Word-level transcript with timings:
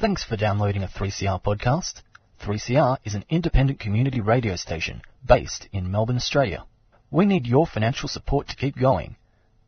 Thanks 0.00 0.22
for 0.22 0.36
downloading 0.36 0.84
a 0.84 0.86
3CR 0.86 1.42
podcast. 1.42 2.02
3CR 2.40 2.98
is 3.02 3.16
an 3.16 3.24
independent 3.28 3.80
community 3.80 4.20
radio 4.20 4.54
station 4.54 5.02
based 5.26 5.66
in 5.72 5.90
Melbourne, 5.90 6.14
Australia. 6.14 6.64
We 7.10 7.26
need 7.26 7.48
your 7.48 7.66
financial 7.66 8.08
support 8.08 8.46
to 8.46 8.54
keep 8.54 8.78
going. 8.78 9.16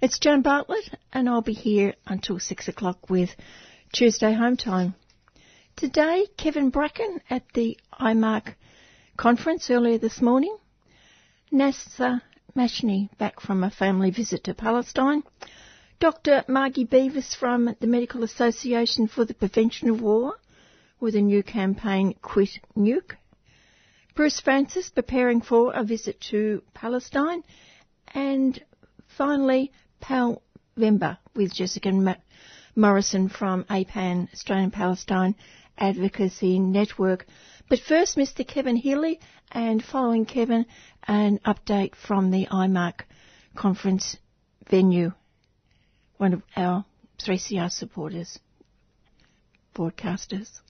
It's 0.00 0.18
Joan 0.18 0.40
Bartlett, 0.40 0.88
and 1.12 1.28
I'll 1.28 1.42
be 1.42 1.52
here 1.52 1.96
until 2.06 2.40
six 2.40 2.66
o'clock 2.66 3.10
with 3.10 3.36
Tuesday 3.92 4.32
Home 4.32 4.56
Time. 4.56 4.94
Today, 5.76 6.28
Kevin 6.36 6.70
Bracken 6.70 7.20
at 7.28 7.52
the 7.52 7.76
IMARC 8.00 8.54
conference 9.16 9.68
earlier 9.70 9.98
this 9.98 10.22
morning. 10.22 10.56
Nasser 11.50 12.22
Mashni 12.54 13.08
back 13.18 13.40
from 13.40 13.64
a 13.64 13.70
family 13.72 14.12
visit 14.12 14.44
to 14.44 14.54
Palestine. 14.54 15.24
Dr. 15.98 16.44
Margie 16.46 16.86
Beavis 16.86 17.34
from 17.34 17.74
the 17.80 17.88
Medical 17.88 18.22
Association 18.22 19.08
for 19.08 19.24
the 19.24 19.34
Prevention 19.34 19.90
of 19.90 20.00
War 20.00 20.36
with 21.00 21.16
a 21.16 21.20
new 21.20 21.42
campaign, 21.42 22.14
Quit 22.22 22.60
Nuke. 22.76 23.16
Bruce 24.14 24.38
Francis 24.38 24.90
preparing 24.90 25.40
for 25.40 25.74
a 25.74 25.82
visit 25.82 26.20
to 26.30 26.62
Palestine. 26.72 27.42
And 28.14 28.62
finally, 29.08 29.72
Pal 30.00 30.40
Vemba 30.78 31.18
with 31.34 31.52
Jessica 31.52 31.90
Ma- 31.90 32.14
Morrison 32.76 33.28
from 33.28 33.64
APAN, 33.64 34.28
Australian 34.32 34.70
Palestine 34.70 35.34
Advocacy 35.78 36.58
Network. 36.58 37.26
But 37.68 37.80
first, 37.80 38.16
Mr. 38.16 38.46
Kevin 38.46 38.76
Healy, 38.76 39.20
and 39.50 39.82
following 39.82 40.26
Kevin, 40.26 40.66
an 41.06 41.40
update 41.46 41.94
from 41.94 42.30
the 42.30 42.46
IMARC 42.46 43.00
conference 43.54 44.16
venue, 44.68 45.12
one 46.16 46.34
of 46.34 46.42
our 46.56 46.84
3CR 47.18 47.70
supporters, 47.70 48.38
broadcasters 49.74 50.60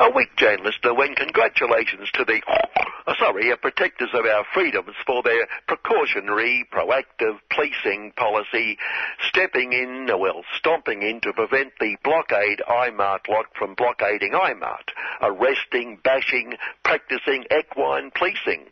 a 0.00 0.10
week, 0.16 0.34
Jane 0.38 0.64
listener, 0.64 0.94
when 0.94 1.14
congratulations 1.14 2.08
to 2.14 2.24
the, 2.24 2.40
uh, 3.10 3.14
sorry, 3.18 3.52
protectors 3.60 4.10
of 4.14 4.24
our 4.24 4.44
freedoms 4.54 4.94
for 5.06 5.22
their 5.22 5.46
precautionary, 5.66 6.66
proactive 6.72 7.38
policing 7.50 8.12
policy, 8.16 8.78
stepping 9.28 9.72
in, 9.72 10.08
well, 10.18 10.42
stomping 10.56 11.02
in 11.02 11.20
to 11.20 11.32
prevent 11.32 11.72
the 11.80 11.96
blockade 12.04 12.62
IMARC 12.68 13.28
lot 13.28 13.46
from 13.58 13.74
blockading 13.74 14.32
IMARC, 14.32 14.90
arresting, 15.22 15.98
bashing, 16.04 16.54
practicing 16.84 17.44
equine 17.50 18.10
policing. 18.16 18.66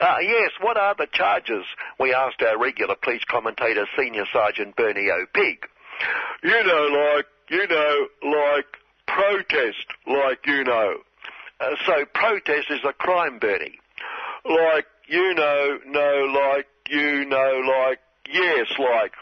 Uh, 0.00 0.16
yes, 0.20 0.50
what 0.60 0.76
are 0.76 0.94
the 0.96 1.06
charges? 1.12 1.64
We 1.98 2.12
asked 2.14 2.42
our 2.42 2.58
regular 2.58 2.96
police 3.02 3.24
commentator, 3.28 3.86
Senior 3.98 4.24
Sergeant 4.32 4.76
Bernie 4.76 5.08
O'Pig. 5.10 5.58
You 6.42 6.64
know, 6.64 7.14
like, 7.14 7.26
you 7.48 7.66
know, 7.68 8.06
like 8.22 8.66
protest, 9.06 9.86
like 10.06 10.46
you 10.46 10.64
know. 10.64 10.94
Uh, 11.62 11.76
so 11.86 12.04
protest 12.12 12.70
is 12.70 12.80
a 12.84 12.92
crime, 12.92 13.38
Bernie. 13.38 13.78
Like 14.44 14.86
you 15.06 15.34
know, 15.34 15.78
no, 15.86 16.32
like 16.34 16.66
you 16.90 17.24
know, 17.26 17.62
like 17.64 18.00
yes, 18.28 18.66
like. 18.78 19.12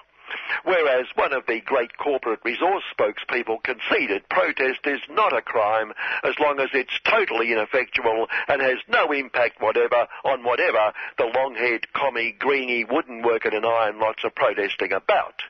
Whereas 0.65 1.07
one 1.17 1.33
of 1.33 1.45
the 1.47 1.61
great 1.61 1.97
corporate 1.99 2.39
resource 2.45 2.85
spokespeople 2.97 3.65
conceded 3.65 4.29
protest 4.29 4.81
is 4.85 5.01
not 5.11 5.37
a 5.37 5.43
crime 5.43 5.93
as 6.23 6.35
long 6.39 6.61
as 6.61 6.69
it's 6.73 7.01
totally 7.05 7.53
ineffectual 7.53 8.29
and 8.47 8.63
has 8.63 8.79
no 8.89 9.11
impact 9.11 9.61
whatever 9.61 10.07
on 10.25 10.45
whatever 10.45 10.93
the 11.19 11.31
long-haired 11.35 11.93
commie 11.95 12.37
greeny 12.39 12.85
wooden 12.85 13.23
worker 13.23 13.49
and 13.49 13.67
iron 13.67 13.99
lots 13.99 14.23
are 14.23 14.31
protesting 14.31 14.93
about. 14.93 15.43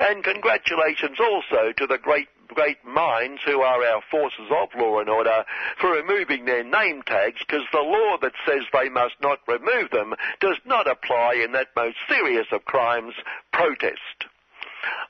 And 0.00 0.24
congratulations 0.24 1.18
also 1.20 1.72
to 1.76 1.86
the 1.86 1.98
great 1.98 2.28
great 2.54 2.84
minds 2.84 3.42
who 3.44 3.60
are 3.60 3.84
our 3.84 4.02
forces 4.10 4.50
of 4.50 4.68
law 4.78 5.00
and 5.00 5.08
order 5.08 5.44
for 5.80 5.90
removing 5.90 6.44
their 6.44 6.64
name 6.64 7.02
tags 7.02 7.40
because 7.40 7.64
the 7.72 7.80
law 7.80 8.16
that 8.22 8.32
says 8.46 8.62
they 8.72 8.88
must 8.88 9.14
not 9.20 9.40
remove 9.46 9.90
them 9.90 10.14
does 10.40 10.58
not 10.64 10.88
apply 10.88 11.34
in 11.34 11.52
that 11.52 11.68
most 11.76 11.96
serious 12.08 12.46
of 12.52 12.64
crimes, 12.64 13.14
protest. 13.52 14.26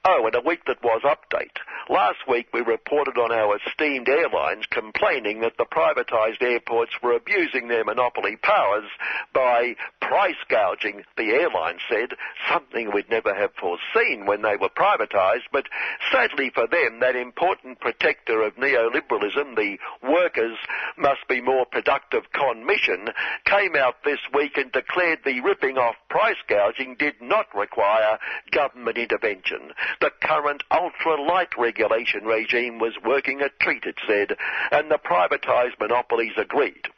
Oh, 0.07 0.27
and 0.27 0.35
a 0.35 0.41
week 0.41 0.65
that 0.67 0.83
was 0.83 1.03
update. 1.03 1.57
Last 1.89 2.29
week 2.29 2.49
we 2.53 2.61
reported 2.61 3.19
on 3.19 3.33
our 3.33 3.57
esteemed 3.57 4.09
airlines 4.09 4.67
complaining 4.71 5.41
that 5.41 5.57
the 5.57 5.65
privatised 5.65 6.43
airports 6.43 6.93
were 7.03 7.15
abusing 7.15 7.69
their 7.69 7.85
monopoly 7.85 8.37
powers 8.37 8.85
by 9.33 9.77
price 10.01 10.37
gouging, 10.49 11.05
the 11.17 11.31
airline 11.31 11.79
said, 11.89 12.11
something 12.51 12.93
we'd 12.93 13.09
never 13.09 13.35
have 13.35 13.53
foreseen 13.55 14.27
when 14.27 14.43
they 14.43 14.57
were 14.57 14.69
privatised, 14.69 15.49
but 15.53 15.65
sadly 16.13 16.51
for 16.55 16.67
them, 16.67 17.01
that 17.01 17.17
important 17.17 17.81
protector 17.81 18.43
of 18.43 18.57
neoliberalism, 18.57 19.57
the 19.57 19.79
workers 20.03 20.57
must 20.99 21.27
be 21.29 21.41
more 21.41 21.65
productive 21.65 22.31
con 22.33 22.67
mission, 22.67 23.09
came 23.47 23.75
out 23.77 23.97
this 24.05 24.21
week 24.35 24.57
and 24.57 24.71
declared 24.73 25.21
the 25.25 25.41
ripping 25.41 25.79
off 25.79 25.97
price 26.09 26.37
gouging 26.49 26.97
did 26.99 27.15
not 27.21 27.47
require 27.55 28.19
government 28.51 28.99
intervention. 28.99 29.64
The 30.01 30.11
current 30.23 30.63
ultra-light 30.71 31.57
regulation 31.59 32.25
regime 32.25 32.79
was 32.79 32.95
working 33.05 33.43
a 33.43 33.49
treat, 33.61 33.85
it 33.85 33.97
said, 34.07 34.37
and 34.71 34.91
the 34.91 34.99
privatised 34.99 35.79
monopolies 35.81 36.37
agreed. 36.37 36.89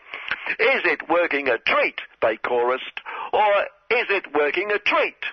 Is 0.58 0.82
it 0.84 1.08
working 1.08 1.48
a 1.48 1.58
treat, 1.58 2.00
they 2.22 2.36
chorused, 2.36 3.00
or 3.32 3.66
is 3.90 4.06
it 4.10 4.34
working 4.34 4.70
a 4.72 4.78
treat? 4.78 5.24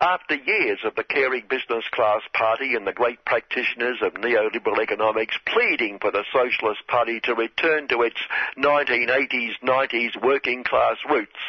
After 0.00 0.36
years 0.36 0.78
of 0.84 0.94
the 0.94 1.02
caring 1.02 1.46
business 1.50 1.82
class 1.90 2.20
party 2.32 2.76
and 2.76 2.86
the 2.86 2.92
great 2.92 3.24
practitioners 3.24 3.98
of 4.00 4.14
neoliberal 4.14 4.80
economics 4.80 5.36
pleading 5.44 5.98
for 6.00 6.12
the 6.12 6.22
Socialist 6.32 6.86
Party 6.86 7.18
to 7.24 7.34
return 7.34 7.88
to 7.88 8.02
its 8.02 8.20
1980s, 8.56 9.58
90s 9.60 10.22
working 10.22 10.62
class 10.62 10.98
roots, 11.10 11.40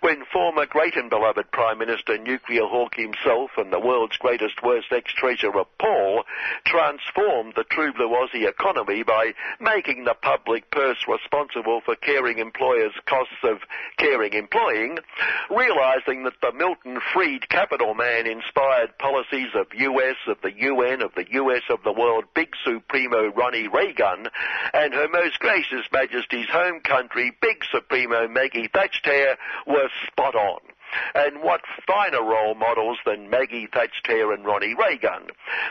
when 0.00 0.24
former 0.32 0.64
great 0.64 0.96
and 0.96 1.10
beloved 1.10 1.50
Prime 1.50 1.76
Minister 1.76 2.16
Nuclear 2.16 2.64
Hawke 2.64 2.94
himself 2.94 3.50
and 3.58 3.70
the 3.70 3.78
world's 3.78 4.16
greatest 4.16 4.62
worst 4.62 4.86
ex-treasurer 4.90 5.66
Paul 5.78 6.24
transformed 6.64 7.52
the 7.56 7.64
true 7.64 7.92
blue 7.92 8.08
Aussie 8.08 8.48
economy 8.48 9.02
by 9.02 9.34
making 9.60 10.04
the 10.04 10.14
public 10.14 10.70
purse 10.70 11.04
responsible 11.06 11.82
for 11.84 11.94
caring 11.94 12.38
employers' 12.38 12.94
costs 13.04 13.44
of 13.44 13.58
caring 13.98 14.32
employing, 14.32 14.96
realizing 15.50 16.24
that 16.24 16.40
the 16.40 16.52
Milton 16.56 17.00
Fried 17.12 17.46
capital 17.50 17.96
man-inspired 17.98 18.96
policies 18.98 19.48
of 19.54 19.66
US, 19.74 20.16
of 20.28 20.40
the 20.42 20.52
UN, 20.56 21.02
of 21.02 21.12
the 21.16 21.26
US 21.32 21.62
of 21.68 21.82
the 21.82 21.92
world, 21.92 22.24
Big 22.32 22.54
Supremo 22.64 23.26
Ronnie 23.32 23.66
Reagan, 23.68 24.28
and 24.72 24.94
Her 24.94 25.08
Most 25.08 25.40
Gracious 25.40 25.84
Majesty's 25.92 26.48
home 26.48 26.80
country, 26.80 27.36
Big 27.42 27.64
Supremo 27.70 28.28
Maggie 28.28 28.70
Thatcher, 28.72 29.36
were 29.66 29.88
spot 30.06 30.36
on. 30.36 30.60
And 31.14 31.42
what 31.42 31.62
finer 31.86 32.22
role 32.22 32.54
models 32.54 32.98
than 33.04 33.30
Maggie 33.30 33.68
Thatcher 33.72 34.32
and 34.32 34.44
Ronnie 34.44 34.74
Reagan? 34.74 35.28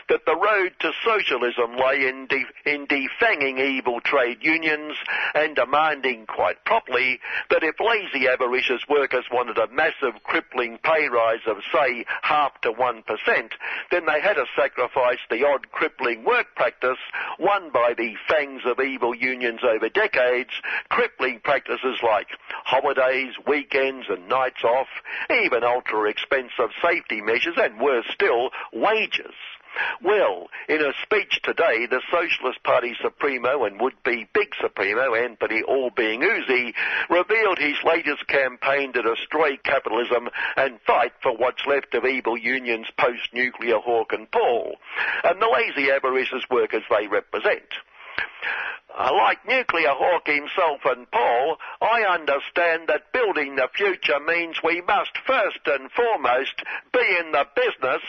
That 0.08 0.26
the 0.26 0.36
road 0.36 0.72
to 0.80 0.92
socialism 1.04 1.76
lay 1.76 2.06
in, 2.06 2.26
de- 2.26 2.46
in 2.64 2.86
defanging 2.86 3.58
evil 3.58 4.00
trade 4.00 4.38
unions 4.42 4.96
and 5.34 5.56
demanding 5.56 6.26
quite 6.26 6.64
properly 6.64 7.20
that 7.50 7.62
if 7.62 7.76
lazy 7.80 8.28
avaricious 8.28 8.82
workers 8.88 9.24
wanted 9.30 9.58
a 9.58 9.68
massive 9.68 10.22
crippling 10.24 10.78
pay 10.82 11.08
rise 11.08 11.40
of 11.46 11.58
say 11.72 12.04
half 12.22 12.60
to 12.62 12.72
one 12.72 13.02
percent, 13.02 13.52
then 13.90 14.06
they 14.06 14.20
had 14.20 14.34
to 14.34 14.44
sacrifice 14.56 15.18
the 15.30 15.46
odd 15.46 15.70
crippling 15.70 16.24
work 16.24 16.46
practice 16.54 16.98
won 17.38 17.70
by 17.70 17.94
the 17.96 18.14
fangs 18.28 18.62
of 18.64 18.80
evil 18.80 19.14
unions 19.14 19.60
over 19.62 19.88
decades, 19.88 20.50
crippling 20.88 21.40
practices 21.42 21.98
like 22.02 22.28
holidays, 22.64 23.34
weekends 23.46 24.06
and 24.08 24.28
nights 24.28 24.64
off, 24.64 24.88
even 25.30 25.64
ultra 25.64 26.08
expensive 26.08 26.70
safety 26.82 27.20
measures, 27.20 27.56
and 27.56 27.80
worse 27.80 28.06
still, 28.12 28.50
wages. 28.72 29.34
Well, 30.02 30.48
in 30.68 30.80
a 30.80 30.92
speech 31.02 31.40
today, 31.42 31.86
the 31.86 32.00
Socialist 32.10 32.62
Party 32.64 32.96
Supremo 33.00 33.64
and 33.64 33.80
would-be 33.80 34.28
Big 34.32 34.54
Supremo, 34.60 35.14
Anthony 35.14 35.62
Allbeing 35.62 36.22
Uzi, 36.22 36.74
revealed 37.10 37.58
his 37.58 37.76
latest 37.84 38.26
campaign 38.26 38.92
to 38.92 39.02
destroy 39.02 39.56
capitalism 39.58 40.30
and 40.56 40.80
fight 40.86 41.12
for 41.22 41.36
what's 41.36 41.66
left 41.66 41.94
of 41.94 42.04
evil 42.04 42.36
unions 42.36 42.86
post-nuclear 42.98 43.78
Hawk 43.78 44.12
and 44.12 44.30
Paul, 44.30 44.76
and 45.24 45.40
the 45.40 45.48
lazy 45.48 45.90
avaricious 45.90 46.44
workers 46.50 46.82
they 46.90 47.06
represent. 47.06 47.74
Like 48.98 49.46
Nuclear 49.46 49.92
Hawk 49.92 50.26
himself 50.26 50.80
and 50.84 51.08
Paul, 51.10 51.58
I 51.80 52.02
understand 52.02 52.88
that 52.88 53.12
building 53.12 53.54
the 53.56 53.68
future 53.74 54.18
means 54.20 54.62
we 54.62 54.80
must 54.80 55.16
first 55.26 55.60
and 55.66 55.90
foremost 55.92 56.62
be 56.92 57.16
in 57.20 57.32
the 57.32 57.46
business 57.54 58.02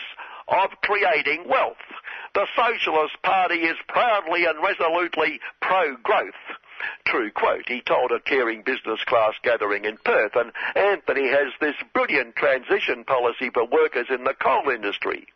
of 0.48 0.70
creating 0.82 1.46
wealth. 1.48 1.76
the 2.34 2.46
Socialist 2.56 3.20
Party 3.22 3.56
is 3.66 3.76
proudly 3.88 4.44
and 4.46 4.62
resolutely 4.62 5.40
pro-growth. 5.60 6.34
True 7.06 7.30
quote. 7.30 7.68
He 7.68 7.82
told 7.82 8.10
a 8.10 8.20
caring 8.20 8.62
business 8.62 9.02
class 9.04 9.34
gathering 9.42 9.84
in 9.84 9.98
Perth, 10.04 10.32
and 10.34 10.52
Anthony 10.74 11.28
has 11.28 11.52
this 11.60 11.74
brilliant 11.92 12.36
transition 12.36 13.04
policy 13.04 13.50
for 13.52 13.66
workers 13.66 14.06
in 14.10 14.24
the 14.24 14.34
coal 14.34 14.70
industry. 14.70 15.26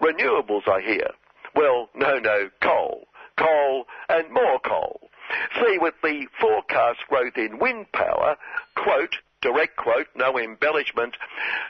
Renewables, 0.00 0.68
I 0.68 0.80
hear. 0.80 1.10
Well, 1.54 1.88
no, 1.94 2.18
no, 2.18 2.50
coal. 2.60 3.06
Coal 3.36 3.86
and 4.08 4.30
more 4.30 4.58
coal. 4.60 5.10
See, 5.54 5.78
with 5.78 5.94
the 6.02 6.26
forecast 6.40 7.00
growth 7.08 7.36
in 7.36 7.58
wind 7.58 7.90
power, 7.92 8.36
quote, 8.74 9.16
direct 9.40 9.76
quote, 9.76 10.06
no 10.14 10.38
embellishment, 10.38 11.16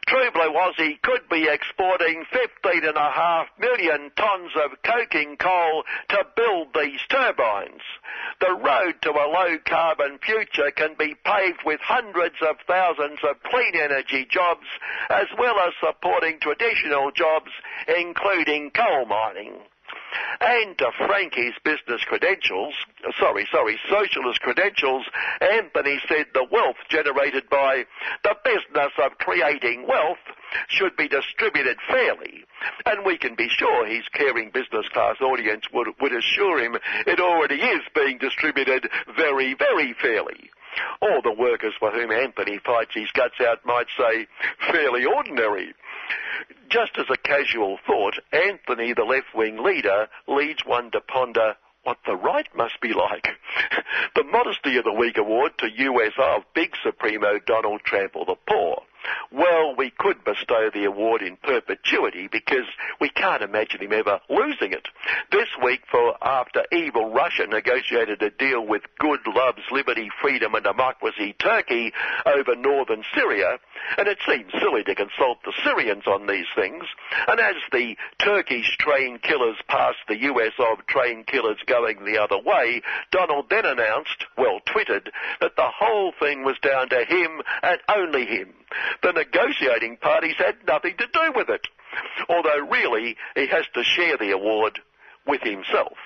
True 0.06 0.30
Blue 0.30 0.52
Aussie 0.52 1.00
could 1.02 1.28
be 1.28 1.48
exporting 1.48 2.24
15.5 2.32 3.46
million 3.58 4.10
tonnes 4.16 4.54
of 4.56 4.82
coking 4.82 5.36
coal 5.36 5.84
to 6.10 6.26
build 6.36 6.74
these 6.74 7.00
turbines. 7.08 7.82
The 8.40 8.52
road 8.52 9.00
to 9.02 9.10
a 9.10 9.26
low 9.30 9.58
carbon 9.64 10.18
future 10.18 10.70
can 10.70 10.94
be 10.98 11.14
paved 11.24 11.62
with 11.64 11.80
hundreds 11.80 12.36
of 12.42 12.56
thousands 12.66 13.20
of 13.28 13.42
clean 13.44 13.74
energy 13.74 14.26
jobs 14.28 14.66
as 15.08 15.26
well 15.38 15.58
as 15.60 15.72
supporting 15.80 16.40
traditional 16.40 17.10
jobs 17.10 17.50
including 17.88 18.70
coal 18.70 19.06
mining 19.06 19.58
and 20.40 20.76
to 20.78 20.90
Frankie's 21.06 21.54
business 21.64 22.02
credentials, 22.04 22.74
sorry, 23.18 23.46
sorry, 23.50 23.78
socialist 23.88 24.40
credentials, 24.40 25.04
Anthony 25.40 26.00
said 26.08 26.26
the 26.34 26.46
wealth 26.50 26.76
generated 26.88 27.48
by 27.48 27.84
the 28.24 28.36
business 28.44 28.92
of 29.02 29.18
creating 29.18 29.86
wealth 29.86 30.18
should 30.68 30.96
be 30.96 31.08
distributed 31.08 31.78
fairly. 31.88 32.44
And 32.86 33.04
we 33.04 33.18
can 33.18 33.34
be 33.34 33.48
sure 33.48 33.86
his 33.86 34.06
caring 34.12 34.50
business 34.50 34.88
class 34.92 35.20
audience 35.20 35.64
would, 35.72 35.88
would 36.00 36.12
assure 36.12 36.60
him 36.60 36.76
it 37.06 37.20
already 37.20 37.56
is 37.56 37.82
being 37.94 38.18
distributed 38.18 38.88
very, 39.16 39.54
very 39.54 39.94
fairly. 40.00 40.50
Or 41.00 41.20
the 41.22 41.32
workers 41.32 41.74
for 41.78 41.90
whom 41.90 42.10
Anthony 42.10 42.58
fights 42.64 42.94
his 42.94 43.10
guts 43.12 43.40
out 43.40 43.64
might 43.66 43.88
say 43.98 44.26
fairly 44.70 45.04
ordinary. 45.04 45.74
Just 46.68 46.92
as 46.98 47.06
a 47.10 47.16
casual 47.16 47.78
thought, 47.86 48.18
Anthony, 48.32 48.92
the 48.92 49.04
left-wing 49.04 49.62
leader, 49.62 50.08
leads 50.26 50.64
one 50.64 50.90
to 50.92 51.00
ponder 51.00 51.56
what 51.84 51.98
the 52.06 52.16
right 52.16 52.46
must 52.56 52.80
be 52.80 52.92
like. 52.92 53.28
the 54.14 54.24
Modesty 54.24 54.76
of 54.76 54.84
the 54.84 54.92
Week 54.92 55.18
award 55.18 55.52
to 55.58 55.68
US 55.68 56.12
of 56.18 56.42
Big 56.54 56.74
Supremo 56.82 57.38
Donald 57.46 57.82
Trample 57.84 58.24
the 58.24 58.36
Poor. 58.48 58.82
Well, 59.30 59.74
we 59.76 59.90
could 59.90 60.24
bestow 60.24 60.70
the 60.72 60.84
award 60.84 61.22
in 61.22 61.36
perpetuity 61.36 62.28
because 62.30 62.66
we 63.00 63.08
can't 63.08 63.42
imagine 63.42 63.80
him 63.80 63.92
ever 63.92 64.20
losing 64.28 64.72
it. 64.72 64.88
This 65.30 65.48
week, 65.62 65.82
for 65.90 66.16
after 66.22 66.64
evil 66.70 67.12
Russia 67.12 67.46
negotiated 67.46 68.22
a 68.22 68.30
deal 68.30 68.64
with 68.66 68.82
good, 68.98 69.20
loves, 69.26 69.62
liberty, 69.70 70.10
freedom 70.20 70.54
and 70.54 70.64
democracy 70.64 71.34
Turkey 71.38 71.92
over 72.26 72.54
northern 72.56 73.04
Syria, 73.14 73.58
and 73.96 74.08
it 74.08 74.18
seems 74.26 74.52
silly 74.60 74.84
to 74.84 74.94
consult 74.94 75.38
the 75.44 75.52
Syrians 75.64 76.06
on 76.06 76.26
these 76.26 76.46
things, 76.54 76.84
and 77.26 77.40
as 77.40 77.56
the 77.72 77.96
Turkish 78.18 78.76
train 78.78 79.18
killers 79.18 79.56
passed 79.68 79.98
the 80.08 80.20
US 80.22 80.52
of 80.58 80.86
train 80.86 81.24
killers 81.24 81.58
going 81.66 82.04
the 82.04 82.18
other 82.18 82.38
way, 82.38 82.82
Donald 83.10 83.46
then 83.50 83.64
announced, 83.64 84.26
well, 84.36 84.60
tweeted, 84.66 85.08
that 85.40 85.56
the 85.56 85.68
whole 85.68 86.12
thing 86.18 86.44
was 86.44 86.56
down 86.62 86.88
to 86.90 87.04
him 87.04 87.40
and 87.62 87.80
only 87.88 88.26
him. 88.26 88.54
The 89.02 89.12
negotiating 89.12 89.98
parties 89.98 90.36
had 90.36 90.56
nothing 90.66 90.96
to 90.98 91.06
do 91.06 91.32
with 91.34 91.48
it. 91.48 91.66
Although 92.28 92.68
really, 92.70 93.16
he 93.34 93.46
has 93.48 93.66
to 93.74 93.82
share 93.82 94.16
the 94.16 94.30
award 94.30 94.80
with 95.26 95.42
himself 95.42 95.96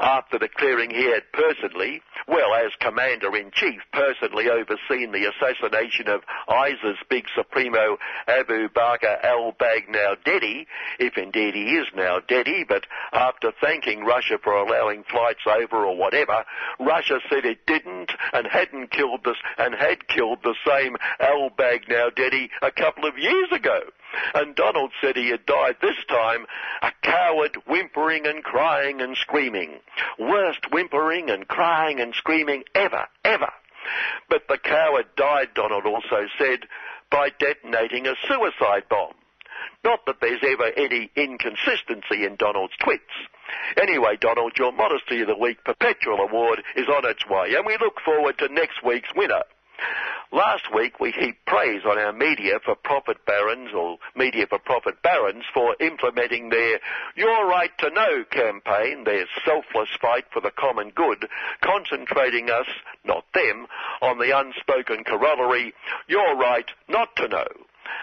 after 0.00 0.38
declaring 0.38 0.90
he 0.90 1.10
had 1.10 1.22
personally, 1.32 2.02
well, 2.26 2.54
as 2.54 2.72
Commander-in-Chief, 2.80 3.80
personally 3.92 4.48
overseen 4.48 5.12
the 5.12 5.30
assassination 5.30 6.08
of 6.08 6.22
ISIS 6.48 6.98
big 7.08 7.24
supremo 7.34 7.96
Abu 8.26 8.68
Bakr 8.68 9.22
al-Baghdadi, 9.24 10.66
if 10.98 11.16
indeed 11.16 11.54
he 11.54 11.76
is 11.76 11.86
now 11.94 12.20
deady, 12.20 12.64
but 12.68 12.84
after 13.12 13.52
thanking 13.60 14.04
Russia 14.04 14.38
for 14.42 14.54
allowing 14.54 15.04
flights 15.04 15.42
over 15.46 15.84
or 15.84 15.96
whatever, 15.96 16.44
Russia 16.78 17.20
said 17.28 17.44
it 17.44 17.66
didn't 17.66 18.12
and 18.32 18.46
hadn't 18.46 18.90
killed 18.90 19.20
this 19.24 19.36
and 19.56 19.74
had 19.74 20.08
killed 20.08 20.38
the 20.42 20.54
same 20.66 20.96
al-Baghdadi 21.20 22.50
a 22.62 22.70
couple 22.70 23.06
of 23.06 23.18
years 23.18 23.48
ago. 23.52 23.80
And 24.34 24.54
Donald 24.54 24.92
said 25.00 25.16
he 25.16 25.30
had 25.30 25.46
died 25.46 25.76
this 25.80 25.96
time 26.08 26.46
a 26.82 26.92
coward 27.02 27.56
whimpering 27.66 28.26
and 28.26 28.42
crying 28.42 29.00
and 29.00 29.16
screaming. 29.16 29.80
Worst 30.18 30.70
whimpering 30.72 31.30
and 31.30 31.46
crying 31.46 32.00
and 32.00 32.14
screaming 32.14 32.64
ever, 32.74 33.06
ever. 33.24 33.52
But 34.28 34.48
the 34.48 34.58
coward 34.58 35.06
died, 35.16 35.50
Donald 35.54 35.86
also 35.86 36.26
said, 36.38 36.60
by 37.10 37.30
detonating 37.38 38.06
a 38.06 38.14
suicide 38.26 38.84
bomb. 38.88 39.14
Not 39.84 40.04
that 40.06 40.20
there's 40.20 40.42
ever 40.42 40.70
any 40.76 41.10
inconsistency 41.16 42.24
in 42.24 42.36
Donald's 42.36 42.74
tweets. 42.76 42.98
Anyway, 43.80 44.16
Donald, 44.20 44.52
your 44.58 44.72
Modesty 44.72 45.20
of 45.22 45.28
the 45.28 45.36
Week 45.36 45.62
Perpetual 45.64 46.20
Award 46.20 46.62
is 46.76 46.88
on 46.88 47.08
its 47.08 47.26
way, 47.28 47.54
and 47.54 47.64
we 47.64 47.76
look 47.78 48.00
forward 48.04 48.38
to 48.38 48.48
next 48.48 48.82
week's 48.84 49.08
winner. 49.14 49.42
Last 50.30 50.74
week 50.74 51.00
we 51.00 51.10
heaped 51.10 51.46
praise 51.46 51.82
on 51.86 51.98
our 51.98 52.12
media 52.12 52.60
for 52.62 52.74
profit 52.74 53.24
barons 53.24 53.70
or 53.74 53.96
media 54.14 54.46
for 54.46 54.58
profit 54.58 55.02
barons 55.02 55.44
for 55.54 55.74
implementing 55.80 56.50
their 56.50 56.80
Your 57.16 57.48
Right 57.48 57.70
to 57.78 57.90
Know 57.90 58.24
campaign, 58.30 59.04
their 59.04 59.24
selfless 59.44 59.88
fight 60.00 60.26
for 60.30 60.40
the 60.40 60.50
common 60.50 60.90
good, 60.90 61.26
concentrating 61.62 62.50
us, 62.50 62.66
not 63.04 63.24
them, 63.32 63.66
on 64.02 64.18
the 64.18 64.38
unspoken 64.38 65.04
corollary, 65.04 65.72
Your 66.08 66.36
Right 66.36 66.70
Not 66.88 67.16
to 67.16 67.28
Know. 67.28 67.48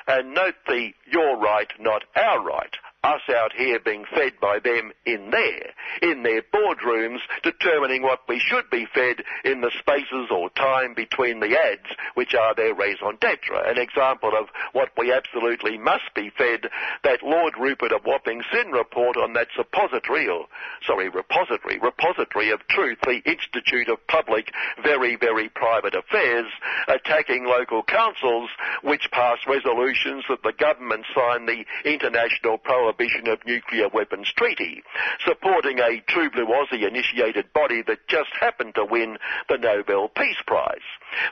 And 0.07 0.33
note 0.33 0.55
the 0.67 0.93
Your 1.11 1.37
Right 1.37 1.71
Not 1.79 2.05
Our 2.15 2.43
Right 2.43 2.75
us 3.05 3.21
out 3.29 3.53
here 3.55 3.79
being 3.79 4.03
fed 4.15 4.33
by 4.41 4.57
them 4.57 4.91
in 5.05 5.29
there, 5.29 5.73
in 6.01 6.23
their 6.23 6.41
boardrooms, 6.41 7.19
determining 7.43 8.01
what 8.01 8.21
we 8.27 8.39
should 8.39 8.67
be 8.71 8.87
fed 8.93 9.17
in 9.43 9.61
the 9.61 9.71
spaces 9.77 10.27
or 10.31 10.49
time 10.51 10.95
between 10.95 11.39
the 11.39 11.55
ads, 11.55 11.85
which 12.15 12.33
are 12.33 12.55
their 12.55 12.73
raison 12.73 13.15
d'etre. 13.21 13.61
An 13.69 13.77
example 13.77 14.31
of 14.35 14.47
what 14.73 14.89
we 14.97 15.13
absolutely 15.13 15.77
must 15.77 16.09
be 16.15 16.31
fed, 16.35 16.67
that 17.03 17.21
Lord 17.21 17.53
Rupert 17.59 17.91
of 17.91 18.05
Wapping 18.05 18.41
Sin 18.51 18.71
report 18.71 19.17
on 19.17 19.33
that 19.33 19.49
suppository, 19.55 20.27
or, 20.27 20.47
sorry, 20.87 21.09
repository, 21.09 21.77
repository 21.77 22.49
of 22.49 22.67
truth, 22.67 22.97
the 23.03 23.21
Institute 23.25 23.89
of 23.89 24.05
Public, 24.07 24.51
Very, 24.81 25.15
Very 25.15 25.49
Private 25.49 25.93
Affairs, 25.93 26.47
attacking 26.87 27.45
local 27.45 27.83
councils, 27.83 28.49
which 28.81 29.11
pass 29.11 29.37
resolutions 29.47 30.23
that 30.27 30.41
the 30.41 30.53
government 30.53 31.05
sign 31.13 31.45
the 31.45 31.65
International 31.85 32.57
Prohibition 32.57 32.94
Prohibition 32.95 33.27
of 33.27 33.45
Nuclear 33.45 33.89
Weapons 33.89 34.31
Treaty, 34.37 34.81
supporting 35.25 35.79
a 35.79 36.01
True 36.07 36.29
Blue 36.29 36.45
Aussie 36.45 36.87
initiated 36.87 37.51
body 37.51 37.81
that 37.87 38.07
just 38.07 38.29
happened 38.39 38.75
to 38.75 38.85
win 38.85 39.17
the 39.49 39.57
Nobel 39.57 40.07
Peace 40.07 40.41
Prize. 40.47 40.77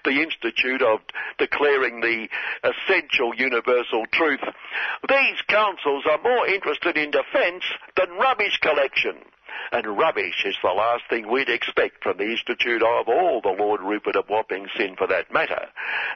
The 0.03 0.21
Institute 0.21 0.81
of 0.81 0.99
Declaring 1.37 2.01
the 2.01 2.27
Essential 2.63 3.33
Universal 3.35 4.07
Truth. 4.11 4.41
These 5.07 5.41
councils 5.47 6.03
are 6.09 6.21
more 6.21 6.47
interested 6.47 6.97
in 6.97 7.11
defence 7.11 7.63
than 7.95 8.17
rubbish 8.19 8.59
collection. 8.61 9.15
And 9.71 9.97
rubbish 9.97 10.45
is 10.45 10.55
the 10.61 10.69
last 10.69 11.03
thing 11.09 11.29
we'd 11.29 11.49
expect 11.49 12.03
from 12.03 12.17
the 12.17 12.31
Institute 12.31 12.81
of 12.81 13.07
all 13.07 13.41
the 13.41 13.55
Lord 13.57 13.81
Rupert 13.81 14.15
of 14.15 14.29
Wapping 14.29 14.67
Sin 14.77 14.95
for 14.95 15.07
that 15.07 15.33
matter. 15.33 15.67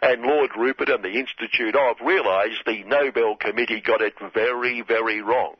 And 0.02 0.24
Lord 0.24 0.52
Rupert 0.58 0.90
and 0.90 1.04
the 1.04 1.20
Institute 1.20 1.76
of 1.76 1.98
realised 2.02 2.62
the 2.66 2.84
Nobel 2.84 3.36
Committee 3.36 3.82
got 3.82 4.02
it 4.02 4.14
very, 4.34 4.82
very 4.82 5.22
wrong 5.22 5.56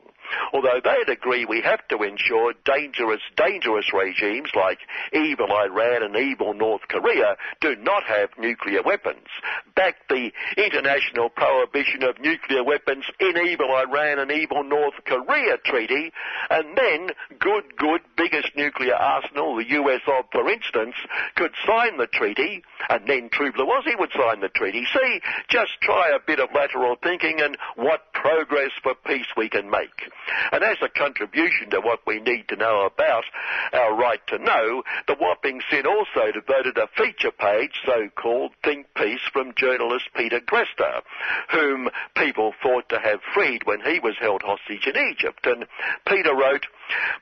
although 0.52 0.80
they'd 0.82 1.12
agree 1.12 1.44
we 1.44 1.60
have 1.62 1.86
to 1.88 2.02
ensure 2.02 2.54
dangerous, 2.64 3.20
dangerous 3.36 3.92
regimes 3.92 4.50
like 4.54 4.78
evil 5.12 5.52
Iran 5.52 6.02
and 6.02 6.16
evil 6.16 6.54
North 6.54 6.82
Korea 6.88 7.36
do 7.60 7.76
not 7.76 8.04
have 8.04 8.30
nuclear 8.38 8.82
weapons. 8.82 9.26
Back 9.74 9.96
the 10.08 10.30
international 10.56 11.28
prohibition 11.28 12.02
of 12.02 12.20
nuclear 12.20 12.64
weapons 12.64 13.04
in 13.20 13.36
evil 13.36 13.74
Iran 13.74 14.18
and 14.18 14.30
evil 14.30 14.64
North 14.64 14.94
Korea 15.04 15.58
treaty, 15.64 16.12
and 16.50 16.76
then 16.76 17.10
good, 17.38 17.76
good, 17.76 18.00
biggest 18.16 18.56
nuclear 18.56 18.94
arsenal, 18.94 19.56
the 19.56 19.70
US 19.70 20.00
of, 20.06 20.24
for 20.32 20.48
instance, 20.48 20.94
could 21.36 21.52
sign 21.66 21.96
the 21.98 22.06
treaty, 22.06 22.62
and 22.88 23.06
then 23.06 23.28
True 23.30 23.52
would 23.98 24.12
sign 24.12 24.40
the 24.40 24.48
treaty. 24.48 24.86
See, 24.92 25.20
just 25.48 25.80
try 25.80 26.10
a 26.14 26.20
bit 26.24 26.40
of 26.40 26.48
lateral 26.54 26.96
thinking 27.02 27.40
and 27.40 27.56
what 27.76 28.12
progress 28.12 28.70
for 28.82 28.94
peace 28.94 29.26
we 29.36 29.48
can 29.48 29.70
make. 29.70 30.10
And 30.52 30.62
as 30.62 30.76
a 30.82 30.88
contribution 30.88 31.70
to 31.70 31.80
what 31.80 32.00
we 32.06 32.20
need 32.20 32.48
to 32.48 32.56
know 32.56 32.86
about 32.86 33.24
our 33.72 33.94
right 33.94 34.20
to 34.28 34.38
know, 34.38 34.82
the 35.06 35.16
Wapping 35.18 35.60
Sin 35.70 35.86
also 35.86 36.32
devoted 36.32 36.78
a 36.78 36.88
feature 36.96 37.30
page, 37.30 37.80
so-called 37.86 38.52
Think 38.64 38.86
Peace, 38.94 39.20
from 39.32 39.54
journalist 39.56 40.08
Peter 40.14 40.40
Greste, 40.40 41.02
whom 41.50 41.88
people 42.16 42.54
thought 42.62 42.88
to 42.88 42.98
have 42.98 43.20
freed 43.34 43.62
when 43.64 43.80
he 43.80 44.00
was 44.00 44.14
held 44.20 44.42
hostage 44.42 44.86
in 44.86 44.96
Egypt. 44.96 45.46
And 45.46 45.66
Peter 46.06 46.34
wrote, 46.34 46.66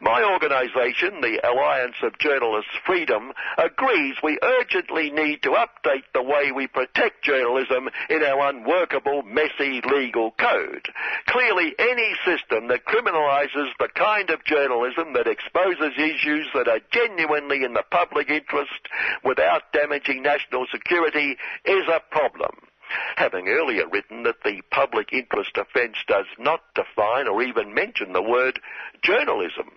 My 0.00 0.22
organisation, 0.22 1.20
the 1.20 1.40
Alliance 1.46 1.96
of 2.02 2.18
Journalists 2.18 2.70
Freedom, 2.84 3.32
agrees 3.58 4.16
we 4.22 4.38
urgently 4.42 5.10
need 5.10 5.42
to 5.42 5.50
update 5.50 6.04
the 6.14 6.22
way 6.22 6.52
we 6.52 6.66
protect 6.66 7.22
journalism 7.22 7.88
in 8.10 8.22
our 8.22 8.50
unworkable, 8.50 9.22
messy 9.22 9.80
legal 9.90 10.32
code. 10.32 10.88
Clearly, 11.26 11.74
any 11.78 12.14
system 12.24 12.68
that 12.68 12.84
criminalises 12.84 13.70
the 13.78 13.88
kind 13.94 14.30
of 14.30 14.44
journalism 14.44 15.12
that 15.14 15.26
exposes 15.26 15.92
issues 15.96 16.46
that 16.54 16.68
are 16.68 16.80
genuinely 16.90 17.64
in 17.64 17.74
the 17.74 17.84
public 17.90 18.30
interest 18.30 18.88
without 19.24 19.72
damaging 19.72 20.22
national 20.22 20.66
security 20.70 21.36
is 21.64 21.84
a 21.88 22.00
problem 22.10 22.50
having 23.16 23.48
earlier 23.48 23.88
written 23.88 24.22
that 24.24 24.42
the 24.44 24.62
public 24.70 25.12
interest 25.12 25.56
offence 25.56 25.96
does 26.06 26.26
not 26.38 26.60
define 26.74 27.28
or 27.28 27.42
even 27.42 27.74
mention 27.74 28.12
the 28.12 28.22
word 28.22 28.60
journalism, 29.02 29.70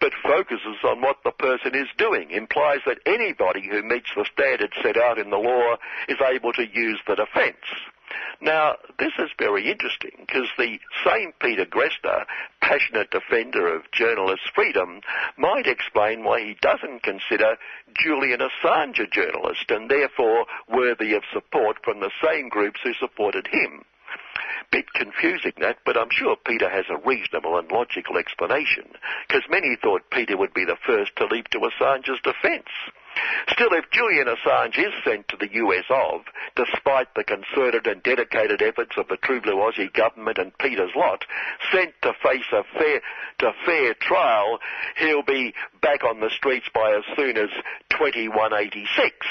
but 0.00 0.12
focuses 0.22 0.76
on 0.84 1.00
what 1.00 1.16
the 1.24 1.32
person 1.32 1.74
is 1.74 1.88
doing, 1.98 2.30
implies 2.30 2.80
that 2.86 2.98
anybody 3.06 3.66
who 3.68 3.82
meets 3.82 4.10
the 4.14 4.26
standards 4.32 4.74
set 4.82 4.96
out 4.96 5.18
in 5.18 5.30
the 5.30 5.36
law 5.36 5.76
is 6.08 6.18
able 6.20 6.52
to 6.52 6.66
use 6.66 7.00
the 7.06 7.16
defence. 7.16 7.56
Now, 8.40 8.76
this 8.98 9.12
is 9.18 9.30
very 9.38 9.70
interesting 9.70 10.12
because 10.18 10.48
the 10.58 10.78
same 11.04 11.32
Peter 11.40 11.64
Greste, 11.64 12.24
passionate 12.60 13.10
defender 13.10 13.74
of 13.74 13.90
journalist 13.92 14.42
freedom, 14.54 15.00
might 15.36 15.66
explain 15.66 16.24
why 16.24 16.40
he 16.40 16.56
doesn't 16.60 17.02
consider 17.02 17.56
Julian 17.94 18.40
Assange 18.40 18.98
a 19.00 19.06
journalist 19.06 19.70
and 19.70 19.90
therefore 19.90 20.46
worthy 20.68 21.14
of 21.14 21.22
support 21.32 21.76
from 21.84 22.00
the 22.00 22.10
same 22.24 22.48
groups 22.48 22.80
who 22.82 22.94
supported 22.94 23.46
him. 23.46 23.84
Bit 24.70 24.92
confusing 24.94 25.52
that, 25.60 25.78
but 25.84 25.96
I'm 25.96 26.10
sure 26.10 26.36
Peter 26.36 26.68
has 26.68 26.86
a 26.88 26.96
reasonable 27.06 27.58
and 27.58 27.70
logical 27.70 28.16
explanation, 28.16 28.84
because 29.28 29.42
many 29.50 29.76
thought 29.76 30.10
Peter 30.10 30.36
would 30.36 30.54
be 30.54 30.64
the 30.64 30.78
first 30.86 31.14
to 31.16 31.26
leap 31.26 31.48
to 31.48 31.60
Assange's 31.60 32.20
defence. 32.22 32.68
Still, 33.48 33.72
if 33.72 33.90
Julian 33.90 34.28
Assange 34.28 34.78
is 34.78 34.92
sent 35.04 35.28
to 35.28 35.36
the 35.36 35.52
US 35.54 35.84
of, 35.90 36.22
despite 36.56 37.14
the 37.14 37.24
concerted 37.24 37.86
and 37.86 38.02
dedicated 38.02 38.62
efforts 38.62 38.96
of 38.96 39.08
the 39.08 39.16
True 39.16 39.40
Blue 39.40 39.56
Aussie 39.56 39.92
government 39.92 40.38
and 40.38 40.56
Peter's 40.58 40.94
lot, 40.96 41.24
sent 41.72 41.94
to 42.02 42.12
face 42.22 42.46
a 42.52 42.64
fair, 42.78 43.00
to 43.40 43.52
fair 43.64 43.94
trial, 43.94 44.58
he'll 44.96 45.22
be 45.22 45.54
back 45.80 46.04
on 46.04 46.20
the 46.20 46.30
streets 46.30 46.66
by 46.72 46.92
as 46.92 47.04
soon 47.16 47.36
as 47.36 47.50
2186 47.90 49.26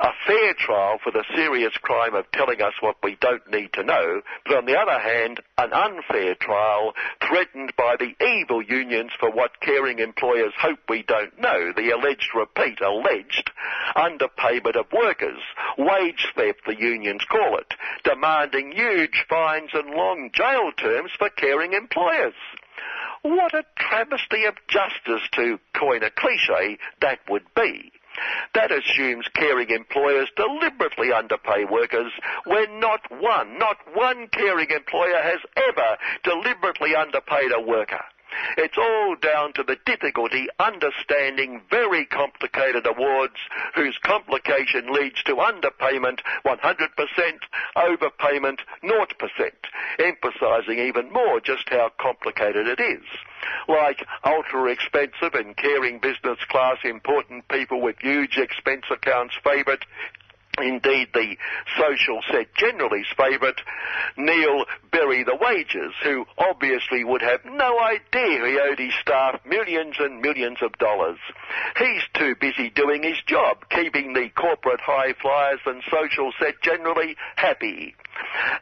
a 0.00 0.12
fair 0.26 0.54
trial 0.54 0.98
for 1.04 1.12
the 1.12 1.24
serious 1.34 1.74
crime 1.82 2.14
of 2.14 2.24
telling 2.32 2.62
us 2.62 2.72
what 2.80 2.96
we 3.02 3.16
don't 3.20 3.46
need 3.50 3.70
to 3.74 3.84
know, 3.84 4.22
but 4.46 4.56
on 4.56 4.64
the 4.64 4.76
other 4.76 4.98
hand, 4.98 5.40
an 5.58 5.72
unfair 5.74 6.34
trial 6.34 6.94
threatened 7.28 7.74
by 7.76 7.96
the 7.98 8.14
evil 8.24 8.62
unions 8.62 9.10
for 9.20 9.30
what 9.30 9.60
caring 9.60 9.98
employers 9.98 10.54
hope 10.58 10.78
we 10.88 11.02
don't 11.02 11.38
know, 11.38 11.72
the 11.76 11.90
alleged, 11.90 12.30
repeat, 12.34 12.80
alleged 12.80 13.50
underpayment 13.94 14.78
of 14.78 14.86
workers, 14.92 15.40
wage 15.76 16.28
theft 16.34 16.60
the 16.66 16.78
unions 16.78 17.22
call 17.30 17.58
it, 17.58 17.74
demanding 18.02 18.72
huge 18.72 19.26
fines 19.28 19.70
and 19.74 19.90
long 19.90 20.30
jail 20.32 20.72
terms 20.78 21.10
for 21.18 21.28
caring 21.28 21.74
employers. 21.74 22.34
What 23.22 23.52
a 23.52 23.64
travesty 23.76 24.44
of 24.44 24.54
justice, 24.66 25.28
to 25.32 25.58
coin 25.78 26.02
a 26.02 26.10
cliche, 26.10 26.78
that 27.02 27.18
would 27.28 27.44
be. 27.54 27.92
That 28.54 28.72
assumes 28.72 29.26
caring 29.34 29.70
employers 29.70 30.28
deliberately 30.36 31.12
underpay 31.12 31.64
workers 31.64 32.12
when 32.44 32.80
not 32.80 33.00
one, 33.10 33.58
not 33.58 33.76
one 33.94 34.28
caring 34.28 34.70
employer 34.70 35.20
has 35.22 35.40
ever 35.56 35.96
deliberately 36.24 36.94
underpaid 36.94 37.52
a 37.52 37.60
worker. 37.60 38.02
It's 38.56 38.78
all 38.78 39.16
down 39.16 39.52
to 39.54 39.62
the 39.62 39.76
difficulty 39.86 40.48
understanding 40.58 41.62
very 41.70 42.06
complicated 42.06 42.86
awards 42.86 43.36
whose 43.74 43.98
complication 44.02 44.92
leads 44.92 45.22
to 45.24 45.36
underpayment 45.36 46.20
100%, 46.44 46.58
overpayment 47.76 48.58
0%, 48.84 49.50
emphasizing 49.98 50.78
even 50.78 51.12
more 51.12 51.40
just 51.40 51.68
how 51.68 51.90
complicated 51.98 52.66
it 52.66 52.80
is. 52.80 53.04
Like 53.68 54.04
ultra 54.24 54.70
expensive 54.70 55.34
and 55.34 55.56
caring 55.56 55.98
business 55.98 56.38
class 56.48 56.78
important 56.84 57.48
people 57.48 57.80
with 57.80 57.96
huge 58.00 58.36
expense 58.36 58.84
accounts 58.90 59.34
favourite 59.42 59.84
indeed 60.62 61.08
the 61.12 61.36
social 61.78 62.20
set 62.30 62.54
generally's 62.54 63.06
favourite, 63.16 63.60
Neil 64.16 64.64
Bury 64.92 65.24
the 65.24 65.36
Wages, 65.36 65.92
who 66.02 66.26
obviously 66.38 67.04
would 67.04 67.22
have 67.22 67.44
no 67.44 67.78
idea 67.80 68.46
he 68.46 68.58
owed 68.58 68.78
his 68.78 68.94
staff 69.00 69.40
millions 69.44 69.96
and 69.98 70.20
millions 70.20 70.58
of 70.62 70.72
dollars. 70.78 71.18
He's 71.78 72.02
too 72.14 72.34
busy 72.40 72.70
doing 72.70 73.02
his 73.02 73.18
job, 73.26 73.68
keeping 73.70 74.12
the 74.12 74.28
corporate 74.30 74.80
high 74.80 75.14
flyers 75.20 75.60
and 75.66 75.82
social 75.90 76.32
set 76.38 76.60
generally 76.62 77.16
happy. 77.36 77.94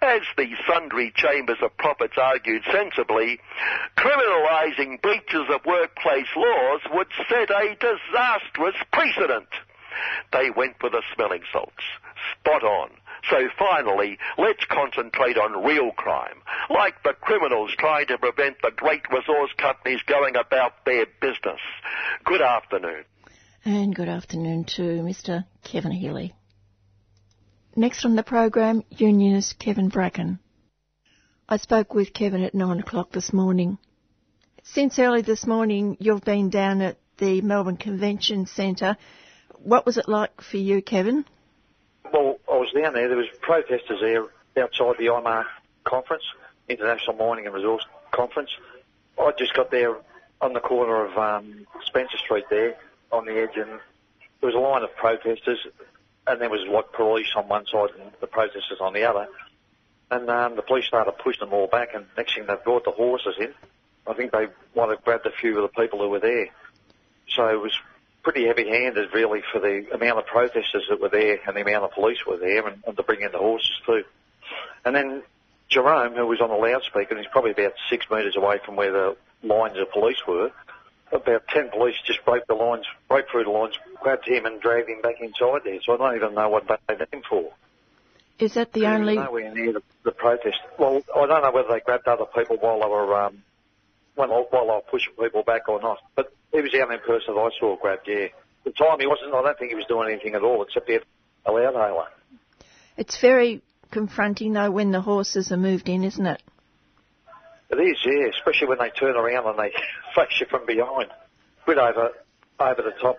As 0.01 0.23
the 0.37 0.55
sundry 0.67 1.13
chambers 1.15 1.59
of 1.63 1.77
prophets 1.79 2.15
argued 2.17 2.63
sensibly, 2.71 3.41
criminalising 3.97 5.01
breaches 5.03 5.49
of 5.51 5.65
workplace 5.67 6.29
laws 6.37 6.81
would 6.93 7.09
set 7.29 7.51
a 7.51 7.75
disastrous 7.75 8.77
precedent. 8.93 9.49
They 10.33 10.51
went 10.51 10.77
for 10.81 10.91
the 10.91 11.03
smelling 11.15 11.43
salts. 11.53 11.85
Spot 12.41 12.63
on. 12.63 12.91
So 13.31 13.37
finally, 13.59 14.19
let's 14.39 14.65
concentrate 14.67 15.37
on 15.37 15.65
real 15.65 15.91
crime, 15.93 16.41
like 16.71 17.03
the 17.03 17.15
criminals 17.21 17.73
trying 17.79 18.07
to 18.07 18.19
prevent 18.19 18.57
the 18.63 18.71
great 18.75 19.03
resource 19.11 19.51
companies 19.59 20.01
going 20.07 20.37
about 20.37 20.85
their 20.85 21.07
business. 21.21 21.61
Good 22.25 22.43
afternoon. 22.43 23.05
And 23.65 23.95
good 23.95 24.09
afternoon 24.09 24.65
to 24.77 24.83
Mr. 24.83 25.45
Kevin 25.65 25.93
Healy. 25.93 26.35
Next 27.77 28.05
on 28.05 28.17
the 28.17 28.23
program, 28.23 28.83
unionist 28.91 29.59
Kevin 29.59 29.89
Bracken. 29.89 30.39
I 31.49 31.57
spoke 31.59 31.95
with 31.95 32.13
Kevin 32.13 32.43
at 32.43 32.55
nine 32.55 32.81
o'clock 32.81 33.13
this 33.13 33.33
morning. 33.33 33.79
Since 34.65 34.99
early 34.99 35.23
this 35.23 35.47
morning, 35.47 35.97
you've 36.01 36.25
been 36.25 36.51
down 36.51 36.83
at 36.83 36.99
the 37.19 37.41
Melbourne 37.41 37.77
Convention 37.77 38.47
Centre 38.47 38.97
what 39.63 39.87
was 39.87 39.99
it 39.99 40.09
like 40.09 40.41
for 40.41 40.57
you, 40.57 40.83
Kevin? 40.83 41.25
Well, 42.13 42.39
I 42.51 42.57
was 42.57 42.73
down 42.73 42.95
there. 42.95 43.09
There 43.09 43.17
was 43.17 43.29
protesters 43.41 44.01
there 44.01 44.25
outside 44.63 44.97
the 44.99 45.07
IMARC 45.07 45.45
conference, 45.85 46.25
International 46.69 47.17
Mining 47.17 47.47
and 47.47 47.55
Resource 47.55 47.85
Conference. 48.11 48.51
I 49.19 49.33
just 49.39 49.55
got 49.55 49.71
there 49.71 49.97
on 50.41 50.53
the 50.53 50.61
corner 50.61 51.05
of 51.05 51.19
um, 51.19 51.67
Spencer 51.85 52.17
Street 52.19 52.45
there 52.51 52.77
on 53.11 53.27
the 53.27 53.33
edge, 53.33 53.57
and 53.57 53.69
there 54.41 54.51
was 54.51 54.55
a 54.55 54.59
line 54.59 54.83
of 54.83 54.95
protesters, 54.97 55.67
and 56.27 56.41
there 56.41 56.51
was 56.51 56.61
like 56.69 56.93
police 56.93 57.29
on 57.37 57.49
one 57.49 57.67
side 57.67 57.91
and 58.01 58.13
the 58.21 58.27
protesters 58.27 58.79
on 58.81 58.93
the 58.93 59.05
other. 59.05 59.27
And 60.11 60.31
um, 60.31 60.57
the 60.57 60.63
police 60.63 60.87
started 60.87 61.13
pushing 61.13 61.41
them 61.41 61.53
all 61.53 61.67
back, 61.67 61.95
and 61.95 62.07
next 62.17 62.35
thing 62.35 62.47
they 62.47 62.55
brought 62.65 62.85
the 62.85 62.93
horses 62.93 63.35
in. 63.39 63.53
I 64.07 64.15
think 64.15 64.33
they 64.33 64.47
might 64.75 64.89
have 64.89 65.05
grabbed 65.05 65.27
a 65.27 65.31
few 65.31 65.59
of 65.59 65.63
the 65.63 65.81
people 65.81 65.99
who 65.99 66.09
were 66.09 66.21
there. 66.21 66.49
So 67.29 67.47
it 67.49 67.61
was 67.61 67.73
pretty 68.29 68.47
heavy-handed, 68.47 69.09
really, 69.15 69.41
for 69.51 69.59
the 69.59 69.87
amount 69.95 70.19
of 70.19 70.27
protesters 70.27 70.85
that 70.91 71.01
were 71.01 71.09
there 71.09 71.39
and 71.47 71.57
the 71.57 71.63
amount 71.63 71.83
of 71.83 71.93
police 71.93 72.19
were 72.27 72.37
there, 72.37 72.67
and, 72.67 72.83
and 72.87 72.95
to 72.95 73.03
bring 73.03 73.23
in 73.23 73.33
the 73.33 73.39
horses 73.39 73.73
too. 73.87 74.05
And 74.85 74.95
then 74.95 75.23
Jerome, 75.71 76.15
who 76.15 76.27
was 76.27 76.39
on 76.43 76.51
the 76.51 76.57
loudspeaker, 76.57 77.15
and 77.15 77.19
he's 77.21 77.33
probably 77.33 77.53
about 77.53 77.73
six 77.89 78.05
metres 78.11 78.37
away 78.37 78.59
from 78.63 78.77
where 78.77 78.93
the 78.93 79.17
lines 79.43 79.79
of 79.79 79.91
police 79.93 80.19
were. 80.29 80.51
About 81.11 81.49
ten 81.49 81.71
police 81.71 81.95
just 82.05 82.23
broke 82.27 82.47
the 82.47 82.55
lines, 82.55 82.85
broke 83.09 83.31
through 83.31 83.45
the 83.45 83.51
lines, 83.51 83.79
grabbed 84.03 84.29
him 84.29 84.45
and 84.45 84.61
dragged 84.61 84.91
him 84.91 85.01
back 85.01 85.23
inside 85.23 85.63
there. 85.65 85.79
So 85.83 85.95
I 85.95 85.97
don't 85.97 86.17
even 86.17 86.35
know 86.35 86.51
what 86.51 86.69
they 86.69 86.97
did 86.97 87.09
him 87.11 87.23
for. 87.31 87.51
Is 88.39 88.53
that 88.55 88.75
the 88.75 88.89
only? 88.89 89.15
Nowhere 89.15 89.55
near 89.55 89.73
the, 89.73 89.83
the 90.05 90.13
protest. 90.13 90.59
Well, 90.79 91.03
I 91.17 91.27
don't 91.27 91.43
know 91.43 91.51
whether 91.51 91.69
they 91.71 91.81
grabbed 91.81 92.07
other 92.07 92.27
people 92.27 92.59
while 92.59 92.81
they 92.81 92.89
were 92.89 93.23
um, 93.23 93.43
while, 94.19 94.47
while 94.51 94.67
they 94.67 94.73
were 94.73 94.81
pushing 94.91 95.15
people 95.21 95.43
back 95.43 95.69
or 95.69 95.81
not. 95.81 95.99
But 96.15 96.33
he 96.53 96.61
was 96.61 96.73
the 96.73 96.83
only 96.83 96.99
person 96.99 97.35
that 97.35 97.41
I 97.41 97.51
saw 97.59 97.77
grabbed, 97.77 98.07
yeah. 98.07 98.25
At 98.25 98.65
the 98.65 98.71
time 98.73 99.01
he 99.01 99.07
wasn't, 99.07 99.35
I 99.35 99.43
don't 99.43 99.59
think 99.59 99.71
he 99.71 99.77
was 99.77 99.87
doing 99.87 100.11
anything 100.11 100.35
at 100.35 100.43
all 100.43 100.63
except 100.63 100.89
he 100.89 100.95
had 100.95 101.05
a 101.47 101.53
loud. 101.53 102.09
It's 102.97 103.21
very 103.21 103.63
confronting 103.91 104.53
though 104.53 104.71
when 104.71 104.91
the 104.91 105.01
horses 105.01 105.53
are 105.53 105.57
moved 105.57 105.89
in, 105.89 106.05
isn't 106.05 106.27
it? 106.27 106.43
It 107.71 107.77
is, 107.77 107.99
yeah, 108.05 108.29
especially 108.35 108.69
when 108.69 108.79
they 108.79 108.91
turn 108.91 109.17
around 109.17 109.47
and 109.47 109.59
they 109.59 109.71
face 110.15 110.41
you 110.41 110.47
from 110.47 110.67
behind. 110.67 111.11
A 111.11 111.67
bit 111.67 111.79
over, 111.79 112.11
over 112.59 112.83
the 112.83 112.95
top 113.01 113.19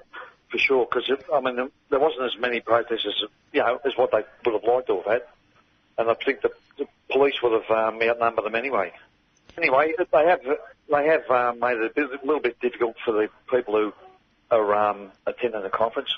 for 0.51 0.57
sure, 0.57 0.87
because 0.89 1.09
I 1.33 1.39
mean 1.41 1.69
there 1.89 1.99
wasn't 1.99 2.25
as 2.25 2.39
many 2.39 2.59
protesters, 2.59 3.23
you 3.53 3.61
know, 3.61 3.79
as 3.85 3.93
what 3.95 4.11
they 4.11 4.23
would 4.45 4.53
have 4.53 4.63
liked 4.63 4.87
to 4.87 4.97
have 4.97 5.05
had, 5.05 5.21
and 5.97 6.09
I 6.09 6.15
think 6.25 6.41
the, 6.41 6.49
the 6.77 6.87
police 7.11 7.35
would 7.43 7.61
have 7.61 7.69
um, 7.69 8.01
outnumbered 8.01 8.45
them 8.45 8.55
anyway. 8.55 8.91
Anyway, 9.59 9.93
they 9.97 10.25
have 10.25 10.39
they 10.89 11.07
have 11.07 11.29
um, 11.29 11.59
made 11.59 11.77
it 11.77 11.97
a, 11.97 12.25
little 12.25 12.39
bit 12.39 12.59
difficult 12.61 12.95
for 13.03 13.11
the 13.11 13.29
people 13.51 13.73
who 13.75 13.93
are 14.49 14.73
um, 14.73 15.11
attending 15.27 15.61
the 15.61 15.69
conference, 15.69 16.09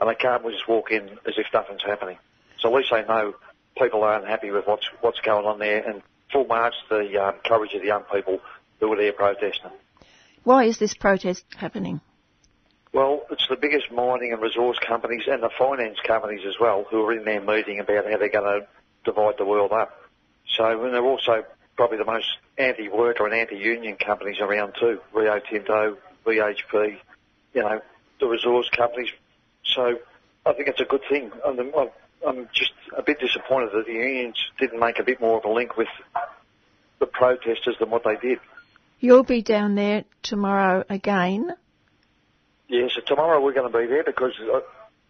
and 0.00 0.08
they 0.08 0.14
can't 0.14 0.42
just 0.50 0.66
walk 0.66 0.90
in 0.90 1.04
as 1.26 1.34
if 1.36 1.46
nothing's 1.52 1.82
happening. 1.82 2.16
So 2.58 2.70
at 2.70 2.74
least 2.76 2.90
they 2.90 3.04
know 3.04 3.34
people 3.76 4.02
are 4.04 4.18
unhappy 4.18 4.50
with 4.50 4.66
what's 4.66 4.88
what's 5.02 5.20
going 5.20 5.44
on 5.44 5.58
there, 5.58 5.86
and 5.86 6.02
full 6.32 6.46
marks 6.46 6.76
the 6.88 7.22
um, 7.22 7.34
courage 7.44 7.74
of 7.74 7.82
the 7.82 7.88
young 7.88 8.04
people 8.04 8.40
who 8.80 8.88
were 8.88 8.96
there 8.96 9.12
protesting. 9.12 9.70
Why 10.44 10.64
is 10.64 10.78
this 10.78 10.94
protest 10.94 11.44
happening? 11.56 12.00
Well, 12.94 13.26
it's 13.30 13.46
the 13.50 13.56
biggest 13.56 13.92
mining 13.92 14.32
and 14.32 14.40
resource 14.40 14.78
companies 14.78 15.24
and 15.26 15.42
the 15.42 15.50
finance 15.58 15.98
companies 16.06 16.40
as 16.48 16.54
well 16.58 16.86
who 16.90 17.04
are 17.04 17.12
in 17.12 17.24
their 17.24 17.42
meeting 17.42 17.80
about 17.80 18.10
how 18.10 18.16
they're 18.16 18.30
going 18.30 18.62
to 18.62 18.66
divide 19.04 19.34
the 19.36 19.44
world 19.44 19.72
up. 19.72 19.90
So, 20.56 20.84
and 20.84 20.94
they're 20.94 21.04
also 21.04 21.44
probably 21.78 21.96
the 21.96 22.04
most 22.04 22.26
anti-worker 22.58 23.24
and 23.24 23.32
anti-union 23.32 23.96
companies 24.04 24.40
around 24.40 24.74
too. 24.78 25.00
Rio 25.14 25.38
Tinto, 25.48 25.96
BHP, 26.26 26.98
you 27.54 27.62
know, 27.62 27.80
the 28.18 28.26
resource 28.26 28.68
companies. 28.76 29.10
So, 29.64 29.96
I 30.44 30.52
think 30.54 30.68
it's 30.68 30.80
a 30.80 30.84
good 30.84 31.02
thing. 31.08 31.30
I'm, 31.46 31.60
I'm 32.26 32.48
just 32.52 32.72
a 32.96 33.02
bit 33.02 33.20
disappointed 33.20 33.70
that 33.74 33.86
the 33.86 33.92
unions 33.92 34.36
didn't 34.58 34.80
make 34.80 34.98
a 34.98 35.04
bit 35.04 35.20
more 35.20 35.38
of 35.38 35.44
a 35.44 35.52
link 35.52 35.76
with 35.76 35.86
the 36.98 37.06
protesters 37.06 37.76
than 37.78 37.90
what 37.90 38.02
they 38.02 38.16
did. 38.16 38.40
You'll 38.98 39.22
be 39.22 39.42
down 39.42 39.76
there 39.76 40.04
tomorrow 40.22 40.84
again. 40.90 41.54
Yeah, 42.66 42.88
so 42.92 43.02
tomorrow 43.06 43.40
we're 43.40 43.52
going 43.52 43.70
to 43.70 43.78
be 43.78 43.86
there 43.86 44.02
because 44.02 44.32
uh, 44.40 44.60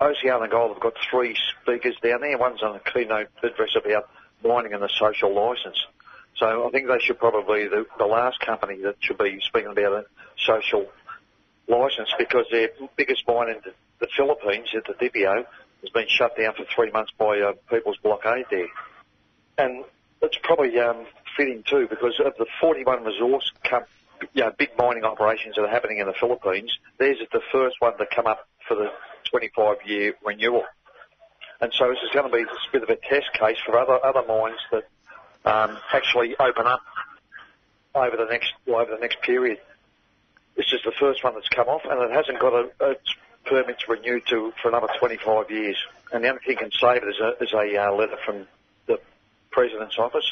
OceanaGold 0.04 0.74
have 0.74 0.82
got 0.82 0.92
three 1.10 1.34
speakers 1.62 1.96
down 2.02 2.20
there. 2.20 2.36
One's 2.36 2.62
on 2.62 2.76
a 2.76 2.80
keynote 2.92 3.28
address 3.42 3.74
about 3.74 4.10
mining 4.44 4.74
and 4.74 4.82
the 4.82 4.90
social 5.00 5.34
licence. 5.34 5.78
So 6.38 6.66
I 6.66 6.70
think 6.70 6.86
they 6.86 7.00
should 7.00 7.18
probably 7.18 7.64
be 7.64 7.68
the, 7.68 7.86
the 7.98 8.06
last 8.06 8.40
company 8.40 8.80
that 8.82 8.96
should 9.00 9.18
be 9.18 9.40
speaking 9.42 9.72
about 9.72 9.92
a 9.92 10.04
social 10.46 10.86
licence 11.68 12.08
because 12.18 12.46
their 12.50 12.70
biggest 12.96 13.26
mine 13.26 13.50
in 13.50 13.56
the, 13.64 14.06
Philippines, 14.16 14.68
at 14.76 14.84
the 14.86 14.94
Didipio, 14.94 15.44
has 15.82 15.90
been 15.90 16.06
shut 16.08 16.36
down 16.36 16.54
for 16.54 16.64
three 16.74 16.90
months 16.90 17.12
by 17.18 17.40
uh, 17.40 17.52
people's 17.68 17.98
blockade 17.98 18.46
there. 18.50 18.68
And 19.58 19.84
it's 20.22 20.38
probably 20.42 20.78
um, 20.78 21.04
fitting 21.36 21.64
too 21.68 21.86
because 21.88 22.20
of 22.24 22.34
the 22.38 22.46
41 22.60 23.04
resource 23.04 23.50
com- 23.64 23.84
you 24.34 24.44
know, 24.44 24.52
big 24.56 24.70
mining 24.78 25.04
operations 25.04 25.56
that 25.56 25.62
are 25.62 25.68
happening 25.68 25.98
in 25.98 26.06
the 26.06 26.12
Philippines, 26.12 26.76
theirs 26.98 27.18
is 27.20 27.28
the 27.32 27.42
first 27.52 27.76
one 27.80 27.96
to 27.98 28.06
come 28.06 28.26
up 28.26 28.46
for 28.66 28.76
the 28.76 28.90
25 29.30 29.76
year 29.86 30.14
renewal. 30.24 30.64
And 31.60 31.72
so 31.76 31.88
this 31.88 31.98
is 32.04 32.10
going 32.12 32.30
to 32.30 32.36
be 32.36 32.42
a 32.42 32.72
bit 32.72 32.82
of 32.82 32.88
a 32.88 32.96
test 32.96 33.32
case 33.32 33.58
for 33.64 33.78
other, 33.78 34.04
other 34.04 34.22
mines 34.26 34.58
that 34.70 34.84
um, 35.44 35.78
actually 35.92 36.36
open 36.38 36.66
up 36.66 36.80
over 37.94 38.16
the 38.16 38.26
next 38.26 38.52
over 38.66 38.90
the 38.90 39.00
next 39.00 39.20
period. 39.22 39.58
This 40.56 40.72
is 40.72 40.80
the 40.84 40.92
first 40.92 41.22
one 41.22 41.34
that's 41.34 41.48
come 41.48 41.68
off, 41.68 41.82
and 41.84 42.00
it 42.02 42.10
hasn't 42.10 42.40
got 42.40 42.52
a, 42.80 42.96
permits 43.44 43.88
renewed 43.88 44.26
to 44.26 44.52
for 44.60 44.68
another 44.68 44.88
25 44.98 45.50
years. 45.50 45.76
And 46.12 46.22
the 46.22 46.28
only 46.28 46.40
thing 46.44 46.56
can 46.56 46.70
save 46.72 47.02
it 47.02 47.08
is 47.08 47.20
a, 47.20 47.42
is 47.42 47.52
a 47.52 47.88
uh, 47.88 47.92
letter 47.92 48.18
from 48.24 48.46
the 48.86 49.00
president's 49.50 49.98
office 49.98 50.30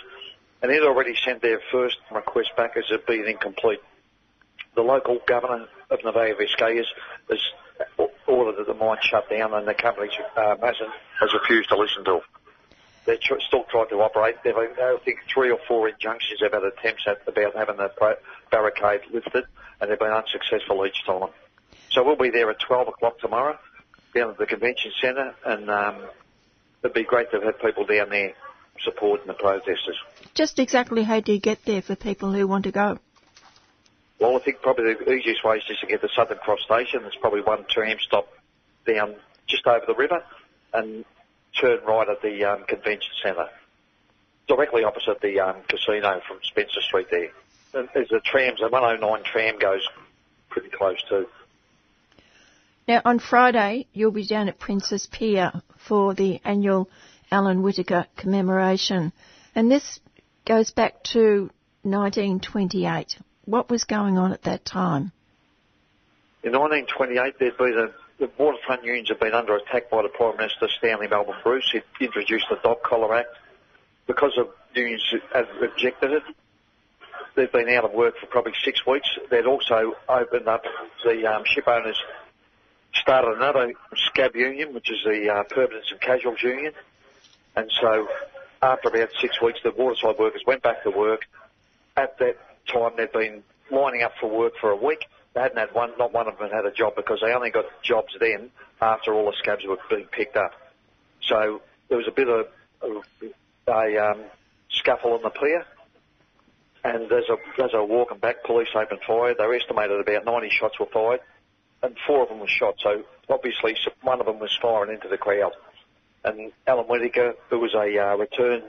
and 0.62 0.70
they'd 0.70 0.82
already 0.82 1.14
sent 1.25 1.42
their 1.42 1.60
first 1.70 1.96
request 2.10 2.50
back 2.56 2.76
as 2.76 2.84
it 2.90 3.06
being 3.06 3.26
incomplete. 3.26 3.80
The 4.75 4.82
local 4.82 5.18
governor 5.26 5.66
of 5.90 5.98
Nueva 6.02 6.34
Vizcaya 6.34 6.84
has 7.30 7.40
ordered 8.26 8.56
that 8.58 8.66
the 8.66 8.75
mine 8.75 8.98
shut 9.02 9.28
down 9.30 9.54
and 9.54 9.66
the 9.66 9.75
company 9.75 10.10
um, 10.36 10.58
hasn't, 10.60 10.90
has 11.20 11.32
refused 11.34 11.68
to 11.70 11.76
listen 11.76 12.04
to. 12.04 12.20
They're 13.06 13.16
tr- 13.16 13.40
still 13.46 13.64
trying 13.70 13.88
to 13.88 13.96
operate. 14.02 14.36
They've, 14.44 14.56
I 14.56 14.98
think, 15.04 15.20
three 15.32 15.50
or 15.50 15.58
four 15.68 15.88
injunctions 15.88 16.40
had 16.40 16.52
attempts 16.52 17.06
at 17.06 17.22
about 17.26 17.54
having 17.54 17.76
the 17.76 17.90
barricade 18.50 19.02
lifted, 19.12 19.44
and 19.80 19.90
they've 19.90 19.98
been 19.98 20.10
unsuccessful 20.10 20.84
each 20.84 21.04
time. 21.06 21.30
So 21.90 22.04
we'll 22.04 22.16
be 22.16 22.30
there 22.30 22.50
at 22.50 22.58
12 22.60 22.88
o'clock 22.88 23.18
tomorrow 23.20 23.58
down 24.14 24.30
at 24.30 24.38
the 24.38 24.46
convention 24.46 24.92
centre, 25.00 25.34
and 25.44 25.70
um, 25.70 25.96
it'd 26.82 26.94
be 26.94 27.04
great 27.04 27.30
to 27.30 27.40
have 27.40 27.60
people 27.60 27.86
down 27.86 28.10
there 28.10 28.32
supporting 28.82 29.26
the 29.26 29.34
protesters. 29.34 29.96
Just 30.34 30.58
exactly 30.58 31.02
how 31.02 31.20
do 31.20 31.32
you 31.32 31.40
get 31.40 31.64
there 31.64 31.82
for 31.82 31.94
people 31.96 32.32
who 32.32 32.46
want 32.46 32.64
to 32.64 32.72
go? 32.72 32.98
Well, 34.18 34.36
I 34.36 34.40
think 34.40 34.62
probably 34.62 34.94
the 34.94 35.12
easiest 35.12 35.44
way 35.44 35.58
is 35.58 35.64
just 35.64 35.80
to 35.80 35.86
get 35.86 36.00
to 36.00 36.08
Southern 36.14 36.38
Cross 36.38 36.60
Station. 36.64 37.02
There's 37.02 37.16
probably 37.20 37.42
one 37.42 37.64
tram 37.68 37.98
stop 38.00 38.28
down 38.86 39.14
just 39.46 39.66
over 39.66 39.84
the 39.86 39.94
river 39.94 40.22
and 40.72 41.04
turn 41.60 41.80
right 41.86 42.08
at 42.08 42.23
the 42.23 42.45
um, 42.45 42.64
convention 42.64 43.10
centre, 43.23 43.49
directly 44.49 44.84
opposite 44.84 45.21
the 45.21 45.40
um, 45.40 45.56
casino 45.69 46.21
from 46.26 46.38
Spencer 46.42 46.80
Street 46.80 47.08
there. 47.10 47.30
And 47.75 47.88
there's 47.95 48.12
a 48.12 48.21
trams, 48.21 48.60
a 48.60 48.69
109 48.69 49.23
tram 49.25 49.58
goes 49.58 49.86
pretty 50.49 50.71
close 50.71 51.02
too. 51.08 51.26
Now, 52.88 53.02
on 53.04 53.19
Friday, 53.19 53.88
you'll 53.92 54.12
be 54.12 54.26
down 54.26 54.49
at 54.49 54.60
Princess 54.60 55.08
Pier 55.10 55.52
for 55.88 56.14
the 56.14 56.40
annual 56.45 56.88
Alan 57.30 57.62
Whittaker 57.62 58.06
commemoration. 58.16 59.12
And 59.54 59.71
this 59.71 59.99
goes 60.47 60.71
back 60.71 61.02
to 61.12 61.50
1928. 61.82 63.19
What 63.45 63.71
was 63.71 63.84
going 63.84 64.19
on 64.19 64.32
at 64.32 64.42
that 64.42 64.64
time? 64.64 65.12
In 66.45 66.52
1928, 66.52 67.34
there'd 67.40 67.58
been 67.58 67.78
a, 67.78 68.05
the 68.18 68.30
waterfront 68.38 68.84
unions 68.84 69.08
have 69.08 69.20
been 69.20 69.34
under 69.34 69.56
attack 69.56 69.90
by 69.90 70.02
the 70.02 70.08
Prime 70.08 70.36
Minister 70.36 70.68
Stanley 70.78 71.08
Melbourne 71.08 71.36
Bruce. 71.42 71.70
He 71.72 72.04
introduced 72.04 72.46
the 72.48 72.56
Dog 72.56 72.82
Collar 72.82 73.14
Act. 73.14 73.36
Because 74.06 74.38
of 74.38 74.48
unions 74.74 75.02
had 75.32 75.48
rejected 75.60 76.12
it, 76.12 76.22
they've 77.34 77.50
been 77.50 77.68
out 77.70 77.84
of 77.84 77.92
work 77.92 78.16
for 78.18 78.26
probably 78.26 78.54
six 78.64 78.86
weeks. 78.86 79.08
They'd 79.30 79.46
also 79.46 79.94
opened 80.08 80.48
up 80.48 80.64
the 81.04 81.26
um, 81.26 81.44
ship 81.44 81.66
owners 81.66 82.00
started 82.94 83.36
another 83.36 83.72
scab 84.08 84.34
union, 84.34 84.74
which 84.74 84.90
is 84.90 84.98
the 85.04 85.30
uh, 85.30 85.44
and 85.54 86.00
Casuals 86.00 86.42
Union, 86.42 86.72
and 87.54 87.70
so 87.80 88.08
after 88.62 88.88
about 88.88 89.10
six 89.20 89.40
weeks, 89.40 89.60
the 89.62 89.70
waterside 89.70 90.18
workers 90.18 90.42
went 90.46 90.62
back 90.62 90.82
to 90.82 90.90
work. 90.90 91.26
At 91.96 92.18
that 92.18 92.36
time, 92.66 92.92
they'd 92.96 93.12
been 93.12 93.42
lining 93.70 94.02
up 94.02 94.12
for 94.20 94.28
work 94.28 94.54
for 94.60 94.70
a 94.70 94.76
week. 94.76 95.06
They 95.36 95.42
hadn't 95.42 95.58
had 95.58 95.75
one, 95.75 95.92
not 95.99 96.14
one 96.14 96.28
of 96.28 96.38
them 96.38 96.49
had 96.50 96.64
a 96.64 96.70
job 96.70 96.94
because 96.96 97.20
they 97.20 97.30
only 97.30 97.50
got 97.50 97.66
jobs 97.82 98.16
then 98.18 98.50
after 98.80 99.12
all 99.12 99.26
the 99.26 99.36
scabs 99.38 99.66
were 99.66 99.76
being 99.90 100.06
picked 100.06 100.34
up. 100.34 100.52
So 101.20 101.60
there 101.90 101.99
was 101.99 102.08
a 102.08 102.10
bit 102.10 102.26
of 102.26 102.46
a, 102.80 103.70
a 103.70 104.12
um, 104.12 104.20
scuffle 104.70 105.12
on 105.12 105.20
the 105.20 105.28
pier. 105.28 105.66
And 106.84 107.12
as 107.12 107.25
a, 107.28 107.62
as 107.62 107.75
a 107.75 107.84
walking 107.84 108.16
back, 108.16 108.44
police 108.44 108.68
opened 108.75 109.00
fire. 109.06 109.34
They 109.34 109.44
estimated 109.44 110.00
about 110.00 110.25
90 110.25 110.49
shots 110.58 110.80
were 110.80 110.86
fired, 110.86 111.20
and 111.82 111.94
four 112.06 112.22
of 112.22 112.30
them 112.30 112.40
were 112.40 112.49
shot. 112.49 112.76
So 112.82 113.04
obviously, 113.28 113.76
one 114.00 114.20
of 114.20 114.26
them 114.26 114.38
was 114.38 114.56
firing 114.62 114.94
into 114.94 115.08
the 115.08 115.18
crowd. 115.18 115.52
And 116.25 116.50
Alan 116.66 116.86
Whittaker, 116.86 117.34
who 117.50 117.58
was 117.58 117.75
a 117.75 117.99
uh, 117.99 118.16
return 118.16 118.62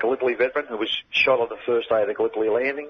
Gallipoli 0.00 0.36
veteran 0.36 0.68
who 0.70 0.78
was 0.78 1.02
shot 1.10 1.40
on 1.40 1.50
the 1.50 1.58
first 1.66 1.90
day 1.90 2.00
of 2.00 2.08
the 2.08 2.14
Gallipoli 2.14 2.48
landing, 2.48 2.88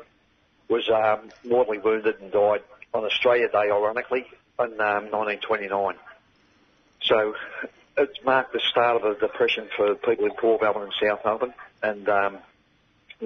was 0.68 0.88
um, 0.88 1.30
mortally 1.44 1.78
wounded 1.78 2.20
and 2.20 2.30
died 2.30 2.62
on 2.94 3.04
Australia 3.04 3.48
Day, 3.48 3.70
ironically, 3.70 4.26
in 4.58 4.80
um, 4.80 5.10
1929. 5.10 5.96
So 7.02 7.34
it 7.98 8.10
marked 8.24 8.52
the 8.52 8.60
start 8.60 9.02
of 9.02 9.04
a 9.04 9.18
depression 9.18 9.68
for 9.76 9.94
people 9.96 10.26
in 10.26 10.32
Port 10.32 10.62
Melbourne 10.62 10.84
and 10.84 10.92
South 11.00 11.20
Melbourne, 11.24 11.54
and 11.82 12.08
um, 12.08 12.38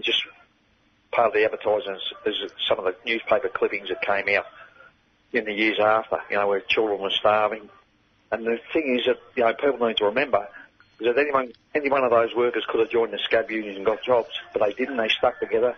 just 0.01 0.23
part 1.13 1.29
of 1.29 1.35
the 1.35 1.45
advertising 1.45 1.95
is, 1.95 2.35
is 2.35 2.51
some 2.67 2.79
of 2.79 2.85
the 2.85 2.95
newspaper 3.07 3.49
clippings 3.49 3.89
that 3.89 4.03
came 4.03 4.35
out 4.37 4.47
in 5.33 5.45
the 5.45 5.53
years 5.53 5.79
after, 5.79 6.19
you 6.31 6.37
know, 6.37 6.49
where 6.49 6.61
children 6.61 7.01
were 7.01 7.11
starving. 7.11 7.69
And 8.33 8.47
the 8.47 8.59
thing 8.73 8.99
is 8.99 9.07
that, 9.07 9.19
you 9.37 9.45
know, 9.45 9.55
people 9.55 9.87
need 9.87 9.99
to 9.99 10.07
remember 10.07 10.49
because 10.99 11.17
anyone, 11.17 11.53
any 11.75 11.89
one 11.89 12.03
of 12.03 12.11
those 12.11 12.35
workers 12.35 12.65
could 12.69 12.81
have 12.81 12.91
joined 12.91 13.13
the 13.13 13.19
scab 13.19 13.51
union 13.51 13.77
and 13.77 13.87
got 13.87 14.03
jobs, 14.03 14.31
but 14.53 14.67
they 14.67 14.73
didn't. 14.73 14.97
They 14.97 15.09
stuck 15.09 15.39
together 15.39 15.77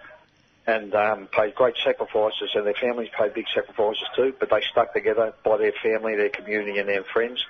and 0.70 0.94
um, 0.94 1.28
paid 1.32 1.54
great 1.54 1.74
sacrifices, 1.84 2.50
and 2.54 2.66
their 2.66 2.74
families 2.74 3.08
paid 3.18 3.34
big 3.34 3.46
sacrifices 3.54 4.04
too. 4.14 4.32
But 4.38 4.50
they 4.50 4.60
stuck 4.70 4.92
together 4.92 5.34
by 5.44 5.58
their 5.58 5.72
family, 5.82 6.16
their 6.16 6.30
community, 6.30 6.78
and 6.78 6.88
their 6.88 7.04
friends. 7.04 7.44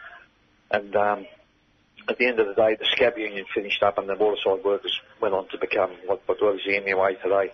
And 0.70 0.96
um, 0.96 1.26
at 2.09 2.18
the 2.18 2.26
end 2.26 2.40
of 2.40 2.46
the 2.46 2.54
day, 2.54 2.76
the 2.78 2.87
scab 2.92 3.18
union 3.18 3.44
finished 3.54 3.83
up, 3.83 3.98
and 3.98 4.09
the 4.09 4.16
waterside 4.16 4.64
workers 4.64 4.98
went 5.20 5.35
on 5.35 5.48
to 5.48 5.59
become 5.59 5.90
what, 6.06 6.22
what 6.26 6.40
was 6.40 6.61
the 6.64 6.72
MUA 6.72 7.22
today. 7.22 7.52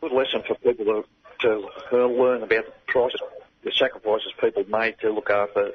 Good 0.00 0.12
lesson 0.12 0.42
for 0.46 0.54
people 0.56 1.04
to, 1.40 1.68
to 1.90 2.06
learn 2.06 2.42
about 2.42 2.66
the 2.66 2.72
prices, 2.86 3.20
the 3.64 3.72
sacrifices 3.72 4.32
people 4.40 4.64
made 4.68 4.96
to 5.00 5.12
look 5.12 5.30
after 5.30 5.72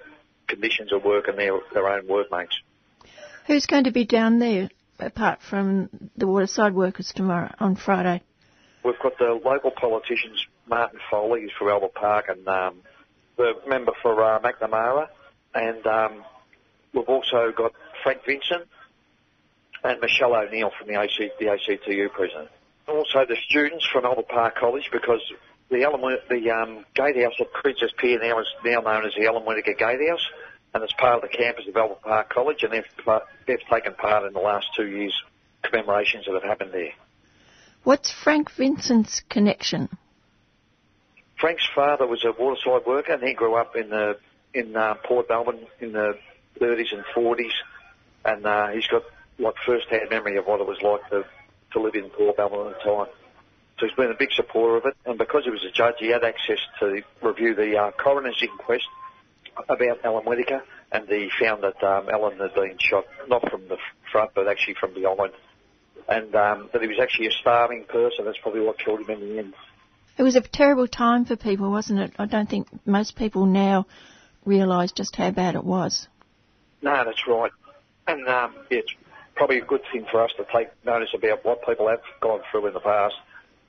conditions 0.47 0.91
of 0.91 1.03
work 1.03 1.27
and 1.27 1.37
their, 1.37 1.59
their 1.73 1.87
own 1.87 2.07
workmates. 2.07 2.59
Who's 3.45 3.65
going 3.65 3.85
to 3.85 3.91
be 3.91 4.05
down 4.05 4.39
there 4.39 4.69
apart 4.99 5.41
from 5.41 5.89
the 6.15 6.27
waterside 6.27 6.73
workers 6.73 7.13
tomorrow 7.15 7.53
on 7.59 7.75
Friday? 7.75 8.23
We've 8.87 8.99
got 8.99 9.17
the 9.17 9.37
local 9.43 9.71
politicians, 9.71 10.47
Martin 10.65 10.99
Foley, 11.11 11.41
who's 11.41 11.51
for 11.59 11.69
Albert 11.69 11.93
Park, 11.93 12.29
and 12.29 12.47
um, 12.47 12.75
the 13.35 13.53
member 13.67 13.91
for 14.01 14.23
uh, 14.23 14.39
Macnamara, 14.39 15.09
and 15.53 15.85
um, 15.85 16.23
we've 16.93 17.09
also 17.09 17.51
got 17.51 17.73
Frank 18.01 18.21
Vincent 18.25 18.65
and 19.83 19.99
Michele 19.99 20.33
O'Neil 20.33 20.71
from 20.79 20.87
the, 20.87 21.01
AC, 21.01 21.31
the 21.37 21.49
ACTU 21.49 22.07
president. 22.13 22.47
Also 22.87 23.25
the 23.27 23.35
students 23.49 23.85
from 23.91 24.05
Albert 24.05 24.29
Park 24.29 24.55
College 24.55 24.89
because 24.89 25.19
the, 25.69 25.83
Ellen, 25.83 26.17
the 26.29 26.49
um, 26.49 26.85
gatehouse 26.95 27.33
at 27.41 27.51
Princess 27.51 27.91
Pier 27.97 28.19
now 28.19 28.39
is 28.39 28.47
now 28.63 28.79
known 28.79 29.05
as 29.05 29.11
the 29.17 29.25
Alan 29.25 29.43
Whittaker 29.43 29.73
Gatehouse 29.73 30.25
and 30.73 30.81
it's 30.81 30.93
part 30.93 31.21
of 31.21 31.29
the 31.29 31.37
campus 31.37 31.67
of 31.67 31.75
Albert 31.75 32.01
Park 32.03 32.29
College, 32.29 32.63
and 32.63 32.71
they've, 32.71 33.15
they've 33.47 33.67
taken 33.69 33.95
part 33.95 34.25
in 34.25 34.31
the 34.31 34.39
last 34.39 34.67
two 34.77 34.87
years' 34.87 35.23
commemorations 35.63 36.25
that 36.25 36.33
have 36.35 36.43
happened 36.43 36.71
there. 36.71 36.93
What's 37.87 38.11
Frank 38.11 38.51
Vincent's 38.51 39.21
connection? 39.29 39.87
Frank's 41.39 41.65
father 41.73 42.05
was 42.05 42.25
a 42.25 42.33
waterside 42.37 42.85
worker, 42.85 43.13
and 43.13 43.23
he 43.23 43.33
grew 43.33 43.55
up 43.55 43.77
in 43.77 43.87
the 43.87 44.17
in 44.53 44.75
uh, 44.75 44.95
Port 45.05 45.27
Melbourne 45.29 45.65
in 45.79 45.93
the 45.93 46.17
30s 46.59 46.91
and 46.91 47.05
40s, 47.15 47.53
and 48.25 48.45
uh, 48.45 48.67
he's 48.71 48.87
got 48.87 49.03
like 49.39 49.53
first-hand 49.65 50.09
memory 50.09 50.35
of 50.35 50.45
what 50.45 50.59
it 50.59 50.67
was 50.67 50.81
like 50.81 51.09
to 51.11 51.23
to 51.71 51.81
live 51.81 51.95
in 51.95 52.09
Port 52.09 52.37
Melbourne 52.37 52.73
at 52.73 52.83
the 52.83 52.83
time. 52.83 53.07
So 53.79 53.85
he's 53.85 53.95
been 53.95 54.11
a 54.11 54.19
big 54.19 54.33
supporter 54.33 54.75
of 54.75 54.85
it, 54.85 54.97
and 55.05 55.17
because 55.17 55.45
he 55.45 55.49
was 55.49 55.63
a 55.63 55.71
judge, 55.71 55.95
he 55.99 56.09
had 56.09 56.25
access 56.25 56.59
to 56.81 57.01
review 57.21 57.55
the 57.55 57.77
uh, 57.77 57.91
coroner's 57.91 58.43
inquest 58.43 58.83
about 59.69 60.03
Alan 60.03 60.25
Whittaker, 60.25 60.61
and 60.91 61.07
he 61.07 61.29
found 61.39 61.63
that 61.63 61.81
um, 61.81 62.09
Alan 62.09 62.37
had 62.37 62.53
been 62.53 62.75
shot 62.79 63.05
not 63.29 63.49
from 63.49 63.65
the 63.69 63.77
front, 64.11 64.31
but 64.35 64.49
actually 64.49 64.75
from 64.77 64.93
behind, 64.93 65.31
and 66.07 66.33
um, 66.35 66.69
that 66.73 66.81
he 66.81 66.87
was 66.87 66.99
actually 67.01 67.27
a 67.27 67.31
starving 67.31 67.85
person. 67.85 68.25
That's 68.25 68.37
probably 68.41 68.61
what 68.61 68.79
killed 68.79 69.01
him 69.01 69.09
in 69.09 69.19
the 69.19 69.39
end. 69.39 69.53
It 70.17 70.23
was 70.23 70.35
a 70.35 70.41
terrible 70.41 70.87
time 70.87 71.25
for 71.25 71.35
people, 71.35 71.69
wasn't 71.69 71.99
it? 71.99 72.13
I 72.17 72.25
don't 72.25 72.49
think 72.49 72.67
most 72.85 73.15
people 73.15 73.45
now 73.45 73.85
realise 74.45 74.91
just 74.91 75.15
how 75.15 75.31
bad 75.31 75.55
it 75.55 75.63
was. 75.63 76.07
No, 76.81 77.03
that's 77.05 77.27
right. 77.27 77.51
And 78.07 78.27
um, 78.27 78.55
it's 78.69 78.91
probably 79.35 79.59
a 79.59 79.65
good 79.65 79.81
thing 79.91 80.05
for 80.09 80.23
us 80.23 80.31
to 80.37 80.45
take 80.51 80.69
notice 80.85 81.09
about 81.13 81.45
what 81.45 81.65
people 81.65 81.87
have 81.87 82.01
gone 82.21 82.41
through 82.49 82.67
in 82.67 82.73
the 82.73 82.79
past 82.79 83.15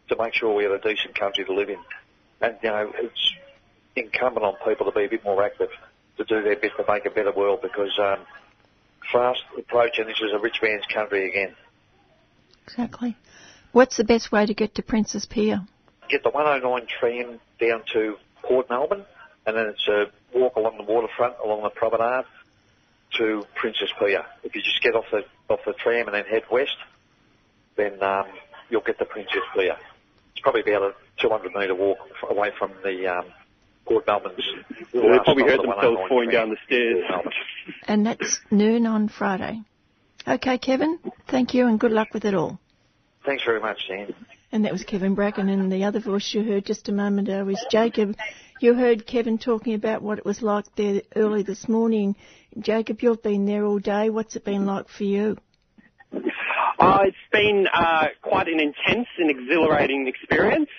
to 0.08 0.16
make 0.16 0.34
sure 0.34 0.54
we 0.54 0.64
have 0.64 0.72
a 0.72 0.80
decent 0.80 1.18
country 1.18 1.44
to 1.44 1.52
live 1.52 1.68
in. 1.68 1.78
And, 2.40 2.56
you 2.62 2.70
know, 2.70 2.92
it's 2.96 3.34
incumbent 3.96 4.46
on 4.46 4.54
people 4.66 4.86
to 4.86 4.92
be 4.92 5.04
a 5.04 5.08
bit 5.08 5.24
more 5.24 5.42
active, 5.42 5.70
to 6.16 6.24
do 6.24 6.42
their 6.42 6.56
bit 6.56 6.72
to 6.76 6.84
make 6.88 7.04
a 7.04 7.10
better 7.10 7.32
world 7.32 7.60
because 7.62 7.98
um, 7.98 8.20
fast 9.12 9.42
approaching 9.58 10.06
this 10.06 10.20
is 10.20 10.32
a 10.32 10.38
rich 10.38 10.60
man's 10.62 10.86
country 10.86 11.28
again. 11.28 11.54
Exactly. 12.68 13.16
What's 13.72 13.96
the 13.96 14.04
best 14.04 14.30
way 14.30 14.44
to 14.44 14.54
get 14.54 14.74
to 14.74 14.82
Princess 14.82 15.24
Pier? 15.24 15.60
Get 16.08 16.22
the 16.22 16.30
109 16.30 16.86
tram 16.86 17.40
down 17.60 17.82
to 17.94 18.16
Port 18.42 18.68
Melbourne, 18.68 19.04
and 19.46 19.56
then 19.56 19.66
it's 19.68 19.88
a 19.88 20.06
walk 20.36 20.56
along 20.56 20.76
the 20.76 20.84
waterfront, 20.84 21.34
along 21.42 21.62
the 21.62 21.70
promenade 21.70 22.24
to 23.16 23.44
Princess 23.54 23.90
Pier. 23.98 24.24
If 24.42 24.54
you 24.54 24.62
just 24.62 24.82
get 24.82 24.94
off 24.94 25.06
the 25.10 25.24
off 25.48 25.60
the 25.64 25.72
tram 25.72 26.06
and 26.06 26.14
then 26.14 26.24
head 26.24 26.42
west, 26.50 26.76
then 27.76 28.02
um, 28.02 28.26
you'll 28.68 28.82
get 28.82 28.98
to 28.98 29.06
Princess 29.06 29.42
Pier. 29.54 29.76
It's 30.32 30.40
probably 30.42 30.60
about 30.60 30.82
a 30.82 30.94
200 31.22 31.54
metre 31.54 31.74
walk 31.74 31.98
away 32.28 32.50
from 32.58 32.72
the 32.84 33.06
um, 33.06 33.24
Port 33.86 34.06
Melbourne's. 34.06 34.44
Well, 34.92 35.12
they 35.12 35.18
probably 35.24 35.44
heard 35.44 35.60
themselves 35.60 36.00
falling 36.08 36.30
down 36.30 36.50
the 36.50 36.58
stairs. 36.66 37.04
And 37.86 38.06
that's 38.06 38.40
noon 38.50 38.86
on 38.86 39.08
Friday. 39.08 39.62
Okay, 40.28 40.58
Kevin, 40.58 40.98
thank 41.30 41.54
you 41.54 41.66
and 41.66 41.80
good 41.80 41.90
luck 41.90 42.08
with 42.12 42.26
it 42.26 42.34
all. 42.34 42.58
Thanks 43.24 43.44
very 43.44 43.60
much, 43.60 43.78
Dan. 43.88 44.14
And 44.52 44.64
that 44.66 44.72
was 44.72 44.82
Kevin 44.82 45.14
Bracken, 45.14 45.48
and 45.48 45.72
the 45.72 45.84
other 45.84 46.00
voice 46.00 46.34
you 46.34 46.42
heard 46.42 46.66
just 46.66 46.88
a 46.90 46.92
moment 46.92 47.28
ago 47.28 47.44
was 47.44 47.64
Jacob. 47.70 48.14
You 48.60 48.74
heard 48.74 49.06
Kevin 49.06 49.38
talking 49.38 49.72
about 49.72 50.02
what 50.02 50.18
it 50.18 50.26
was 50.26 50.42
like 50.42 50.64
there 50.76 51.00
early 51.16 51.42
this 51.42 51.66
morning. 51.66 52.14
Jacob, 52.58 53.02
you've 53.02 53.22
been 53.22 53.46
there 53.46 53.64
all 53.64 53.78
day. 53.78 54.10
What's 54.10 54.36
it 54.36 54.44
been 54.44 54.66
like 54.66 54.88
for 54.88 55.04
you? 55.04 55.38
Uh, 56.12 56.98
it's 57.04 57.16
been 57.32 57.66
uh, 57.72 58.06
quite 58.22 58.48
an 58.48 58.60
intense 58.60 59.08
and 59.18 59.30
exhilarating 59.30 60.08
experience. 60.08 60.70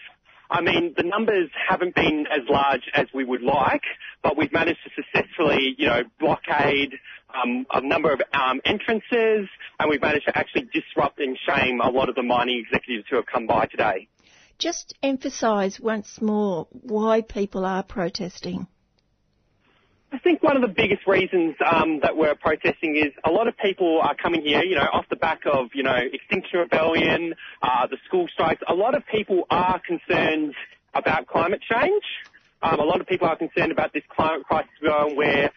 I 0.50 0.62
mean, 0.62 0.94
the 0.98 1.04
numbers 1.04 1.50
haven't 1.68 1.94
been 1.96 2.26
as 2.32 2.42
large 2.50 2.90
as 2.96 3.06
we 3.14 3.24
would 3.24 3.44
like, 3.44 3.84
but 4.24 4.36
we've 4.36 4.52
managed 4.52 4.80
to 4.84 4.90
successfully, 4.96 5.76
you 5.78 5.88
know, 5.88 6.02
blockade 6.20 6.94
um, 7.34 7.68
a 7.72 7.82
number 7.82 8.12
of 8.12 8.22
um, 8.34 8.60
entrances, 8.66 9.48
and 9.80 9.90
we've 9.90 10.02
managed 10.02 10.26
to 10.26 10.38
actually 10.38 10.68
disrupt 10.74 11.20
and 11.20 11.38
shame 11.48 11.82
a 11.82 11.90
lot 11.90 12.10
of 12.10 12.16
the 12.16 12.24
mining 12.24 12.64
executives 12.66 13.06
who 13.10 13.18
have 13.18 13.28
come 13.28 13.46
by 13.46 13.68
today. 13.68 14.08
Just 14.58 14.96
emphasise 15.04 15.80
once 15.80 16.20
more 16.20 16.68
why 16.72 17.22
people 17.22 17.66
are 17.66 17.84
protesting. 17.84 18.68
I 20.12 20.18
think 20.18 20.42
one 20.42 20.56
of 20.56 20.64
the 20.64 20.74
biggest 20.76 21.06
reasons 21.06 21.56
um, 21.64 22.00
that 22.02 22.18
we're 22.18 22.34
protesting 22.34 22.96
is 22.96 23.14
a 23.24 23.32
lot 23.32 23.48
of 23.48 23.56
people 23.58 24.00
are 24.02 24.16
coming 24.16 24.42
here, 24.42 24.64
you 24.64 24.76
know, 24.76 24.88
off 24.92 25.06
the 25.10 25.16
back 25.16 25.42
of, 25.46 25.68
you 25.76 25.84
know, 25.84 25.96
Extinction 25.96 26.60
Rebellion, 26.60 27.36
uh, 27.62 27.86
the 27.86 27.98
school 28.08 28.28
strikes. 28.34 28.62
A 28.68 28.74
lot 28.74 28.96
of 28.96 29.04
people 29.06 29.44
are 29.52 29.80
concerned 29.86 30.56
about 30.96 31.28
climate 31.28 31.62
change. 31.62 32.04
Um, 32.64 32.80
a 32.80 32.84
lot 32.84 33.02
of 33.02 33.08
people 33.08 33.28
are 33.28 33.36
concerned 33.36 33.72
about 33.72 33.94
this 33.94 34.04
climate 34.10 34.46
crisis 34.46 34.72
going 34.84 35.16
where 35.16 35.52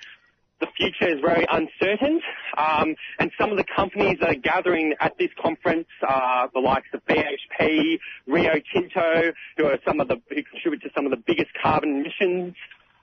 the 0.61 0.67
future 0.77 1.09
is 1.09 1.21
very 1.21 1.47
uncertain. 1.51 2.21
Um, 2.57 2.95
and 3.19 3.31
some 3.41 3.51
of 3.51 3.57
the 3.57 3.65
companies 3.75 4.19
that 4.21 4.31
are 4.31 4.41
gathering 4.41 4.93
at 5.01 5.17
this 5.19 5.31
conference 5.41 5.89
are 6.07 6.51
the 6.53 6.61
likes 6.61 6.89
of 6.93 7.01
BHP, 7.07 7.99
Rio 8.27 8.53
Tinto, 8.73 9.33
who 9.57 9.65
are 9.65 9.79
some 9.87 9.99
of 9.99 10.09
the 10.09 10.21
who 10.29 10.43
contribute 10.43 10.83
to 10.83 10.91
some 10.95 11.07
of 11.07 11.11
the 11.11 11.23
biggest 11.27 11.51
carbon 11.61 11.97
emissions 11.97 12.55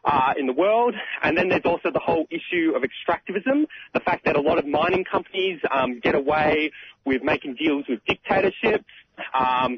uh, 0.09 0.33
in 0.37 0.47
the 0.47 0.53
world. 0.53 0.95
And 1.23 1.37
then 1.37 1.49
there's 1.49 1.65
also 1.65 1.91
the 1.91 1.99
whole 1.99 2.25
issue 2.31 2.73
of 2.75 2.81
extractivism, 2.81 3.65
the 3.93 3.99
fact 3.99 4.25
that 4.25 4.35
a 4.35 4.41
lot 4.41 4.57
of 4.57 4.65
mining 4.65 5.05
companies 5.09 5.59
um, 5.71 5.99
get 5.99 6.15
away 6.15 6.71
with 7.05 7.21
making 7.23 7.55
deals 7.55 7.85
with 7.87 7.99
dictatorships. 8.05 8.85
Um, 9.33 9.77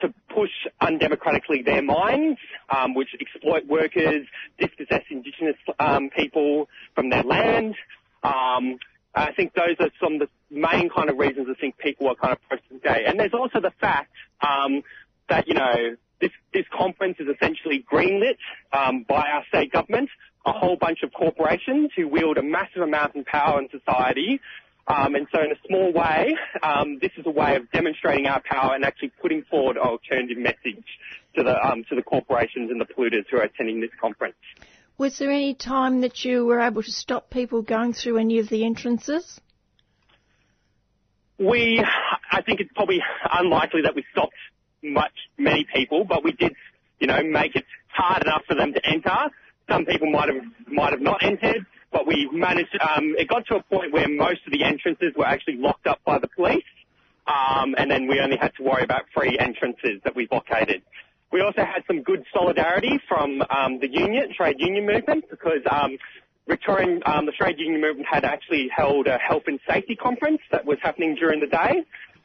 to 0.00 0.14
push 0.34 0.50
undemocratically 0.80 1.62
their 1.62 1.82
mines, 1.82 2.38
um, 2.74 2.94
which 2.94 3.10
exploit 3.20 3.66
workers, 3.66 4.26
dispossess 4.58 5.02
Indigenous 5.10 5.56
um, 5.78 6.08
people 6.16 6.70
from 6.94 7.10
their 7.10 7.22
land. 7.22 7.74
Um, 8.22 8.78
I 9.14 9.30
think 9.32 9.52
those 9.52 9.76
are 9.78 9.90
some 10.02 10.14
of 10.14 10.20
the 10.20 10.28
main 10.50 10.88
kind 10.88 11.10
of 11.10 11.18
reasons 11.18 11.48
I 11.50 11.60
think 11.60 11.76
people 11.76 12.08
are 12.08 12.14
kind 12.14 12.32
of 12.32 12.38
protesting 12.48 12.80
today. 12.80 13.04
And 13.06 13.20
there's 13.20 13.34
also 13.34 13.60
the 13.60 13.72
fact 13.78 14.10
um, 14.40 14.80
that 15.28 15.46
you 15.46 15.52
know 15.52 15.96
this, 16.20 16.30
this 16.52 16.64
conference 16.76 17.16
is 17.18 17.28
essentially 17.28 17.84
greenlit 17.90 18.36
um, 18.72 19.04
by 19.08 19.28
our 19.28 19.44
state 19.48 19.72
government, 19.72 20.10
a 20.46 20.52
whole 20.52 20.76
bunch 20.76 20.98
of 21.02 21.12
corporations 21.12 21.90
who 21.96 22.08
wield 22.08 22.38
a 22.38 22.42
massive 22.42 22.82
amount 22.82 23.16
of 23.16 23.24
power 23.26 23.60
in 23.60 23.68
society. 23.70 24.40
Um, 24.86 25.14
and 25.14 25.26
so 25.32 25.40
in 25.42 25.52
a 25.52 25.60
small 25.66 25.92
way, 25.92 26.34
um, 26.62 26.98
this 27.00 27.12
is 27.16 27.24
a 27.26 27.30
way 27.30 27.56
of 27.56 27.70
demonstrating 27.70 28.26
our 28.26 28.42
power 28.42 28.74
and 28.74 28.84
actually 28.84 29.12
putting 29.20 29.42
forward 29.44 29.76
an 29.76 29.82
alternative 29.82 30.38
message 30.38 30.84
to 31.36 31.42
the, 31.42 31.56
um, 31.64 31.84
to 31.88 31.94
the 31.94 32.02
corporations 32.02 32.70
and 32.70 32.80
the 32.80 32.86
polluters 32.86 33.24
who 33.30 33.36
are 33.36 33.42
attending 33.42 33.80
this 33.80 33.90
conference. 34.00 34.36
Was 34.98 35.18
there 35.18 35.30
any 35.30 35.54
time 35.54 36.00
that 36.02 36.24
you 36.24 36.44
were 36.44 36.60
able 36.60 36.82
to 36.82 36.90
stop 36.90 37.30
people 37.30 37.62
going 37.62 37.94
through 37.94 38.18
any 38.18 38.38
of 38.38 38.48
the 38.48 38.64
entrances? 38.64 39.40
We, 41.38 41.82
I 42.30 42.42
think 42.42 42.60
it's 42.60 42.72
probably 42.74 43.00
unlikely 43.32 43.82
that 43.84 43.94
we 43.94 44.04
stopped 44.12 44.34
much, 44.82 45.12
many 45.38 45.66
people, 45.74 46.04
but 46.04 46.24
we 46.24 46.32
did, 46.32 46.52
you 46.98 47.06
know, 47.06 47.22
make 47.22 47.56
it 47.56 47.64
hard 47.88 48.22
enough 48.22 48.42
for 48.46 48.54
them 48.54 48.72
to 48.72 48.86
enter. 48.86 49.30
Some 49.68 49.84
people 49.84 50.10
might 50.10 50.28
have, 50.28 50.42
might 50.66 50.92
have 50.92 51.00
not 51.00 51.22
entered, 51.22 51.64
but 51.92 52.06
we 52.06 52.28
managed, 52.32 52.76
um, 52.80 53.14
it 53.18 53.28
got 53.28 53.46
to 53.46 53.56
a 53.56 53.62
point 53.62 53.92
where 53.92 54.08
most 54.08 54.40
of 54.46 54.52
the 54.52 54.64
entrances 54.64 55.12
were 55.16 55.26
actually 55.26 55.56
locked 55.56 55.86
up 55.86 56.00
by 56.04 56.18
the 56.18 56.28
police. 56.28 56.64
Um, 57.26 57.74
and 57.78 57.90
then 57.90 58.08
we 58.08 58.20
only 58.20 58.36
had 58.36 58.52
to 58.56 58.62
worry 58.64 58.82
about 58.82 59.02
free 59.14 59.38
entrances 59.38 60.00
that 60.04 60.16
we 60.16 60.26
blockaded. 60.26 60.82
We 61.32 61.42
also 61.42 61.64
had 61.64 61.84
some 61.86 62.02
good 62.02 62.24
solidarity 62.32 62.98
from 63.08 63.42
um, 63.50 63.78
the 63.78 63.88
union, 63.88 64.32
trade 64.36 64.56
union 64.58 64.86
movement, 64.86 65.26
because 65.30 65.62
um, 65.70 65.96
Victorian, 66.48 67.02
um, 67.06 67.26
the 67.26 67.32
trade 67.32 67.58
union 67.58 67.80
movement 67.80 68.08
had 68.10 68.24
actually 68.24 68.68
held 68.74 69.06
a 69.06 69.18
health 69.18 69.44
and 69.46 69.60
safety 69.68 69.94
conference 69.94 70.40
that 70.50 70.64
was 70.66 70.78
happening 70.82 71.14
during 71.14 71.38
the 71.38 71.46
day. 71.46 71.84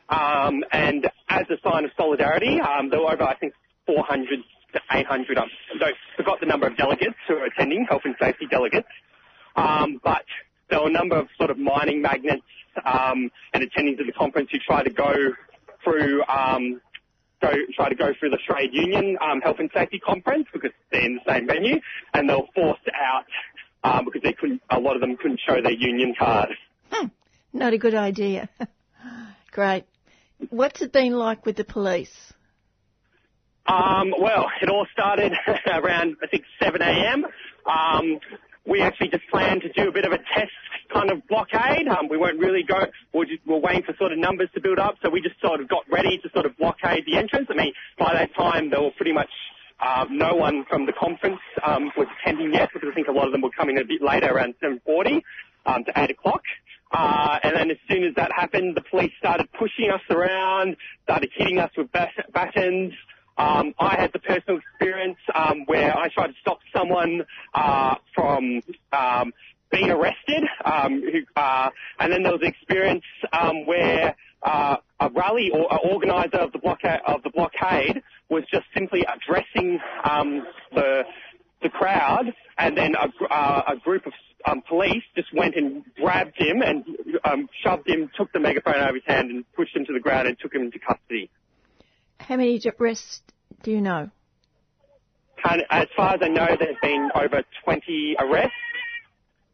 Um, 0.10 0.64
and 0.72 1.08
as 1.30 1.46
a 1.50 1.58
sign 1.68 1.86
of 1.86 1.92
solidarity, 1.98 2.60
um, 2.60 2.90
there 2.90 3.00
were 3.00 3.12
over, 3.12 3.24
I 3.24 3.36
think, 3.36 3.54
400 3.88 4.40
to 4.74 4.80
800. 4.92 5.38
I 5.38 5.42
um, 5.42 5.50
forgot 6.18 6.40
the 6.40 6.46
number 6.46 6.68
of 6.68 6.78
delegates 6.78 7.16
who 7.28 7.36
were 7.36 7.46
attending, 7.46 7.86
health 7.90 8.04
and 8.06 8.16
safety 8.20 8.46
delegates. 8.50 8.88
Um, 9.56 10.00
but 10.04 10.26
there 10.70 10.80
were 10.80 10.88
a 10.88 10.92
number 10.92 11.16
of 11.16 11.28
sort 11.38 11.50
of 11.50 11.58
mining 11.58 12.02
magnates 12.02 12.44
um, 12.86 13.32
and 13.54 13.64
attendings 13.64 14.00
of 14.00 14.06
the 14.06 14.14
conference 14.18 14.50
who 14.52 14.60
tried 14.60 14.84
to 14.84 14.90
go 14.90 15.14
through 15.84 16.24
um, 16.26 16.82
go, 17.42 17.52
try 17.76 17.90
to 17.90 17.96
go 17.96 18.14
through 18.20 18.32
the 18.32 18.40
trade 18.48 18.72
union 18.74 19.18
um, 19.22 19.42
health 19.42 19.58
and 19.60 19.70
safety 19.74 20.00
conference 20.00 20.48
because 20.54 20.72
they're 20.92 21.06
in 21.06 21.16
the 21.16 21.32
same 21.32 21.48
venue, 21.48 21.80
and 22.14 22.30
they 22.30 22.34
were 22.34 22.48
forced 22.54 22.90
out 22.94 23.26
um, 23.84 24.06
because 24.06 24.22
they 24.24 24.34
couldn't. 24.34 24.62
A 24.70 24.80
lot 24.80 24.96
of 24.96 25.02
them 25.02 25.16
couldn't 25.18 25.40
show 25.48 25.62
their 25.62 25.72
union 25.72 26.16
card. 26.18 26.50
Hmm, 26.92 27.08
not 27.54 27.74
a 27.74 27.78
good 27.78 27.96
idea. 27.96 28.50
Great. 29.52 29.86
What's 30.50 30.82
it 30.82 30.92
been 30.92 31.14
like 31.14 31.46
with 31.46 31.58
the 31.58 31.64
police? 31.64 32.34
Um, 33.68 34.14
well, 34.20 34.48
it 34.62 34.70
all 34.70 34.86
started 34.94 35.34
around 35.68 36.18
I 36.24 36.28
think 36.28 36.44
7 36.62 36.82
a.m. 36.82 37.26
Um, 37.66 38.20
we 38.68 38.82
actually 38.82 39.10
just 39.10 39.24
planned 39.32 39.62
to 39.62 39.70
do 39.74 39.90
a 39.90 39.92
bit 39.92 40.06
of 40.06 40.12
a 40.12 40.18
test 40.18 40.52
kind 40.94 41.12
of 41.12 41.26
blockade. 41.28 41.88
Um, 41.88 42.08
we 42.10 42.18
weren't 42.18 42.40
really 42.40 42.64
going, 42.64 42.88
We're, 43.14 43.26
just, 43.26 43.40
we're 43.46 43.60
waiting 43.60 43.84
for 43.84 43.96
sort 43.98 44.12
of 44.12 44.18
numbers 44.20 44.50
to 44.56 44.62
build 44.62 44.80
up, 44.80 44.96
so 45.04 45.10
we 45.10 45.22
just 45.22 45.40
sort 45.42 45.62
of 45.62 45.70
got 45.70 45.84
ready 45.92 46.18
to 46.22 46.30
sort 46.34 46.46
of 46.46 46.58
blockade 46.58 47.06
the 47.06 47.18
entrance. 47.18 47.48
I 47.50 47.56
mean, 47.56 47.74
by 47.98 48.14
that 48.14 48.34
time 48.36 48.70
there 48.70 48.82
were 48.82 48.92
pretty 48.98 49.14
much 49.14 49.30
uh, 49.80 50.06
no 50.10 50.36
one 50.36 50.66
from 50.70 50.86
the 50.86 50.94
conference 50.94 51.40
um, 51.66 51.92
was 51.98 52.08
attending 52.22 52.54
yet 52.54 52.70
because 52.74 52.90
I 52.92 52.96
think 52.96 53.08
a 53.08 53.12
lot 53.12 53.26
of 53.26 53.32
them 53.32 53.42
were 53.42 53.52
coming 53.58 53.78
a 53.78 53.86
bit 53.86 54.02
later, 54.02 54.28
around 54.34 54.56
7:40 54.64 55.22
um, 55.66 55.84
to 55.86 55.92
8 55.96 56.12
o'clock. 56.12 56.42
Uh, 56.92 57.40
and 57.44 57.56
then 57.56 57.72
as 57.72 57.78
soon 57.90 58.04
as 58.04 58.14
that 58.16 58.32
happened, 58.36 58.76
the 58.76 58.84
police 58.90 59.12
started 59.18 59.48
pushing 59.58 59.90
us 59.90 60.02
around, 60.10 60.76
started 61.04 61.30
hitting 61.36 61.60
us 61.60 61.72
with 61.78 61.92
bat- 61.92 62.32
batons. 62.34 62.94
Um, 63.38 63.74
I 63.80 64.00
had 64.00 64.14
the 64.14 64.20
personal 64.20 64.60
experience 64.60 65.18
um, 65.34 65.64
where 65.66 65.98
I 65.98 66.08
tried 66.10 66.28
to 66.28 66.34
stop 66.40 66.60
someone 66.74 67.24
uh, 67.54 67.96
from 68.14 68.62
um, 68.94 69.34
being 69.72 69.90
arrested, 69.90 70.44
um, 70.64 71.02
who, 71.02 71.22
uh, 71.36 71.70
and 72.00 72.14
then 72.14 72.24
there 72.24 72.32
was 72.32 72.42
an 72.42 72.48
experience 72.48 73.04
um, 73.34 73.66
where 73.66 74.16
uh, 74.44 74.78
a 75.00 75.10
rally 75.10 75.50
or 75.54 75.68
an 75.72 75.80
organizer 75.84 76.38
of 76.38 76.52
the 76.54 76.60
blockade 76.60 77.02
of 77.08 77.24
the 77.24 77.30
blockade 77.32 78.02
was 78.30 78.44
just 78.50 78.66
simply 78.74 79.04
addressing 79.06 79.80
um, 80.10 80.46
the 80.74 81.04
the 81.62 81.70
crowd, 81.70 82.32
and 82.60 82.78
then 82.78 82.94
a, 82.96 83.34
uh, 83.34 83.64
a 83.70 83.78
group 83.78 84.06
of 84.06 84.14
um, 84.46 84.62
police 84.68 85.04
just 85.16 85.34
went 85.34 85.56
and 85.56 85.84
grabbed 85.96 86.36
him 86.38 86.62
and 86.62 86.86
um, 87.24 87.50
shoved 87.64 87.88
him, 87.88 88.10
took 88.16 88.32
the 88.32 88.40
megaphone 88.40 88.76
out 88.76 88.90
of 88.90 88.96
his 88.96 89.04
hand, 89.06 89.32
and 89.32 89.44
pushed 89.54 89.76
him 89.76 89.86
to 89.86 89.94
the 89.94 90.00
ground 90.00 90.28
and 90.28 90.38
took 90.40 90.54
him 90.54 90.62
into 90.62 90.80
custody. 90.80 91.30
How 92.20 92.38
many 92.38 92.62
arrests 92.80 93.22
do 93.64 93.72
you 93.72 93.82
know? 93.82 94.10
And 95.44 95.64
as 95.70 95.88
far 95.96 96.16
as 96.16 96.22
I 96.24 96.28
know, 96.28 96.48
there's 96.60 96.78
been 96.82 97.10
over 97.14 97.44
20 97.64 98.16
arrests, 98.20 98.54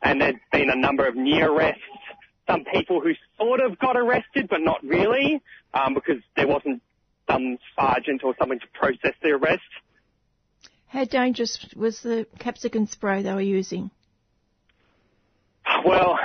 and 0.01 0.21
there's 0.21 0.35
been 0.51 0.69
a 0.69 0.75
number 0.75 1.07
of 1.07 1.15
near 1.15 1.51
arrests. 1.51 1.81
Some 2.47 2.65
people 2.65 3.01
who 3.01 3.13
sort 3.37 3.61
of 3.61 3.79
got 3.79 3.97
arrested, 3.97 4.47
but 4.49 4.61
not 4.61 4.83
really, 4.83 5.41
um, 5.73 5.93
because 5.93 6.21
there 6.35 6.47
wasn't 6.47 6.81
some 7.29 7.57
sergeant 7.79 8.23
or 8.23 8.35
someone 8.39 8.59
to 8.59 8.67
process 8.73 9.13
the 9.21 9.29
arrest. 9.29 9.61
How 10.87 11.05
dangerous 11.05 11.65
was 11.75 12.01
the 12.01 12.27
capsicum 12.39 12.85
spray 12.87 13.21
they 13.21 13.33
were 13.33 13.41
using? 13.41 13.91
Well, 15.85 16.17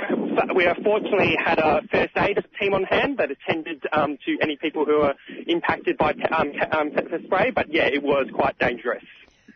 we 0.55 0.67
fortunately 0.83 1.35
had 1.43 1.59
a 1.59 1.81
first 1.91 2.11
aid 2.17 2.37
team 2.59 2.73
on 2.73 2.83
hand 2.83 3.17
that 3.17 3.29
attended 3.31 3.83
um, 3.91 4.17
to 4.25 4.37
any 4.41 4.57
people 4.57 4.85
who 4.85 4.99
were 4.99 5.13
impacted 5.47 5.97
by 5.97 6.11
um, 6.31 6.51
um, 6.71 6.91
pepper 6.91 7.19
spray, 7.25 7.51
but 7.51 7.71
yeah, 7.71 7.85
it 7.85 8.03
was 8.03 8.27
quite 8.33 8.57
dangerous. 8.59 9.03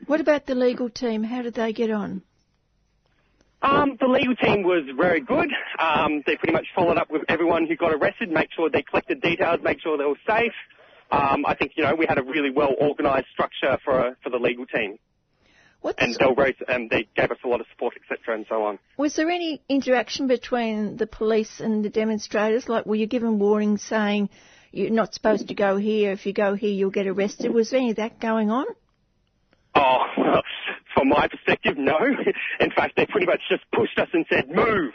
What 0.07 0.19
about 0.19 0.45
the 0.45 0.55
legal 0.55 0.89
team? 0.89 1.23
How 1.23 1.41
did 1.41 1.53
they 1.53 1.73
get 1.73 1.91
on? 1.91 2.23
Um, 3.61 3.95
the 3.99 4.07
legal 4.07 4.35
team 4.35 4.63
was 4.63 4.83
very 4.97 5.21
good. 5.21 5.49
Um, 5.77 6.23
they 6.25 6.35
pretty 6.35 6.53
much 6.53 6.65
followed 6.75 6.97
up 6.97 7.11
with 7.11 7.21
everyone 7.29 7.67
who 7.67 7.75
got 7.75 7.93
arrested, 7.93 8.31
make 8.31 8.49
sure 8.55 8.69
they 8.69 8.81
collected 8.81 9.21
details, 9.21 9.59
make 9.63 9.81
sure 9.81 9.97
they 9.97 10.05
were 10.05 10.15
safe. 10.27 10.53
Um, 11.11 11.45
I 11.45 11.53
think 11.53 11.73
you 11.75 11.83
know 11.83 11.93
we 11.93 12.05
had 12.07 12.17
a 12.17 12.23
really 12.23 12.49
well 12.49 12.73
organised 12.81 13.27
structure 13.31 13.77
for 13.83 14.15
for 14.23 14.29
the 14.29 14.37
legal 14.37 14.65
team. 14.65 14.97
And 15.83 16.15
they, 16.19 16.25
were, 16.25 16.53
and 16.67 16.89
they 16.89 17.07
gave 17.15 17.31
us 17.31 17.37
a 17.43 17.47
lot 17.47 17.59
of 17.59 17.67
support, 17.71 17.95
etc., 17.95 18.35
and 18.35 18.45
so 18.47 18.63
on. 18.63 18.79
Was 18.97 19.15
there 19.15 19.29
any 19.29 19.61
interaction 19.67 20.27
between 20.27 20.97
the 20.97 21.07
police 21.07 21.59
and 21.59 21.83
the 21.83 21.89
demonstrators? 21.89 22.69
Like, 22.69 22.85
were 22.85 22.95
you 22.95 23.07
given 23.07 23.39
warnings 23.39 23.81
saying 23.81 24.29
you're 24.71 24.91
not 24.91 25.13
supposed 25.13 25.47
to 25.47 25.55
go 25.55 25.77
here? 25.77 26.11
If 26.11 26.25
you 26.25 26.33
go 26.33 26.53
here, 26.53 26.69
you'll 26.69 26.91
get 26.91 27.07
arrested. 27.07 27.51
Was 27.51 27.73
any 27.73 27.89
of 27.91 27.95
that 27.97 28.19
going 28.19 28.51
on? 28.51 28.65
Oh, 29.73 29.99
well, 30.17 30.43
from 30.93 31.09
my 31.09 31.27
perspective, 31.27 31.77
no. 31.77 31.97
In 32.59 32.71
fact, 32.71 32.95
they 32.95 33.05
pretty 33.05 33.25
much 33.25 33.39
just 33.49 33.63
pushed 33.73 33.97
us 33.97 34.09
and 34.13 34.25
said, 34.29 34.49
"Move." 34.49 34.93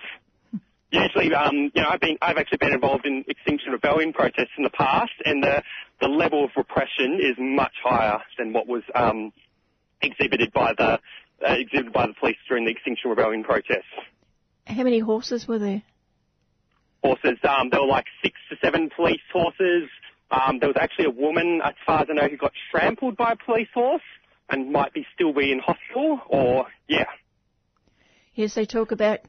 Usually, 0.90 1.34
um, 1.34 1.72
you 1.74 1.82
know, 1.82 1.88
I've 1.88 2.00
been, 2.00 2.16
I've 2.22 2.36
actually 2.36 2.58
been 2.58 2.72
involved 2.72 3.06
in 3.06 3.24
Extinction 3.26 3.72
Rebellion 3.72 4.12
protests 4.12 4.54
in 4.56 4.62
the 4.62 4.70
past, 4.70 5.12
and 5.24 5.42
the 5.42 5.62
the 6.00 6.08
level 6.08 6.44
of 6.44 6.50
repression 6.56 7.18
is 7.20 7.36
much 7.38 7.72
higher 7.82 8.18
than 8.38 8.52
what 8.52 8.68
was. 8.68 8.82
Um, 8.94 9.32
exhibited 10.02 10.52
by 10.52 10.72
the 10.76 11.00
uh, 11.46 11.52
exhibited 11.52 11.92
by 11.92 12.06
the 12.06 12.14
police 12.14 12.36
during 12.48 12.64
the 12.64 12.70
Extinction 12.70 13.10
Rebellion 13.10 13.44
protests. 13.44 13.84
How 14.66 14.82
many 14.82 14.98
horses 14.98 15.46
were 15.46 15.58
there? 15.58 15.82
Horses. 17.02 17.38
Um, 17.44 17.70
there 17.70 17.80
were 17.80 17.86
like 17.86 18.06
six 18.22 18.36
to 18.50 18.56
seven 18.62 18.90
police 18.94 19.20
horses. 19.32 19.88
Um, 20.30 20.58
there 20.58 20.68
was 20.68 20.76
actually 20.80 21.06
a 21.06 21.10
woman, 21.10 21.60
as 21.64 21.74
far 21.84 22.02
as 22.02 22.08
I 22.10 22.14
know, 22.14 22.28
who 22.28 22.36
got 22.36 22.52
trampled 22.70 23.16
by 23.16 23.32
a 23.32 23.36
police 23.36 23.68
horse 23.72 24.02
and 24.48 24.72
might 24.72 24.92
be 24.92 25.06
still 25.14 25.32
be 25.32 25.52
in 25.52 25.60
hospital. 25.60 26.20
Or 26.28 26.66
yeah. 26.88 27.06
Yes, 28.34 28.54
they 28.54 28.66
talk 28.66 28.90
about 28.90 29.20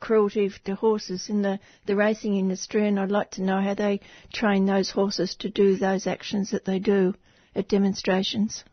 cruelty 0.00 0.50
to 0.64 0.74
horses 0.74 1.30
in 1.30 1.42
the, 1.42 1.58
the 1.86 1.96
racing 1.96 2.36
industry, 2.36 2.86
and 2.86 3.00
I'd 3.00 3.10
like 3.10 3.30
to 3.32 3.42
know 3.42 3.60
how 3.60 3.74
they 3.74 4.00
train 4.32 4.66
those 4.66 4.90
horses 4.90 5.36
to 5.36 5.48
do 5.48 5.76
those 5.76 6.06
actions 6.06 6.50
that 6.50 6.64
they 6.64 6.78
do 6.78 7.14
at 7.54 7.68
demonstrations. 7.68 8.64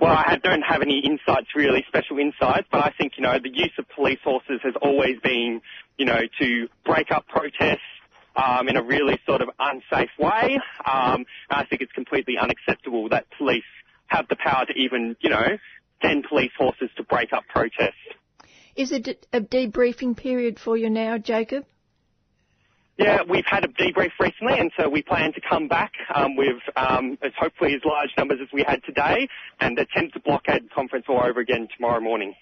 Well, 0.00 0.12
I 0.12 0.38
don't 0.42 0.62
have 0.62 0.82
any 0.82 1.00
insights, 1.04 1.54
really 1.54 1.84
special 1.88 2.18
insights, 2.18 2.66
but 2.70 2.84
I 2.84 2.92
think, 2.98 3.12
you 3.16 3.22
know, 3.22 3.38
the 3.42 3.50
use 3.50 3.72
of 3.78 3.88
police 3.94 4.18
horses 4.24 4.60
has 4.62 4.74
always 4.82 5.18
been, 5.22 5.60
you 5.96 6.04
know, 6.04 6.20
to 6.40 6.68
break 6.84 7.10
up 7.10 7.26
protests 7.28 7.78
um, 8.36 8.68
in 8.68 8.76
a 8.76 8.82
really 8.82 9.20
sort 9.26 9.40
of 9.40 9.50
unsafe 9.58 10.10
way. 10.18 10.58
Um, 10.84 11.24
I 11.48 11.64
think 11.64 11.80
it's 11.80 11.92
completely 11.92 12.34
unacceptable 12.38 13.08
that 13.10 13.26
police 13.38 13.64
have 14.08 14.26
the 14.28 14.36
power 14.36 14.66
to 14.66 14.72
even, 14.74 15.16
you 15.20 15.30
know, 15.30 15.58
send 16.02 16.24
police 16.28 16.52
horses 16.58 16.90
to 16.96 17.02
break 17.04 17.32
up 17.32 17.44
protests. 17.48 17.94
Is 18.76 18.90
it 18.90 19.26
a 19.32 19.40
debriefing 19.40 20.16
period 20.16 20.58
for 20.58 20.76
you 20.76 20.90
now, 20.90 21.18
Jacob? 21.18 21.64
Yeah, 22.96 23.22
we've 23.28 23.46
had 23.46 23.64
a 23.64 23.68
debrief 23.68 24.12
recently, 24.20 24.58
and 24.58 24.70
so 24.78 24.88
we 24.88 25.02
plan 25.02 25.32
to 25.32 25.40
come 25.40 25.66
back 25.66 25.92
um, 26.14 26.36
with 26.36 26.62
um, 26.76 27.18
as 27.22 27.32
hopefully 27.36 27.74
as 27.74 27.80
large 27.84 28.10
numbers 28.16 28.38
as 28.40 28.48
we 28.52 28.62
had 28.62 28.84
today, 28.84 29.28
and 29.60 29.78
attempt 29.78 30.14
to 30.14 30.20
blockade 30.20 30.64
the 30.64 30.68
conference 30.68 31.06
all 31.08 31.20
over 31.22 31.40
again 31.40 31.66
tomorrow 31.76 32.00
morning. 32.00 32.34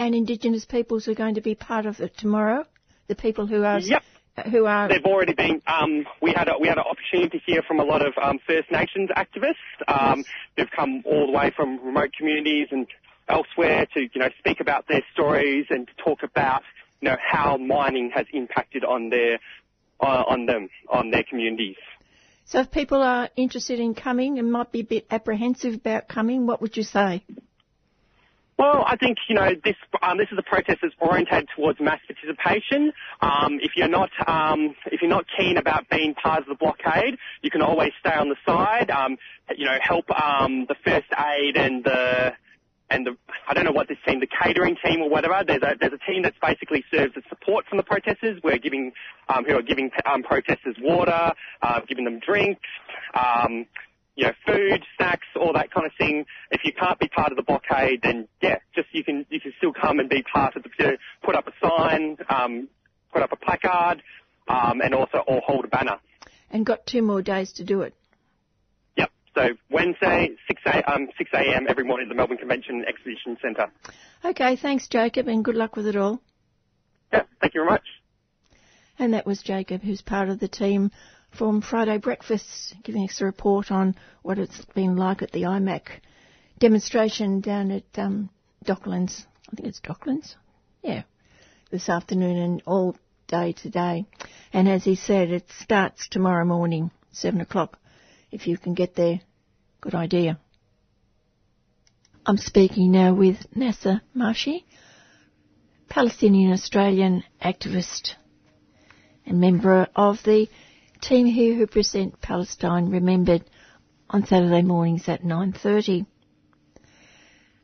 And 0.00 0.14
Indigenous 0.14 0.64
peoples 0.64 1.06
are 1.06 1.14
going 1.14 1.34
to 1.36 1.40
be 1.40 1.54
part 1.54 1.86
of 1.86 2.00
it 2.00 2.16
tomorrow. 2.16 2.64
The 3.06 3.14
people 3.14 3.46
who 3.46 3.62
are 3.62 3.78
yep. 3.78 4.02
who 4.50 4.66
are 4.66 4.88
they've 4.88 5.04
already 5.04 5.34
been. 5.34 5.62
Um, 5.66 6.06
we 6.20 6.32
had 6.32 6.48
a, 6.48 6.54
we 6.58 6.66
had 6.66 6.78
an 6.78 6.84
opportunity 6.90 7.38
to 7.38 7.44
hear 7.44 7.62
from 7.62 7.78
a 7.78 7.84
lot 7.84 8.04
of 8.04 8.14
um, 8.20 8.40
First 8.46 8.70
Nations 8.72 9.10
activists. 9.16 9.54
Um, 9.86 10.18
yes. 10.18 10.26
They've 10.56 10.70
come 10.74 11.02
all 11.04 11.26
the 11.26 11.32
way 11.32 11.52
from 11.54 11.84
remote 11.84 12.10
communities 12.16 12.68
and 12.72 12.86
elsewhere 13.28 13.86
to 13.94 14.00
you 14.00 14.20
know 14.20 14.30
speak 14.38 14.58
about 14.58 14.88
their 14.88 15.02
stories 15.12 15.66
and 15.70 15.86
to 15.86 15.92
talk 16.02 16.24
about 16.24 16.62
you 17.00 17.08
know 17.08 17.16
how 17.20 17.56
mining 17.56 18.10
has 18.14 18.26
impacted 18.32 18.84
on 18.84 19.10
their 19.10 19.38
on 20.06 20.46
them, 20.46 20.68
on 20.88 21.10
their 21.10 21.24
communities. 21.28 21.76
So 22.46 22.58
if 22.60 22.70
people 22.70 23.02
are 23.02 23.28
interested 23.36 23.78
in 23.78 23.94
coming 23.94 24.38
and 24.38 24.50
might 24.50 24.72
be 24.72 24.80
a 24.80 24.84
bit 24.84 25.06
apprehensive 25.10 25.74
about 25.74 26.08
coming, 26.08 26.46
what 26.46 26.60
would 26.60 26.76
you 26.76 26.82
say? 26.82 27.24
Well, 28.58 28.84
I 28.86 28.96
think 28.96 29.16
you 29.26 29.34
know 29.36 29.52
this. 29.64 29.76
Um, 30.02 30.18
this 30.18 30.26
is 30.30 30.38
a 30.38 30.42
protest 30.42 30.80
that's 30.82 30.94
oriented 31.00 31.48
towards 31.56 31.80
mass 31.80 31.98
participation. 32.06 32.92
Um, 33.22 33.58
if 33.62 33.72
you're 33.74 33.88
not, 33.88 34.10
um, 34.26 34.74
if 34.92 35.00
you're 35.00 35.08
not 35.08 35.24
keen 35.38 35.56
about 35.56 35.88
being 35.88 36.12
part 36.12 36.40
of 36.40 36.46
the 36.46 36.56
blockade, 36.56 37.16
you 37.40 37.50
can 37.50 37.62
always 37.62 37.92
stay 38.00 38.14
on 38.14 38.28
the 38.28 38.36
side. 38.44 38.90
Um, 38.90 39.16
you 39.56 39.64
know, 39.64 39.78
help 39.80 40.10
um, 40.10 40.66
the 40.68 40.74
first 40.84 41.06
aid 41.18 41.56
and 41.56 41.82
the 41.84 42.32
and 42.90 43.06
the, 43.06 43.16
I 43.48 43.54
don't 43.54 43.64
know 43.64 43.72
what 43.72 43.88
this 43.88 43.98
team, 44.06 44.20
the 44.20 44.26
catering 44.26 44.76
team 44.84 45.00
or 45.00 45.08
whatever. 45.08 45.42
There's 45.46 45.62
a 45.62 45.76
there's 45.78 45.92
a 45.92 46.10
team 46.10 46.22
that's 46.22 46.36
basically 46.42 46.84
serves 46.92 47.14
as 47.16 47.22
support 47.28 47.66
from 47.66 47.78
the 47.78 47.84
protesters. 47.84 48.40
We're 48.42 48.58
giving 48.58 48.92
um, 49.28 49.44
who 49.44 49.56
are 49.56 49.62
giving 49.62 49.90
um, 50.04 50.22
protesters 50.22 50.76
water, 50.80 51.32
uh, 51.62 51.80
giving 51.88 52.04
them 52.04 52.18
drinks, 52.18 52.68
um, 53.14 53.66
you 54.16 54.26
know, 54.26 54.32
food, 54.46 54.84
snacks, 54.96 55.26
all 55.40 55.52
that 55.54 55.72
kind 55.72 55.86
of 55.86 55.92
thing. 55.96 56.26
If 56.50 56.62
you 56.64 56.72
can't 56.72 56.98
be 56.98 57.08
part 57.08 57.30
of 57.30 57.36
the 57.36 57.44
blockade, 57.44 58.00
then 58.02 58.28
yeah, 58.42 58.58
just 58.74 58.88
you 58.92 59.04
can 59.04 59.24
you 59.30 59.40
can 59.40 59.52
still 59.58 59.72
come 59.72 60.00
and 60.00 60.08
be 60.08 60.22
part 60.22 60.56
of 60.56 60.64
the 60.64 60.70
you 60.78 60.86
know, 60.86 60.96
put 61.22 61.36
up 61.36 61.46
a 61.46 61.52
sign, 61.66 62.16
um, 62.28 62.68
put 63.12 63.22
up 63.22 63.32
a 63.32 63.36
placard, 63.36 64.02
um, 64.48 64.80
and 64.80 64.94
also 64.94 65.18
or 65.26 65.40
hold 65.46 65.64
a 65.64 65.68
banner. 65.68 65.98
And 66.50 66.66
got 66.66 66.84
two 66.86 67.02
more 67.02 67.22
days 67.22 67.52
to 67.52 67.64
do 67.64 67.82
it. 67.82 67.94
So 69.34 69.50
Wednesday, 69.70 70.30
6 70.48 70.62
a, 70.66 70.92
um, 70.92 71.08
6 71.16 71.30
a.m. 71.34 71.66
every 71.68 71.84
morning 71.84 72.06
at 72.06 72.08
the 72.08 72.16
Melbourne 72.16 72.36
Convention 72.36 72.84
Exhibition 72.86 73.36
Centre. 73.40 73.70
Okay, 74.24 74.56
thanks, 74.56 74.88
Jacob, 74.88 75.28
and 75.28 75.44
good 75.44 75.54
luck 75.54 75.76
with 75.76 75.86
it 75.86 75.96
all. 75.96 76.20
Yeah, 77.12 77.22
thank 77.40 77.54
you 77.54 77.60
very 77.60 77.70
much. 77.70 77.84
And 78.98 79.14
that 79.14 79.26
was 79.26 79.40
Jacob, 79.42 79.82
who's 79.82 80.02
part 80.02 80.28
of 80.28 80.40
the 80.40 80.48
team 80.48 80.90
from 81.30 81.62
Friday 81.62 81.98
Breakfast, 81.98 82.74
giving 82.82 83.04
us 83.04 83.20
a 83.20 83.24
report 83.24 83.70
on 83.70 83.94
what 84.22 84.38
it's 84.38 84.64
been 84.74 84.96
like 84.96 85.22
at 85.22 85.32
the 85.32 85.42
IMARC 85.42 85.88
demonstration 86.58 87.40
down 87.40 87.70
at 87.70 87.84
um, 87.96 88.30
Docklands. 88.64 89.24
I 89.50 89.56
think 89.56 89.68
it's 89.68 89.80
Docklands. 89.80 90.34
Yeah, 90.82 91.04
this 91.70 91.88
afternoon 91.88 92.36
and 92.36 92.62
all 92.66 92.96
day 93.28 93.52
today. 93.52 94.06
And 94.52 94.68
as 94.68 94.84
he 94.84 94.96
said, 94.96 95.30
it 95.30 95.46
starts 95.60 96.08
tomorrow 96.08 96.44
morning, 96.44 96.90
7 97.12 97.40
o'clock 97.40 97.79
if 98.30 98.46
you 98.46 98.56
can 98.58 98.74
get 98.74 98.94
there. 98.94 99.20
Good 99.80 99.94
idea. 99.94 100.38
I'm 102.26 102.36
speaking 102.36 102.92
now 102.92 103.14
with 103.14 103.38
Nasser 103.54 104.02
Mashni, 104.14 104.64
Palestinian 105.88 106.52
Australian 106.52 107.24
activist 107.42 108.12
and 109.26 109.40
member 109.40 109.88
of 109.96 110.22
the 110.24 110.48
team 111.00 111.26
here 111.26 111.54
who 111.54 111.66
present 111.66 112.20
Palestine 112.20 112.90
Remembered 112.90 113.44
on 114.08 114.26
Saturday 114.26 114.62
mornings 114.62 115.08
at 115.08 115.22
9.30. 115.22 116.06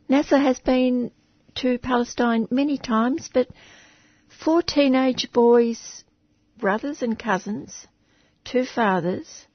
Nasser 0.08 0.38
has 0.38 0.58
been 0.60 1.10
to 1.56 1.78
Palestine 1.78 2.46
many 2.50 2.78
times, 2.78 3.28
but 3.32 3.48
four 4.28 4.62
teenage 4.62 5.30
boys, 5.32 6.04
brothers 6.56 7.02
and 7.02 7.18
cousins, 7.18 7.86
two 8.44 8.64
fathers, 8.64 9.46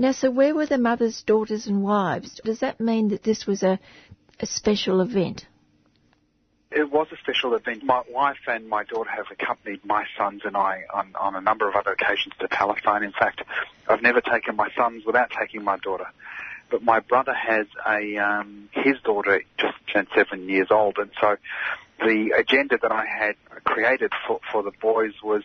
Now, 0.00 0.12
so 0.12 0.30
where 0.30 0.54
were 0.54 0.64
the 0.64 0.78
mothers, 0.78 1.22
daughters, 1.26 1.66
and 1.66 1.82
wives? 1.82 2.40
Does 2.42 2.60
that 2.60 2.80
mean 2.80 3.08
that 3.08 3.22
this 3.22 3.46
was 3.46 3.62
a, 3.62 3.78
a 4.40 4.46
special 4.46 5.02
event? 5.02 5.44
It 6.70 6.90
was 6.90 7.08
a 7.12 7.18
special 7.18 7.54
event. 7.54 7.84
My 7.84 8.00
wife 8.08 8.38
and 8.46 8.66
my 8.66 8.84
daughter 8.84 9.10
have 9.10 9.26
accompanied 9.30 9.84
my 9.84 10.06
sons 10.16 10.40
and 10.46 10.56
I 10.56 10.84
on, 10.94 11.14
on 11.20 11.36
a 11.36 11.42
number 11.42 11.68
of 11.68 11.76
other 11.76 11.90
occasions 11.90 12.32
to 12.38 12.48
Palestine. 12.48 13.02
In 13.02 13.12
fact, 13.12 13.42
I've 13.90 14.00
never 14.00 14.22
taken 14.22 14.56
my 14.56 14.70
sons 14.74 15.04
without 15.04 15.32
taking 15.38 15.64
my 15.64 15.76
daughter. 15.76 16.06
But 16.70 16.82
my 16.82 17.00
brother 17.00 17.34
has 17.34 17.66
a 17.86 18.16
um, 18.16 18.70
his 18.72 18.98
daughter 19.04 19.42
just 19.58 19.76
turned 19.92 20.08
seven 20.14 20.48
years 20.48 20.68
old, 20.70 20.96
and 20.96 21.10
so 21.20 21.36
the 21.98 22.32
agenda 22.38 22.78
that 22.80 22.90
I 22.90 23.04
had 23.04 23.34
created 23.64 24.12
for 24.26 24.40
for 24.50 24.62
the 24.62 24.72
boys 24.80 25.12
was 25.22 25.42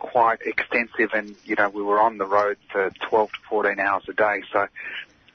quite 0.00 0.40
extensive, 0.42 1.12
and 1.12 1.36
you 1.44 1.54
know 1.56 1.68
we 1.68 1.82
were 1.82 2.00
on 2.00 2.18
the 2.18 2.26
road 2.26 2.56
for 2.72 2.90
12 3.08 3.30
to 3.30 3.38
14 3.48 3.78
hours 3.78 4.02
a 4.08 4.12
day, 4.12 4.42
so 4.52 4.66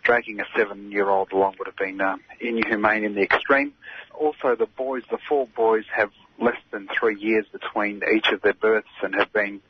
dragging 0.03 0.39
a 0.39 0.45
seven-year-old 0.55 1.31
along 1.31 1.55
would 1.57 1.67
have 1.67 1.77
been 1.77 1.99
um, 2.01 2.21
inhumane 2.39 3.03
in 3.03 3.15
the 3.15 3.21
extreme 3.21 3.73
also 4.15 4.55
the 4.55 4.65
boys, 4.65 5.03
the 5.09 5.17
four 5.29 5.47
boys 5.47 5.85
have 5.95 6.11
less 6.39 6.57
than 6.71 6.87
three 6.99 7.19
years 7.19 7.45
between 7.51 8.01
each 8.13 8.27
of 8.29 8.41
their 8.41 8.53
births 8.53 8.87
and 9.01 9.15
have 9.15 9.31
been 9.31 9.61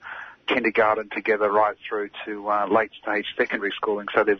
kindergarten 0.47 1.09
together 1.09 1.51
right 1.51 1.75
through 1.87 2.09
to 2.25 2.49
uh, 2.49 2.67
late 2.67 2.91
stage 3.01 3.25
secondary 3.37 3.71
schooling. 3.75 4.07
So 4.13 4.23
they're 4.23 4.39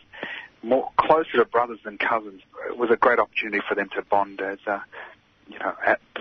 more 0.63 0.89
closer 0.97 1.37
to 1.37 1.45
brothers 1.45 1.79
than 1.83 1.97
cousins. 1.97 2.41
It 2.67 2.77
was 2.77 2.89
a 2.91 2.95
great 2.95 3.19
opportunity 3.19 3.61
for 3.67 3.75
them 3.75 3.89
to 3.95 4.01
bond 4.03 4.41
as, 4.41 4.59
uh, 4.67 4.79
you 5.47 5.59
know, 5.59 5.73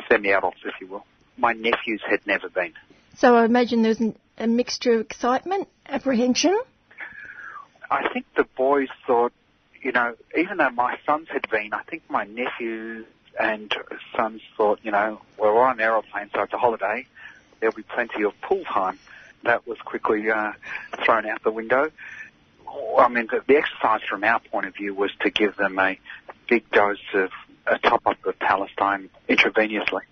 semi-adults, 0.09 0.61
if 0.64 0.75
you 0.81 0.87
will. 0.87 1.05
My 1.37 1.53
nephews 1.53 2.03
had 2.09 2.27
never 2.27 2.49
been. 2.49 2.73
So 3.16 3.37
I 3.37 3.44
imagine 3.44 3.83
there's 3.83 4.01
a 4.38 4.47
mixture 4.47 4.94
of 4.94 5.01
excitement, 5.03 5.68
apprehension. 5.88 6.59
I 7.90 8.09
think 8.12 8.27
the 8.37 8.47
boys 8.57 8.88
thought, 9.07 9.33
you 9.83 9.92
know, 9.92 10.14
even 10.37 10.57
though 10.57 10.70
my 10.70 10.99
sons 11.07 11.29
had 11.31 11.49
been, 11.51 11.73
I 11.73 11.83
think 11.83 12.03
my 12.09 12.25
nephews 12.25 13.07
and 13.38 13.75
sons 14.16 14.40
thought, 14.57 14.81
you 14.83 14.90
know, 14.90 15.20
well, 15.38 15.55
we're 15.55 15.64
on 15.64 15.75
an 15.75 15.81
aeroplane, 15.81 16.31
so 16.35 16.42
it's 16.42 16.53
a 16.53 16.59
holiday. 16.59 17.07
There'll 17.61 17.75
be 17.75 17.83
plenty 17.83 18.25
of 18.25 18.33
pool 18.40 18.64
time. 18.64 18.99
That 19.44 19.66
was 19.66 19.79
quickly 19.79 20.31
uh, 20.31 20.53
thrown 21.05 21.27
out 21.27 21.42
the 21.42 21.51
window. 21.51 21.90
I 22.99 23.09
mean, 23.09 23.29
the, 23.31 23.42
the 23.47 23.57
exercise 23.57 24.01
from 24.09 24.25
our 24.25 24.40
point 24.40 24.66
of 24.66 24.75
view 24.75 24.94
was 24.94 25.11
to 25.20 25.31
give 25.31 25.57
them 25.57 25.79
a 25.79 25.99
big 26.49 26.68
dose 26.70 26.99
of 27.12 27.31
a 27.66 27.79
top 27.79 28.07
up 28.07 28.25
of 28.25 28.38
Palestine 28.38 29.11
intravenously. 29.29 30.03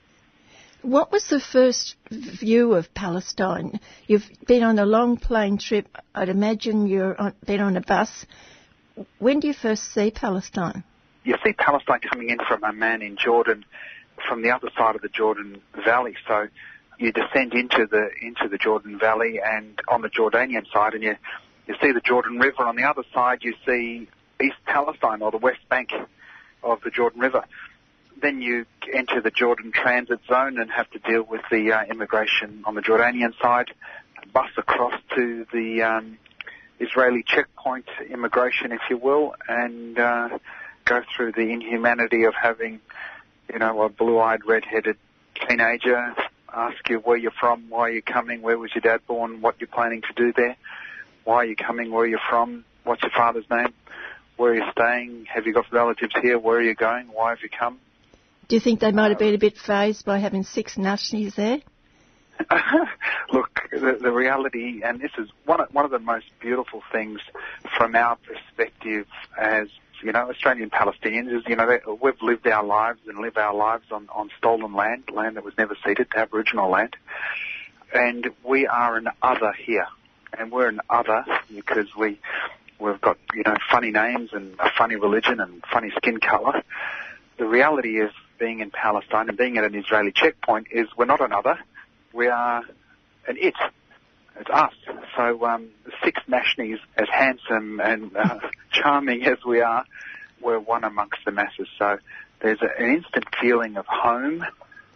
What 0.82 1.12
was 1.12 1.28
the 1.28 1.40
first 1.40 1.96
view 2.10 2.74
of 2.74 2.92
Palestine? 2.92 3.80
You've 4.06 4.28
been 4.46 4.62
on 4.62 4.78
a 4.78 4.84
long 4.84 5.16
plane 5.16 5.58
trip. 5.58 5.86
I'd 6.14 6.28
imagine 6.28 6.86
you've 6.86 7.16
been 7.46 7.60
on 7.60 7.76
a 7.76 7.80
bus. 7.80 8.26
When 9.18 9.40
do 9.40 9.46
you 9.46 9.54
first 9.54 9.92
see 9.94 10.10
Palestine? 10.10 10.84
you 11.24 11.36
see 11.44 11.52
Palestine 11.52 12.00
coming 12.00 12.30
in 12.30 12.38
from 12.46 12.64
Amman 12.64 13.02
in 13.02 13.16
Jordan 13.16 13.64
from 14.28 14.42
the 14.42 14.50
other 14.50 14.70
side 14.76 14.96
of 14.96 15.02
the 15.02 15.08
Jordan 15.08 15.60
Valley. 15.84 16.14
So 16.26 16.48
you 16.98 17.12
descend 17.12 17.54
into 17.54 17.86
the 17.90 18.10
into 18.20 18.48
the 18.48 18.58
Jordan 18.58 18.98
Valley 18.98 19.40
and 19.44 19.80
on 19.88 20.02
the 20.02 20.08
Jordanian 20.08 20.70
side, 20.72 20.94
and 20.94 21.02
you 21.02 21.16
you 21.66 21.74
see 21.80 21.92
the 21.92 22.00
Jordan 22.00 22.38
River. 22.38 22.64
On 22.64 22.76
the 22.76 22.84
other 22.84 23.04
side, 23.14 23.38
you 23.42 23.54
see 23.66 24.08
East 24.42 24.56
Palestine 24.66 25.22
or 25.22 25.30
the 25.30 25.38
West 25.38 25.60
Bank 25.68 25.90
of 26.62 26.80
the 26.82 26.90
Jordan 26.90 27.20
River. 27.20 27.44
Then 28.20 28.40
you 28.40 28.66
enter 28.92 29.20
the 29.20 29.30
Jordan 29.30 29.72
Transit 29.72 30.20
Zone 30.28 30.58
and 30.58 30.70
have 30.70 30.90
to 30.90 30.98
deal 30.98 31.22
with 31.22 31.42
the 31.50 31.72
uh, 31.72 31.84
immigration 31.84 32.62
on 32.64 32.74
the 32.74 32.82
Jordanian 32.82 33.32
side, 33.40 33.72
bus 34.32 34.50
across 34.56 34.94
to 35.16 35.46
the 35.52 35.82
um, 35.82 36.18
Israeli 36.78 37.24
checkpoint 37.26 37.86
immigration, 38.08 38.72
if 38.72 38.80
you 38.90 38.96
will, 38.96 39.34
and 39.48 39.98
uh, 39.98 40.38
go 40.84 41.02
through 41.16 41.32
the 41.32 41.50
inhumanity 41.52 42.24
of 42.24 42.34
having, 42.34 42.80
you 43.52 43.58
know, 43.58 43.82
a 43.82 43.88
blue-eyed, 43.88 44.44
red-headed 44.46 44.96
teenager 45.48 46.14
ask 46.54 46.88
you 46.88 46.98
where 46.98 47.16
you're 47.16 47.32
from, 47.32 47.68
why 47.68 47.88
you're 47.88 48.02
coming, 48.02 48.42
where 48.42 48.58
was 48.58 48.70
your 48.74 48.82
dad 48.82 49.00
born, 49.06 49.40
what 49.40 49.56
you're 49.60 49.68
planning 49.68 50.02
to 50.02 50.12
do 50.14 50.32
there, 50.32 50.56
why 51.24 51.36
are 51.36 51.44
you 51.44 51.56
coming, 51.56 51.90
where 51.90 52.06
you're 52.06 52.20
from, 52.28 52.64
what's 52.84 53.02
your 53.02 53.10
father's 53.10 53.48
name, 53.50 53.72
where 54.36 54.52
are 54.52 54.56
you 54.56 54.64
staying, 54.72 55.26
have 55.32 55.46
you 55.46 55.52
got 55.52 55.70
relatives 55.72 56.12
here, 56.20 56.38
where 56.38 56.58
are 56.58 56.62
you 56.62 56.74
going, 56.74 57.06
why 57.06 57.30
have 57.30 57.40
you 57.42 57.48
come? 57.48 57.78
Do 58.52 58.56
you 58.56 58.60
think 58.60 58.80
they 58.80 58.92
might 58.92 59.08
have 59.08 59.18
been 59.18 59.34
a 59.34 59.38
bit 59.38 59.56
phased 59.56 60.04
by 60.04 60.18
having 60.18 60.42
six 60.42 60.74
Mashnis 60.74 61.34
there? 61.36 61.60
Look, 63.32 63.60
the, 63.70 63.96
the 63.98 64.12
reality, 64.12 64.82
and 64.84 65.00
this 65.00 65.12
is 65.16 65.30
one 65.46 65.62
of, 65.62 65.72
one 65.72 65.86
of 65.86 65.90
the 65.90 65.98
most 65.98 66.26
beautiful 66.38 66.82
things 66.92 67.20
from 67.78 67.94
our 67.94 68.16
perspective 68.16 69.06
as 69.40 69.68
you 70.02 70.12
know, 70.12 70.28
Australian 70.28 70.68
Palestinians 70.68 71.34
is, 71.34 71.44
you 71.46 71.56
know, 71.56 71.78
we've 72.02 72.20
lived 72.20 72.46
our 72.46 72.62
lives 72.62 73.00
and 73.06 73.20
live 73.20 73.38
our 73.38 73.54
lives 73.54 73.86
on, 73.90 74.06
on 74.14 74.28
stolen 74.36 74.74
land, 74.74 75.04
land 75.10 75.38
that 75.38 75.44
was 75.46 75.54
never 75.56 75.74
ceded, 75.82 76.08
Aboriginal 76.14 76.70
land. 76.70 76.94
And 77.94 78.32
we 78.44 78.66
are 78.66 78.98
an 78.98 79.08
other 79.22 79.54
here. 79.54 79.86
And 80.38 80.52
we're 80.52 80.68
an 80.68 80.80
other 80.90 81.24
because 81.48 81.86
we, 81.96 82.20
we've 82.78 83.00
got, 83.00 83.16
you 83.32 83.44
know, 83.46 83.56
funny 83.70 83.92
names 83.92 84.28
and 84.34 84.56
a 84.60 84.68
funny 84.76 84.96
religion 84.96 85.40
and 85.40 85.64
funny 85.72 85.90
skin 85.96 86.20
colour. 86.20 86.62
The 87.38 87.46
reality 87.46 87.98
is 87.98 88.10
being 88.42 88.58
in 88.58 88.72
Palestine 88.72 89.28
and 89.28 89.38
being 89.38 89.56
at 89.56 89.62
an 89.62 89.76
Israeli 89.76 90.10
checkpoint 90.10 90.66
is 90.72 90.88
we're 90.98 91.04
not 91.04 91.20
another. 91.20 91.60
We 92.12 92.26
are 92.26 92.64
an 93.28 93.36
it. 93.38 93.54
It's 94.40 94.50
us. 94.50 94.72
So 95.16 95.44
um, 95.46 95.68
six 96.02 96.20
Mashnis, 96.28 96.80
as 96.96 97.06
handsome 97.08 97.78
and 97.80 98.16
uh, 98.16 98.40
charming 98.72 99.22
as 99.24 99.38
we 99.46 99.60
are, 99.60 99.84
we're 100.40 100.58
one 100.58 100.82
amongst 100.82 101.18
the 101.24 101.30
masses. 101.30 101.68
So 101.78 101.98
there's 102.40 102.58
a, 102.62 102.82
an 102.82 102.96
instant 102.96 103.26
feeling 103.40 103.76
of 103.76 103.86
home, 103.86 104.44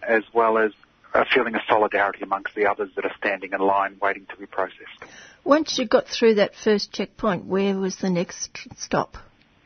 as 0.02 0.24
well 0.32 0.58
as 0.58 0.72
a 1.14 1.24
feeling 1.32 1.54
of 1.54 1.60
solidarity 1.68 2.24
amongst 2.24 2.56
the 2.56 2.66
others 2.66 2.90
that 2.96 3.04
are 3.04 3.14
standing 3.16 3.52
in 3.52 3.60
line 3.60 3.98
waiting 4.02 4.26
to 4.30 4.36
be 4.36 4.46
processed. 4.46 5.04
Once 5.44 5.78
you 5.78 5.86
got 5.86 6.08
through 6.08 6.34
that 6.34 6.56
first 6.56 6.92
checkpoint, 6.92 7.44
where 7.44 7.78
was 7.78 7.96
the 7.98 8.10
next 8.10 8.58
stop? 8.76 9.16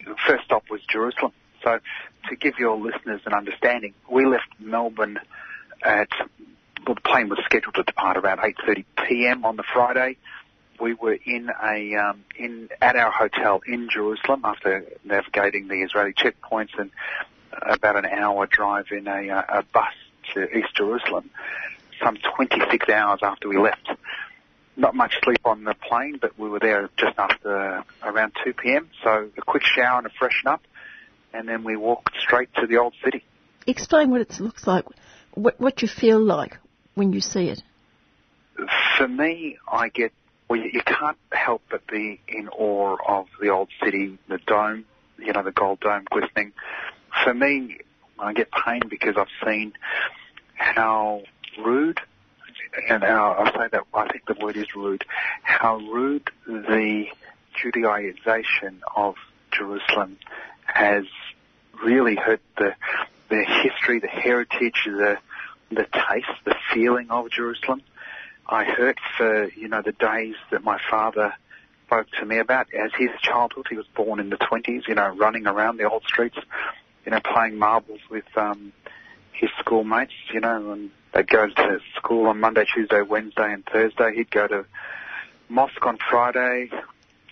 The 0.05 0.17
first 0.27 0.45
stop 0.45 0.65
was 0.69 0.83
Jerusalem. 0.87 1.33
So 1.63 1.79
to 2.29 2.37
give 2.37 2.59
your 2.59 2.77
listeners 2.77 3.21
an 3.27 3.35
understanding, 3.35 3.95
we 4.11 4.27
left 4.27 4.49
Melbourne 4.59 5.19
at 5.83 6.09
well, 6.87 6.95
the 6.95 7.01
plane 7.03 7.29
was 7.29 7.39
scheduled 7.45 7.75
to 7.75 7.83
depart 7.83 8.17
around 8.17 8.39
8:30 8.39 8.85
p.m. 9.07 9.45
on 9.45 9.57
the 9.57 9.63
Friday. 9.63 10.17
We 10.81 10.95
were 10.95 11.13
in 11.13 11.51
a 11.63 11.95
um, 11.97 12.25
in 12.37 12.71
at 12.81 12.97
our 12.97 13.11
hotel 13.11 13.61
in 13.67 13.89
Jerusalem 13.91 14.43
after 14.45 14.87
navigating 15.05 15.69
the 15.69 15.83
Israeli 15.83 16.15
checkpoints 16.15 16.79
and 16.79 16.91
about 17.63 17.97
an 17.97 18.07
hour 18.07 18.47
drive 18.47 18.87
in 18.91 19.07
a, 19.07 19.29
uh, 19.31 19.61
a 19.61 19.63
bus 19.63 19.93
to 20.35 20.57
East 20.57 20.75
Jerusalem. 20.75 21.31
Some 22.03 22.17
26 22.17 22.89
hours 22.89 23.21
after 23.23 23.49
we 23.49 23.59
left. 23.59 23.91
Not 24.77 24.95
much 24.95 25.15
sleep 25.23 25.41
on 25.45 25.65
the 25.65 25.75
plane, 25.75 26.19
but 26.21 26.39
we 26.39 26.49
were 26.49 26.61
there 26.61 26.89
just 26.97 27.19
after 27.19 27.85
around 28.03 28.33
2 28.45 28.55
p.m. 28.55 28.89
So 29.03 29.29
a 29.37 29.43
quick 29.43 29.65
shower 29.65 29.99
and 29.99 30.07
a 30.07 30.11
freshen 30.11 30.49
up, 30.49 30.63
and 31.33 31.49
then 31.49 31.65
we 31.65 31.77
walked 31.77 32.17
straight 32.19 32.49
to 32.55 32.67
the 32.67 32.79
old 32.79 32.95
city. 33.05 33.25
Explain 33.67 34.11
what 34.11 34.21
it 34.21 34.41
looks 34.41 34.67
like, 34.67 34.85
what, 35.35 35.61
what 35.61 35.83
you 35.83 35.89
feel 35.89 36.21
like 36.21 36.59
when 36.95 37.13
you 37.13 37.21
see 37.21 37.49
it? 37.49 37.63
For 38.99 39.09
me, 39.09 39.59
I 39.71 39.89
get, 39.89 40.13
well, 40.49 40.61
you 40.61 40.83
can't 40.83 41.19
help 41.33 41.63
but 41.71 41.87
be 41.87 42.21
in 42.29 42.49
awe 42.49 42.97
of 43.07 43.27
the 43.41 43.49
old 43.51 43.69
city, 43.83 44.19
the 44.29 44.39
dome, 44.47 44.85
you 45.19 45.33
know, 45.33 45.43
the 45.43 45.53
gold 45.53 45.81
dome 45.81 46.05
glistening. 46.11 46.53
For 47.25 47.33
me, 47.33 47.79
I 48.19 48.33
get 48.33 48.49
pain 48.51 48.83
because 48.89 49.17
I've 49.17 49.29
seen 49.47 49.73
how 50.55 51.23
rude, 51.59 52.01
and 52.89 53.03
I 53.03 53.51
say 53.57 53.69
that, 53.73 53.85
I 53.95 54.09
think 54.09 54.27
the 54.27 54.45
word 54.45 54.57
is 54.57 54.75
rude, 54.75 55.05
how 55.43 55.77
rude 55.77 56.31
the 56.47 57.07
Judaization 57.57 58.81
of 58.95 59.15
Jerusalem 59.53 60.19
has 60.75 61.05
really 61.85 62.17
hurt 62.17 62.41
the 62.57 62.75
the 63.29 63.45
history, 63.63 64.01
the 64.01 64.09
heritage, 64.09 64.83
the 64.85 65.19
the 65.71 65.87
taste, 65.93 66.29
the 66.45 66.57
feeling 66.73 67.11
of 67.11 67.31
Jerusalem. 67.31 67.83
I 68.47 68.65
hurt 68.65 68.99
for, 69.17 69.49
you 69.51 69.69
know, 69.69 69.83
the 69.83 69.93
days 69.93 70.35
that 70.51 70.65
my 70.65 70.81
father 70.91 71.35
spoke 71.87 72.09
to 72.19 72.27
me 72.27 72.39
about 72.39 72.67
as 72.75 72.91
his 72.99 73.11
childhood. 73.23 73.67
He 73.71 73.77
was 73.77 73.87
born 73.95 74.19
in 74.19 74.31
the 74.31 74.37
20s, 74.37 74.89
you 74.89 74.95
know, 74.95 75.09
running 75.09 75.47
around 75.47 75.77
the 75.77 75.89
old 75.89 76.03
streets, 76.05 76.37
you 77.05 77.13
know, 77.13 77.21
playing 77.21 77.59
marbles 77.59 78.01
with 78.11 78.25
um, 78.37 78.73
his 79.33 79.51
schoolmates, 79.61 80.13
you 80.33 80.41
know, 80.41 80.73
and 80.73 80.91
they'd 81.15 81.29
go 81.29 81.49
to 81.49 81.79
school 81.97 82.27
on 82.27 82.41
Monday, 82.41 82.65
Tuesday, 82.75 83.03
Wednesday, 83.03 83.53
and 83.53 83.65
Thursday. 83.65 84.15
He'd 84.17 84.31
go 84.31 84.49
to 84.49 84.67
mosque 85.49 85.85
on 85.87 85.99
Friday. 85.99 86.71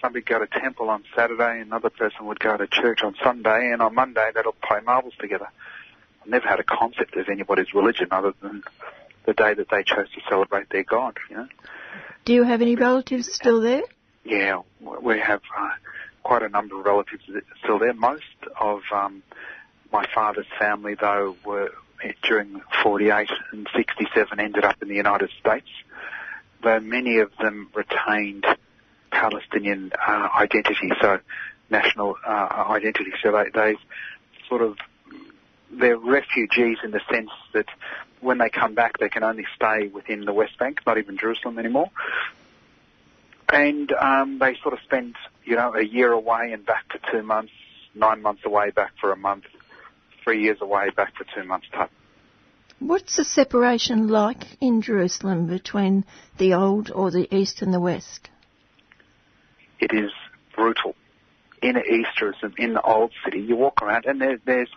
Somebody'd 0.00 0.26
go 0.26 0.38
to 0.38 0.46
temple 0.46 0.90
on 0.90 1.04
Saturday. 1.14 1.60
And 1.60 1.68
another 1.68 1.90
person 1.90 2.26
would 2.26 2.40
go 2.40 2.56
to 2.56 2.66
church 2.66 3.02
on 3.02 3.14
Sunday. 3.22 3.70
And 3.72 3.82
on 3.82 3.94
Monday, 3.94 4.30
they'd 4.34 4.46
all 4.46 4.54
play 4.62 4.80
marbles 4.84 5.14
together 5.18 5.48
I 6.24 6.30
never 6.30 6.48
had 6.48 6.60
a 6.60 6.64
concept 6.64 7.16
of 7.16 7.28
anybody's 7.28 7.72
religion 7.74 8.08
other 8.10 8.34
than 8.42 8.62
the 9.24 9.32
day 9.32 9.54
that 9.54 9.68
they 9.70 9.82
chose 9.82 10.10
to 10.14 10.20
celebrate 10.28 10.68
their 10.70 10.84
God. 10.84 11.16
You 11.30 11.36
know. 11.36 11.48
Do 12.24 12.34
you 12.34 12.42
have 12.42 12.60
any 12.60 12.76
relatives 12.76 13.32
still 13.32 13.60
there? 13.60 13.82
Yeah, 14.24 14.60
we 14.80 15.18
have 15.20 15.40
uh, 15.56 15.70
quite 16.22 16.42
a 16.42 16.48
number 16.48 16.78
of 16.78 16.84
relatives 16.84 17.24
still 17.62 17.78
there. 17.78 17.94
Most 17.94 18.24
of 18.60 18.82
um, 18.92 19.22
my 19.90 20.06
father's 20.14 20.46
family, 20.58 20.94
though, 21.00 21.36
were 21.44 21.70
during 22.22 22.60
48 22.82 23.30
and 23.52 23.66
67 23.74 24.38
ended 24.38 24.64
up 24.64 24.76
in 24.82 24.88
the 24.88 24.94
United 24.94 25.30
States, 25.40 25.68
though 26.62 26.80
many 26.80 27.18
of 27.18 27.30
them 27.40 27.70
retained 27.74 28.44
Palestinian 29.10 29.92
uh, 30.06 30.28
identity, 30.38 30.90
so 31.00 31.18
national 31.70 32.16
uh, 32.26 32.64
identity. 32.70 33.12
So 33.22 33.32
they, 33.32 33.50
they 33.54 33.76
sort 34.48 34.62
of 34.62 34.76
they're 35.70 35.98
refugees 35.98 36.78
in 36.82 36.90
the 36.90 37.00
sense 37.10 37.30
that 37.52 37.66
when 38.20 38.38
they 38.38 38.48
come 38.48 38.74
back, 38.74 38.98
they 38.98 39.08
can 39.08 39.22
only 39.22 39.44
stay 39.54 39.88
within 39.88 40.24
the 40.24 40.32
West 40.32 40.58
Bank, 40.58 40.80
not 40.86 40.98
even 40.98 41.18
Jerusalem 41.18 41.58
anymore. 41.58 41.90
And 43.50 43.90
um, 43.92 44.38
they 44.38 44.56
sort 44.62 44.74
of 44.74 44.80
spend, 44.84 45.14
you 45.44 45.56
know, 45.56 45.74
a 45.74 45.84
year 45.84 46.12
away 46.12 46.52
and 46.52 46.64
back 46.66 46.84
for 46.90 46.98
two 47.10 47.22
months, 47.22 47.52
nine 47.94 48.22
months 48.22 48.42
away, 48.44 48.70
back 48.70 48.92
for 49.00 49.12
a 49.12 49.16
month, 49.16 49.44
three 50.24 50.42
years 50.42 50.58
away, 50.60 50.90
back 50.90 51.14
for 51.16 51.24
two 51.34 51.46
months 51.46 51.66
type. 51.72 51.90
What's 52.80 53.16
the 53.16 53.24
separation 53.24 54.08
like 54.08 54.44
in 54.60 54.82
Jerusalem 54.82 55.46
between 55.46 56.04
the 56.36 56.54
old 56.54 56.90
or 56.90 57.10
the 57.10 57.34
east 57.34 57.62
and 57.62 57.72
the 57.74 57.80
west? 57.80 58.28
It 59.80 59.92
is 59.92 60.10
brutal. 60.54 60.94
In 61.60 61.76
East 61.76 62.10
Jerusalem, 62.16 62.54
in 62.56 62.74
the 62.74 62.82
old 62.82 63.12
city, 63.24 63.40
you 63.40 63.56
walk 63.56 63.82
around 63.82 64.06
and 64.06 64.20
there, 64.20 64.38
there's 64.44 64.68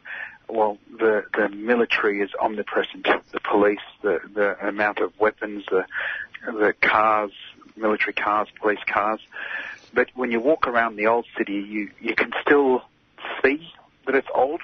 well, 0.51 0.77
the 0.91 1.23
the 1.33 1.49
military 1.49 2.21
is 2.21 2.29
omnipresent. 2.39 3.05
The 3.31 3.39
police, 3.39 3.79
the 4.01 4.19
the 4.33 4.67
amount 4.67 4.99
of 4.99 5.17
weapons, 5.19 5.63
the 5.69 5.85
the 6.45 6.73
cars, 6.81 7.31
military 7.75 8.13
cars, 8.13 8.47
police 8.59 8.83
cars. 8.85 9.21
But 9.93 10.09
when 10.13 10.31
you 10.31 10.39
walk 10.39 10.67
around 10.67 10.97
the 10.97 11.07
old 11.07 11.25
city, 11.37 11.53
you 11.53 11.91
you 12.01 12.15
can 12.15 12.31
still 12.41 12.81
see 13.41 13.71
that 14.05 14.15
it's 14.15 14.27
old. 14.33 14.61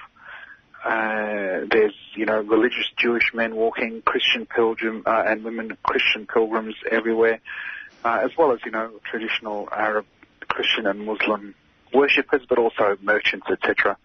Uh, 0.84 1.66
there's 1.70 1.94
you 2.14 2.26
know 2.26 2.40
religious 2.40 2.90
Jewish 2.96 3.32
men 3.32 3.56
walking, 3.56 4.02
Christian 4.02 4.46
pilgrim 4.46 5.02
uh, 5.06 5.22
and 5.26 5.42
women 5.42 5.76
Christian 5.82 6.26
pilgrims 6.26 6.74
everywhere, 6.90 7.40
uh, 8.04 8.20
as 8.22 8.30
well 8.36 8.52
as 8.52 8.60
you 8.64 8.70
know 8.70 8.90
traditional 9.10 9.68
Arab, 9.72 10.06
Christian 10.48 10.86
and 10.86 11.06
Muslim 11.06 11.54
worshippers, 11.92 12.42
but 12.48 12.58
also 12.58 12.96
merchants, 13.02 13.46
etc. 13.50 13.96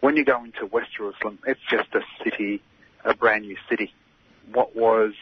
When 0.00 0.16
you 0.16 0.24
go 0.24 0.44
into 0.44 0.66
West 0.66 0.90
Jerusalem, 0.96 1.38
it's 1.46 1.60
just 1.70 1.88
a 1.94 2.00
city, 2.22 2.62
a 3.04 3.14
brand 3.14 3.44
new 3.44 3.56
city. 3.68 3.92
What 4.52 4.76
was, 4.76 5.12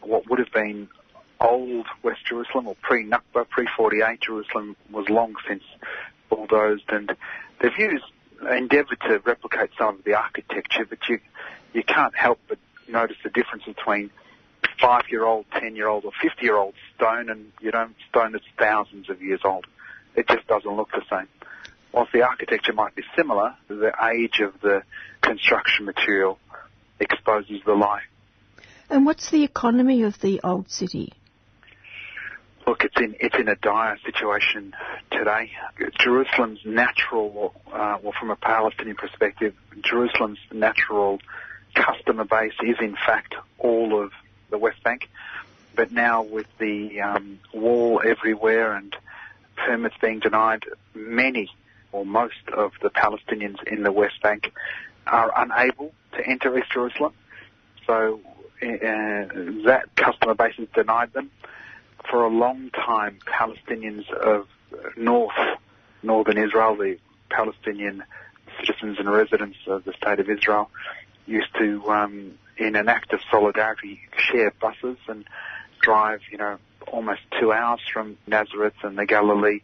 what 0.00 0.28
would 0.28 0.38
have 0.38 0.52
been 0.52 0.88
old 1.40 1.86
West 2.02 2.24
Jerusalem 2.26 2.68
or 2.68 2.76
pre-Nakba, 2.80 3.48
pre-48 3.48 4.20
Jerusalem 4.22 4.76
was 4.90 5.08
long 5.08 5.34
since 5.46 5.62
bulldozed 6.30 6.88
and 6.88 7.14
they've 7.60 7.78
used, 7.78 8.04
endeavoured 8.50 9.00
to 9.02 9.20
replicate 9.24 9.70
some 9.78 9.98
of 9.98 10.04
the 10.04 10.14
architecture, 10.14 10.86
but 10.88 10.98
you, 11.08 11.20
you 11.72 11.82
can't 11.82 12.16
help 12.16 12.40
but 12.48 12.58
notice 12.88 13.16
the 13.22 13.30
difference 13.30 13.64
between 13.64 14.10
five-year-old, 14.80 15.46
ten-year-old 15.52 16.04
or 16.04 16.12
50-year-old 16.22 16.74
stone 16.96 17.30
and, 17.30 17.52
you 17.60 17.70
know, 17.70 17.88
stone 18.08 18.32
that's 18.32 18.44
thousands 18.58 19.08
of 19.08 19.22
years 19.22 19.40
old. 19.44 19.66
It 20.16 20.28
just 20.28 20.46
doesn't 20.46 20.70
look 20.70 20.90
the 20.92 21.02
same 21.10 21.28
whilst 21.94 22.12
the 22.12 22.22
architecture 22.22 22.72
might 22.72 22.94
be 22.94 23.04
similar, 23.16 23.54
the 23.68 23.92
age 24.12 24.40
of 24.40 24.60
the 24.60 24.82
construction 25.22 25.86
material 25.86 26.38
exposes 26.98 27.60
the 27.64 27.72
lie. 27.72 28.02
And 28.90 29.06
what's 29.06 29.30
the 29.30 29.44
economy 29.44 30.02
of 30.02 30.20
the 30.20 30.40
old 30.42 30.70
city? 30.70 31.12
Look, 32.66 32.82
it's 32.84 32.96
in 32.96 33.14
it's 33.20 33.36
in 33.36 33.48
a 33.48 33.56
dire 33.56 33.98
situation 34.04 34.74
today. 35.10 35.52
Jerusalem's 36.00 36.60
natural, 36.64 37.54
uh, 37.70 37.98
well, 38.02 38.14
from 38.18 38.30
a 38.30 38.36
Palestinian 38.36 38.96
perspective, 38.96 39.54
Jerusalem's 39.82 40.38
natural 40.50 41.20
customer 41.74 42.24
base 42.24 42.54
is 42.62 42.76
in 42.80 42.94
fact 42.94 43.34
all 43.58 44.02
of 44.02 44.12
the 44.50 44.58
West 44.58 44.82
Bank. 44.82 45.08
But 45.76 45.92
now 45.92 46.22
with 46.22 46.46
the 46.58 47.00
um, 47.00 47.38
wall 47.52 48.00
everywhere 48.04 48.74
and 48.74 48.96
permits 49.66 49.96
being 50.00 50.20
denied, 50.20 50.64
many 50.94 51.50
or 51.92 52.04
most 52.04 52.48
of 52.52 52.72
the 52.82 52.90
Palestinians 52.90 53.62
in 53.66 53.82
the 53.82 53.92
West 53.92 54.20
Bank 54.22 54.52
are 55.06 55.30
unable 55.36 55.92
to 56.12 56.26
enter 56.26 56.56
East 56.58 56.72
Jerusalem. 56.72 57.12
So 57.86 58.20
uh, 58.62 58.66
that 59.66 59.84
customer 59.96 60.34
base 60.34 60.54
has 60.56 60.68
denied 60.74 61.12
them. 61.12 61.30
For 62.10 62.24
a 62.24 62.28
long 62.28 62.70
time, 62.70 63.18
Palestinians 63.26 64.10
of 64.12 64.46
North, 64.96 65.32
Northern 66.02 66.38
Israel, 66.38 66.76
the 66.76 66.98
Palestinian 67.30 68.02
citizens 68.58 68.98
and 68.98 69.10
residents 69.10 69.58
of 69.66 69.84
the 69.84 69.92
State 69.94 70.20
of 70.20 70.28
Israel, 70.28 70.70
used 71.26 71.54
to, 71.58 71.88
um, 71.88 72.32
in 72.58 72.76
an 72.76 72.88
act 72.88 73.12
of 73.12 73.20
solidarity, 73.30 74.00
share 74.16 74.52
buses 74.60 74.98
and 75.08 75.24
drive, 75.80 76.20
you 76.30 76.38
know, 76.38 76.58
almost 76.94 77.20
two 77.40 77.52
hours 77.52 77.80
from 77.92 78.16
Nazareth 78.26 78.74
and 78.82 78.96
the 78.96 79.04
Galilee, 79.06 79.60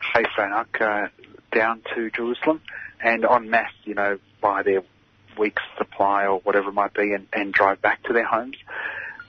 Haifa 0.00 0.42
and 0.42 0.52
Akka 0.52 1.10
down 1.52 1.82
to 1.94 2.10
Jerusalem 2.10 2.60
and 3.00 3.24
en 3.24 3.50
masse, 3.50 3.72
you 3.84 3.94
know, 3.94 4.18
buy 4.40 4.62
their 4.62 4.82
week's 5.38 5.62
supply 5.78 6.26
or 6.26 6.40
whatever 6.40 6.70
it 6.70 6.74
might 6.74 6.94
be 6.94 7.12
and, 7.12 7.26
and 7.32 7.52
drive 7.52 7.80
back 7.80 8.02
to 8.04 8.12
their 8.12 8.26
homes. 8.26 8.56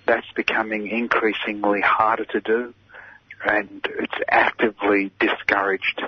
That's 0.05 0.25
becoming 0.35 0.87
increasingly 0.87 1.81
harder 1.81 2.25
to 2.25 2.41
do 2.41 2.73
and 3.45 3.87
it's 3.99 4.13
actively 4.29 5.11
discouraged 5.19 6.01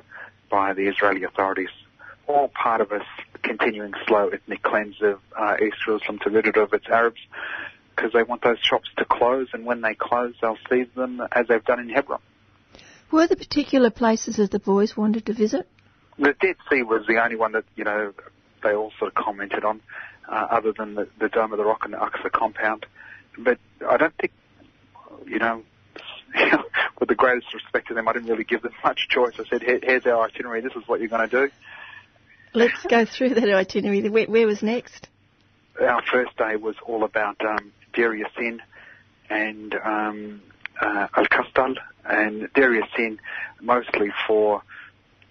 by 0.50 0.74
the 0.74 0.88
Israeli 0.88 1.24
authorities. 1.24 1.70
All 2.28 2.48
part 2.48 2.82
of 2.82 2.92
a 2.92 3.02
continuing 3.44 3.94
slow 4.08 4.30
ethnic 4.30 4.62
cleanse 4.64 5.02
of 5.02 5.20
uh, 5.38 5.56
East 5.64 5.78
Jerusalem 5.86 6.20
to 6.24 6.30
rid 6.30 6.48
it 6.48 6.58
of 6.58 6.74
its 6.74 6.88
Arabs 6.88 7.20
because 8.00 8.14
they 8.14 8.24
want 8.24 8.42
those 8.42 8.60
shops 8.62 8.90
to 8.98 9.06
close 9.06 9.48
and 9.54 9.66
when 9.66 9.82
they 9.82 9.94
close 9.94 10.34
they'll 10.42 10.58
seize 10.70 10.88
them 10.96 11.22
as 11.32 11.48
they've 11.48 11.64
done 11.66 11.80
in 11.80 11.90
Hebron. 11.90 12.22
Were 13.12 13.28
there 13.28 13.36
particular 13.36 13.90
places 13.90 14.38
that 14.38 14.52
the 14.52 14.60
boys 14.60 14.96
wanted 14.96 15.26
to 15.26 15.34
visit? 15.34 15.68
The 16.18 16.34
Dead 16.40 16.56
Sea 16.70 16.84
was 16.84 17.06
the 17.08 17.22
only 17.24 17.36
one 17.36 17.54
that, 17.54 17.66
you 17.76 17.84
know, 17.84 18.14
they 18.64 18.74
all 18.74 18.92
sort 19.00 19.10
of 19.10 19.16
commented 19.16 19.64
on, 19.64 19.82
uh, 20.30 20.48
other 20.52 20.74
than 20.78 20.96
the, 20.96 21.08
the 21.20 21.30
Dome 21.30 21.52
of 21.52 21.58
the 21.58 21.66
Rock 21.66 21.82
and 21.84 21.94
the 21.94 21.98
Aqsa 21.98 22.32
compound. 22.32 22.86
But 23.38 23.58
I 23.88 23.98
don't 23.98 24.14
think, 24.16 24.32
you 25.26 25.40
know, 25.40 25.64
with 27.00 27.10
the 27.10 27.16
greatest 27.16 27.54
respect 27.54 27.88
to 27.88 27.94
them, 27.94 28.08
I 28.08 28.14
didn't 28.14 28.30
really 28.30 28.44
give 28.44 28.62
them 28.62 28.74
much 28.84 29.08
choice. 29.10 29.34
I 29.40 29.46
said, 29.50 29.64
Here, 29.64 29.80
here's 29.82 30.06
our 30.06 30.26
itinerary, 30.26 30.62
this 30.62 30.74
is 30.76 30.88
what 30.88 31.00
you're 31.00 31.10
going 31.10 31.28
to 31.28 31.48
do. 31.48 31.54
Let's 32.54 32.84
go 32.84 33.06
through 33.06 33.36
that 33.36 33.50
itinerary. 33.50 34.08
Where, 34.10 34.28
where 34.28 34.48
was 34.48 34.62
next? 34.62 35.08
Our 35.82 36.04
first 36.12 36.36
day 36.38 36.58
was 36.58 36.76
all 36.86 37.04
about 37.04 37.38
um, 37.46 37.72
Deir 37.94 38.14
Yassin 38.14 38.60
and 39.30 39.74
um, 39.76 40.42
uh, 40.82 41.08
Al-Kastal, 41.16 41.76
and 42.06 42.52
Deir 42.54 42.82
Yassin 42.82 43.20
mostly 43.62 44.12
for 44.28 44.62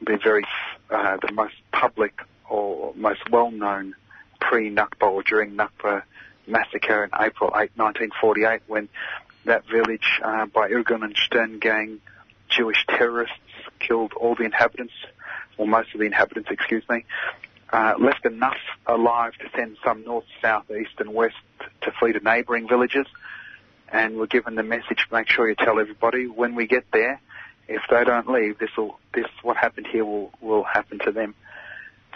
the 0.00 0.16
very 0.16 0.44
uh, 0.90 1.16
the 1.16 1.32
most 1.32 1.54
public 1.72 2.20
or 2.48 2.92
most 2.94 3.28
well-known 3.30 3.94
pre-Nakba 4.40 5.02
or 5.02 5.22
during 5.22 5.56
Nakba 5.56 6.02
massacre 6.46 7.04
in 7.04 7.10
April 7.18 7.50
8, 7.50 7.70
1948, 7.76 8.62
when 8.66 8.88
that 9.44 9.66
village 9.66 10.20
uh, 10.22 10.46
by 10.46 10.68
Irgun 10.68 11.04
and 11.04 11.16
Stern 11.16 11.58
gang 11.58 12.00
Jewish 12.48 12.86
terrorists 12.88 13.34
killed 13.78 14.12
all 14.14 14.34
the 14.34 14.44
inhabitants, 14.44 14.94
or 15.56 15.66
most 15.66 15.92
of 15.92 16.00
the 16.00 16.06
inhabitants, 16.06 16.50
excuse 16.50 16.82
me, 16.88 17.04
uh, 17.72 17.94
left 17.98 18.24
enough 18.24 18.56
alive 18.86 19.32
to 19.38 19.48
send 19.56 19.76
some 19.84 20.04
north, 20.04 20.24
south, 20.40 20.70
east, 20.70 20.94
and 20.98 21.12
west 21.12 21.36
to 21.82 21.92
flee 21.98 22.12
to 22.12 22.20
neighbouring 22.20 22.68
villages, 22.68 23.06
and 23.90 24.16
were 24.16 24.26
given 24.26 24.54
the 24.54 24.62
message: 24.62 25.06
make 25.12 25.28
sure 25.28 25.48
you 25.48 25.54
tell 25.54 25.78
everybody 25.78 26.26
when 26.26 26.54
we 26.54 26.66
get 26.66 26.84
there 26.92 27.20
if 27.68 27.82
they 27.90 28.02
don't 28.02 28.28
leave, 28.28 28.58
this 28.58 28.70
will 28.76 28.98
this 29.14 29.26
what 29.42 29.56
happened 29.56 29.86
here 29.86 30.04
will 30.04 30.32
will 30.40 30.64
happen 30.64 30.98
to 31.00 31.12
them. 31.12 31.34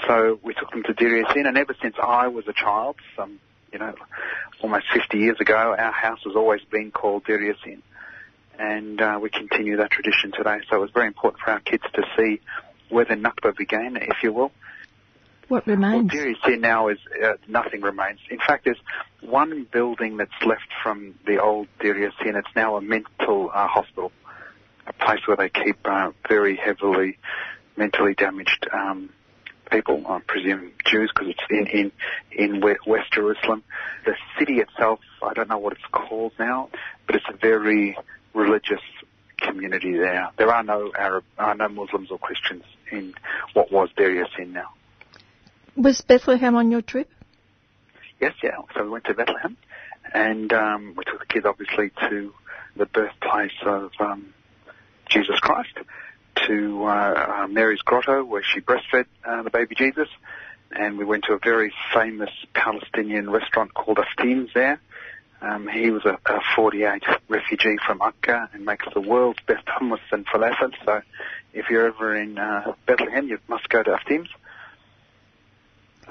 So 0.06 0.40
we 0.42 0.54
took 0.54 0.70
them 0.70 0.82
to 0.84 0.94
Deir 0.94 1.22
Yassin, 1.22 1.46
and 1.46 1.58
ever 1.58 1.76
since 1.80 1.94
I 2.02 2.28
was 2.28 2.48
a 2.48 2.54
child, 2.54 2.96
some 3.14 3.38
you 3.70 3.78
know, 3.78 3.94
almost 4.62 4.86
50 4.92 5.18
years 5.18 5.38
ago, 5.40 5.74
our 5.78 5.92
house 5.92 6.20
has 6.24 6.34
always 6.34 6.62
been 6.64 6.90
called 6.90 7.24
Deir 7.24 7.38
Yassin, 7.38 7.82
and 8.58 9.00
uh, 9.00 9.18
we 9.20 9.28
continue 9.28 9.76
that 9.76 9.90
tradition 9.90 10.32
today. 10.32 10.60
So 10.70 10.76
it 10.76 10.80
was 10.80 10.90
very 10.90 11.06
important 11.06 11.42
for 11.42 11.50
our 11.50 11.60
kids 11.60 11.84
to 11.94 12.02
see 12.16 12.40
where 12.88 13.04
the 13.04 13.14
Nakba 13.14 13.54
began, 13.56 13.96
if 13.96 14.22
you 14.22 14.32
will. 14.32 14.52
What 15.48 15.66
remains? 15.66 16.12
Well, 16.12 16.24
Yassin 16.24 16.60
now 16.60 16.88
is 16.88 16.98
uh, 17.22 17.34
nothing 17.48 17.82
remains. 17.82 18.20
In 18.30 18.38
fact, 18.38 18.64
there's 18.64 18.80
one 19.20 19.66
building 19.70 20.16
that's 20.16 20.30
left 20.46 20.68
from 20.82 21.14
the 21.26 21.42
old 21.42 21.68
Deir 21.80 21.94
Yassin. 21.94 22.36
It's 22.36 22.48
now 22.56 22.76
a 22.76 22.80
mental 22.80 23.50
uh, 23.52 23.66
hospital 23.66 24.12
a 24.86 24.92
place 24.92 25.20
where 25.26 25.36
they 25.36 25.48
keep 25.48 25.78
uh, 25.84 26.10
very 26.28 26.56
heavily 26.56 27.18
mentally 27.76 28.14
damaged 28.14 28.66
um, 28.72 29.10
people, 29.70 30.04
I 30.06 30.20
presume 30.20 30.72
Jews, 30.84 31.10
because 31.14 31.30
it's 31.30 31.42
in, 31.48 31.66
in, 31.66 31.92
in 32.32 32.60
West 32.86 33.12
Jerusalem. 33.12 33.62
The 34.04 34.14
city 34.38 34.58
itself, 34.58 35.00
I 35.22 35.32
don't 35.32 35.48
know 35.48 35.58
what 35.58 35.72
it's 35.72 35.82
called 35.90 36.32
now, 36.38 36.68
but 37.06 37.16
it's 37.16 37.24
a 37.32 37.36
very 37.36 37.96
religious 38.34 38.82
community 39.38 39.96
there. 39.96 40.30
There 40.36 40.52
are 40.52 40.62
no 40.62 40.92
Arab, 40.96 41.24
are 41.38 41.54
no 41.54 41.68
Muslims 41.68 42.10
or 42.10 42.18
Christians 42.18 42.64
in 42.90 43.14
what 43.54 43.72
was 43.72 43.88
Yassin 43.96 44.52
now. 44.52 44.70
Was 45.76 46.00
Bethlehem 46.02 46.54
on 46.54 46.70
your 46.70 46.82
trip? 46.82 47.10
Yes, 48.20 48.34
yeah. 48.42 48.50
So 48.74 48.84
we 48.84 48.90
went 48.90 49.04
to 49.06 49.14
Bethlehem, 49.14 49.56
and 50.12 50.52
um, 50.52 50.94
we 50.96 51.04
took 51.04 51.20
the 51.20 51.26
kids 51.26 51.46
obviously 51.46 51.90
to 52.08 52.32
the 52.76 52.86
birthplace 52.86 53.52
of 53.64 53.90
um, 53.98 54.34
Jesus 55.08 55.38
Christ, 55.40 55.76
to 56.46 56.84
uh, 56.84 57.42
uh, 57.42 57.46
Mary's 57.48 57.80
grotto 57.80 58.22
where 58.24 58.42
she 58.42 58.60
breastfed 58.60 59.06
uh, 59.24 59.42
the 59.42 59.50
baby 59.50 59.74
Jesus, 59.74 60.08
and 60.70 60.98
we 60.98 61.04
went 61.04 61.24
to 61.24 61.32
a 61.32 61.38
very 61.38 61.72
famous 61.94 62.30
Palestinian 62.54 63.30
restaurant 63.30 63.72
called 63.74 63.98
Aftim's 63.98 64.50
there. 64.54 64.80
Um, 65.40 65.66
he 65.66 65.90
was 65.90 66.04
a, 66.04 66.18
a 66.26 66.40
48 66.54 67.02
refugee 67.28 67.76
from 67.84 68.00
Akka 68.00 68.50
and 68.52 68.64
makes 68.64 68.86
the 68.94 69.00
world's 69.00 69.40
best 69.46 69.66
hummus 69.66 69.98
and 70.12 70.24
falafel. 70.26 70.72
So 70.84 71.00
if 71.52 71.68
you're 71.68 71.88
ever 71.88 72.14
in 72.14 72.38
uh, 72.38 72.74
Bethlehem, 72.86 73.26
you 73.26 73.38
must 73.48 73.68
go 73.68 73.82
to 73.82 73.90
Aftim's. 73.90 74.28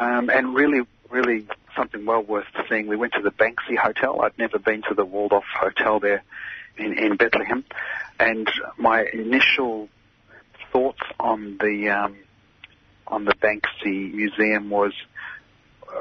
Um, 0.01 0.31
and 0.31 0.55
really, 0.55 0.81
really 1.11 1.45
something 1.75 2.07
well 2.07 2.23
worth 2.23 2.47
seeing. 2.67 2.87
We 2.87 2.95
went 2.95 3.13
to 3.13 3.21
the 3.21 3.29
Banksy 3.29 3.77
Hotel. 3.77 4.19
I'd 4.23 4.35
never 4.39 4.57
been 4.57 4.81
to 4.89 4.95
the 4.95 5.05
Walled 5.05 5.31
Off 5.31 5.43
Hotel 5.55 5.99
there 5.99 6.23
in, 6.75 6.97
in 6.97 7.17
Bethlehem. 7.17 7.63
And 8.19 8.49
my 8.79 9.05
initial 9.13 9.89
thoughts 10.71 11.03
on 11.19 11.59
the 11.59 11.89
um, 11.89 12.17
on 13.05 13.25
the 13.25 13.35
Banksy 13.35 14.11
Museum 14.11 14.71
was 14.71 14.93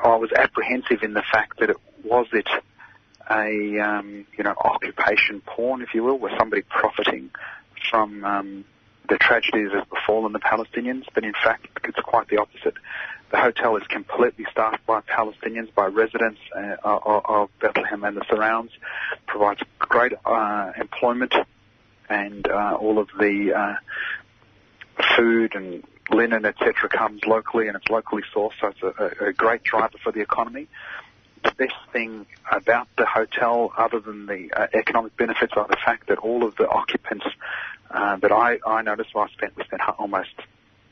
I 0.03 0.16
was 0.16 0.32
apprehensive 0.32 1.03
in 1.03 1.12
the 1.12 1.24
fact 1.30 1.61
that 1.61 1.68
it 1.68 1.76
was 2.03 2.26
it 2.32 2.48
a 3.28 3.80
um, 3.80 4.26
you 4.34 4.44
know 4.44 4.55
occupation 4.59 5.42
porn, 5.42 5.82
if 5.82 5.94
you 5.94 6.05
will, 6.05 6.18
where 6.18 6.34
somebody 6.38 6.62
profiting 6.62 7.30
from 7.90 8.24
um, 8.24 8.64
the 9.11 9.18
tragedies 9.18 9.72
that 9.72 9.80
have 9.80 9.90
befallen 9.90 10.32
the 10.32 10.38
Palestinians, 10.38 11.05
but 11.12 11.22
in 11.22 11.34
fact 11.34 11.66
it's 11.84 12.01
quite 12.01 12.28
the 12.28 12.38
opposite. 12.38 12.74
The 13.30 13.36
hotel 13.36 13.76
is 13.76 13.86
completely 13.86 14.44
staffed 14.50 14.84
by 14.86 15.02
Palestinians, 15.02 15.72
by 15.72 15.86
residents 15.86 16.40
uh, 16.54 16.76
of, 16.82 17.48
Bethlehem 17.60 18.02
and 18.02 18.16
the 18.16 18.24
surrounds, 18.28 18.72
provides 19.26 19.60
great 19.78 20.12
uh, 20.24 20.72
employment, 20.76 21.34
and 22.08 22.46
uh, 22.48 22.76
all 22.80 22.98
of 22.98 23.08
the 23.18 23.52
uh, 23.54 23.74
food 25.16 25.54
and 25.54 25.84
linen, 26.10 26.44
etc., 26.44 26.88
comes 26.88 27.24
locally 27.24 27.68
and 27.68 27.76
it's 27.76 27.88
locally 27.88 28.22
sourced, 28.34 28.52
so 28.60 28.68
it's 28.68 28.82
a, 28.82 29.26
a 29.26 29.32
great 29.32 29.62
driver 29.62 29.96
for 30.02 30.10
the 30.10 30.20
economy. 30.20 30.66
The 31.44 31.52
best 31.52 31.74
thing 31.92 32.26
about 32.50 32.88
the 32.98 33.06
hotel, 33.06 33.72
other 33.76 34.00
than 34.00 34.26
the 34.26 34.52
uh, 34.52 34.66
economic 34.74 35.16
benefits, 35.16 35.52
are 35.56 35.68
the 35.68 35.76
fact 35.76 36.08
that 36.08 36.18
all 36.18 36.44
of 36.44 36.56
the 36.56 36.68
occupants 36.68 37.26
uh, 37.90 38.16
that 38.16 38.32
I, 38.32 38.58
I 38.66 38.82
noticed, 38.82 39.14
well, 39.14 39.24
I 39.24 39.32
spent 39.32 39.56
we 39.56 39.64
spent 39.64 39.82
almost 39.98 40.34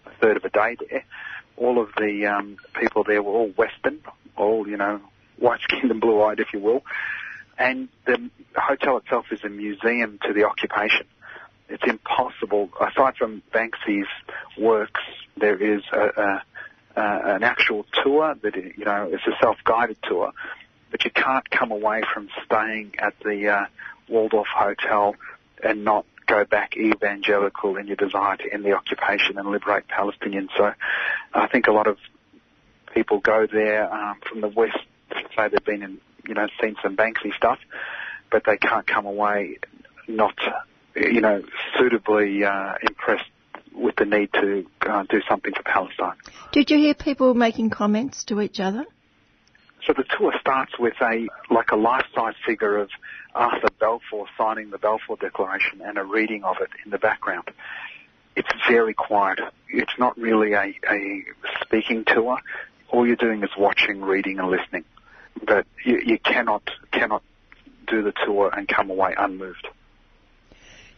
a 0.07 0.11
third 0.21 0.37
of 0.37 0.45
a 0.45 0.51
day 0.51 0.77
there. 0.89 1.05
All 1.59 1.81
of 1.81 1.91
the 1.97 2.27
um, 2.27 2.57
people 2.79 3.05
there 3.05 3.23
were 3.23 3.33
all 3.33 3.49
Western, 3.49 4.01
all 4.37 4.69
you 4.69 4.77
know, 4.77 5.01
white-skinned 5.39 5.91
and 5.91 6.01
blue-eyed, 6.01 6.41
if 6.41 6.49
you 6.53 6.61
will. 6.61 6.83
And 7.59 7.89
the 8.07 8.31
hotel 8.57 8.99
itself 8.99 9.27
is 9.33 9.41
a 9.45 9.49
museum 9.49 10.19
to 10.25 10.33
the 10.33 10.45
occupation 10.45 11.07
it's 11.69 11.85
impossible. 11.87 12.71
Aside 12.81 13.17
from 13.17 13.43
Banksy's 13.53 14.09
works, 14.59 15.01
there 15.37 15.57
is 15.57 15.83
a, 15.93 15.99
a, 16.17 16.43
an 16.97 17.43
actual 17.43 17.85
tour 18.03 18.35
that 18.43 18.57
you 18.57 18.85
know 18.85 19.11
it's 19.13 19.27
a 19.27 19.37
self-guided 19.41 19.99
tour, 20.03 20.33
but 20.91 21.05
you 21.05 21.11
can't 21.11 21.49
come 21.51 21.71
away 21.71 22.03
from 22.13 22.29
staying 22.45 22.95
at 22.99 23.15
the 23.21 23.49
uh, 23.49 23.65
Walled 24.09 24.35
Off 24.35 24.47
Hotel 24.47 25.15
and 25.63 25.85
not 25.85 26.07
go 26.29 26.45
back 26.45 26.77
evangelical 26.77 27.77
in 27.77 27.87
your 27.87 27.97
desire 27.97 28.37
to 28.37 28.53
end 28.53 28.65
the 28.65 28.73
occupation 28.73 29.39
and 29.39 29.49
liberate 29.51 29.89
Palestinians. 29.89 30.49
So 30.57 30.73
I 31.35 31.47
think 31.49 31.67
a 31.67 31.73
lot 31.73 31.87
of 31.87 31.99
people 32.95 33.19
go 33.19 33.47
there 33.51 33.93
um, 33.93 34.21
from 34.29 34.41
the 34.41 34.49
West 34.49 34.79
to 35.11 35.17
say 35.37 35.49
they've 35.49 35.65
been 35.65 35.83
in, 35.83 35.99
you 36.27 36.35
know, 36.35 36.47
seen 36.63 36.77
some 36.83 36.97
Banksy 36.97 37.35
stuff, 37.37 37.59
but 38.31 38.43
they 38.45 38.59
can't 38.59 38.87
come 38.87 39.07
away 39.07 39.59
not 40.07 40.35
you 41.01 41.21
know, 41.21 41.43
suitably 41.79 42.45
uh, 42.45 42.75
impressed 42.87 43.31
with 43.75 43.97
the 43.97 44.05
need 44.05 44.33
to 44.33 44.67
uh, 44.83 45.05
do 45.09 45.21
something 45.29 45.53
for 45.55 45.63
Palestine. 45.63 46.17
Did 46.53 46.71
you 46.71 46.79
hear 46.79 46.95
people 46.95 47.35
making 47.35 47.71
comments 47.71 48.25
to 48.25 48.41
each 48.41 48.61
other? 48.61 48.85
So 49.87 49.95
the 49.97 50.05
tour 50.19 50.35
starts 50.41 50.79
with 50.79 50.95
a 51.01 51.29
like 51.51 51.71
a 51.71 51.77
life-size 51.77 52.35
figure 52.45 52.79
of 52.79 52.91
Arthur 53.39 53.69
Balfour 53.79 54.27
signing 54.37 54.71
the 54.71 54.79
Balfour 54.79 55.17
Declaration 55.17 55.81
and 55.81 55.97
a 55.97 56.03
reading 56.03 56.43
of 56.43 56.57
it 56.61 56.71
in 56.85 56.91
the 56.91 56.99
background. 56.99 57.49
It's 58.35 58.49
very 58.69 58.95
quiet. 58.95 59.39
It's 59.69 59.97
not 59.97 60.19
really 60.19 60.55
a, 60.55 60.75
a 60.91 61.23
speaking 61.63 62.05
tour. 62.05 62.39
All 62.89 63.07
you're 63.07 63.17
doing 63.17 63.45
is 63.45 63.51
watching, 63.57 64.01
reading, 64.01 64.41
and 64.41 64.49
listening. 64.49 64.85
But 65.47 65.67
you, 65.85 66.01
you 66.05 66.19
cannot 66.19 66.69
cannot 66.91 67.23
do 67.87 68.03
the 68.03 68.13
tour 68.25 68.51
and 68.53 68.67
come 68.67 68.91
away 68.91 69.15
unmoved. 69.17 69.69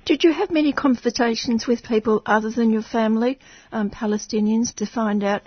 Did 0.06 0.24
you 0.24 0.32
have 0.32 0.50
many 0.50 0.72
conversations 0.72 1.66
with 1.66 1.84
people 1.84 2.22
other 2.24 2.50
than 2.50 2.70
your 2.70 2.82
family, 2.82 3.38
um, 3.70 3.90
Palestinians, 3.90 4.74
to 4.76 4.86
find 4.86 5.22
out 5.22 5.42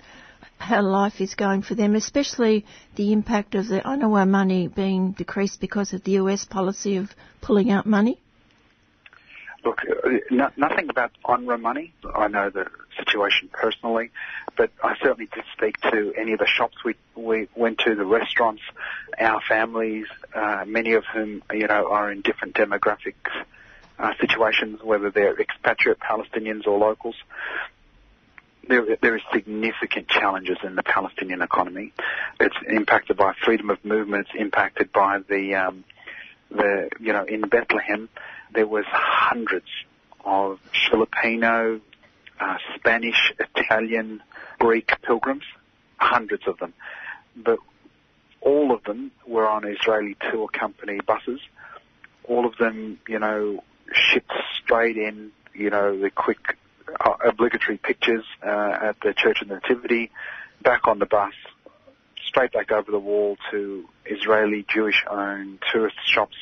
how 0.58 0.82
life 0.82 1.20
is 1.20 1.34
going 1.34 1.62
for 1.62 1.74
them, 1.74 1.94
especially 1.94 2.64
the 2.96 3.12
impact 3.12 3.54
of 3.54 3.68
the 3.68 3.80
UNRWA 3.80 4.28
money 4.28 4.68
being 4.68 5.12
decreased 5.12 5.60
because 5.60 5.92
of 5.92 6.02
the 6.04 6.12
US 6.12 6.44
policy 6.44 6.96
of 6.96 7.14
pulling 7.40 7.70
out 7.70 7.86
money? 7.86 8.18
Look, 9.64 9.80
uh, 9.82 10.08
no, 10.30 10.50
nothing 10.56 10.90
about 10.90 11.12
UNRWA 11.24 11.60
money. 11.60 11.92
I 12.14 12.28
know 12.28 12.50
the 12.50 12.66
situation 12.98 13.48
personally, 13.52 14.10
but 14.56 14.70
I 14.82 14.94
certainly 15.02 15.28
did 15.34 15.44
speak 15.56 15.80
to 15.82 16.12
any 16.16 16.32
of 16.32 16.38
the 16.38 16.46
shops 16.46 16.76
we 16.84 16.94
we 17.14 17.48
went 17.54 17.78
to, 17.80 17.94
the 17.94 18.04
restaurants, 18.04 18.62
our 19.18 19.40
families, 19.48 20.06
uh, 20.34 20.64
many 20.66 20.92
of 20.92 21.04
whom 21.12 21.42
you 21.52 21.66
know 21.66 21.90
are 21.90 22.12
in 22.12 22.20
different 22.20 22.54
demographics 22.54 23.30
uh, 23.98 24.12
situations, 24.20 24.80
whether 24.82 25.10
they're 25.10 25.38
expatriate 25.40 25.98
Palestinians 25.98 26.66
or 26.66 26.78
locals. 26.78 27.16
There, 28.68 28.96
there 29.00 29.16
is 29.16 29.22
significant 29.32 30.08
challenges 30.08 30.58
in 30.62 30.74
the 30.74 30.82
Palestinian 30.82 31.42
economy. 31.42 31.92
It's 32.40 32.56
impacted 32.68 33.16
by 33.16 33.34
freedom 33.44 33.70
of 33.70 33.84
movement. 33.84 34.28
It's 34.28 34.40
impacted 34.40 34.92
by 34.92 35.18
the, 35.28 35.54
um, 35.54 35.84
the, 36.50 36.88
you 37.00 37.12
know, 37.12 37.24
in 37.24 37.42
Bethlehem, 37.42 38.08
there 38.52 38.66
was 38.66 38.84
hundreds 38.88 39.66
of 40.24 40.58
Filipino, 40.90 41.80
uh, 42.40 42.56
Spanish, 42.76 43.32
Italian, 43.38 44.22
Greek 44.58 44.90
pilgrims, 45.02 45.44
hundreds 45.96 46.46
of 46.46 46.58
them. 46.58 46.72
But 47.36 47.58
all 48.40 48.72
of 48.72 48.84
them 48.84 49.10
were 49.26 49.48
on 49.48 49.66
Israeli 49.66 50.16
tour 50.30 50.48
company 50.48 51.00
buses. 51.06 51.40
All 52.24 52.46
of 52.46 52.56
them, 52.56 52.98
you 53.08 53.18
know, 53.18 53.62
shipped 53.92 54.32
straight 54.62 54.96
in, 54.96 55.32
you 55.54 55.70
know, 55.70 55.98
the 55.98 56.10
quick 56.10 56.56
obligatory 57.24 57.78
pictures 57.78 58.24
uh, 58.42 58.78
at 58.82 58.96
the 59.02 59.14
Church 59.14 59.42
of 59.42 59.48
Nativity, 59.48 60.10
back 60.62 60.86
on 60.86 60.98
the 60.98 61.06
bus, 61.06 61.34
straight 62.26 62.52
back 62.52 62.72
over 62.72 62.90
the 62.90 62.98
wall 62.98 63.36
to 63.50 63.88
Israeli 64.06 64.64
Jewish-owned 64.68 65.58
tourist 65.72 65.96
shops. 66.06 66.36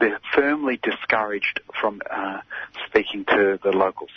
They're 0.00 0.20
firmly 0.34 0.78
discouraged 0.82 1.60
from 1.80 2.00
uh, 2.10 2.40
speaking 2.86 3.24
to 3.26 3.58
the 3.62 3.70
locals. 3.70 4.10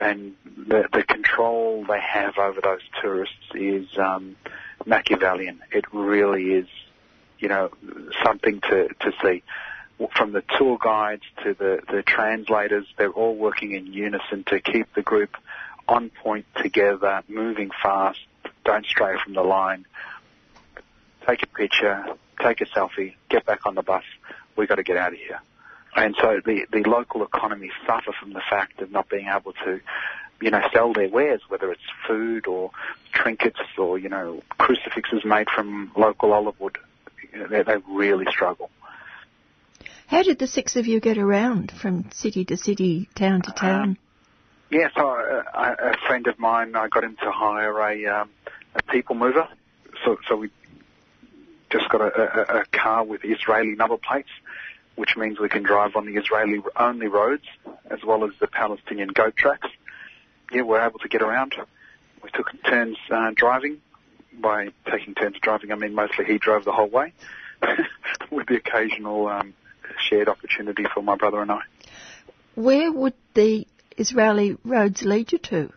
And 0.00 0.34
the, 0.56 0.88
the 0.92 1.02
control 1.02 1.84
they 1.86 2.00
have 2.00 2.38
over 2.38 2.60
those 2.62 2.80
tourists 3.02 3.34
is 3.54 3.86
um, 3.98 4.36
Machiavellian. 4.86 5.60
It 5.70 5.84
really 5.92 6.52
is, 6.54 6.68
you 7.38 7.48
know, 7.48 7.70
something 8.24 8.60
to, 8.62 8.88
to 8.88 9.12
see 9.22 9.42
from 10.08 10.32
the 10.32 10.42
tour 10.56 10.78
guides 10.82 11.22
to 11.42 11.54
the, 11.54 11.80
the 11.90 12.02
translators, 12.02 12.86
they're 12.96 13.10
all 13.10 13.34
working 13.34 13.72
in 13.72 13.92
unison 13.92 14.44
to 14.44 14.60
keep 14.60 14.92
the 14.94 15.02
group 15.02 15.36
on 15.88 16.10
point 16.10 16.46
together, 16.56 17.22
moving 17.28 17.70
fast, 17.82 18.20
don't 18.64 18.86
stray 18.86 19.16
from 19.22 19.34
the 19.34 19.42
line. 19.42 19.84
Take 21.26 21.42
a 21.42 21.46
picture, 21.46 22.06
take 22.40 22.60
a 22.60 22.66
selfie, 22.66 23.14
get 23.28 23.44
back 23.44 23.66
on 23.66 23.74
the 23.74 23.82
bus. 23.82 24.04
We've 24.56 24.68
got 24.68 24.76
to 24.76 24.82
get 24.82 24.96
out 24.96 25.12
of 25.12 25.18
here. 25.18 25.40
And 25.96 26.14
so 26.20 26.40
the, 26.44 26.66
the 26.72 26.88
local 26.88 27.22
economy 27.24 27.70
suffer 27.86 28.12
from 28.12 28.32
the 28.32 28.42
fact 28.48 28.80
of 28.80 28.90
not 28.92 29.08
being 29.08 29.26
able 29.26 29.52
to, 29.64 29.80
you 30.40 30.50
know, 30.50 30.62
sell 30.72 30.92
their 30.92 31.08
wares, 31.08 31.42
whether 31.48 31.70
it's 31.72 31.82
food 32.06 32.46
or 32.46 32.70
trinkets 33.12 33.60
or, 33.76 33.98
you 33.98 34.08
know, 34.08 34.42
crucifixes 34.58 35.24
made 35.24 35.50
from 35.50 35.90
local 35.96 36.32
olive 36.32 36.58
wood. 36.60 36.78
They, 37.32 37.62
they 37.62 37.76
really 37.88 38.26
struggle. 38.30 38.69
How 40.10 40.24
did 40.24 40.40
the 40.40 40.48
six 40.48 40.74
of 40.74 40.88
you 40.88 40.98
get 40.98 41.18
around 41.18 41.70
from 41.70 42.10
city 42.10 42.44
to 42.46 42.56
city, 42.56 43.08
town 43.14 43.42
to 43.42 43.52
town? 43.52 43.80
Um, 43.80 43.98
yeah, 44.68 44.88
so 44.96 45.08
uh, 45.08 45.74
a 45.78 45.96
friend 46.08 46.26
of 46.26 46.36
mine, 46.36 46.74
I 46.74 46.88
got 46.88 47.04
him 47.04 47.16
to 47.22 47.30
hire 47.30 47.78
a, 47.80 48.06
um, 48.06 48.30
a 48.74 48.82
people 48.90 49.14
mover. 49.14 49.46
So, 50.04 50.16
so 50.28 50.34
we 50.34 50.50
just 51.70 51.88
got 51.90 52.00
a, 52.00 52.56
a, 52.56 52.60
a 52.62 52.64
car 52.72 53.04
with 53.04 53.20
Israeli 53.24 53.76
number 53.76 53.98
plates, 53.98 54.30
which 54.96 55.16
means 55.16 55.38
we 55.38 55.48
can 55.48 55.62
drive 55.62 55.94
on 55.94 56.06
the 56.06 56.16
Israeli 56.16 56.58
only 56.74 57.06
roads 57.06 57.44
as 57.88 58.00
well 58.04 58.24
as 58.24 58.32
the 58.40 58.48
Palestinian 58.48 59.10
goat 59.10 59.36
tracks. 59.36 59.68
yeah, 60.50 60.62
we're 60.62 60.84
able 60.84 60.98
to 60.98 61.08
get 61.08 61.22
around. 61.22 61.54
We 62.24 62.30
took 62.30 62.50
turns 62.64 62.96
uh, 63.12 63.30
driving. 63.36 63.80
By 64.40 64.70
taking 64.90 65.14
turns 65.14 65.36
driving, 65.40 65.70
I 65.70 65.76
mean 65.76 65.94
mostly 65.94 66.24
he 66.24 66.38
drove 66.38 66.64
the 66.64 66.72
whole 66.72 66.88
way, 66.88 67.12
with 68.32 68.48
the 68.48 68.56
occasional 68.56 69.28
um, 69.28 69.54
shared 70.08 70.28
opportunity 70.28 70.84
for 70.92 71.02
my 71.02 71.16
brother 71.16 71.40
and 71.42 71.50
I. 71.50 71.60
Where 72.54 72.92
would 72.92 73.14
the 73.34 73.66
Israeli 73.96 74.56
roads 74.64 75.02
lead 75.02 75.32
you 75.32 75.38
to? 75.38 75.72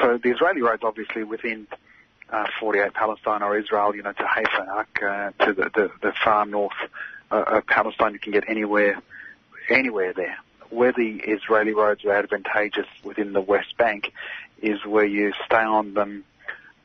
So 0.00 0.18
the 0.22 0.30
Israeli 0.30 0.62
roads, 0.62 0.82
obviously, 0.84 1.24
within 1.24 1.66
uh, 2.30 2.46
48 2.60 2.94
Palestine 2.94 3.42
or 3.42 3.58
Israel, 3.58 3.94
you 3.94 4.02
know, 4.02 4.12
to 4.12 4.26
Haifa, 4.26 4.86
uh, 5.02 5.44
to 5.44 5.52
the, 5.52 5.70
the, 5.74 5.90
the 6.02 6.12
far 6.24 6.46
north 6.46 6.72
uh, 7.30 7.42
of 7.46 7.66
Palestine, 7.66 8.12
you 8.12 8.18
can 8.18 8.32
get 8.32 8.44
anywhere, 8.48 9.00
anywhere 9.70 10.12
there. 10.12 10.38
Where 10.70 10.92
the 10.92 11.20
Israeli 11.24 11.72
roads 11.72 12.04
are 12.04 12.12
advantageous 12.12 12.86
within 13.02 13.32
the 13.32 13.40
West 13.40 13.76
Bank 13.78 14.12
is 14.60 14.84
where 14.84 15.06
you 15.06 15.32
stay 15.46 15.56
on 15.56 15.94
them 15.94 16.24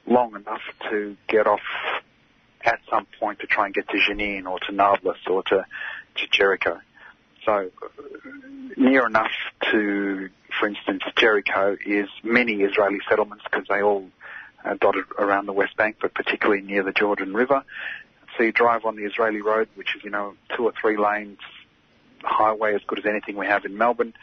long 0.05 0.35
enough 0.35 0.61
to 0.89 1.17
get 1.27 1.47
off 1.47 1.61
at 2.63 2.79
some 2.89 3.05
point 3.19 3.39
to 3.39 3.47
try 3.47 3.65
and 3.65 3.73
get 3.73 3.89
to 3.89 3.97
Jenin 3.97 4.45
or 4.45 4.59
to 4.59 4.71
Nablus 4.71 5.17
or 5.27 5.43
to, 5.43 5.65
to 6.15 6.27
Jericho. 6.27 6.79
So 7.45 7.69
near 8.77 9.05
enough 9.05 9.31
to, 9.71 10.29
for 10.59 10.67
instance, 10.67 11.03
Jericho 11.17 11.77
is 11.85 12.07
many 12.23 12.61
Israeli 12.61 12.99
settlements 13.09 13.43
because 13.49 13.67
they 13.67 13.81
all 13.81 14.09
uh, 14.63 14.75
dotted 14.79 15.05
around 15.17 15.45
the 15.45 15.53
West 15.53 15.75
Bank, 15.75 15.97
but 16.01 16.13
particularly 16.13 16.61
near 16.61 16.83
the 16.83 16.93
Jordan 16.93 17.33
River. 17.33 17.63
So 18.37 18.43
you 18.43 18.51
drive 18.51 18.85
on 18.85 18.95
the 18.95 19.03
Israeli 19.03 19.41
road, 19.41 19.67
which 19.75 19.95
is, 19.95 20.03
you 20.03 20.09
know, 20.09 20.35
two 20.55 20.63
or 20.63 20.73
three 20.79 20.97
lanes 20.97 21.39
highway 22.23 22.73
as 22.73 22.81
good 22.87 22.99
as 22.99 23.05
anything 23.05 23.35
we 23.35 23.45
have 23.45 23.65
in 23.65 23.77
Melbourne 23.77 24.13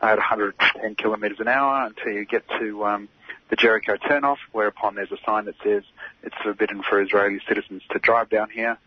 at 0.00 0.16
110 0.16 0.94
kilometres 0.94 1.40
an 1.40 1.48
hour 1.48 1.86
until 1.86 2.12
you 2.12 2.24
get 2.24 2.44
to 2.60 2.84
um, 2.84 3.08
the 3.50 3.56
Jericho 3.56 3.96
turnoff, 3.96 4.36
whereupon 4.52 4.94
there's 4.94 5.10
a 5.10 5.18
sign 5.24 5.46
that 5.46 5.56
says 5.64 5.82
it's 6.22 6.36
forbidden 6.42 6.82
for 6.82 7.00
Israeli 7.02 7.40
citizens 7.48 7.82
to 7.90 7.98
drive 7.98 8.28
down 8.28 8.50
here. 8.50 8.78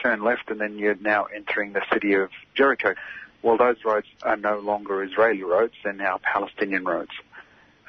Turn 0.00 0.22
left, 0.22 0.50
and 0.50 0.60
then 0.60 0.78
you're 0.78 0.96
now 0.96 1.24
entering 1.24 1.72
the 1.72 1.82
city 1.92 2.14
of 2.14 2.30
Jericho. 2.54 2.94
Well, 3.42 3.56
those 3.56 3.76
roads 3.84 4.06
are 4.22 4.36
no 4.36 4.58
longer 4.58 5.02
Israeli 5.02 5.42
roads; 5.42 5.74
they're 5.82 5.92
now 5.92 6.18
Palestinian 6.22 6.84
roads. 6.84 7.12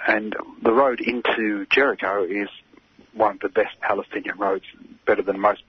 And 0.07 0.35
the 0.61 0.71
road 0.73 1.01
into 1.01 1.65
Jericho 1.69 2.23
is 2.23 2.49
one 3.13 3.35
of 3.35 3.39
the 3.39 3.49
best 3.49 3.79
Palestinian 3.81 4.37
roads, 4.37 4.65
better 5.05 5.21
than 5.21 5.39
most 5.39 5.63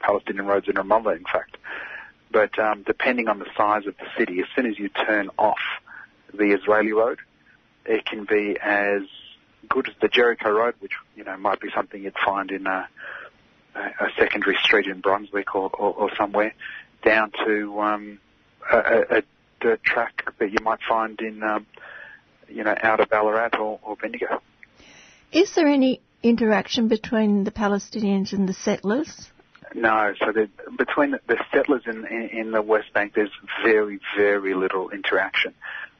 Palestinian 0.00 0.46
roads 0.46 0.68
in 0.68 0.74
Ramallah, 0.74 1.16
in 1.16 1.24
fact. 1.24 1.56
But 2.30 2.58
um, 2.58 2.82
depending 2.82 3.28
on 3.28 3.38
the 3.38 3.46
size 3.56 3.86
of 3.86 3.96
the 3.98 4.06
city, 4.16 4.40
as 4.40 4.46
soon 4.56 4.66
as 4.66 4.78
you 4.78 4.88
turn 4.88 5.30
off 5.38 5.60
the 6.32 6.52
Israeli 6.52 6.92
road, 6.92 7.18
it 7.84 8.06
can 8.06 8.24
be 8.24 8.56
as 8.60 9.02
good 9.68 9.88
as 9.88 9.94
the 10.00 10.08
Jericho 10.08 10.50
road, 10.50 10.74
which 10.80 10.92
you 11.16 11.24
know 11.24 11.36
might 11.36 11.60
be 11.60 11.68
something 11.74 12.02
you'd 12.02 12.14
find 12.24 12.50
in 12.50 12.66
a, 12.66 12.88
a 13.74 14.08
secondary 14.18 14.56
street 14.62 14.86
in 14.86 15.00
Brunswick 15.00 15.54
or, 15.54 15.70
or, 15.70 15.94
or 15.94 16.10
somewhere, 16.16 16.54
down 17.04 17.32
to 17.44 17.80
um, 17.80 18.18
a, 18.70 19.18
a, 19.18 19.22
dirt 19.60 19.82
track 19.84 20.24
that 20.38 20.50
you 20.50 20.58
might 20.62 20.80
find 20.88 21.20
in 21.20 21.40
um, 21.42 21.64
you 22.48 22.64
know 22.64 22.74
out 22.82 22.98
of 22.98 23.08
Ballarat 23.08 23.56
or, 23.60 23.78
or 23.82 23.94
Bendigo. 23.94 24.42
Is 25.30 25.54
there 25.54 25.68
any 25.68 26.00
interaction 26.22 26.88
between 26.88 27.44
the 27.44 27.52
Palestinians 27.52 28.32
and 28.32 28.48
the 28.48 28.54
settlers? 28.54 29.30
No, 29.74 30.12
so 30.18 30.32
the, 30.32 30.50
between 30.76 31.12
the 31.12 31.38
settlers 31.52 31.82
in, 31.86 32.04
in, 32.06 32.28
in 32.28 32.50
the 32.50 32.60
West 32.60 32.92
Bank, 32.92 33.14
there's 33.14 33.30
very, 33.64 34.00
very 34.16 34.54
little 34.54 34.90
interaction. 34.90 35.54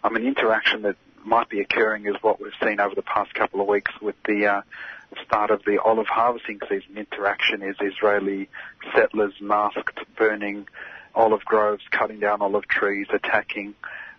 I 0.04 0.10
mean, 0.10 0.26
interaction 0.26 0.82
that 0.82 0.96
might 1.24 1.48
be 1.48 1.60
occurring 1.60 2.06
is 2.06 2.16
what 2.20 2.40
we've 2.40 2.52
seen 2.62 2.80
over 2.80 2.94
the 2.94 3.02
past 3.02 3.32
couple 3.34 3.60
of 3.60 3.66
weeks 3.66 3.92
with 4.00 4.16
the 4.24 4.46
uh, 4.46 4.62
start 5.24 5.50
of 5.50 5.62
the 5.64 5.78
olive 5.78 6.06
harvesting 6.06 6.60
season. 6.68 6.96
Interaction 6.96 7.62
is 7.62 7.76
Israeli 7.80 8.48
settlers 8.94 9.34
masked, 9.40 9.98
burning 10.16 10.66
olive 11.14 11.44
groves, 11.44 11.82
cutting 11.90 12.20
down 12.20 12.42
olive 12.42 12.66
trees, 12.68 13.06
attacking 13.12 13.74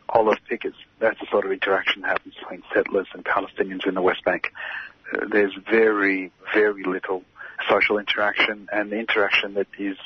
olive 0.10 0.38
pickers. 0.48 0.76
That's 1.00 1.20
the 1.20 1.28
sort 1.32 1.46
of 1.46 1.52
interaction 1.52 2.02
that 2.02 2.10
happens 2.10 2.36
between 2.36 2.64
settlers 2.74 3.08
and 3.14 3.24
Palestinians 3.26 3.88
in 3.88 3.96
the 3.96 4.02
West 4.02 4.24
Bank. 4.24 4.52
Uh, 5.12 5.26
there's 5.30 5.54
very, 5.70 6.32
very 6.54 6.84
little 6.84 7.24
social 7.70 7.98
interaction, 7.98 8.68
and 8.72 8.92
the 8.92 8.98
interaction 8.98 9.56
that 9.56 9.68
is 9.78 9.98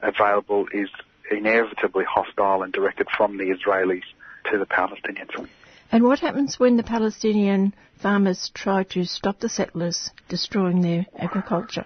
available 0.00 0.66
is 0.72 0.88
inevitably 1.30 2.04
hostile 2.04 2.62
and 2.62 2.72
directed 2.72 3.06
from 3.16 3.38
the 3.38 3.44
Israelis 3.44 4.02
to 4.50 4.58
the 4.58 4.66
Palestinians. 4.66 5.48
And 5.92 6.04
what 6.04 6.20
happens 6.20 6.58
when 6.58 6.78
the 6.78 6.82
Palestinian 6.82 7.74
farmers 8.00 8.50
try 8.54 8.82
to 8.84 9.04
stop 9.04 9.40
the 9.40 9.50
settlers 9.50 10.10
destroying 10.26 10.80
their 10.80 11.04
agriculture? 11.18 11.84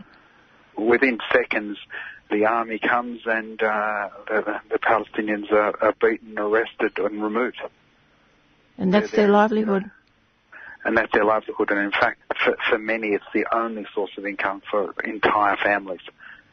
Within 0.78 1.18
seconds, 1.32 1.76
the 2.30 2.44
army 2.44 2.78
comes 2.78 3.22
and 3.26 3.61
uh, 3.61 4.09
the, 4.28 4.61
the, 4.70 4.78
Palestinians 4.78 5.50
are, 5.50 5.74
are, 5.82 5.94
beaten, 6.00 6.38
arrested, 6.38 6.96
and 6.98 7.20
removed. 7.20 7.61
And 8.78 8.94
that's 8.94 9.11
their 9.11 9.28
livelihood. 9.28 9.90
And 10.84 10.96
that's 10.96 11.12
their 11.12 11.24
livelihood. 11.24 11.72
And 11.72 11.80
in 11.80 11.90
fact, 11.90 12.20
for, 12.44 12.57
for 12.70 12.78
many, 12.78 13.09
it's 13.09 13.24
the 13.34 13.46
only 13.52 13.86
source 13.92 14.12
of 14.16 14.24
income 14.24 14.62
for 14.70 14.94
entire 15.04 15.57
families. 15.57 16.00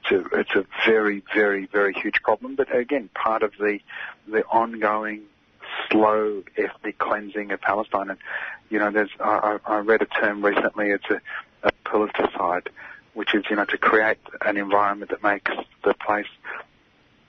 It's 0.03 0.11
a, 0.11 0.39
it's 0.39 0.55
a 0.55 0.65
very, 0.89 1.23
very, 1.35 1.67
very 1.71 1.93
huge 1.93 2.15
problem. 2.23 2.55
But 2.55 2.75
again, 2.75 3.09
part 3.13 3.43
of 3.43 3.51
the 3.59 3.79
the 4.27 4.43
ongoing 4.45 5.25
slow 5.89 6.43
ethnic 6.57 6.97
cleansing 6.97 7.51
of 7.51 7.61
Palestine. 7.61 8.09
And 8.09 8.19
you 8.69 8.79
know, 8.79 8.91
there's 8.91 9.09
I, 9.19 9.59
I 9.65 9.79
read 9.79 10.01
a 10.01 10.05
term 10.05 10.43
recently. 10.43 10.89
It's 10.89 11.05
a, 11.09 11.21
a 11.67 11.71
politicide, 11.85 12.67
which 13.13 13.33
is 13.33 13.43
you 13.49 13.55
know 13.55 13.65
to 13.65 13.77
create 13.77 14.19
an 14.41 14.57
environment 14.57 15.11
that 15.11 15.23
makes 15.23 15.51
the 15.83 15.93
place 15.93 16.27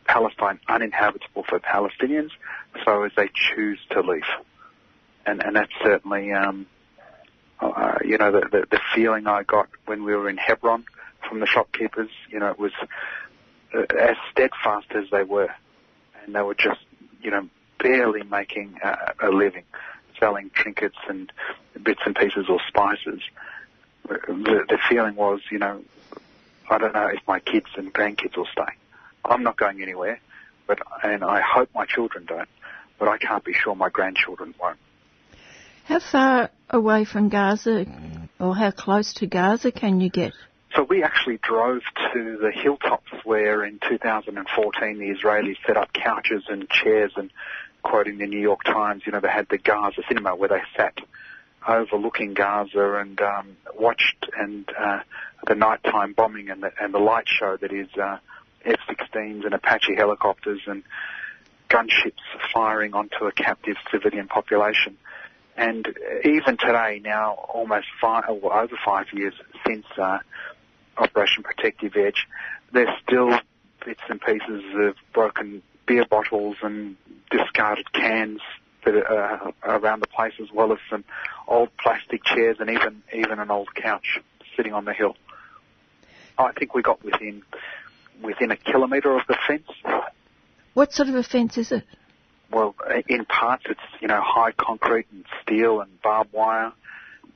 Palestine 0.07 0.61
uninhabitable 0.69 1.45
for 1.49 1.59
Palestinians, 1.59 2.31
so 2.85 3.05
as 3.05 3.13
they 3.17 3.31
choose 3.35 3.79
to 3.91 4.01
leave. 4.01 4.23
And 5.27 5.43
and 5.43 5.57
that's 5.57 5.73
certainly 5.83 6.33
um, 6.33 6.67
uh, 7.61 7.99
you 8.05 8.19
know 8.19 8.33
the, 8.33 8.41
the 8.51 8.67
the 8.71 8.81
feeling 8.95 9.27
I 9.27 9.43
got 9.43 9.69
when 9.87 10.05
we 10.05 10.15
were 10.15 10.29
in 10.29 10.37
Hebron 10.37 10.85
from 11.29 11.41
the 11.41 11.47
shopkeepers. 11.47 12.11
You 12.31 12.41
know, 12.41 12.51
it 12.51 12.59
was 12.59 12.73
uh, 13.75 13.83
as 13.99 14.17
steadfast 14.31 14.87
as 14.91 15.05
they 15.11 15.23
were, 15.23 15.51
and 16.25 16.35
they 16.35 16.43
were 16.43 16.55
just 16.55 16.81
you 17.23 17.31
know 17.31 17.49
barely 17.85 18.23
making 18.23 18.79
a, 18.83 19.29
a 19.29 19.31
living, 19.31 19.65
selling 20.19 20.51
trinkets 20.55 20.97
and 21.07 21.31
bits 21.83 22.01
and 22.07 22.17
pieces 22.17 22.47
or 22.49 22.59
spices. 22.67 23.21
The, 24.09 24.65
the 24.69 24.79
feeling 24.89 25.17
was, 25.17 25.41
you 25.51 25.59
know, 25.59 25.83
I 26.71 26.79
don't 26.79 26.95
know 26.95 27.09
if 27.09 27.21
my 27.29 27.41
kids 27.41 27.67
and 27.77 27.93
grandkids 27.93 28.37
will 28.37 28.49
stay. 28.51 28.73
I'm 29.25 29.43
not 29.43 29.59
going 29.59 29.83
anywhere, 29.83 30.19
but 30.67 30.79
and 31.03 31.23
I 31.23 31.43
hope 31.43 31.69
my 31.75 31.85
children 31.85 32.25
don't, 32.25 32.49
but 32.99 33.09
I 33.09 33.19
can't 33.19 33.45
be 33.45 33.53
sure 33.53 33.75
my 33.77 33.91
grandchildren 33.91 34.55
won't. 34.59 34.79
How 35.85 36.01
far 36.01 36.51
away 36.71 37.05
from 37.05 37.29
Gaza, 37.29 37.87
or 38.41 38.57
how 38.57 38.71
close 38.71 39.13
to 39.15 39.27
Gaza 39.27 39.73
can 39.73 40.01
you 40.01 40.09
get? 40.09 40.33
So 40.75 40.83
we 40.83 41.05
actually 41.05 41.39
drove 41.39 41.83
to 42.13 42.39
the 42.41 42.51
hilltops 42.51 43.13
where 43.25 43.65
in 43.65 43.79
2014 43.89 44.99
the 44.99 45.15
Israelis 45.15 45.57
set 45.67 45.77
up 45.77 45.93
couches 45.93 46.45
and 46.49 46.69
chairs 46.69 47.13
and 47.17 47.31
quoting 47.85 48.19
the 48.19 48.27
New 48.27 48.41
York 48.41 48.65
Times, 48.65 49.03
you 49.07 49.13
know, 49.13 49.21
they 49.21 49.29
had 49.29 49.47
the 49.49 49.59
Gaza 49.59 50.03
cinema 50.09 50.35
where 50.35 50.49
they 50.49 50.63
sat 50.77 50.99
overlooking 51.69 52.35
Gaza 52.35 52.95
and 52.95 53.21
um, 53.21 53.57
watched 53.79 54.27
and 54.37 54.69
uh, 54.77 55.01
the 55.47 55.55
nighttime 55.55 56.15
bombing 56.15 56.51
and 56.51 56.63
the, 56.63 56.73
and 56.81 56.93
the 56.93 56.99
light 56.99 57.27
show 57.29 57.57
that 57.57 57.73
is 57.73 57.89
uh, 58.03 58.19
F-16s 58.65 59.45
and 59.45 59.55
Apache 59.55 59.95
helicopters 59.97 60.61
and 60.67 60.83
gunships 61.69 62.23
firing 62.53 62.95
onto 62.95 63.27
a 63.27 63.33
captive 63.33 63.77
civilian 63.91 64.29
population. 64.29 64.97
And 65.57 65.87
even 66.25 66.57
today, 66.57 67.01
now 67.03 67.33
almost 67.33 67.87
five, 68.01 68.25
well, 68.29 68.53
over 68.53 68.77
five 68.85 69.07
years 69.13 69.35
since 69.67 69.87
uh, 69.97 70.19
Operation 70.97 71.43
Protective 71.43 71.97
Edge, 71.97 72.27
there's 72.73 72.89
still 73.07 73.39
bits 73.85 74.01
and 74.09 74.21
pieces 74.21 74.65
of 74.75 74.97
broken 75.13 75.63
beer 75.87 76.05
bottles 76.09 76.57
and 76.63 76.97
discarded 77.31 77.93
cans 77.93 78.41
that 78.85 78.95
are 78.95 79.53
around 79.63 80.01
the 80.01 80.07
place, 80.07 80.35
as 80.41 80.51
well 80.53 80.73
as 80.73 80.79
some 80.91 81.05
old 81.49 81.71
plastic 81.77 82.23
chairs 82.25 82.57
and 82.61 82.71
even 82.71 83.03
even 83.15 83.39
an 83.39 83.51
old 83.51 83.75
couch 83.75 84.21
sitting 84.57 84.73
on 84.73 84.85
the 84.85 84.93
hill. 84.93 85.17
I 86.37 86.53
think 86.53 86.75
we 86.75 86.83
got 86.83 87.05
within 87.05 87.43
within 88.23 88.51
a 88.51 88.57
kilometre 88.57 89.17
of 89.17 89.23
the 89.29 89.37
fence. 89.47 89.69
What 90.75 90.93
sort 90.93 91.09
of 91.09 91.15
a 91.15 91.23
fence 91.23 91.57
is 91.57 91.73
it? 91.73 91.85
Well, 92.51 92.75
in 93.09 93.25
parts 93.25 93.65
it's 93.69 93.81
you 94.01 94.09
know 94.09 94.21
high 94.23 94.53
concrete 94.53 95.07
and 95.13 95.25
steel 95.43 95.81
and 95.81 96.01
barbed 96.03 96.33
wire, 96.33 96.73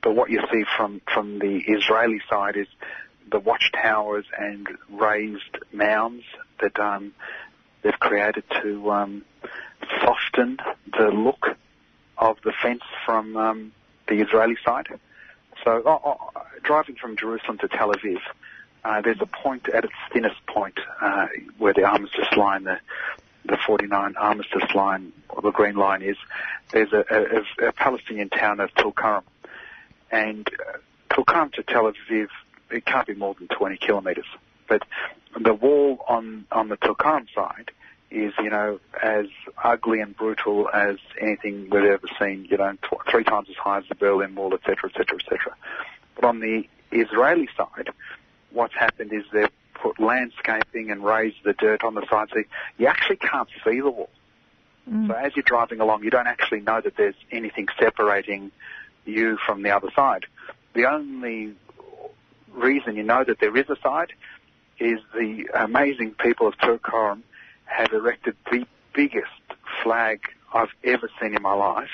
but 0.01 0.15
what 0.15 0.29
you 0.29 0.41
see 0.51 0.63
from 0.77 1.01
from 1.13 1.39
the 1.39 1.61
Israeli 1.67 2.21
side 2.29 2.57
is 2.57 2.67
the 3.31 3.39
watchtowers 3.39 4.25
and 4.37 4.67
raised 4.89 5.57
mounds 5.71 6.23
that 6.61 6.79
um, 6.79 7.13
they've 7.81 7.99
created 7.99 8.43
to 8.61 8.91
um, 8.91 9.25
soften 10.01 10.57
the 10.97 11.09
look 11.09 11.57
of 12.17 12.37
the 12.43 12.53
fence 12.61 12.83
from 13.05 13.37
um, 13.37 13.71
the 14.07 14.21
Israeli 14.21 14.57
side. 14.63 14.87
So 15.63 15.81
oh, 15.85 16.01
oh, 16.05 16.41
driving 16.63 16.95
from 16.95 17.17
Jerusalem 17.17 17.57
to 17.59 17.67
Tel 17.67 17.91
Aviv, 17.91 18.19
uh, 18.83 19.01
there's 19.01 19.21
a 19.21 19.25
point 19.25 19.67
at 19.69 19.83
its 19.83 19.93
thinnest 20.13 20.45
point 20.47 20.79
uh, 21.01 21.27
where 21.57 21.73
the 21.73 21.83
armistice 21.83 22.31
line, 22.35 22.63
the 22.63 22.79
the 23.45 23.57
49 23.65 24.15
armistice 24.17 24.75
line, 24.75 25.11
or 25.29 25.41
the 25.41 25.51
green 25.51 25.75
line 25.75 26.01
is. 26.01 26.17
There's 26.71 26.91
a, 26.93 27.03
a, 27.61 27.67
a 27.69 27.71
Palestinian 27.71 28.29
town 28.29 28.59
of 28.59 28.73
Tulkarm, 28.75 29.23
and 30.11 30.47
uh, 30.47 30.77
Tulkarm 31.13 31.51
to 31.51 31.63
Tel 31.63 31.91
Aviv, 31.91 32.27
it 32.69 32.85
can't 32.85 33.07
be 33.07 33.15
more 33.15 33.33
than 33.33 33.47
20 33.47 33.77
kilometres. 33.77 34.25
But 34.67 34.83
the 35.39 35.53
wall 35.53 36.03
on 36.07 36.45
on 36.51 36.69
the 36.69 36.77
Tulkarm 36.77 37.27
side 37.33 37.71
is, 38.11 38.33
you 38.39 38.49
know, 38.49 38.79
as 39.03 39.27
ugly 39.63 40.01
and 40.01 40.15
brutal 40.15 40.69
as 40.73 40.97
anything 41.21 41.69
we've 41.69 41.83
ever 41.83 42.07
seen. 42.19 42.47
You 42.49 42.57
know, 42.57 42.73
tw- 42.81 43.09
three 43.09 43.23
times 43.23 43.47
as 43.49 43.55
high 43.55 43.77
as 43.77 43.83
the 43.87 43.95
Berlin 43.95 44.35
Wall, 44.35 44.53
etc., 44.53 44.89
etc., 44.89 45.17
etc. 45.19 45.55
But 46.15 46.25
on 46.25 46.39
the 46.39 46.63
Israeli 46.91 47.47
side, 47.55 47.89
what's 48.51 48.73
happened 48.73 49.13
is 49.13 49.23
they've 49.31 49.51
put 49.75 49.99
landscaping 49.99 50.91
and 50.91 51.03
raised 51.03 51.37
the 51.43 51.53
dirt 51.53 51.83
on 51.83 51.93
the 51.93 52.05
side, 52.09 52.29
so 52.33 52.43
you 52.77 52.87
actually 52.87 53.17
can't 53.17 53.49
see 53.63 53.79
the 53.79 53.89
wall. 53.89 54.09
Mm. 54.89 55.07
So 55.07 55.13
as 55.13 55.35
you're 55.35 55.43
driving 55.43 55.79
along, 55.79 56.03
you 56.03 56.09
don't 56.09 56.27
actually 56.27 56.61
know 56.61 56.81
that 56.81 56.97
there's 56.97 57.15
anything 57.31 57.67
separating 57.79 58.51
you 59.05 59.37
from 59.45 59.61
the 59.61 59.69
other 59.69 59.89
side. 59.95 60.25
The 60.73 60.85
only 60.85 61.53
reason 62.53 62.95
you 62.95 63.03
know 63.03 63.23
that 63.23 63.39
there 63.39 63.55
is 63.55 63.69
a 63.69 63.77
side 63.81 64.11
is 64.79 64.99
the 65.13 65.49
amazing 65.53 66.11
people 66.11 66.47
of 66.47 66.57
Tulkarm 66.57 67.23
have 67.65 67.91
erected 67.93 68.35
the 68.51 68.65
biggest 68.93 69.27
flag 69.83 70.21
I've 70.53 70.73
ever 70.83 71.09
seen 71.21 71.35
in 71.35 71.41
my 71.41 71.53
life. 71.53 71.89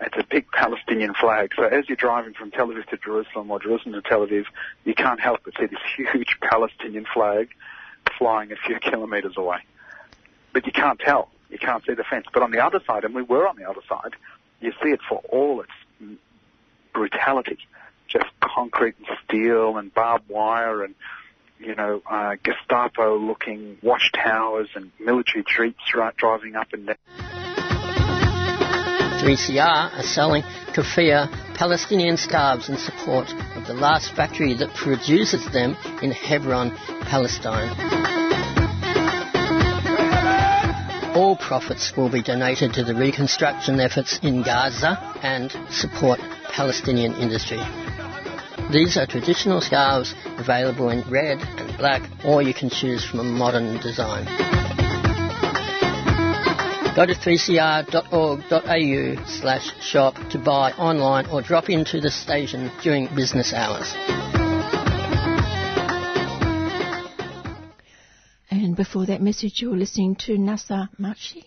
It's 0.00 0.16
a 0.16 0.24
big 0.24 0.50
Palestinian 0.50 1.12
flag. 1.14 1.52
So 1.56 1.64
as 1.64 1.88
you're 1.88 1.96
driving 1.96 2.32
from 2.32 2.50
Tel 2.50 2.68
Aviv 2.68 2.86
to 2.86 2.96
Jerusalem 2.96 3.50
or 3.50 3.60
Jerusalem 3.60 4.00
to 4.00 4.08
Tel 4.08 4.26
Aviv, 4.26 4.44
you 4.84 4.94
can't 4.94 5.20
help 5.20 5.40
but 5.44 5.54
see 5.58 5.66
this 5.66 5.80
huge 5.96 6.38
Palestinian 6.40 7.04
flag 7.12 7.50
flying 8.16 8.50
a 8.52 8.56
few 8.56 8.78
kilometres 8.78 9.34
away. 9.36 9.58
But 10.52 10.66
you 10.66 10.72
can't 10.72 10.98
tell. 10.98 11.28
You 11.50 11.58
can't 11.58 11.84
see 11.84 11.94
the 11.94 12.04
fence. 12.04 12.26
But 12.32 12.42
on 12.42 12.50
the 12.50 12.64
other 12.64 12.80
side, 12.86 13.04
and 13.04 13.14
we 13.14 13.22
were 13.22 13.46
on 13.46 13.56
the 13.56 13.68
other 13.68 13.82
side, 13.88 14.14
you 14.60 14.72
see 14.82 14.90
it 14.90 15.00
for 15.06 15.18
all 15.28 15.60
its 15.60 16.16
brutality. 16.94 17.58
Just 18.08 18.26
concrete 18.40 18.94
and 18.98 19.18
steel 19.24 19.76
and 19.76 19.92
barbed 19.92 20.28
wire 20.28 20.82
and 20.82 20.94
you 21.60 21.74
know, 21.74 22.02
uh, 22.10 22.36
Gestapo-looking 22.42 23.78
watchtowers 23.82 24.68
and 24.74 24.90
military 24.98 25.44
jeeps 25.46 25.82
driving 26.16 26.56
up 26.56 26.68
and 26.72 26.86
down. 26.86 26.96
3CR 29.20 29.98
are 29.98 30.02
selling 30.02 30.42
kufiyeh 30.72 31.30
Palestinian 31.54 32.16
scarves 32.16 32.70
in 32.70 32.78
support 32.78 33.28
of 33.54 33.66
the 33.66 33.74
last 33.74 34.14
factory 34.16 34.54
that 34.54 34.74
produces 34.74 35.44
them 35.52 35.76
in 36.00 36.10
Hebron, 36.10 36.70
Palestine. 37.02 37.68
All 41.14 41.36
profits 41.36 41.92
will 41.94 42.08
be 42.08 42.22
donated 42.22 42.72
to 42.74 42.84
the 42.84 42.94
reconstruction 42.94 43.78
efforts 43.78 44.18
in 44.22 44.42
Gaza 44.42 44.96
and 45.22 45.52
support 45.68 46.18
Palestinian 46.48 47.12
industry. 47.14 47.60
These 48.72 48.96
are 48.96 49.06
traditional 49.06 49.60
scarves 49.60 50.14
available 50.38 50.88
in 50.90 51.02
red 51.10 51.38
and 51.40 51.76
black, 51.76 52.08
or 52.24 52.40
you 52.40 52.54
can 52.54 52.70
choose 52.70 53.04
from 53.04 53.18
a 53.18 53.24
modern 53.24 53.80
design. 53.80 54.26
Go 56.94 57.04
to 57.04 57.14
3cr.org.au 57.14 59.24
slash 59.26 59.82
shop 59.82 60.14
to 60.30 60.38
buy 60.38 60.70
online 60.72 61.26
or 61.26 61.42
drop 61.42 61.68
into 61.68 62.00
the 62.00 62.12
station 62.12 62.70
during 62.80 63.12
business 63.16 63.52
hours. 63.52 63.92
And 68.52 68.76
before 68.76 69.06
that 69.06 69.20
message, 69.20 69.62
you're 69.62 69.76
listening 69.76 70.14
to 70.26 70.38
Nasser 70.38 70.88
Mashni, 70.96 71.42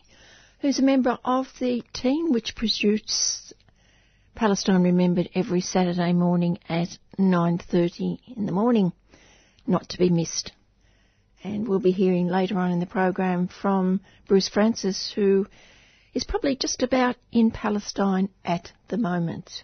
who's 0.59 0.79
a 0.79 0.83
member 0.83 1.17
of 1.23 1.47
the 1.61 1.83
team 1.93 2.33
which 2.33 2.53
produces 2.53 3.42
Palestine 4.35 4.81
Remembered 4.81 5.29
every 5.35 5.61
Saturday 5.61 6.11
morning 6.11 6.57
at 6.67 6.97
9.30 7.19 8.17
in 8.35 8.45
the 8.47 8.51
morning, 8.51 8.91
not 9.67 9.89
to 9.89 9.99
be 9.99 10.09
missed. 10.09 10.51
And 11.43 11.67
we'll 11.67 11.79
be 11.79 11.91
hearing 11.91 12.27
later 12.27 12.57
on 12.57 12.71
in 12.71 12.79
the 12.79 12.87
program 12.87 13.47
from 13.47 14.01
Bruce 14.27 14.49
Francis, 14.49 15.11
who 15.13 15.45
is 16.13 16.23
probably 16.23 16.55
just 16.55 16.81
about 16.81 17.15
in 17.31 17.51
Palestine 17.51 18.29
at 18.43 18.71
the 18.87 18.97
moment. 18.97 19.63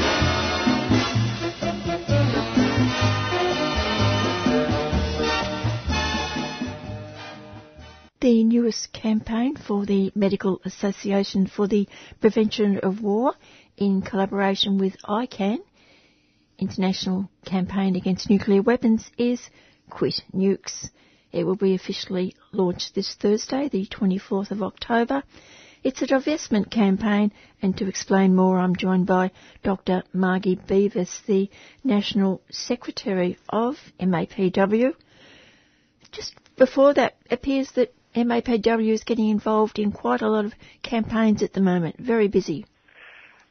The 8.21 8.43
newest 8.43 8.93
campaign 8.93 9.55
for 9.55 9.83
the 9.83 10.11
Medical 10.13 10.61
Association 10.63 11.47
for 11.47 11.67
the 11.67 11.89
Prevention 12.19 12.77
of 12.77 13.01
War 13.01 13.33
in 13.77 14.03
collaboration 14.03 14.77
with 14.77 14.95
ICAN, 15.05 15.57
International 16.59 17.31
Campaign 17.45 17.95
Against 17.95 18.29
Nuclear 18.29 18.61
Weapons, 18.61 19.09
is 19.17 19.49
Quit 19.89 20.21
Nukes. 20.35 20.91
It 21.31 21.45
will 21.45 21.55
be 21.55 21.73
officially 21.73 22.35
launched 22.51 22.93
this 22.93 23.15
Thursday, 23.15 23.69
the 23.69 23.87
24th 23.87 24.51
of 24.51 24.61
October. 24.61 25.23
It's 25.83 26.03
a 26.03 26.07
divestment 26.07 26.69
campaign, 26.69 27.31
and 27.59 27.75
to 27.77 27.87
explain 27.87 28.35
more, 28.35 28.59
I'm 28.59 28.75
joined 28.75 29.07
by 29.07 29.31
Dr. 29.63 30.03
Margie 30.13 30.57
Beavis, 30.57 31.25
the 31.25 31.49
National 31.83 32.43
Secretary 32.51 33.39
of 33.49 33.77
MAPW. 33.99 34.93
Just 36.11 36.35
before 36.55 36.93
that, 36.93 37.15
appears 37.31 37.71
that 37.71 37.91
MAPW 38.15 38.91
is 38.91 39.03
getting 39.03 39.29
involved 39.29 39.79
in 39.79 39.91
quite 39.91 40.21
a 40.21 40.27
lot 40.27 40.45
of 40.45 40.53
campaigns 40.81 41.41
at 41.43 41.53
the 41.53 41.61
moment. 41.61 41.97
Very 41.97 42.27
busy. 42.27 42.65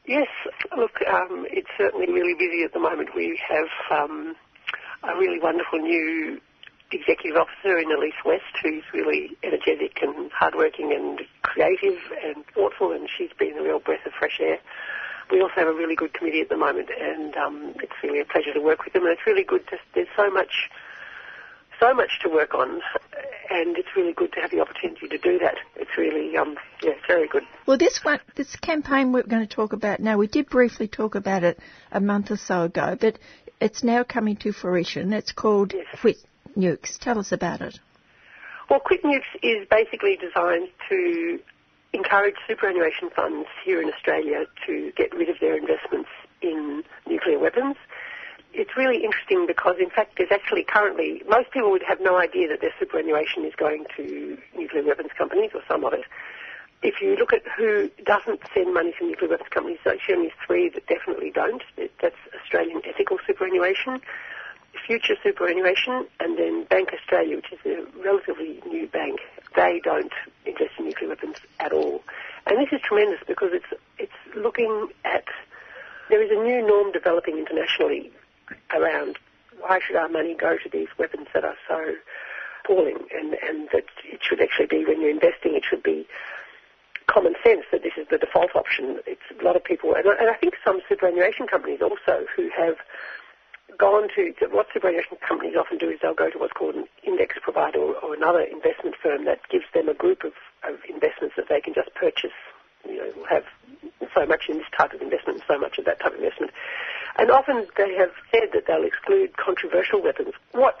Yes, 0.05 0.27
look, 0.75 0.91
um, 1.07 1.45
it's 1.49 1.69
certainly 1.77 2.11
really 2.11 2.33
busy 2.33 2.63
at 2.63 2.73
the 2.73 2.79
moment. 2.79 3.09
We 3.15 3.39
have 3.47 3.69
um, 3.91 4.35
a 5.03 5.15
really 5.15 5.39
wonderful 5.39 5.79
new 5.79 6.39
executive 6.91 7.37
officer 7.37 7.77
in 7.77 7.91
Elise 7.91 8.13
West 8.25 8.43
who's 8.61 8.83
really 8.93 9.29
energetic 9.43 9.99
and 10.01 10.31
hardworking 10.31 10.91
and 10.91 11.21
creative 11.41 11.99
and 12.23 12.43
thoughtful, 12.53 12.91
and 12.91 13.07
she's 13.15 13.31
been 13.37 13.57
a 13.57 13.63
real 13.63 13.79
breath 13.79 14.05
of 14.05 14.13
fresh 14.13 14.39
air. 14.41 14.59
We 15.31 15.41
also 15.41 15.55
have 15.55 15.67
a 15.67 15.73
really 15.73 15.95
good 15.95 16.13
committee 16.13 16.41
at 16.41 16.49
the 16.49 16.57
moment, 16.57 16.89
and 16.99 17.35
um, 17.37 17.73
it's 17.81 17.93
really 18.03 18.19
a 18.19 18.25
pleasure 18.25 18.53
to 18.53 18.59
work 18.59 18.83
with 18.83 18.93
them. 18.93 19.03
And 19.03 19.13
it's 19.13 19.25
really 19.25 19.43
good. 19.43 19.65
To, 19.69 19.77
there's 19.95 20.09
so 20.15 20.29
much 20.29 20.69
so 21.81 21.93
much 21.93 22.19
to 22.21 22.29
work 22.29 22.53
on, 22.53 22.81
and 23.49 23.77
it's 23.77 23.87
really 23.95 24.13
good 24.13 24.31
to 24.33 24.39
have 24.39 24.51
the 24.51 24.59
opportunity 24.59 25.07
to 25.07 25.17
do 25.17 25.39
that. 25.39 25.55
It's 25.75 25.97
really, 25.97 26.37
um, 26.37 26.57
yeah, 26.83 26.93
very 27.07 27.27
good. 27.27 27.43
Well, 27.65 27.77
this 27.77 27.99
one, 28.03 28.19
this 28.35 28.55
campaign 28.55 29.11
we're 29.11 29.23
going 29.23 29.45
to 29.45 29.53
talk 29.53 29.73
about 29.73 29.99
now, 29.99 30.17
we 30.17 30.27
did 30.27 30.49
briefly 30.49 30.87
talk 30.87 31.15
about 31.15 31.43
it 31.43 31.59
a 31.91 31.99
month 31.99 32.31
or 32.31 32.37
so 32.37 32.63
ago, 32.63 32.97
but 32.99 33.17
it's 33.59 33.83
now 33.83 34.03
coming 34.03 34.35
to 34.37 34.51
fruition. 34.51 35.11
It's 35.13 35.31
called 35.31 35.73
yes. 35.73 35.85
Quit 35.99 36.17
Nukes. 36.55 36.97
Tell 36.99 37.17
us 37.17 37.31
about 37.31 37.61
it. 37.61 37.79
Well, 38.69 38.79
Quit 38.79 39.03
Nukes 39.03 39.23
is 39.41 39.67
basically 39.69 40.17
designed 40.17 40.69
to 40.89 41.39
encourage 41.93 42.35
superannuation 42.47 43.09
funds 43.15 43.47
here 43.65 43.81
in 43.81 43.89
Australia 43.89 44.45
to 44.67 44.91
get 44.95 45.13
rid 45.13 45.29
of 45.29 45.35
their 45.41 45.57
investments 45.57 46.09
in 46.41 46.83
nuclear 47.07 47.37
weapons 47.37 47.75
it's 48.53 48.75
really 48.75 49.03
interesting 49.03 49.45
because, 49.47 49.75
in 49.79 49.89
fact, 49.89 50.17
there's 50.17 50.31
actually 50.31 50.63
currently, 50.63 51.21
most 51.27 51.51
people 51.51 51.71
would 51.71 51.83
have 51.83 51.99
no 52.01 52.17
idea 52.17 52.47
that 52.49 52.61
their 52.61 52.73
superannuation 52.79 53.45
is 53.45 53.53
going 53.55 53.85
to 53.97 54.37
nuclear 54.57 54.83
weapons 54.83 55.11
companies 55.17 55.51
or 55.53 55.61
some 55.67 55.83
of 55.83 55.93
it. 55.93 56.03
If 56.83 56.95
you 57.01 57.15
look 57.15 57.31
at 57.31 57.43
who 57.57 57.89
doesn't 58.05 58.41
send 58.53 58.73
money 58.73 58.93
to 58.99 59.05
nuclear 59.05 59.29
weapons 59.29 59.49
companies, 59.51 59.79
there's 59.85 60.01
only 60.11 60.33
three 60.45 60.69
that 60.69 60.85
definitely 60.87 61.31
don't. 61.31 61.63
That's 62.01 62.15
Australian 62.41 62.81
Ethical 62.85 63.19
Superannuation, 63.25 64.01
Future 64.85 65.15
Superannuation, 65.23 66.07
and 66.19 66.37
then 66.37 66.65
Bank 66.65 66.91
Australia, 66.93 67.37
which 67.37 67.53
is 67.53 67.59
a 67.65 67.85
relatively 68.03 68.61
new 68.67 68.87
bank. 68.87 69.19
They 69.55 69.79
don't 69.83 70.13
invest 70.45 70.71
in 70.79 70.85
nuclear 70.85 71.09
weapons 71.09 71.37
at 71.59 71.71
all. 71.71 72.01
And 72.47 72.57
this 72.57 72.69
is 72.71 72.81
tremendous 72.81 73.19
because 73.27 73.51
it's, 73.53 73.81
it's 73.99 74.35
looking 74.35 74.89
at, 75.05 75.25
there 76.09 76.21
is 76.21 76.31
a 76.31 76.43
new 76.43 76.65
norm 76.65 76.91
developing 76.91 77.37
internationally 77.37 78.11
around 78.73 79.17
why 79.59 79.79
should 79.85 79.95
our 79.95 80.09
money 80.09 80.33
go 80.33 80.57
to 80.57 80.69
these 80.69 80.87
weapons 80.97 81.27
that 81.33 81.43
are 81.43 81.57
so 81.67 81.95
appalling 82.63 82.97
and, 83.15 83.35
and 83.47 83.69
that 83.71 83.85
it 84.05 84.19
should 84.21 84.41
actually 84.41 84.67
be 84.67 84.85
when 84.85 85.01
you're 85.01 85.09
investing, 85.09 85.55
it 85.55 85.63
should 85.67 85.83
be 85.83 86.07
common 87.07 87.35
sense 87.43 87.63
that 87.71 87.83
this 87.83 87.93
is 87.97 88.07
the 88.09 88.17
default 88.17 88.55
option. 88.55 88.99
It's 89.05 89.21
a 89.39 89.43
lot 89.43 89.55
of 89.55 89.63
people, 89.63 89.93
and 89.95 90.05
and 90.05 90.29
I 90.29 90.35
think 90.35 90.55
some 90.63 90.81
superannuation 90.87 91.47
companies 91.47 91.81
also 91.81 92.25
who 92.35 92.49
have 92.55 92.77
gone 93.77 94.07
to, 94.15 94.33
to, 94.33 94.47
what 94.47 94.67
superannuation 94.73 95.17
companies 95.27 95.55
often 95.57 95.77
do 95.77 95.89
is 95.89 95.99
they'll 96.01 96.13
go 96.13 96.29
to 96.29 96.37
what's 96.37 96.53
called 96.53 96.75
an 96.75 96.85
index 97.03 97.35
provider 97.41 97.79
or, 97.79 97.95
or 97.95 98.13
another 98.13 98.41
investment 98.41 98.95
firm 99.01 99.25
that 99.25 99.39
gives 99.49 99.65
them 99.73 99.89
a 99.89 99.93
group 99.93 100.23
of, 100.23 100.33
of 100.67 100.79
investments 100.89 101.35
that 101.35 101.47
they 101.49 101.61
can 101.61 101.73
just 101.73 101.93
purchase. 101.95 102.35
You 102.87 102.97
know, 102.97 103.25
have 103.29 103.43
so 104.13 104.25
much 104.25 104.49
in 104.49 104.57
this 104.57 104.67
type 104.77 104.93
of 104.93 105.01
investment 105.01 105.39
and 105.39 105.43
so 105.47 105.59
much 105.59 105.77
of 105.77 105.85
that 105.85 105.99
type 105.99 106.13
of 106.13 106.19
investment. 106.19 106.51
And 107.17 107.29
often 107.29 107.67
they 107.77 107.93
have 107.95 108.11
said 108.31 108.49
that 108.53 108.65
they'll 108.67 108.85
exclude 108.85 109.37
controversial 109.37 110.01
weapons. 110.01 110.33
What 110.51 110.79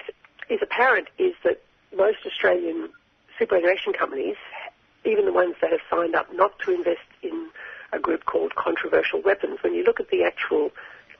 is 0.49 0.59
apparent 0.61 1.07
is 1.17 1.33
that 1.43 1.61
most 1.95 2.19
Australian 2.25 2.89
superannuation 3.37 3.93
companies, 3.93 4.37
even 5.05 5.25
the 5.25 5.33
ones 5.33 5.55
that 5.61 5.71
have 5.71 5.81
signed 5.89 6.15
up 6.15 6.33
not 6.33 6.57
to 6.65 6.73
invest 6.73 7.07
in 7.21 7.49
a 7.93 7.99
group 7.99 8.25
called 8.25 8.55
controversial 8.55 9.21
weapons, 9.21 9.59
when 9.61 9.73
you 9.73 9.83
look 9.83 9.99
at 9.99 10.09
the 10.09 10.23
actual 10.23 10.71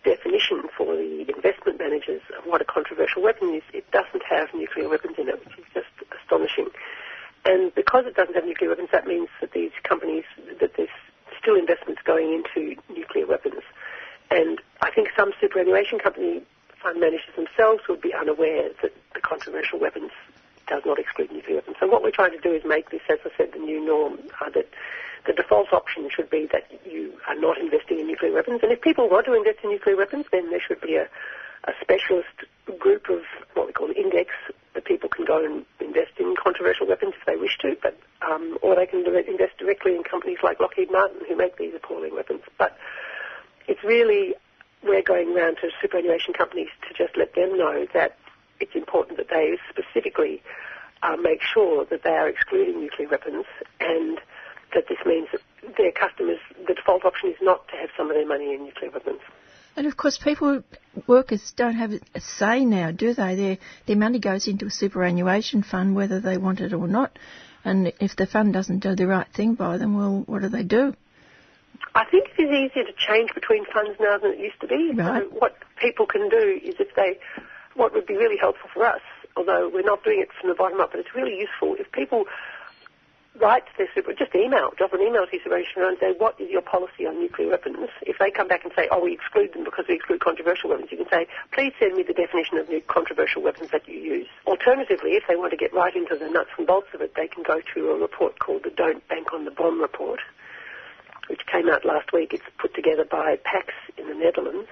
definition 0.03 0.64
for 0.76 0.95
the 0.95 1.26
investment 1.36 1.80
managers 1.80 2.22
of 2.38 2.45
what 2.45 2.62
a 2.62 2.66
controversial 2.66 3.22
weapon 3.22 3.53
is, 3.53 3.64
it 3.74 3.89
doesn't 3.91 4.24
have 4.28 4.49
nuclear 4.53 4.89
weapons 4.89 5.16
in 5.18 5.28
it, 5.28 5.39
which 5.45 5.57
is 5.57 5.66
just 5.74 5.88
astonishing. 6.22 6.68
And 7.45 7.74
because 7.74 8.05
it 8.05 8.16
doesn't 8.16 8.36
have 8.36 8.45
nuclear 8.45 8.70
weapons, 8.70 8.89
that 8.91 9.07
means 9.07 9.28
that 9.41 9.51
these 9.51 9.72
companies, 9.84 10.24
that 10.59 10.72
there's 10.78 10.89
still 11.42 11.56
investments 11.56 12.02
going 12.06 12.32
into 12.34 12.76
nuclear 12.94 13.26
weapons. 13.26 13.64
And 14.30 14.62
I 14.82 14.92
think 14.92 15.10
some 15.18 15.32
superannuation 15.42 16.00
company 16.00 16.42
fund 16.82 17.00
managers 17.00 17.36
themselves 17.36 17.84
would 17.89 18.02
be 18.02 18.14
unaware 18.14 18.70
that 18.82 18.94
the 19.14 19.20
controversial 19.22 19.80
weapons 19.80 20.12
does 20.68 20.84
not 20.86 20.98
exclude 20.98 21.32
nuclear 21.32 21.56
weapons. 21.58 21.78
So 21.80 21.88
what 21.88 22.02
we're 22.02 22.12
trying 22.12 22.32
to 22.32 22.39
do 22.39 22.54
is 22.54 22.64
make 22.66 22.89
this, 22.89 23.02
as 23.10 23.20
I 23.26 23.30
said, 23.38 23.52
the 23.54 23.60
new 23.60 23.86
norm, 23.86 24.20
uh, 24.39 24.50
that 24.52 24.70
the 25.28 25.34
default 25.34 25.74
option 25.74 26.10
should 26.10 26.30
be 26.30 26.48
that 26.52 26.66
you 26.86 27.14
are 27.28 27.36
not 27.36 27.58
investing 27.58 28.00
in 28.00 28.08
nuclear 28.08 28.34
weapons. 28.34 28.62
And 28.64 28.72
if 28.72 28.82
people 28.82 29.10
want 29.10 29.26
to 29.26 29.34
invest 29.34 29.60
in 29.64 29.70
nuclear 29.70 29.98
weapons, 29.98 30.26
then 30.32 30.50
there 30.50 30.62
should 30.66 30.82
be 30.82 30.96
a, 30.96 31.08
a 31.66 31.74
specialist 31.82 32.34
group 32.80 33.10
of 33.10 33.22
what 33.54 33.68
we 33.68 33.74
call 33.74 33.92
index 33.96 34.32
that 34.74 34.86
people 34.86 35.09
can 35.09 35.26
go 35.26 35.43
and 35.43 35.65
invest 35.80 36.11
in 36.19 36.36
controversial 36.41 36.88
weapons 36.88 37.13
if 37.19 37.26
they 37.26 37.36
wish 37.36 37.57
to, 37.59 37.76
but 37.82 37.97
um, 38.22 38.57
or 38.61 38.76
they 38.76 38.86
can 38.86 39.05
invest 39.05 39.57
directly 39.57 39.95
in 39.95 40.03
companies 40.03 40.38
like 40.43 40.59
Lockheed 40.59 40.91
Martin 40.91 41.22
who 41.28 41.36
make 41.36 41.57
these 41.57 41.74
appalling 41.76 42.15
weapons. 42.15 42.41
But 42.57 42.78
it's 43.67 43.84
really 43.84 44.36
we're 44.84 45.01
going 45.01 45.36
around 45.36 45.57
to 45.57 45.69
superannuation 45.82 46.34
companies 46.34 46.69
to 46.88 46.93
just 46.93 47.15
let 47.17 47.36
them 47.36 47.57
know 47.57 47.86
that 47.93 48.17
it's 48.59 48.76
important 48.76 49.17
that 49.17 49.30
they 49.30 49.57
specifically 49.69 50.41
uh, 51.03 51.17
make 51.17 51.41
sure 51.41 51.86
that 51.86 52.03
they 52.03 52.11
are 52.11 52.28
excluding 52.28 52.80
nuclear 52.80 53.07
weapons 53.09 53.45
and 53.80 54.19
that 54.74 54.88
this 54.88 54.97
means 55.05 55.28
that 55.32 55.41
their 55.78 55.91
customers, 55.91 56.39
the 56.67 56.74
default 56.74 57.05
option 57.05 57.30
is 57.30 57.38
not 57.41 57.67
to 57.67 57.76
have 57.76 57.89
some 57.97 58.09
of 58.09 58.15
their 58.15 58.28
money 58.28 58.53
in 58.53 58.63
nuclear 58.63 58.91
weapons. 58.91 59.19
And 59.82 59.88
of 59.88 59.97
course, 59.97 60.19
people, 60.23 60.61
workers 61.07 61.53
don't 61.55 61.73
have 61.73 61.91
a 62.13 62.21
say 62.21 62.63
now, 62.63 62.91
do 62.91 63.15
they? 63.15 63.34
Their, 63.34 63.57
their 63.88 63.95
money 63.95 64.19
goes 64.19 64.47
into 64.47 64.67
a 64.67 64.69
superannuation 64.69 65.63
fund 65.63 65.95
whether 65.95 66.19
they 66.19 66.38
want 66.38 66.59
it 66.59 66.71
or 66.71 66.88
not. 66.88 67.17
And 67.65 67.91
if 67.99 68.15
the 68.15 68.27
fund 68.27 68.53
doesn't 68.53 68.82
do 68.82 68.95
the 68.95 69.07
right 69.07 69.25
thing 69.36 69.55
by 69.55 69.79
them, 69.79 69.97
well, 69.97 70.21
what 70.27 70.43
do 70.43 70.49
they 70.49 70.61
do? 70.61 70.93
I 71.95 72.05
think 72.05 72.27
it 72.38 72.43
is 72.43 72.51
easier 72.51 72.84
to 72.84 72.93
change 72.93 73.34
between 73.34 73.65
funds 73.73 73.97
now 73.99 74.19
than 74.19 74.34
it 74.34 74.39
used 74.39 74.61
to 74.61 74.67
be. 74.67 74.91
Right. 74.93 75.23
So 75.23 75.29
what 75.39 75.57
people 75.82 76.05
can 76.05 76.29
do 76.29 76.61
is 76.63 76.75
if 76.77 76.93
they, 76.95 77.17
what 77.73 77.91
would 77.95 78.05
be 78.05 78.15
really 78.15 78.38
helpful 78.38 78.69
for 78.71 78.86
us, 78.86 79.01
although 79.36 79.67
we're 79.67 79.82
not 79.82 80.03
doing 80.03 80.19
it 80.19 80.29
from 80.39 80.51
the 80.51 80.55
bottom 80.55 80.79
up, 80.79 80.91
but 80.91 80.99
it's 80.99 81.15
really 81.15 81.39
useful 81.39 81.73
if 81.79 81.91
people 81.91 82.25
write 83.39 83.65
to 83.65 83.71
their 83.77 83.88
super, 83.95 84.13
just 84.13 84.36
email, 84.36 84.71
drop 84.77 84.93
an 84.93 85.01
email 85.01 85.25
to 85.25 85.32
your 85.32 85.41
superannuation 85.43 85.84
and 85.84 85.97
say, 85.99 86.13
what 86.17 86.39
is 86.39 86.49
your 86.49 86.61
policy 86.61 87.07
on 87.07 87.19
nuclear 87.19 87.49
weapons? 87.49 87.89
If 88.01 88.19
they 88.19 88.29
come 88.29 88.47
back 88.47 88.63
and 88.63 88.73
say, 88.75 88.88
oh, 88.91 89.03
we 89.03 89.13
exclude 89.13 89.53
them 89.53 89.63
because 89.63 89.86
we 89.88 89.95
exclude 89.95 90.19
controversial 90.19 90.69
weapons, 90.69 90.91
you 90.91 90.97
can 90.97 91.09
say, 91.09 91.27
please 91.53 91.73
send 91.79 91.95
me 91.95 92.03
the 92.03 92.13
definition 92.13 92.57
of 92.57 92.67
the 92.67 92.82
controversial 92.88 93.41
weapons 93.41 93.69
that 93.71 93.88
you 93.88 93.99
use. 93.99 94.27
Alternatively, 94.45 95.11
if 95.11 95.23
they 95.27 95.36
want 95.36 95.51
to 95.51 95.57
get 95.57 95.73
right 95.73 95.95
into 95.95 96.15
the 96.15 96.29
nuts 96.29 96.49
and 96.57 96.67
bolts 96.67 96.89
of 96.93 97.01
it, 97.01 97.15
they 97.15 97.27
can 97.27 97.43
go 97.43 97.61
to 97.73 97.91
a 97.91 97.97
report 97.97 98.39
called 98.39 98.63
the 98.63 98.69
Don't 98.69 99.07
Bank 99.07 99.34
on 99.34 99.45
the 99.45 99.51
Bomb 99.51 99.82
report, 99.82 100.19
which 101.27 101.45
came 101.47 101.69
out 101.69 101.86
last 101.86 102.11
week. 102.11 102.34
It's 102.34 102.43
put 102.57 102.75
together 102.75 103.05
by 103.05 103.38
PAX 103.43 103.73
in 103.97 104.07
the 104.07 104.15
Netherlands. 104.15 104.67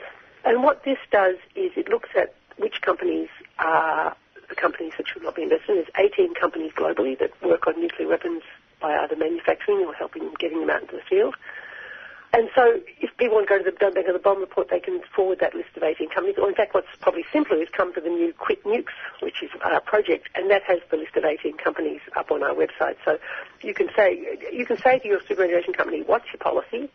And 0.45 0.63
what 0.63 0.83
this 0.83 0.97
does 1.11 1.35
is 1.55 1.71
it 1.75 1.89
looks 1.89 2.09
at 2.17 2.33
which 2.57 2.81
companies 2.81 3.29
are 3.57 4.15
the 4.49 4.55
companies 4.55 4.93
that 4.97 5.07
should 5.07 5.23
not 5.23 5.35
be 5.35 5.43
invested 5.43 5.69
in. 5.69 5.75
There's 5.75 6.11
18 6.13 6.33
companies 6.35 6.71
globally 6.73 7.17
that 7.19 7.31
work 7.41 7.67
on 7.67 7.79
nuclear 7.79 8.07
weapons 8.07 8.43
by 8.81 8.97
either 8.97 9.15
manufacturing 9.15 9.85
or 9.85 9.93
helping 9.93 10.33
getting 10.39 10.59
them 10.59 10.69
out 10.69 10.81
into 10.81 10.95
the 10.95 11.03
field. 11.09 11.35
And 12.31 12.47
so 12.53 12.79
if 13.01 13.09
people 13.17 13.35
want 13.35 13.47
to 13.47 13.57
go 13.57 13.57
to 13.57 13.71
the 13.71 13.75
Don't 13.75 13.95
Bank 13.95 14.07
on 14.07 14.13
the 14.13 14.19
Bomb 14.19 14.39
report, 14.39 14.69
they 14.69 14.79
can 14.79 15.01
forward 15.15 15.39
that 15.39 15.55
list 15.55 15.69
of 15.75 15.81
18 15.81 16.09
companies. 16.09 16.37
Or 16.37 16.47
in 16.47 16.53
fact, 16.53 16.75
what's 16.75 16.87
probably 17.01 17.25
simpler 17.33 17.57
is 17.57 17.69
come 17.69 17.91
to 17.95 18.01
the 18.01 18.09
new 18.09 18.33
Quit 18.33 18.63
Nukes, 18.65 18.93
which 19.21 19.41
is 19.41 19.49
our 19.63 19.81
project, 19.81 20.29
and 20.35 20.49
that 20.51 20.61
has 20.63 20.79
the 20.91 20.97
list 20.97 21.15
of 21.15 21.25
18 21.25 21.57
companies 21.57 22.01
up 22.15 22.29
on 22.29 22.43
our 22.43 22.53
website. 22.53 22.97
So 23.03 23.17
you 23.61 23.73
can 23.73 23.89
say, 23.95 24.37
you 24.53 24.65
can 24.65 24.77
say 24.77 24.99
to 24.99 25.07
your 25.07 25.21
superannuation 25.27 25.73
company, 25.73 26.03
what's 26.03 26.25
your 26.31 26.39
policy? 26.39 26.91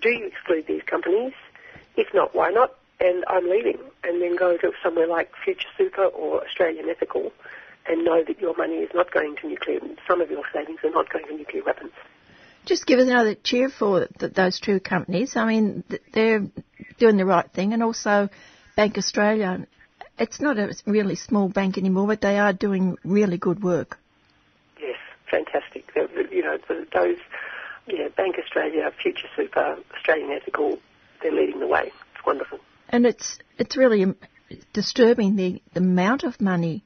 Do 0.00 0.10
you 0.10 0.26
exclude 0.26 0.68
these 0.68 0.82
companies? 0.82 1.32
If 1.96 2.14
not, 2.14 2.34
why 2.34 2.50
not? 2.50 2.72
And 3.00 3.24
I'm 3.28 3.48
leaving. 3.48 3.78
And 4.04 4.22
then 4.22 4.36
go 4.36 4.56
to 4.56 4.72
somewhere 4.82 5.06
like 5.06 5.30
Future 5.44 5.68
Super 5.76 6.04
or 6.04 6.44
Australian 6.44 6.88
Ethical 6.88 7.32
and 7.88 8.04
know 8.04 8.22
that 8.24 8.40
your 8.40 8.56
money 8.56 8.76
is 8.76 8.90
not 8.94 9.10
going 9.12 9.36
to 9.36 9.48
nuclear, 9.48 9.80
some 10.08 10.20
of 10.20 10.30
your 10.30 10.42
savings 10.52 10.80
are 10.82 10.90
not 10.90 11.10
going 11.10 11.26
to 11.26 11.36
nuclear 11.36 11.62
weapons. 11.64 11.92
Just 12.64 12.86
give 12.86 12.98
us 12.98 13.08
another 13.08 13.34
cheer 13.34 13.68
for 13.68 14.06
th- 14.18 14.32
those 14.32 14.58
two 14.58 14.80
companies. 14.80 15.36
I 15.36 15.46
mean, 15.46 15.84
th- 15.88 16.02
they're 16.12 16.46
doing 16.98 17.16
the 17.16 17.24
right 17.24 17.48
thing, 17.52 17.72
and 17.72 17.82
also 17.82 18.28
Bank 18.76 18.98
Australia. 18.98 19.66
It's 20.18 20.40
not 20.40 20.58
a 20.58 20.74
really 20.84 21.14
small 21.14 21.48
bank 21.48 21.78
anymore, 21.78 22.06
but 22.08 22.20
they 22.20 22.38
are 22.38 22.52
doing 22.52 22.96
really 23.04 23.38
good 23.38 23.62
work. 23.62 23.98
Yes, 24.80 24.96
fantastic. 25.30 25.92
They're, 25.94 26.08
you 26.32 26.42
know, 26.42 26.58
those, 26.92 27.18
yeah, 27.86 28.08
Bank 28.16 28.36
Australia, 28.42 28.90
Future 29.00 29.28
Super, 29.36 29.76
Australian 29.94 30.32
Ethical, 30.32 30.78
they're 31.22 31.32
leading 31.32 31.60
the 31.60 31.68
way. 31.68 31.92
It's 32.14 32.26
wonderful. 32.26 32.58
And 32.88 33.06
it's 33.06 33.38
it's 33.58 33.76
really 33.76 34.02
um, 34.04 34.16
disturbing 34.72 35.36
the, 35.36 35.62
the 35.74 35.80
amount 35.80 36.22
of 36.22 36.40
money 36.40 36.84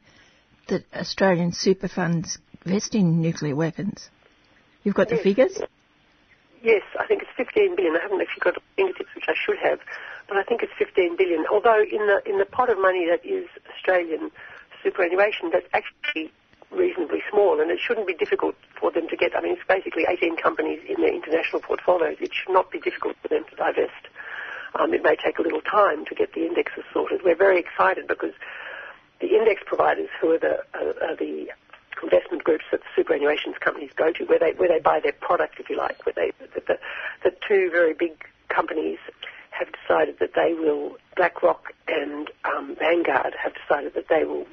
that 0.68 0.84
Australian 0.94 1.52
super 1.52 1.88
funds 1.88 2.38
invest 2.64 2.94
in 2.94 3.20
nuclear 3.20 3.56
weapons. 3.56 4.08
You've 4.82 4.94
got 4.94 5.10
yes. 5.10 5.18
the 5.18 5.22
figures? 5.22 5.60
Yes, 6.62 6.82
I 6.98 7.06
think 7.06 7.22
it's 7.22 7.30
15 7.36 7.76
billion. 7.76 7.96
I 7.96 8.02
haven't 8.02 8.20
actually 8.20 8.40
got 8.40 8.54
the 8.54 8.60
fingertips, 8.76 9.08
which 9.14 9.24
I 9.28 9.34
should 9.34 9.56
have, 9.62 9.80
but 10.28 10.36
I 10.36 10.42
think 10.44 10.62
it's 10.62 10.72
15 10.78 11.16
billion. 11.16 11.46
Although 11.50 11.82
in 11.82 12.06
the 12.06 12.22
in 12.28 12.38
the 12.38 12.44
pot 12.44 12.70
of 12.70 12.78
money 12.78 13.06
that 13.08 13.24
is 13.24 13.48
Australian 13.74 14.30
superannuation, 14.82 15.50
that's 15.52 15.66
actually 15.72 16.32
reasonably 16.70 17.22
small, 17.30 17.60
and 17.60 17.70
it 17.70 17.78
shouldn't 17.80 18.06
be 18.06 18.14
difficult 18.14 18.54
for 18.78 18.90
them 18.92 19.08
to 19.08 19.16
get. 19.16 19.36
I 19.36 19.40
mean, 19.40 19.52
it's 19.52 19.66
basically 19.66 20.04
18 20.08 20.36
companies 20.36 20.80
in 20.88 21.02
their 21.02 21.12
international 21.12 21.60
portfolios. 21.62 22.16
It 22.20 22.30
should 22.32 22.52
not 22.52 22.70
be 22.70 22.78
difficult 22.78 23.16
for 23.22 23.28
them 23.28 23.44
to 23.50 23.56
divest. 23.56 24.06
Um, 24.78 24.94
it 24.94 25.02
may 25.02 25.16
take 25.16 25.38
a 25.38 25.42
little 25.42 25.60
time 25.62 26.04
to 26.06 26.14
get 26.14 26.32
the 26.32 26.46
indexes 26.46 26.84
sorted. 26.92 27.22
We're 27.24 27.36
very 27.36 27.58
excited 27.58 28.06
because 28.06 28.32
the 29.20 29.28
index 29.28 29.62
providers, 29.66 30.08
who 30.20 30.32
are 30.32 30.38
the, 30.38 30.60
uh, 30.74 31.08
are 31.08 31.16
the 31.16 31.50
investment 32.02 32.44
groups 32.44 32.64
that 32.70 32.80
the 32.80 32.86
superannuation 32.96 33.52
companies 33.60 33.90
go 33.96 34.12
to, 34.12 34.24
where 34.24 34.38
they 34.38 34.52
where 34.52 34.68
they 34.68 34.78
buy 34.78 35.00
their 35.00 35.12
product, 35.12 35.60
if 35.60 35.68
you 35.68 35.76
like, 35.76 36.04
where 36.06 36.14
they 36.14 36.32
the, 36.54 36.60
the, 36.66 36.78
the 37.24 37.36
two 37.46 37.70
very 37.70 37.94
big 37.94 38.12
companies 38.48 38.98
have 39.50 39.68
decided 39.72 40.18
that 40.20 40.34
they 40.34 40.54
will 40.54 40.96
BlackRock 41.16 41.72
and 41.88 42.30
um, 42.44 42.76
Vanguard 42.78 43.34
have 43.42 43.52
decided 43.54 43.94
that 43.94 44.08
they 44.08 44.24
will 44.24 44.46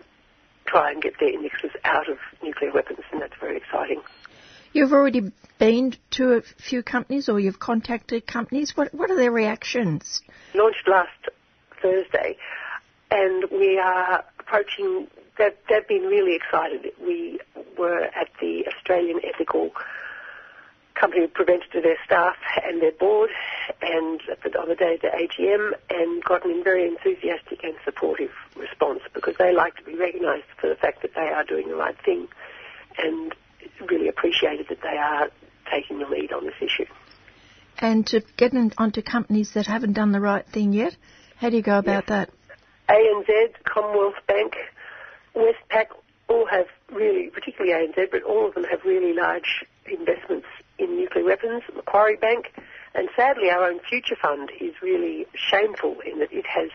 try 0.65 0.91
and 0.91 1.01
get 1.01 1.13
their 1.19 1.29
indexes 1.29 1.71
out 1.85 2.09
of 2.09 2.17
nuclear 2.43 2.71
weapons, 2.71 2.99
and 3.11 3.21
that's 3.21 3.37
very 3.39 3.55
exciting. 3.57 4.01
You've 4.73 4.93
already 4.93 5.31
been 5.59 5.95
to 6.11 6.33
a 6.33 6.41
few 6.41 6.83
companies, 6.83 7.29
or 7.29 7.39
you've 7.39 7.59
contacted 7.59 8.27
companies. 8.27 8.75
What 8.75 8.93
what 8.93 9.09
are 9.09 9.15
their 9.15 9.31
reactions? 9.31 10.21
Launched 10.53 10.87
last 10.87 11.09
Thursday. 11.81 12.37
and 13.11 13.45
we 13.51 13.79
are 13.79 14.23
approaching. 14.39 15.07
They've, 15.37 15.53
they've 15.69 15.87
been 15.87 16.03
really 16.03 16.35
excited. 16.35 16.91
We 17.01 17.39
were 17.77 18.03
at 18.03 18.29
the 18.41 18.65
Australian 18.67 19.19
Ethical 19.23 19.71
Company 20.95 21.27
presented 21.27 21.71
to 21.73 21.81
their 21.81 21.97
staff 22.03 22.35
and 22.63 22.81
their 22.81 22.91
board, 22.91 23.29
and 23.83 24.19
on 24.59 24.67
the 24.67 24.75
day 24.75 24.95
of 24.95 25.01
the 25.01 25.09
AGM, 25.09 25.73
and 25.91 26.23
gotten 26.23 26.59
a 26.59 26.63
very 26.63 26.87
enthusiastic 26.87 27.63
and 27.63 27.75
supportive 27.85 28.31
response 28.55 29.01
because 29.13 29.35
they 29.37 29.53
like 29.53 29.75
to 29.75 29.83
be 29.83 29.95
recognised 29.95 30.45
for 30.59 30.67
the 30.67 30.75
fact 30.75 31.03
that 31.03 31.13
they 31.13 31.29
are 31.29 31.43
doing 31.43 31.67
the 31.67 31.75
right 31.75 31.97
thing, 32.03 32.27
and 32.97 33.35
really 33.89 34.07
appreciated 34.07 34.67
that 34.69 34.81
they 34.81 34.97
are 34.97 35.29
taking 35.71 35.99
the 35.99 36.05
lead 36.05 36.31
on 36.31 36.45
this 36.45 36.55
issue. 36.61 36.85
And 37.79 38.05
to 38.07 38.21
get 38.37 38.53
onto 38.77 39.01
companies 39.01 39.51
that 39.53 39.67
haven't 39.67 39.93
done 39.93 40.11
the 40.11 40.21
right 40.21 40.45
thing 40.47 40.73
yet, 40.73 40.95
how 41.37 41.49
do 41.49 41.55
you 41.57 41.61
go 41.61 41.77
about 41.77 42.05
Yes. 42.07 42.27
that? 42.27 42.29
ANZ, 42.89 43.53
Commonwealth 43.65 44.15
Bank, 44.27 44.55
Westpac 45.35 45.87
all 46.29 46.45
have 46.47 46.67
really, 46.91 47.29
particularly 47.29 47.73
ANZ, 47.73 48.09
but 48.11 48.23
all 48.23 48.47
of 48.47 48.55
them 48.55 48.63
have 48.65 48.83
really 48.83 49.13
large 49.13 49.65
investments 49.85 50.47
in 50.77 50.97
nuclear 50.97 51.23
weapons. 51.25 51.63
Macquarie 51.75 52.17
Bank, 52.17 52.51
and 52.95 53.09
sadly 53.15 53.49
our 53.49 53.63
own 53.69 53.79
Future 53.79 54.15
Fund 54.15 54.51
is 54.59 54.73
really 54.81 55.25
shameful 55.35 55.97
in 56.01 56.19
that 56.19 56.31
it 56.31 56.45
has 56.47 56.69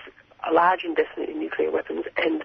a 0.48 0.52
large 0.52 0.84
investment 0.84 1.28
in 1.28 1.38
nuclear 1.40 1.70
weapons 1.70 2.04
and 2.16 2.44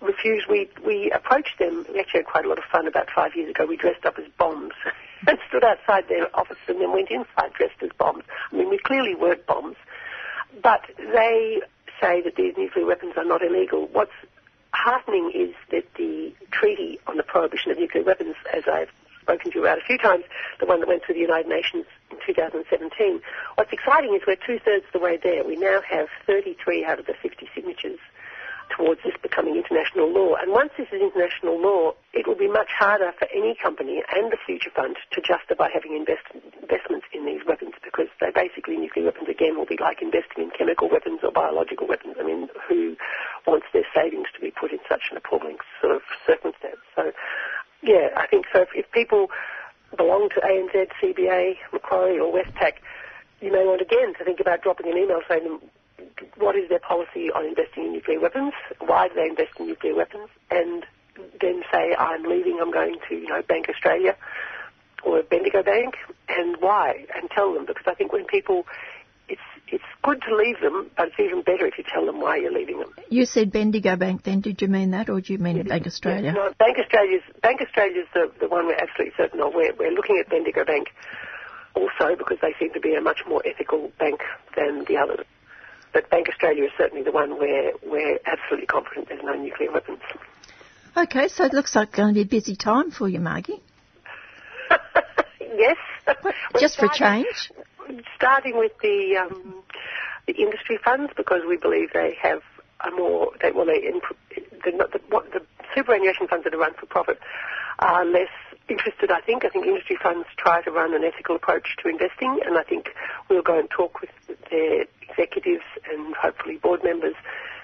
refused. 0.00 0.46
We 0.48 0.68
we 0.84 1.10
approached 1.10 1.58
them. 1.58 1.86
We 1.92 2.00
actually 2.00 2.20
had 2.20 2.26
quite 2.26 2.44
a 2.44 2.48
lot 2.48 2.58
of 2.58 2.64
fun 2.64 2.86
about 2.86 3.08
five 3.14 3.34
years 3.34 3.50
ago. 3.50 3.66
We 3.66 3.76
dressed 3.76 4.04
up 4.04 4.18
as 4.18 4.24
bombs 4.38 4.72
and 5.26 5.38
stood 5.48 5.64
outside 5.64 6.08
their 6.08 6.34
office 6.36 6.58
and 6.68 6.80
then 6.80 6.92
went 6.92 7.10
inside 7.10 7.52
dressed 7.54 7.82
as 7.82 7.90
bombs. 7.98 8.24
I 8.52 8.56
mean, 8.56 8.70
we 8.70 8.78
clearly 8.78 9.14
weren't 9.14 9.46
bombs, 9.46 9.76
but 10.62 10.82
they 10.96 11.60
say 12.00 12.22
that 12.22 12.36
these 12.36 12.54
nuclear 12.56 12.86
weapons 12.86 13.14
are 13.16 13.24
not 13.24 13.42
illegal. 13.42 13.88
What's 13.92 14.12
heartening 14.72 15.32
is 15.34 15.54
that 15.70 15.84
the 15.96 16.32
treaty 16.50 16.98
on 17.06 17.16
the 17.16 17.22
prohibition 17.22 17.70
of 17.70 17.78
nuclear 17.78 18.04
weapons, 18.04 18.36
as 18.54 18.64
I've 18.70 18.88
spoken 19.20 19.52
to 19.52 19.58
you 19.58 19.64
about 19.64 19.78
a 19.78 19.82
few 19.82 19.98
times, 19.98 20.24
the 20.58 20.66
one 20.66 20.80
that 20.80 20.88
went 20.88 21.04
through 21.04 21.14
the 21.14 21.20
United 21.20 21.48
Nations 21.48 21.84
in 22.10 22.16
2017, 22.26 23.20
what's 23.56 23.72
exciting 23.72 24.14
is 24.14 24.22
we're 24.26 24.36
two-thirds 24.36 24.86
of 24.86 24.92
the 24.92 24.98
way 24.98 25.18
there. 25.22 25.44
We 25.44 25.56
now 25.56 25.80
have 25.88 26.08
33 26.26 26.84
out 26.84 26.98
of 26.98 27.06
the 27.06 27.14
50 27.20 27.48
signatures 27.54 27.98
towards 28.70 29.02
this 29.02 29.14
becoming 29.20 29.56
international 29.56 30.08
law. 30.10 30.34
And 30.40 30.52
once 30.52 30.70
this 30.78 30.88
is 30.92 31.02
international 31.02 31.60
law, 31.60 31.92
it 32.12 32.26
will 32.26 32.38
be 32.38 32.48
much 32.48 32.70
harder 32.70 33.12
for 33.18 33.26
any 33.34 33.54
company 33.54 34.02
and 34.14 34.32
the 34.32 34.38
Future 34.38 34.70
Fund 34.70 34.96
to 35.12 35.20
justify 35.20 35.68
having 35.72 35.96
invest, 35.96 36.24
investments 36.62 37.06
in 37.12 37.26
these 37.26 37.42
weapons 37.46 37.74
because 37.82 38.08
they 38.20 38.30
basically, 38.30 38.76
nuclear 38.76 39.06
weapons 39.06 39.28
again, 39.28 39.56
will 39.56 39.66
be 39.66 39.78
like 39.80 40.02
investing 40.02 40.44
in 40.44 40.50
chemical 40.50 40.88
weapons 40.88 41.20
or 41.22 41.30
biological 41.30 41.86
weapons. 41.86 42.16
I 42.18 42.24
mean, 42.24 42.48
who 42.68 42.96
wants 43.46 43.66
their 43.72 43.86
savings 43.94 44.28
to 44.34 44.40
be 44.40 44.50
put 44.50 44.72
in 44.72 44.78
such 44.88 45.10
an 45.10 45.16
appalling 45.16 45.58
sort 45.80 45.96
of 45.96 46.02
circumstance? 46.26 46.80
So, 46.94 47.12
yeah, 47.82 48.08
I 48.16 48.26
think 48.26 48.46
so. 48.52 48.62
If, 48.62 48.68
if 48.74 48.92
people 48.92 49.30
belong 49.96 50.28
to 50.34 50.40
ANZ, 50.40 50.88
CBA, 51.02 51.56
Macquarie 51.72 52.18
or 52.18 52.32
Westpac, 52.32 52.78
you 53.40 53.50
may 53.50 53.64
want 53.64 53.80
again 53.80 54.14
to 54.18 54.24
think 54.24 54.40
about 54.40 54.62
dropping 54.62 54.90
an 54.90 54.98
email 54.98 55.20
saying 55.28 55.60
what 56.36 56.56
is 56.56 56.68
their 56.68 56.80
policy 56.80 57.30
on 57.30 57.46
investing 57.46 57.86
in 57.86 57.92
nuclear 57.92 58.20
weapons? 58.20 58.52
Why 58.78 59.08
do 59.08 59.14
they 59.14 59.28
invest 59.28 59.58
in 59.58 59.66
nuclear 59.66 59.94
weapons? 59.94 60.28
And 60.50 60.86
then 61.40 61.62
say, 61.72 61.94
I'm 61.98 62.22
leaving, 62.24 62.58
I'm 62.60 62.72
going 62.72 62.96
to, 63.08 63.14
you 63.14 63.28
know, 63.28 63.42
Bank 63.42 63.68
Australia 63.68 64.16
or 65.02 65.22
Bendigo 65.22 65.62
Bank, 65.62 65.94
and 66.28 66.56
why? 66.60 67.06
And 67.14 67.30
tell 67.30 67.54
them, 67.54 67.66
because 67.66 67.84
I 67.86 67.94
think 67.94 68.12
when 68.12 68.26
people, 68.26 68.66
it's, 69.28 69.40
it's 69.68 69.84
good 70.02 70.22
to 70.28 70.36
leave 70.36 70.60
them, 70.60 70.90
but 70.96 71.08
it's 71.08 71.20
even 71.20 71.42
better 71.42 71.66
if 71.66 71.78
you 71.78 71.84
tell 71.90 72.04
them 72.04 72.20
why 72.20 72.36
you're 72.36 72.52
leaving 72.52 72.80
them. 72.80 72.92
You 73.08 73.24
said 73.24 73.50
Bendigo 73.50 73.96
Bank 73.96 74.24
then, 74.24 74.40
did 74.40 74.60
you 74.60 74.68
mean 74.68 74.90
that 74.90 75.08
or 75.08 75.20
do 75.20 75.32
you 75.32 75.38
mean 75.38 75.62
Bank 75.66 75.86
Australia? 75.86 76.32
No, 76.32 76.52
Bank 76.58 76.78
Australia's 76.78 77.22
Bank 77.42 77.60
Australia's 77.62 78.06
the, 78.14 78.30
the 78.40 78.48
one 78.48 78.66
we're 78.66 78.74
absolutely 78.74 79.14
certain 79.16 79.40
of. 79.40 79.54
We're, 79.54 79.74
we're 79.74 79.92
looking 79.92 80.18
at 80.18 80.28
Bendigo 80.28 80.64
Bank 80.64 80.88
also 81.74 82.16
because 82.16 82.38
they 82.42 82.54
seem 82.58 82.72
to 82.72 82.80
be 82.80 82.94
a 82.94 83.00
much 83.00 83.20
more 83.28 83.42
ethical 83.46 83.90
bank 83.98 84.20
than 84.56 84.84
the 84.84 84.96
others. 84.96 85.24
But 85.92 86.08
Bank 86.10 86.28
Australia 86.28 86.64
is 86.64 86.70
certainly 86.78 87.02
the 87.02 87.12
one 87.12 87.38
where 87.38 87.72
we're 87.84 88.18
absolutely 88.26 88.66
confident 88.66 89.08
there's 89.08 89.22
no 89.24 89.34
nuclear 89.34 89.72
weapons. 89.72 90.00
Okay, 90.96 91.28
so 91.28 91.44
it 91.44 91.52
looks 91.52 91.74
like 91.74 91.88
it's 91.88 91.96
going 91.96 92.08
to 92.08 92.14
be 92.14 92.22
a 92.22 92.26
busy 92.26 92.56
time 92.56 92.90
for 92.90 93.08
you, 93.08 93.20
Margie. 93.20 93.62
yes. 95.40 95.76
Just 96.58 96.78
for 96.78 96.88
change. 96.88 97.52
Starting 98.16 98.56
with 98.58 98.72
the 98.82 99.16
um, 99.16 99.62
the 100.26 100.34
industry 100.34 100.78
funds 100.84 101.12
because 101.16 101.42
we 101.48 101.56
believe 101.56 101.92
they 101.92 102.16
have 102.20 102.42
a 102.86 102.90
more 102.90 103.32
they 103.42 103.50
well 103.50 103.66
they 103.66 103.80
the, 104.64 104.70
the, 104.70 105.00
what, 105.08 105.30
the 105.32 105.40
superannuation 105.74 106.28
funds 106.28 106.44
that 106.44 106.54
are 106.54 106.58
run 106.58 106.74
for 106.74 106.86
profit 106.86 107.18
are 107.80 108.04
less 108.04 108.28
interested. 108.68 109.10
I 109.10 109.20
think 109.20 109.44
I 109.44 109.48
think 109.48 109.66
industry 109.66 109.98
funds 110.00 110.28
try 110.36 110.62
to 110.62 110.70
run 110.70 110.94
an 110.94 111.02
ethical 111.02 111.36
approach 111.36 111.76
to 111.82 111.88
investing, 111.88 112.40
and 112.46 112.56
I 112.56 112.62
think 112.62 112.90
we'll 113.28 113.42
go 113.42 113.58
and 113.58 113.68
talk 113.68 114.00
with 114.00 114.10
their 114.50 114.84
executives 115.02 115.64
and 115.90 116.14
hopefully 116.14 116.56
board 116.56 116.84
members 116.84 117.14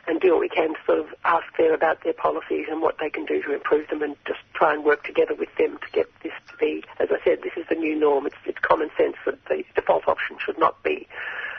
and 0.07 0.21
do 0.21 0.33
what 0.33 0.41
we 0.41 0.49
can 0.49 0.71
to 0.75 0.81
sort 0.87 0.99
of 1.01 1.07
ask 1.25 1.45
them 1.59 1.73
about 1.73 2.03
their 2.05 2.13
policies 2.13 2.67
and 2.71 2.81
what 2.81 2.97
they 3.01 3.11
can 3.11 3.25
do 3.25 3.43
to 3.43 3.55
improve 3.55 3.89
them 3.89 4.03
and 4.03 4.17
just 4.27 4.39
try 4.55 4.73
and 4.73 4.85
work 4.85 5.03
together 5.05 5.35
with 5.35 5.49
them 5.59 5.79
to 5.79 5.91
get 5.93 6.07
this 6.23 6.33
to 6.49 6.57
be, 6.59 6.85
as 7.01 7.09
I 7.11 7.19
said, 7.25 7.39
this 7.43 7.53
is 7.57 7.67
the 7.69 7.75
new 7.75 7.99
norm. 7.99 8.27
It's, 8.27 8.37
it's 8.45 8.59
common 8.63 8.91
sense 8.97 9.17
that 9.27 9.45
the 9.49 9.65
default 9.75 10.07
option 10.07 10.37
should 10.45 10.59
not 10.59 10.83
be 10.85 11.09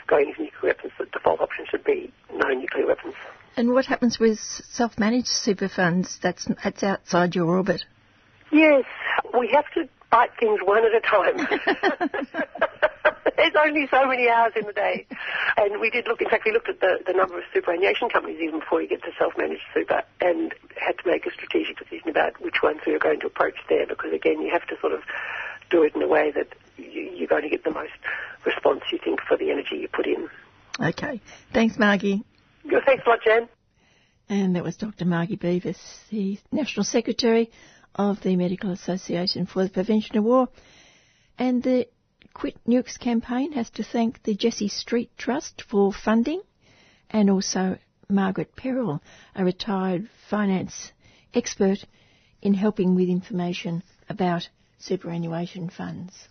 going 0.08 0.30
into 0.30 0.43
nuclear 0.43 0.72
weapons. 0.72 0.93
The 0.97 1.05
default 1.12 1.41
option 1.41 1.66
should 1.70 1.84
be 1.84 2.12
no 2.34 2.49
nuclear 2.49 2.88
weapons. 2.88 3.16
And 3.58 3.74
what 3.74 3.86
happens 3.86 4.18
with 4.20 4.39
self-managed 4.39 5.28
super 5.28 5.68
funds? 5.68 6.18
That's, 6.22 6.47
that's 6.64 6.84
outside 6.84 7.36
your 7.36 7.47
orbit. 7.47 7.84
Yes, 8.52 8.86
we 9.38 9.50
have 9.54 9.66
to 9.74 9.88
bite 10.10 10.32
things 10.39 10.60
one 10.64 10.86
at 10.86 10.93
a 10.93 11.02
time. 11.02 11.38
There's 13.38 13.54
only 13.56 13.88
so 13.91 14.08
many 14.08 14.30
hours 14.30 14.54
in 14.56 14.66
the 14.66 14.74
day. 14.74 15.06
And 15.58 15.80
we 15.80 15.89
did 15.89 16.08
look, 16.08 16.22
in 16.22 16.30
fact, 16.30 16.45
we 16.45 16.52
looked 16.52 16.70
at 16.70 16.80
the, 16.80 17.00
the 17.06 17.14
number 17.14 17.38
of 17.38 17.43
superannuation 17.54 18.10
companies 18.10 18.39
even 18.41 18.60
before 18.60 18.82
you 18.82 18.88
get 18.88 19.04
to 19.04 19.12
self-managed 19.18 19.62
super 19.74 20.04
and 20.22 20.54
had 20.76 20.98
to 20.98 21.08
make 21.08 21.26
a 21.26 21.32
strategic 21.32 21.78
decision 21.78 22.10
about 22.10 22.41
which 22.41 22.62
ones 22.64 22.80
we 22.86 22.93
were 22.93 23.00
going 23.00 23.20
to 23.20 23.28
approach 23.28 23.56
there 23.70 23.86
because, 23.86 24.12
again, 24.14 24.41
you 24.41 24.50
have 24.52 24.66
to 24.68 24.76
sort 24.82 24.93
of 24.93 25.02
do 25.70 25.84
it 25.84 25.95
in 25.95 26.02
a 26.02 26.08
way 26.08 26.32
that 26.32 26.48
you, 26.78 27.12
you're 27.16 27.28
going 27.28 27.43
to 27.43 27.50
get 27.50 27.64
the 27.64 27.72
most 27.72 27.91
response, 28.45 28.82
you 28.91 29.00
think, 29.04 29.20
for 29.28 29.38
the 29.38 29.52
energy 29.52 29.76
you 29.76 29.88
put 29.88 30.08
in. 30.08 30.28
Okay. 30.80 31.22
Thanks, 31.54 31.78
Margie. 31.78 32.24
Good, 32.68 32.84
Thanks 32.86 33.04
a 33.06 33.10
lot, 33.10 33.20
Jan. 33.24 33.50
And 34.30 34.56
that 34.56 34.64
was 34.64 34.76
Dr. 34.76 35.06
Margie 35.06 35.38
Beavis, 35.38 35.78
the 36.10 36.38
National 36.52 36.84
Secretary 36.84 37.50
of 37.96 38.22
the 38.22 38.36
Medical 38.36 38.72
Association 38.72 39.46
for 39.46 39.64
the 39.64 39.70
Prevention 39.70 40.18
of 40.18 40.24
War. 40.24 40.50
And 41.38 41.62
the 41.64 41.88
Quit 42.34 42.58
Nukes 42.68 43.00
campaign 43.00 43.54
has 43.54 43.70
to 43.72 43.84
thank 43.84 44.24
the 44.24 44.36
Jessie 44.36 44.68
Street 44.68 45.12
Trust 45.18 45.64
for 45.70 45.92
funding 45.92 46.42
and 47.10 47.30
also 47.30 47.78
Margaret 48.10 48.56
Perrill, 48.56 49.02
a 49.36 49.44
retired 49.44 50.08
finance 50.30 50.92
expert 51.34 51.80
in 52.42 52.54
helping 52.54 52.96
with 52.96 53.10
information 53.10 53.84
about 54.10 54.48
superannuation 54.78 55.70
funds. 55.70 56.28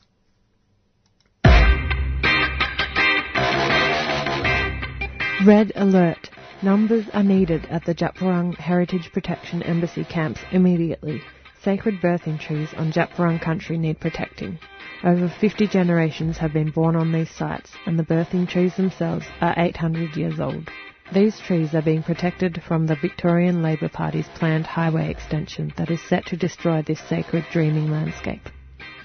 Red 5.44 5.72
alert. 5.76 6.30
Numbers 6.62 7.04
are 7.12 7.22
needed 7.22 7.66
at 7.66 7.84
the 7.84 7.94
Djab 7.94 8.14
Wurrung 8.16 8.56
Heritage 8.56 9.10
Protection 9.12 9.62
Embassy 9.62 10.04
camps 10.04 10.40
immediately. 10.50 11.20
Sacred 11.66 12.00
birthing 12.00 12.38
trees 12.38 12.72
on 12.76 12.92
Djab 12.92 13.10
Wurrung 13.16 13.40
country 13.40 13.76
need 13.76 13.98
protecting. 13.98 14.56
Over 15.02 15.28
50 15.28 15.66
generations 15.66 16.38
have 16.38 16.52
been 16.52 16.70
born 16.70 16.94
on 16.94 17.10
these 17.10 17.28
sites, 17.28 17.72
and 17.86 17.98
the 17.98 18.04
birthing 18.04 18.48
trees 18.48 18.76
themselves 18.76 19.26
are 19.40 19.52
800 19.56 20.16
years 20.16 20.38
old. 20.38 20.70
These 21.12 21.40
trees 21.40 21.74
are 21.74 21.82
being 21.82 22.04
protected 22.04 22.62
from 22.62 22.86
the 22.86 22.94
Victorian 22.94 23.62
Labor 23.64 23.88
Party's 23.88 24.28
planned 24.36 24.64
highway 24.64 25.10
extension 25.10 25.72
that 25.76 25.90
is 25.90 26.00
set 26.08 26.24
to 26.26 26.36
destroy 26.36 26.82
this 26.82 27.00
sacred 27.00 27.44
dreaming 27.50 27.90
landscape. 27.90 28.48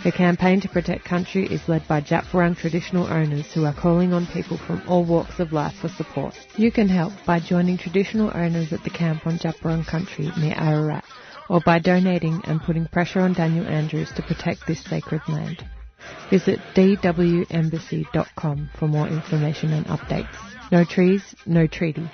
The 0.03 0.11
campaign 0.11 0.61
to 0.61 0.69
protect 0.69 1.03
country 1.03 1.47
is 1.47 1.67
led 1.67 1.87
by 1.87 2.01
Djab 2.01 2.25
Wurrung 2.25 2.55
traditional 2.55 3.07
owners 3.07 3.51
who 3.53 3.65
are 3.65 3.73
calling 3.73 4.13
on 4.13 4.27
people 4.27 4.59
from 4.59 4.83
all 4.87 5.03
walks 5.03 5.39
of 5.39 5.51
life 5.51 5.73
for 5.81 5.89
support. 5.89 6.35
You 6.57 6.71
can 6.71 6.89
help 6.89 7.13
by 7.25 7.39
joining 7.39 7.79
traditional 7.79 8.29
owners 8.35 8.71
at 8.71 8.83
the 8.83 8.91
camp 8.91 9.25
on 9.25 9.39
Djab 9.39 9.57
Wurrung 9.61 9.87
country 9.87 10.31
near 10.37 10.53
Ararat, 10.55 11.03
or 11.51 11.59
by 11.65 11.79
donating 11.79 12.41
and 12.45 12.61
putting 12.61 12.85
pressure 12.87 13.19
on 13.19 13.33
Daniel 13.33 13.67
Andrews 13.67 14.09
to 14.15 14.21
protect 14.21 14.65
this 14.65 14.81
sacred 14.85 15.21
land. 15.27 15.61
Visit 16.29 16.59
dwembassy.com 16.73 18.69
for 18.79 18.87
more 18.87 19.07
information 19.09 19.73
and 19.73 19.85
updates. 19.87 20.33
No 20.71 20.85
trees, 20.85 21.21
no 21.45 21.67
treaty. 21.67 22.09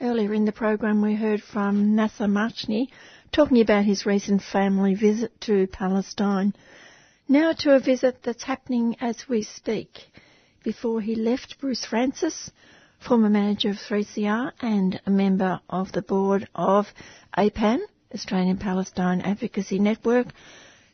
Earlier 0.00 0.32
in 0.32 0.46
the 0.46 0.52
program, 0.52 1.02
we 1.02 1.16
heard 1.16 1.42
from 1.42 1.94
Nasser 1.94 2.24
Mashni 2.24 2.88
talking 3.30 3.60
about 3.60 3.84
his 3.84 4.06
recent 4.06 4.40
family 4.40 4.94
visit 4.94 5.38
to 5.42 5.66
Palestine. 5.66 6.54
Now 7.28 7.52
to 7.52 7.74
a 7.74 7.78
visit 7.78 8.22
that's 8.22 8.44
happening 8.44 8.96
as 9.02 9.28
we 9.28 9.42
speak. 9.42 9.90
Before 10.64 11.02
he 11.02 11.14
left, 11.14 11.60
Bruce 11.60 11.84
Francis 11.84 12.50
former 13.00 13.28
manager 13.28 13.70
of 13.70 13.76
3CR 13.76 14.52
and 14.60 15.00
a 15.06 15.10
member 15.10 15.60
of 15.68 15.92
the 15.92 16.02
board 16.02 16.48
of 16.54 16.86
APAN, 17.36 17.80
Australian 18.14 18.58
Palestine 18.58 19.20
Advocacy 19.20 19.78
Network, 19.78 20.28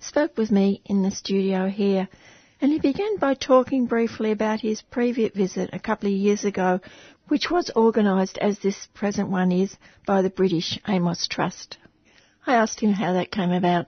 spoke 0.00 0.36
with 0.36 0.50
me 0.50 0.82
in 0.84 1.02
the 1.02 1.10
studio 1.10 1.68
here. 1.68 2.08
And 2.60 2.70
he 2.72 2.78
began 2.78 3.18
by 3.18 3.34
talking 3.34 3.86
briefly 3.86 4.30
about 4.30 4.60
his 4.60 4.82
previous 4.82 5.32
visit 5.32 5.70
a 5.72 5.78
couple 5.78 6.08
of 6.08 6.14
years 6.14 6.44
ago, 6.44 6.80
which 7.28 7.50
was 7.50 7.70
organised 7.74 8.38
as 8.38 8.58
this 8.58 8.88
present 8.94 9.30
one 9.30 9.50
is 9.50 9.76
by 10.06 10.22
the 10.22 10.30
British 10.30 10.78
Amos 10.86 11.26
Trust. 11.26 11.78
I 12.46 12.54
asked 12.54 12.80
him 12.80 12.92
how 12.92 13.14
that 13.14 13.30
came 13.30 13.50
about. 13.50 13.86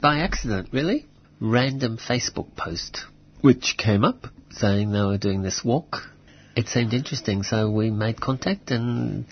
By 0.00 0.18
accident, 0.18 0.70
really. 0.72 1.06
Random 1.40 1.98
Facebook 1.98 2.56
post, 2.56 3.04
which 3.42 3.76
came 3.76 4.04
up 4.04 4.26
saying 4.50 4.90
they 4.90 5.02
were 5.02 5.18
doing 5.18 5.42
this 5.42 5.62
walk. 5.62 6.15
It 6.56 6.68
seemed 6.68 6.94
interesting, 6.94 7.42
so 7.42 7.70
we 7.70 7.90
made 7.90 8.20
contact 8.20 8.70
and 8.70 9.26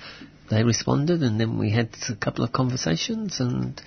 they 0.51 0.63
responded, 0.63 1.23
and 1.23 1.41
then 1.41 1.59
we 1.59 1.71
had 1.71 1.89
a 2.11 2.15
couple 2.15 2.45
of 2.45 2.53
conversations 2.53 3.41
and 3.41 3.81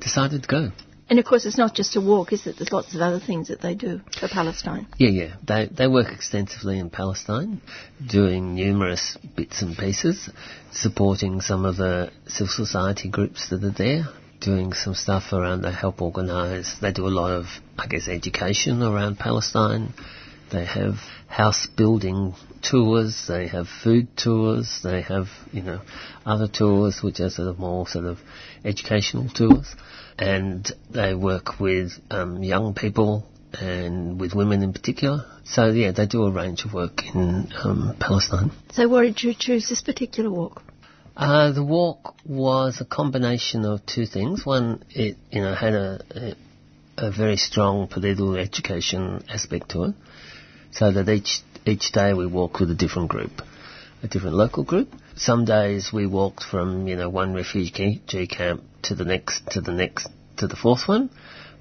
decided 0.00 0.44
to 0.44 0.48
go. 0.48 0.70
And 1.10 1.18
of 1.18 1.24
course, 1.24 1.46
it's 1.46 1.56
not 1.56 1.74
just 1.74 1.96
a 1.96 2.00
walk, 2.00 2.32
is 2.32 2.46
it? 2.46 2.56
There's 2.58 2.70
lots 2.70 2.94
of 2.94 3.00
other 3.00 3.18
things 3.18 3.48
that 3.48 3.62
they 3.62 3.74
do 3.74 4.00
for 4.20 4.28
Palestine. 4.28 4.86
Yeah, 4.98 5.08
yeah. 5.08 5.34
They 5.42 5.66
they 5.66 5.88
work 5.88 6.12
extensively 6.12 6.78
in 6.78 6.90
Palestine, 6.90 7.62
doing 8.06 8.54
numerous 8.54 9.16
bits 9.34 9.62
and 9.62 9.76
pieces, 9.76 10.28
supporting 10.70 11.40
some 11.40 11.64
of 11.64 11.78
the 11.78 12.10
civil 12.26 12.52
society 12.52 13.08
groups 13.08 13.48
that 13.48 13.64
are 13.64 13.70
there, 13.70 14.04
doing 14.40 14.74
some 14.74 14.94
stuff 14.94 15.32
around 15.32 15.62
they 15.62 15.72
help 15.72 16.02
organise. 16.02 16.76
They 16.80 16.92
do 16.92 17.06
a 17.06 17.08
lot 17.08 17.32
of, 17.32 17.46
I 17.78 17.86
guess, 17.86 18.06
education 18.06 18.82
around 18.82 19.18
Palestine. 19.18 19.94
They 20.50 20.64
have 20.64 20.94
house 21.26 21.66
building 21.66 22.34
tours, 22.62 23.26
they 23.28 23.48
have 23.48 23.68
food 23.68 24.16
tours, 24.16 24.80
they 24.82 25.02
have, 25.02 25.28
you 25.52 25.62
know, 25.62 25.80
other 26.24 26.48
tours 26.48 27.02
which 27.02 27.20
are 27.20 27.30
sort 27.30 27.48
of 27.48 27.58
more 27.58 27.86
sort 27.86 28.06
of 28.06 28.18
educational 28.64 29.28
tours. 29.28 29.74
And 30.18 30.70
they 30.90 31.14
work 31.14 31.60
with 31.60 31.92
um, 32.10 32.42
young 32.42 32.74
people 32.74 33.26
and 33.52 34.20
with 34.20 34.34
women 34.34 34.62
in 34.62 34.72
particular. 34.72 35.24
So 35.44 35.66
yeah, 35.66 35.92
they 35.92 36.06
do 36.06 36.24
a 36.24 36.30
range 36.30 36.64
of 36.64 36.72
work 36.72 37.04
in 37.14 37.52
um, 37.62 37.96
Palestine. 38.00 38.50
So 38.72 38.88
why 38.88 39.02
did 39.02 39.22
you 39.22 39.34
choose 39.34 39.68
this 39.68 39.82
particular 39.82 40.30
walk? 40.30 40.62
Uh, 41.16 41.52
the 41.52 41.64
walk 41.64 42.14
was 42.24 42.80
a 42.80 42.84
combination 42.84 43.64
of 43.64 43.84
two 43.86 44.06
things. 44.06 44.46
One, 44.46 44.84
it 44.90 45.16
you 45.30 45.40
know 45.40 45.54
had 45.54 45.74
a, 45.74 46.36
a, 46.96 47.06
a 47.06 47.10
very 47.10 47.36
strong 47.36 47.88
political 47.88 48.36
education 48.36 49.24
aspect 49.28 49.70
to 49.70 49.84
it 49.84 49.94
so 50.72 50.92
that 50.92 51.08
each 51.08 51.42
each 51.66 51.92
day 51.92 52.12
we 52.14 52.26
walked 52.26 52.60
with 52.60 52.70
a 52.70 52.74
different 52.74 53.08
group, 53.08 53.42
a 54.02 54.08
different 54.08 54.36
local 54.36 54.64
group. 54.64 54.88
Some 55.16 55.44
days 55.44 55.90
we 55.92 56.06
walked 56.06 56.42
from 56.42 56.88
you 56.88 56.96
know 56.96 57.08
one 57.08 57.34
refugee 57.34 58.00
camp 58.28 58.62
to 58.82 58.94
the 58.94 59.04
next 59.04 59.46
to 59.50 59.60
the 59.60 59.72
next 59.72 60.08
to 60.38 60.46
the 60.46 60.56
fourth 60.56 60.86
one. 60.86 61.10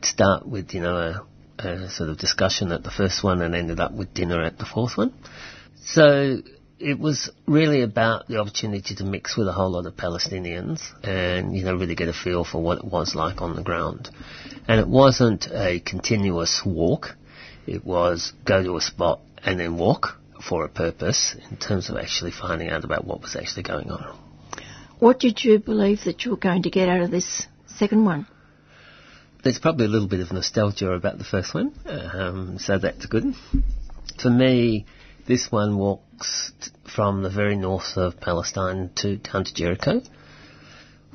Start 0.01 0.47
with 0.47 0.73
you 0.73 0.81
know 0.81 1.25
a, 1.59 1.67
a 1.67 1.89
sort 1.89 2.09
of 2.09 2.17
discussion 2.17 2.71
at 2.71 2.83
the 2.83 2.91
first 2.91 3.23
one 3.23 3.41
and 3.41 3.55
ended 3.55 3.79
up 3.79 3.91
with 3.91 4.13
dinner 4.13 4.41
at 4.43 4.57
the 4.57 4.65
fourth 4.65 4.97
one. 4.97 5.13
So 5.83 6.41
it 6.79 6.99
was 6.99 7.31
really 7.47 7.81
about 7.81 8.27
the 8.27 8.37
opportunity 8.37 8.95
to 8.95 9.03
mix 9.03 9.35
with 9.35 9.47
a 9.47 9.51
whole 9.51 9.71
lot 9.71 9.85
of 9.85 9.95
Palestinians 9.95 10.81
and, 11.03 11.55
you 11.55 11.63
know, 11.63 11.75
really 11.75 11.95
get 11.95 12.07
a 12.07 12.13
feel 12.13 12.43
for 12.43 12.61
what 12.61 12.79
it 12.79 12.85
was 12.85 13.15
like 13.15 13.41
on 13.41 13.55
the 13.55 13.63
ground. 13.63 14.09
And 14.67 14.79
it 14.79 14.87
wasn't 14.87 15.47
a 15.47 15.79
continuous 15.79 16.61
walk. 16.65 17.15
It 17.67 17.85
was 17.85 18.33
go 18.45 18.63
to 18.63 18.77
a 18.77 18.81
spot 18.81 19.19
and 19.43 19.59
then 19.59 19.77
walk 19.77 20.17
for 20.41 20.63
a 20.63 20.69
purpose 20.69 21.35
in 21.51 21.57
terms 21.57 21.89
of 21.89 21.97
actually 21.97 22.31
finding 22.31 22.69
out 22.69 22.83
about 22.83 23.05
what 23.05 23.21
was 23.21 23.35
actually 23.35 23.63
going 23.63 23.91
on. 23.91 24.17
What 24.99 25.19
did 25.19 25.43
you 25.43 25.59
believe 25.59 26.05
that 26.05 26.23
you 26.23 26.31
were 26.31 26.37
going 26.37 26.63
to 26.63 26.69
get 26.69 26.89
out 26.89 27.01
of 27.01 27.11
this 27.11 27.45
second 27.67 28.05
one? 28.05 28.25
There's 29.43 29.59
probably 29.59 29.85
a 29.85 29.89
little 29.89 30.07
bit 30.07 30.21
of 30.21 30.31
nostalgia 30.31 30.91
about 30.91 31.17
the 31.19 31.23
first 31.23 31.53
one, 31.53 31.73
um, 31.85 32.57
so 32.57 32.79
that's 32.79 33.05
good. 33.05 33.35
For 34.21 34.29
me, 34.29 34.85
this 35.27 35.51
one 35.51 35.77
walks 35.77 36.51
t- 36.59 36.71
from 36.95 37.21
the 37.21 37.29
very 37.29 37.55
north 37.55 37.97
of 37.97 38.19
Palestine 38.19 38.89
to 38.95 39.17
down 39.17 39.45
to 39.45 39.53
Jericho, 39.53 40.01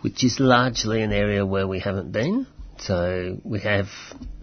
which 0.02 0.22
is 0.22 0.38
largely 0.38 1.02
an 1.02 1.12
area 1.12 1.44
where 1.44 1.66
we 1.66 1.80
haven't 1.80 2.12
been. 2.12 2.46
So 2.82 3.38
we 3.44 3.60
have, 3.60 3.86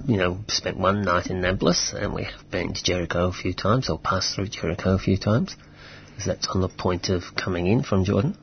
you 0.08 0.16
know, 0.16 0.40
spent 0.48 0.78
one 0.78 1.02
night 1.02 1.28
in 1.28 1.42
Nablus 1.42 1.94
and 1.94 2.14
we 2.14 2.24
have 2.24 2.50
been 2.50 2.74
to 2.74 2.84
Jericho 2.84 3.28
a 3.28 3.34
few 3.34 3.54
times 3.54 3.90
or 3.90 4.00
passed 4.00 4.34
through 4.34 4.48
Jericho 4.48 4.94
a 4.94 4.98
few 4.98 5.18
times, 5.18 5.58
because 6.06 6.26
that's 6.26 6.48
on 6.48 6.62
the 6.62 6.70
point 6.70 7.10
of 7.10 7.24
coming 7.36 7.68
in 7.68 7.84
from 7.84 8.06
Jordan. 8.06 8.38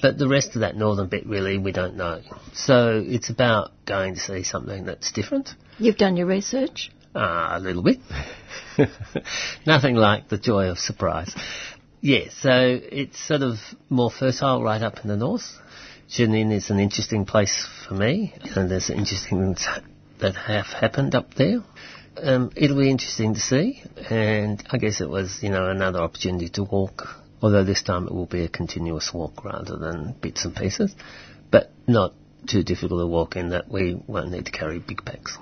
But 0.00 0.18
the 0.18 0.28
rest 0.28 0.54
of 0.54 0.60
that 0.60 0.76
northern 0.76 1.08
bit 1.08 1.26
really 1.26 1.58
we 1.58 1.72
don't 1.72 1.96
know. 1.96 2.20
So 2.52 3.02
it's 3.04 3.28
about 3.28 3.72
going 3.86 4.14
to 4.14 4.20
see 4.20 4.44
something 4.44 4.84
that's 4.84 5.10
different. 5.10 5.50
You've 5.78 5.96
done 5.96 6.16
your 6.16 6.26
research? 6.26 6.92
Uh, 7.14 7.48
a 7.52 7.60
little 7.60 7.82
bit. 7.82 7.98
Nothing 9.66 9.96
like 9.96 10.28
the 10.28 10.38
joy 10.38 10.68
of 10.68 10.78
surprise. 10.78 11.34
Yeah, 12.00 12.28
so 12.30 12.50
it's 12.52 13.18
sort 13.18 13.42
of 13.42 13.56
more 13.88 14.10
fertile 14.10 14.62
right 14.62 14.82
up 14.82 14.98
in 15.02 15.08
the 15.08 15.16
north. 15.16 15.58
Jenin 16.08 16.52
is 16.52 16.70
an 16.70 16.78
interesting 16.78 17.24
place 17.24 17.66
for 17.86 17.94
me, 17.94 18.34
and 18.54 18.70
there's 18.70 18.90
interesting 18.90 19.40
things 19.40 19.66
that 20.20 20.36
have 20.36 20.66
happened 20.66 21.14
up 21.14 21.34
there. 21.34 21.62
Um, 22.16 22.52
it'll 22.54 22.78
be 22.78 22.90
interesting 22.90 23.34
to 23.34 23.40
see, 23.40 23.82
and 24.10 24.62
I 24.70 24.78
guess 24.78 25.00
it 25.00 25.08
was, 25.08 25.42
you 25.42 25.48
know, 25.48 25.68
another 25.68 26.00
opportunity 26.00 26.48
to 26.50 26.62
walk, 26.62 27.08
although 27.42 27.64
this 27.64 27.82
time 27.82 28.06
it 28.06 28.12
will 28.12 28.26
be 28.26 28.44
a 28.44 28.48
continuous 28.48 29.12
walk 29.12 29.44
rather 29.44 29.76
than 29.76 30.14
bits 30.20 30.44
and 30.44 30.54
pieces, 30.54 30.94
but 31.50 31.72
not 31.86 32.14
too 32.46 32.62
difficult 32.62 33.00
to 33.00 33.06
walk 33.06 33.36
in 33.36 33.50
that 33.50 33.68
we 33.70 34.00
won't 34.06 34.30
need 34.30 34.46
to 34.46 34.52
carry 34.52 34.78
big 34.78 35.04
packs. 35.04 35.38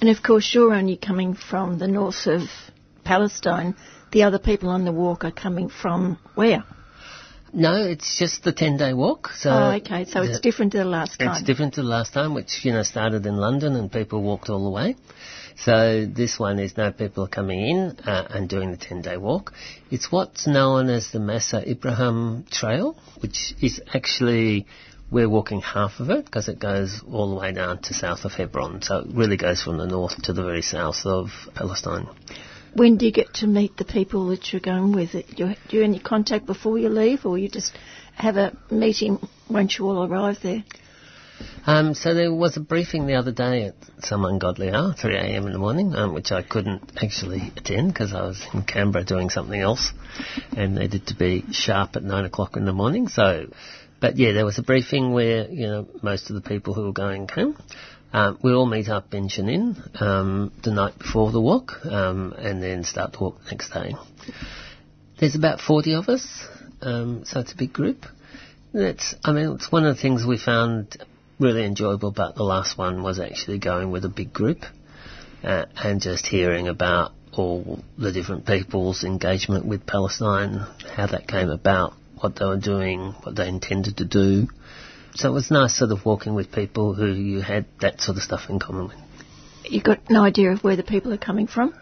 And 0.00 0.08
of 0.08 0.22
course, 0.22 0.54
you're 0.54 0.72
only 0.72 0.96
coming 0.96 1.34
from 1.34 1.78
the 1.78 1.88
north 1.88 2.26
of 2.26 2.42
Palestine. 3.04 3.74
The 4.12 4.22
other 4.22 4.38
people 4.38 4.68
on 4.68 4.84
the 4.84 4.92
walk 4.92 5.24
are 5.24 5.32
coming 5.32 5.68
from 5.68 6.18
where? 6.34 6.64
No, 7.56 7.74
it's 7.82 8.18
just 8.18 8.44
the 8.44 8.52
10 8.52 8.76
day 8.76 8.92
walk. 8.92 9.30
So 9.34 9.48
oh, 9.50 9.70
okay. 9.76 10.04
So 10.04 10.20
it's 10.22 10.40
different 10.40 10.72
to 10.72 10.78
the 10.78 10.84
last 10.84 11.18
time. 11.18 11.30
It's 11.30 11.42
different 11.42 11.72
to 11.74 11.82
the 11.82 11.88
last 11.88 12.12
time, 12.12 12.34
which, 12.34 12.60
you 12.64 12.72
know, 12.72 12.82
started 12.82 13.24
in 13.24 13.38
London 13.38 13.76
and 13.76 13.90
people 13.90 14.22
walked 14.22 14.50
all 14.50 14.62
the 14.62 14.70
way. 14.70 14.94
So 15.56 16.04
this 16.04 16.38
one 16.38 16.58
is 16.58 16.76
no 16.76 16.92
people 16.92 17.26
coming 17.28 17.60
in 17.60 17.98
uh, 18.04 18.26
and 18.28 18.46
doing 18.46 18.72
the 18.72 18.76
10 18.76 19.00
day 19.00 19.16
walk. 19.16 19.54
It's 19.90 20.12
what's 20.12 20.46
known 20.46 20.90
as 20.90 21.12
the 21.12 21.18
Masar 21.18 21.66
Ibrahim 21.66 22.44
Trail, 22.50 22.94
which 23.20 23.54
is 23.62 23.80
actually, 23.94 24.66
we're 25.10 25.30
walking 25.30 25.62
half 25.62 25.98
of 25.98 26.10
it 26.10 26.26
because 26.26 26.48
it 26.48 26.58
goes 26.58 27.02
all 27.10 27.30
the 27.30 27.40
way 27.40 27.52
down 27.52 27.80
to 27.84 27.94
south 27.94 28.26
of 28.26 28.32
Hebron. 28.32 28.82
So 28.82 28.98
it 28.98 29.06
really 29.14 29.38
goes 29.38 29.62
from 29.62 29.78
the 29.78 29.86
north 29.86 30.20
to 30.24 30.34
the 30.34 30.42
very 30.42 30.60
south 30.60 31.06
of 31.06 31.30
Palestine. 31.54 32.06
When 32.74 32.96
do 32.96 33.06
you 33.06 33.12
get 33.12 33.34
to 33.34 33.46
meet 33.46 33.76
the 33.76 33.84
people 33.84 34.28
that 34.28 34.52
you're 34.52 34.60
going 34.60 34.92
with? 34.92 35.12
Do 35.12 35.22
you, 35.36 35.54
do 35.68 35.76
you 35.76 35.82
any 35.82 35.98
contact 35.98 36.46
before 36.46 36.78
you 36.78 36.88
leave, 36.88 37.24
or 37.24 37.38
you 37.38 37.48
just 37.48 37.72
have 38.14 38.36
a 38.36 38.56
meeting 38.70 39.18
once 39.48 39.78
you 39.78 39.86
all 39.86 40.04
arrive 40.04 40.38
there? 40.42 40.64
Um, 41.66 41.94
so 41.94 42.14
there 42.14 42.32
was 42.32 42.56
a 42.56 42.60
briefing 42.60 43.06
the 43.06 43.14
other 43.14 43.32
day 43.32 43.64
at 43.64 43.74
some 44.04 44.24
ungodly 44.24 44.70
hour, 44.70 44.94
3 44.94 45.16
a.m. 45.16 45.46
in 45.46 45.52
the 45.52 45.58
morning, 45.58 45.94
um, 45.94 46.14
which 46.14 46.30
I 46.32 46.42
couldn't 46.42 46.92
actually 46.96 47.52
attend 47.56 47.92
because 47.92 48.14
I 48.14 48.22
was 48.22 48.46
in 48.54 48.62
Canberra 48.62 49.04
doing 49.04 49.30
something 49.30 49.60
else 49.60 49.92
and 50.56 50.76
needed 50.76 51.08
to 51.08 51.16
be 51.16 51.44
sharp 51.52 51.96
at 51.96 52.04
9 52.04 52.24
o'clock 52.24 52.56
in 52.56 52.64
the 52.64 52.72
morning. 52.72 53.08
So, 53.08 53.46
but 54.00 54.16
yeah, 54.16 54.32
there 54.32 54.44
was 54.44 54.58
a 54.58 54.62
briefing 54.62 55.12
where, 55.12 55.48
you 55.50 55.66
know, 55.66 55.88
most 56.02 56.30
of 56.30 56.36
the 56.36 56.42
people 56.42 56.72
who 56.72 56.84
were 56.84 56.92
going 56.92 57.26
came. 57.26 57.56
Um, 58.16 58.38
we 58.42 58.54
all 58.54 58.64
meet 58.64 58.88
up 58.88 59.12
in 59.12 59.28
Jenin 59.28 59.76
um, 60.00 60.50
the 60.64 60.70
night 60.70 60.98
before 60.98 61.32
the 61.32 61.40
walk 61.40 61.84
um, 61.84 62.32
and 62.32 62.62
then 62.62 62.82
start 62.82 63.12
the 63.12 63.18
walk 63.18 63.44
the 63.44 63.50
next 63.50 63.68
day. 63.74 63.94
There's 65.20 65.34
about 65.34 65.60
40 65.60 65.96
of 65.96 66.08
us, 66.08 66.46
um, 66.80 67.26
so 67.26 67.40
it's 67.40 67.52
a 67.52 67.56
big 67.56 67.74
group. 67.74 68.06
It's, 68.72 69.14
I 69.22 69.32
mean, 69.32 69.56
it's 69.56 69.70
one 69.70 69.84
of 69.84 69.94
the 69.94 70.00
things 70.00 70.24
we 70.24 70.38
found 70.38 70.96
really 71.38 71.66
enjoyable 71.66 72.08
about 72.08 72.36
the 72.36 72.42
last 72.42 72.78
one 72.78 73.02
was 73.02 73.20
actually 73.20 73.58
going 73.58 73.90
with 73.90 74.06
a 74.06 74.08
big 74.08 74.32
group 74.32 74.60
uh, 75.44 75.66
and 75.76 76.00
just 76.00 76.24
hearing 76.24 76.68
about 76.68 77.12
all 77.34 77.84
the 77.98 78.12
different 78.12 78.46
people's 78.46 79.04
engagement 79.04 79.66
with 79.66 79.84
Palestine, 79.84 80.66
how 80.94 81.06
that 81.06 81.28
came 81.28 81.50
about, 81.50 81.92
what 82.18 82.36
they 82.36 82.46
were 82.46 82.56
doing, 82.56 83.12
what 83.24 83.36
they 83.36 83.46
intended 83.46 83.98
to 83.98 84.06
do. 84.06 84.48
So 85.16 85.30
it 85.30 85.32
was 85.32 85.50
nice 85.50 85.78
sort 85.78 85.92
of 85.92 86.04
walking 86.04 86.34
with 86.34 86.52
people 86.52 86.92
who 86.92 87.06
you 87.06 87.40
had 87.40 87.64
that 87.80 88.02
sort 88.02 88.18
of 88.18 88.22
stuff 88.22 88.50
in 88.50 88.58
common 88.58 88.88
with. 88.88 88.98
You 89.64 89.82
got 89.82 90.10
no 90.10 90.22
idea 90.22 90.52
of 90.52 90.62
where 90.62 90.76
the 90.76 90.82
people 90.82 91.10
are 91.14 91.18
coming 91.18 91.46
from? 91.46 91.74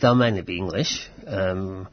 They'll 0.00 0.16
mainly 0.16 0.42
be 0.42 0.58
English. 0.58 1.08
Um, 1.24 1.86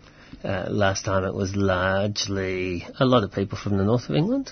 uh, 0.44 0.66
last 0.70 1.06
time 1.06 1.24
it 1.24 1.36
was 1.36 1.56
largely 1.56 2.88
a 3.00 3.06
lot 3.06 3.24
of 3.24 3.32
people 3.32 3.60
from 3.60 3.78
the 3.78 3.84
north 3.84 4.10
of 4.10 4.16
England, 4.16 4.52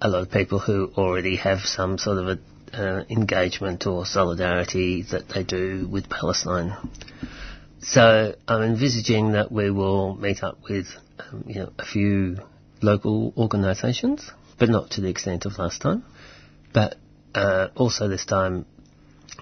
a 0.00 0.08
lot 0.08 0.22
of 0.22 0.30
people 0.32 0.58
who 0.58 0.90
already 0.96 1.36
have 1.36 1.60
some 1.60 1.96
sort 1.96 2.18
of 2.18 2.26
a, 2.26 2.38
uh, 2.76 3.04
engagement 3.08 3.86
or 3.86 4.04
solidarity 4.04 5.02
that 5.12 5.28
they 5.28 5.44
do 5.44 5.88
with 5.88 6.08
Palestine. 6.08 6.76
so 7.80 8.34
I'm 8.48 8.62
envisaging 8.62 9.32
that 9.32 9.52
we 9.52 9.70
will 9.70 10.16
meet 10.16 10.42
up 10.42 10.58
with 10.68 10.86
um, 11.20 11.44
you 11.46 11.60
know, 11.60 11.72
a 11.78 11.84
few 11.84 12.38
local 12.82 13.32
organisations, 13.36 14.30
but 14.58 14.68
not 14.68 14.90
to 14.92 15.00
the 15.00 15.08
extent 15.08 15.44
of 15.46 15.58
last 15.58 15.82
time. 15.82 16.04
But 16.72 16.96
uh, 17.34 17.68
also 17.76 18.08
this 18.08 18.24
time 18.24 18.66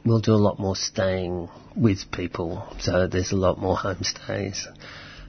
we'll 0.04 0.20
do 0.20 0.32
a 0.32 0.36
lot 0.36 0.58
more 0.58 0.76
staying 0.76 1.48
with 1.76 2.10
people. 2.10 2.66
So 2.78 3.06
there's 3.06 3.32
a 3.32 3.36
lot 3.36 3.58
more 3.58 3.76
homestays. 3.76 4.66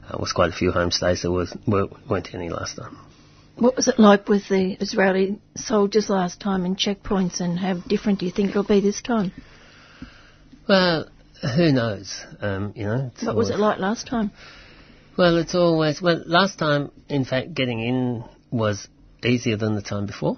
Uh, 0.07 0.17
was 0.19 0.33
quite 0.33 0.49
a 0.49 0.55
few 0.55 0.71
homestays. 0.71 1.21
There 1.21 1.31
was 1.31 1.55
weren't 1.67 2.33
any 2.33 2.49
last 2.49 2.77
time. 2.77 2.97
What 3.55 3.75
was 3.75 3.87
it 3.87 3.99
like 3.99 4.27
with 4.27 4.47
the 4.49 4.77
Israeli 4.79 5.39
soldiers 5.55 6.09
last 6.09 6.39
time 6.39 6.65
in 6.65 6.75
checkpoints, 6.75 7.41
and 7.41 7.59
how 7.59 7.75
different 7.75 8.19
do 8.19 8.25
you 8.25 8.31
think 8.31 8.49
it'll 8.51 8.63
be 8.63 8.79
this 8.79 9.01
time? 9.01 9.31
Well, 10.67 11.09
who 11.55 11.71
knows? 11.71 12.23
Um, 12.39 12.73
you 12.75 12.85
know. 12.85 13.11
What 13.21 13.35
was 13.35 13.49
it 13.49 13.59
like 13.59 13.79
last 13.79 14.07
time? 14.07 14.31
Well, 15.21 15.37
it's 15.37 15.53
always 15.53 16.01
well. 16.01 16.23
Last 16.25 16.57
time, 16.57 16.89
in 17.07 17.25
fact, 17.25 17.53
getting 17.53 17.79
in 17.79 18.23
was 18.49 18.87
easier 19.23 19.55
than 19.55 19.75
the 19.75 19.83
time 19.83 20.07
before, 20.07 20.37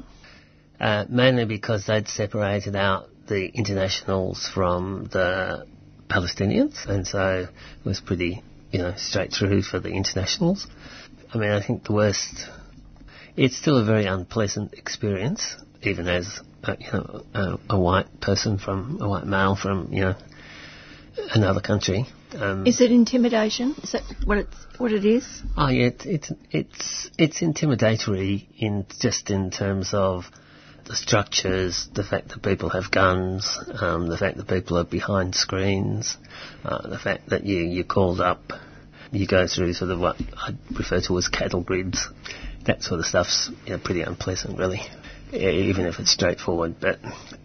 uh, 0.78 1.06
mainly 1.08 1.46
because 1.46 1.86
they'd 1.86 2.10
separated 2.10 2.76
out 2.76 3.08
the 3.30 3.46
internationals 3.48 4.46
from 4.54 5.08
the 5.10 5.66
Palestinians, 6.10 6.86
and 6.86 7.08
so 7.08 7.48
it 7.48 7.86
was 7.86 8.02
pretty, 8.02 8.44
you 8.72 8.80
know, 8.80 8.94
straight 8.98 9.32
through 9.32 9.62
for 9.62 9.80
the 9.80 9.88
internationals. 9.88 10.68
I 11.34 11.38
mean, 11.38 11.52
I 11.52 11.66
think 11.66 11.86
the 11.86 11.94
worst. 11.94 12.50
It's 13.38 13.56
still 13.56 13.78
a 13.78 13.86
very 13.86 14.06
unpleasant 14.06 14.74
experience, 14.74 15.56
even 15.82 16.10
as 16.10 16.42
uh, 16.62 16.76
you 16.78 16.92
know 16.92 17.24
a, 17.34 17.58
a 17.70 17.80
white 17.80 18.20
person 18.20 18.58
from 18.58 19.00
a 19.00 19.08
white 19.08 19.26
male 19.26 19.56
from 19.56 19.94
you 19.94 20.02
know 20.02 20.16
another 21.34 21.62
country. 21.62 22.06
Um, 22.36 22.66
is 22.66 22.82
it 22.82 22.92
intimidation? 22.92 23.76
Is 23.84 23.92
that 23.92 24.04
what 24.26 24.40
it's 24.40 24.56
what 24.78 24.92
it 24.92 25.06
is? 25.06 25.26
Oh 25.56 25.70
yeah, 25.70 25.88
it, 25.88 26.06
it's 26.06 26.32
it's 26.52 27.10
it's 27.18 27.42
intimidatory 27.42 28.48
in 28.58 28.86
just 29.00 29.30
in 29.30 29.52
terms 29.52 29.94
of 29.94 30.26
the 30.86 30.96
structures, 30.96 31.88
the 31.94 32.04
fact 32.04 32.30
that 32.30 32.44
people 32.44 32.70
have 32.70 32.92
guns, 32.92 33.58
um, 33.80 34.08
the 34.08 34.18
fact 34.18 34.38
that 34.38 34.48
people 34.48 34.78
are 34.78 34.84
behind 34.84 35.36
screens, 35.36 36.18
uh, 36.66 36.88
the 36.88 37.00
fact 37.00 37.30
that 37.30 37.46
you 37.46 37.60
you're 37.60 37.84
called 37.84 38.20
up, 38.20 38.52
you 39.12 39.28
go 39.28 39.48
through 39.48 39.74
sort 39.74 39.92
of 39.92 40.00
what 40.00 40.18
I 40.36 40.56
refer 40.78 41.02
to 41.02 41.18
as 41.18 41.28
cattle 41.28 41.62
grids. 41.62 42.08
That 42.66 42.82
sort 42.82 43.00
of 43.00 43.06
stuff's 43.06 43.50
you 43.66 43.74
know, 43.74 43.80
pretty 43.80 44.02
unpleasant, 44.02 44.58
really, 44.58 44.82
even 45.32 45.86
if 45.86 46.00
it's 46.00 46.12
straightforward. 46.12 46.76
But 46.80 47.00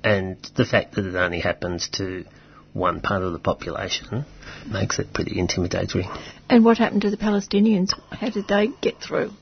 and 0.05 0.39
the 0.57 0.65
fact 0.65 0.95
that 0.95 1.05
it 1.05 1.15
only 1.15 1.41
happens 1.41 1.89
to 1.95 2.25
one 2.73 3.01
part 3.01 3.23
of 3.23 3.33
the 3.33 3.39
population 3.39 4.25
makes 4.67 4.99
it 4.99 5.13
pretty 5.13 5.35
intimidatory. 5.37 6.07
And 6.49 6.65
what 6.65 6.79
happened 6.79 7.03
to 7.03 7.11
the 7.11 7.17
Palestinians? 7.17 7.91
How 8.11 8.31
did 8.31 8.49
they 8.49 8.69
get 8.81 9.01
through? 9.01 9.33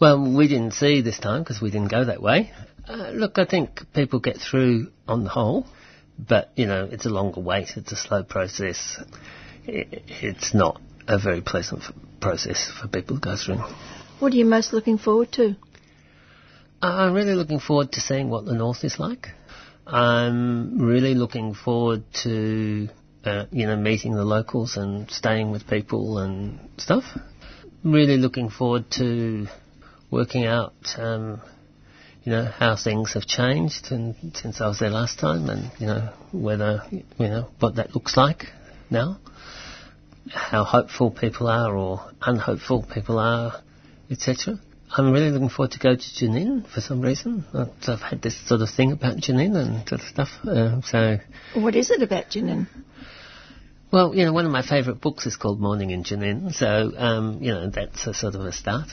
Well, 0.00 0.34
we 0.34 0.48
didn't 0.48 0.72
see 0.72 1.02
this 1.02 1.18
time 1.18 1.42
because 1.42 1.60
we 1.60 1.70
didn't 1.70 1.90
go 1.90 2.04
that 2.04 2.22
way. 2.22 2.52
Uh, 2.88 3.10
look, 3.10 3.38
I 3.38 3.44
think 3.44 3.92
people 3.92 4.18
get 4.18 4.38
through 4.38 4.90
on 5.06 5.24
the 5.24 5.30
whole, 5.30 5.66
but 6.18 6.50
you 6.56 6.66
know, 6.66 6.88
it's 6.90 7.06
a 7.06 7.10
longer 7.10 7.40
wait. 7.40 7.68
It's 7.76 7.92
a 7.92 7.96
slow 7.96 8.22
process. 8.22 8.98
It, 9.66 10.02
it's 10.06 10.54
not 10.54 10.80
a 11.06 11.18
very 11.18 11.42
pleasant 11.42 11.82
f- 11.82 11.92
process 12.20 12.70
for 12.80 12.88
people 12.88 13.16
to 13.16 13.20
go 13.20 13.36
through. 13.36 13.62
What 14.20 14.32
are 14.32 14.36
you 14.36 14.46
most 14.46 14.72
looking 14.72 14.96
forward 14.96 15.32
to? 15.32 15.56
I'm 16.82 17.12
really 17.12 17.34
looking 17.34 17.60
forward 17.60 17.92
to 17.92 18.00
seeing 18.00 18.30
what 18.30 18.46
the 18.46 18.54
north 18.54 18.84
is 18.84 18.98
like. 18.98 19.28
I'm 19.86 20.78
really 20.78 21.14
looking 21.14 21.54
forward 21.54 22.04
to, 22.22 22.88
uh, 23.24 23.46
you 23.50 23.66
know, 23.66 23.76
meeting 23.76 24.14
the 24.14 24.24
locals 24.24 24.76
and 24.76 25.10
staying 25.10 25.50
with 25.50 25.66
people 25.66 26.18
and 26.18 26.60
stuff. 26.78 27.04
Really 27.82 28.16
looking 28.16 28.50
forward 28.50 28.90
to 28.92 29.46
working 30.10 30.44
out, 30.44 30.74
um, 30.98 31.40
you 32.24 32.32
know, 32.32 32.44
how 32.44 32.76
things 32.76 33.14
have 33.14 33.26
changed 33.26 33.90
and 33.90 34.14
since 34.34 34.60
I 34.60 34.68
was 34.68 34.78
there 34.78 34.90
last 34.90 35.18
time, 35.18 35.48
and 35.48 35.70
you 35.78 35.86
know 35.86 36.12
whether 36.32 36.82
you 36.90 37.04
know 37.18 37.48
what 37.58 37.76
that 37.76 37.94
looks 37.94 38.16
like 38.16 38.44
now, 38.90 39.18
how 40.30 40.64
hopeful 40.64 41.10
people 41.10 41.46
are 41.46 41.74
or 41.74 42.10
unhopeful 42.20 42.86
people 42.92 43.18
are, 43.18 43.62
etc. 44.10 44.60
I'm 44.96 45.12
really 45.12 45.30
looking 45.30 45.48
forward 45.48 45.72
to 45.72 45.78
go 45.78 45.94
to 45.94 46.00
Jenin 46.00 46.66
for 46.68 46.80
some 46.80 47.00
reason. 47.00 47.44
I've 47.54 48.00
had 48.00 48.22
this 48.22 48.36
sort 48.48 48.60
of 48.60 48.70
thing 48.70 48.92
about 48.92 49.16
Jenin 49.16 49.56
and 49.56 49.88
sort 49.88 50.00
of 50.00 50.06
stuff. 50.08 50.28
Uh, 50.44 50.80
so, 50.82 51.18
what 51.54 51.76
is 51.76 51.90
it 51.90 52.02
about 52.02 52.30
Jenin? 52.30 52.66
Well, 53.92 54.14
you 54.14 54.24
know, 54.24 54.32
one 54.32 54.46
of 54.46 54.52
my 54.52 54.62
favourite 54.62 55.00
books 55.00 55.26
is 55.26 55.36
called 55.36 55.60
Morning 55.60 55.90
in 55.90 56.04
Jenin, 56.04 56.52
so 56.52 56.92
um, 56.96 57.38
you 57.40 57.52
know 57.52 57.70
that's 57.70 58.06
a 58.06 58.14
sort 58.14 58.34
of 58.34 58.42
a 58.42 58.52
start. 58.52 58.88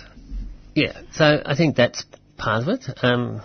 Yeah, 0.76 1.02
so 1.14 1.42
I 1.44 1.56
think 1.56 1.76
that's 1.76 2.06
part 2.38 2.64
of 2.64 2.70
it. 2.70 2.86
Um, 3.04 3.42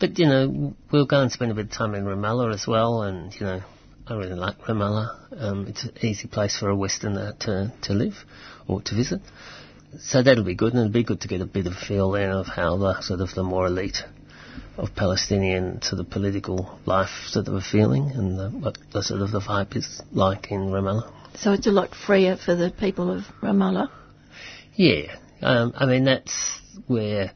but, 0.00 0.18
you 0.18 0.24
know, 0.24 0.74
we'll 0.90 1.04
go 1.04 1.20
and 1.20 1.30
spend 1.30 1.52
a 1.52 1.54
bit 1.54 1.66
of 1.66 1.72
time 1.72 1.94
in 1.94 2.04
Ramallah 2.04 2.54
as 2.54 2.66
well, 2.66 3.02
and, 3.02 3.34
you 3.34 3.44
know, 3.44 3.60
I 4.06 4.14
really 4.14 4.34
like 4.34 4.58
Ramallah. 4.60 5.42
Um, 5.42 5.66
it's 5.66 5.84
an 5.84 5.92
easy 6.00 6.26
place 6.26 6.58
for 6.58 6.70
a 6.70 6.74
Westerner 6.74 7.34
to, 7.40 7.72
to 7.82 7.92
live 7.92 8.14
or 8.66 8.80
to 8.80 8.94
visit. 8.94 9.20
So 9.98 10.22
that'll 10.22 10.44
be 10.44 10.54
good, 10.54 10.72
and 10.72 10.80
it'll 10.80 10.92
be 10.92 11.02
good 11.02 11.22
to 11.22 11.28
get 11.28 11.40
a 11.40 11.46
bit 11.46 11.66
of 11.66 11.74
feel 11.74 12.12
then 12.12 12.30
of 12.30 12.46
how 12.46 12.76
the 12.76 13.00
sort 13.02 13.20
of 13.20 13.34
the 13.34 13.42
more 13.42 13.66
elite 13.66 14.02
of 14.76 14.94
Palestinian 14.94 15.82
sort 15.82 16.00
of 16.00 16.08
political 16.10 16.78
life 16.86 17.10
sort 17.26 17.48
of 17.48 17.54
a 17.54 17.60
feeling 17.60 18.10
and 18.14 18.38
the, 18.38 18.48
what 18.50 18.78
the 18.92 19.02
sort 19.02 19.20
of 19.20 19.30
the 19.30 19.40
vibe 19.40 19.76
is 19.76 20.00
like 20.12 20.50
in 20.50 20.70
Ramallah. 20.70 21.10
So 21.36 21.52
it's 21.52 21.66
a 21.66 21.70
lot 21.70 21.94
freer 21.94 22.36
for 22.36 22.54
the 22.54 22.70
people 22.70 23.10
of 23.10 23.24
Ramallah? 23.42 23.90
Yeah, 24.74 25.16
um, 25.42 25.72
I 25.76 25.86
mean, 25.86 26.04
that's 26.04 26.60
where 26.86 27.32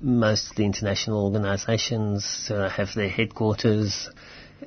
most 0.00 0.50
of 0.50 0.56
the 0.56 0.64
international 0.64 1.24
organisations 1.24 2.48
uh, 2.50 2.68
have 2.68 2.88
their 2.94 3.08
headquarters. 3.08 4.10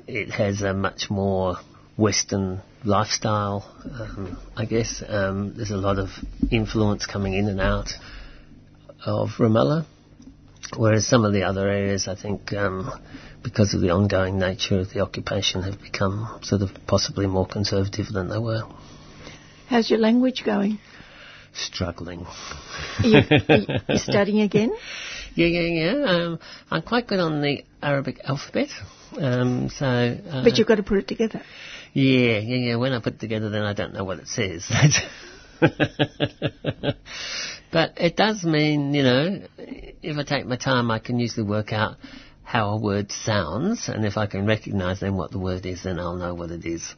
It 0.06 0.30
has 0.30 0.62
a 0.62 0.74
much 0.74 1.10
more 1.10 1.56
Western 1.98 2.62
lifestyle, 2.84 3.64
um, 3.84 4.38
I 4.56 4.64
guess. 4.64 5.02
Um, 5.06 5.54
there's 5.56 5.72
a 5.72 5.76
lot 5.76 5.98
of 5.98 6.08
influence 6.50 7.06
coming 7.06 7.34
in 7.34 7.48
and 7.48 7.60
out 7.60 7.90
of 9.04 9.30
Ramallah, 9.38 9.84
whereas 10.76 11.06
some 11.06 11.24
of 11.24 11.32
the 11.32 11.42
other 11.42 11.68
areas, 11.68 12.08
I 12.08 12.14
think, 12.14 12.52
um, 12.52 12.90
because 13.42 13.74
of 13.74 13.80
the 13.80 13.90
ongoing 13.90 14.38
nature 14.38 14.78
of 14.78 14.90
the 14.94 15.00
occupation, 15.00 15.62
have 15.62 15.80
become 15.80 16.38
sort 16.42 16.62
of 16.62 16.70
possibly 16.86 17.26
more 17.26 17.46
conservative 17.46 18.06
than 18.12 18.28
they 18.28 18.38
were. 18.38 18.62
How's 19.68 19.90
your 19.90 19.98
language 19.98 20.44
going? 20.46 20.78
struggling. 21.58 22.26
Are 22.98 23.06
you, 23.06 23.18
are 23.48 23.80
you 23.88 23.98
studying 23.98 24.40
again? 24.40 24.72
Yeah, 25.34 25.46
yeah, 25.46 25.92
yeah. 25.92 26.04
Um, 26.04 26.38
I'm 26.70 26.82
quite 26.82 27.06
good 27.06 27.20
on 27.20 27.40
the 27.40 27.64
Arabic 27.82 28.20
alphabet. 28.24 28.68
Um, 29.16 29.68
so, 29.70 29.86
uh, 29.86 30.44
but 30.44 30.58
you've 30.58 30.68
got 30.68 30.76
to 30.76 30.82
put 30.82 30.98
it 30.98 31.08
together. 31.08 31.42
Yeah, 31.98 32.38
yeah, 32.38 32.56
yeah. 32.56 32.76
When 32.76 32.92
I 32.92 33.00
put 33.00 33.14
it 33.14 33.20
together, 33.20 33.50
then 33.50 33.64
I 33.64 33.72
don't 33.72 33.92
know 33.92 34.04
what 34.04 34.20
it 34.20 34.28
says. 34.28 34.64
but 37.72 37.94
it 37.96 38.16
does 38.16 38.44
mean, 38.44 38.94
you 38.94 39.02
know, 39.02 39.40
if 39.58 40.16
I 40.16 40.22
take 40.22 40.46
my 40.46 40.54
time, 40.54 40.92
I 40.92 41.00
can 41.00 41.18
usually 41.18 41.44
work 41.44 41.72
out 41.72 41.96
how 42.44 42.70
a 42.70 42.80
word 42.80 43.10
sounds, 43.10 43.88
and 43.88 44.04
if 44.04 44.16
I 44.16 44.26
can 44.26 44.46
recognise 44.46 45.00
then 45.00 45.16
what 45.16 45.32
the 45.32 45.40
word 45.40 45.66
is, 45.66 45.82
then 45.82 45.98
I'll 45.98 46.14
know 46.14 46.34
what 46.34 46.52
it 46.52 46.64
is 46.64 46.94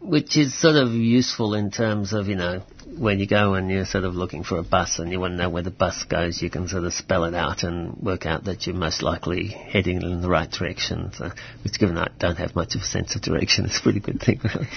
which 0.00 0.36
is 0.36 0.58
sort 0.58 0.76
of 0.76 0.92
useful 0.92 1.54
in 1.54 1.70
terms 1.70 2.12
of, 2.12 2.28
you 2.28 2.36
know, 2.36 2.62
when 2.96 3.18
you 3.18 3.26
go 3.26 3.54
and 3.54 3.70
you're 3.70 3.84
sort 3.84 4.04
of 4.04 4.14
looking 4.14 4.44
for 4.44 4.58
a 4.58 4.62
bus 4.62 4.98
and 4.98 5.12
you 5.12 5.20
want 5.20 5.32
to 5.32 5.36
know 5.36 5.50
where 5.50 5.62
the 5.62 5.70
bus 5.70 6.04
goes, 6.04 6.40
you 6.40 6.50
can 6.50 6.68
sort 6.68 6.84
of 6.84 6.94
spell 6.94 7.24
it 7.24 7.34
out 7.34 7.62
and 7.62 7.96
work 7.98 8.26
out 8.26 8.44
that 8.44 8.66
you're 8.66 8.76
most 8.76 9.02
likely 9.02 9.48
heading 9.48 10.02
in 10.02 10.22
the 10.22 10.28
right 10.28 10.50
direction. 10.50 11.12
So, 11.14 11.30
which, 11.62 11.78
given 11.78 11.98
I 11.98 12.08
don't 12.18 12.36
have 12.36 12.54
much 12.54 12.74
of 12.74 12.82
a 12.82 12.84
sense 12.84 13.14
of 13.14 13.22
direction, 13.22 13.66
is 13.66 13.78
a 13.78 13.82
pretty 13.82 14.00
good 14.00 14.20
thing, 14.20 14.40
really. 14.42 14.68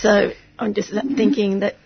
So 0.00 0.30
I'm 0.58 0.72
just 0.72 0.94
thinking 1.14 1.60
that 1.60 1.76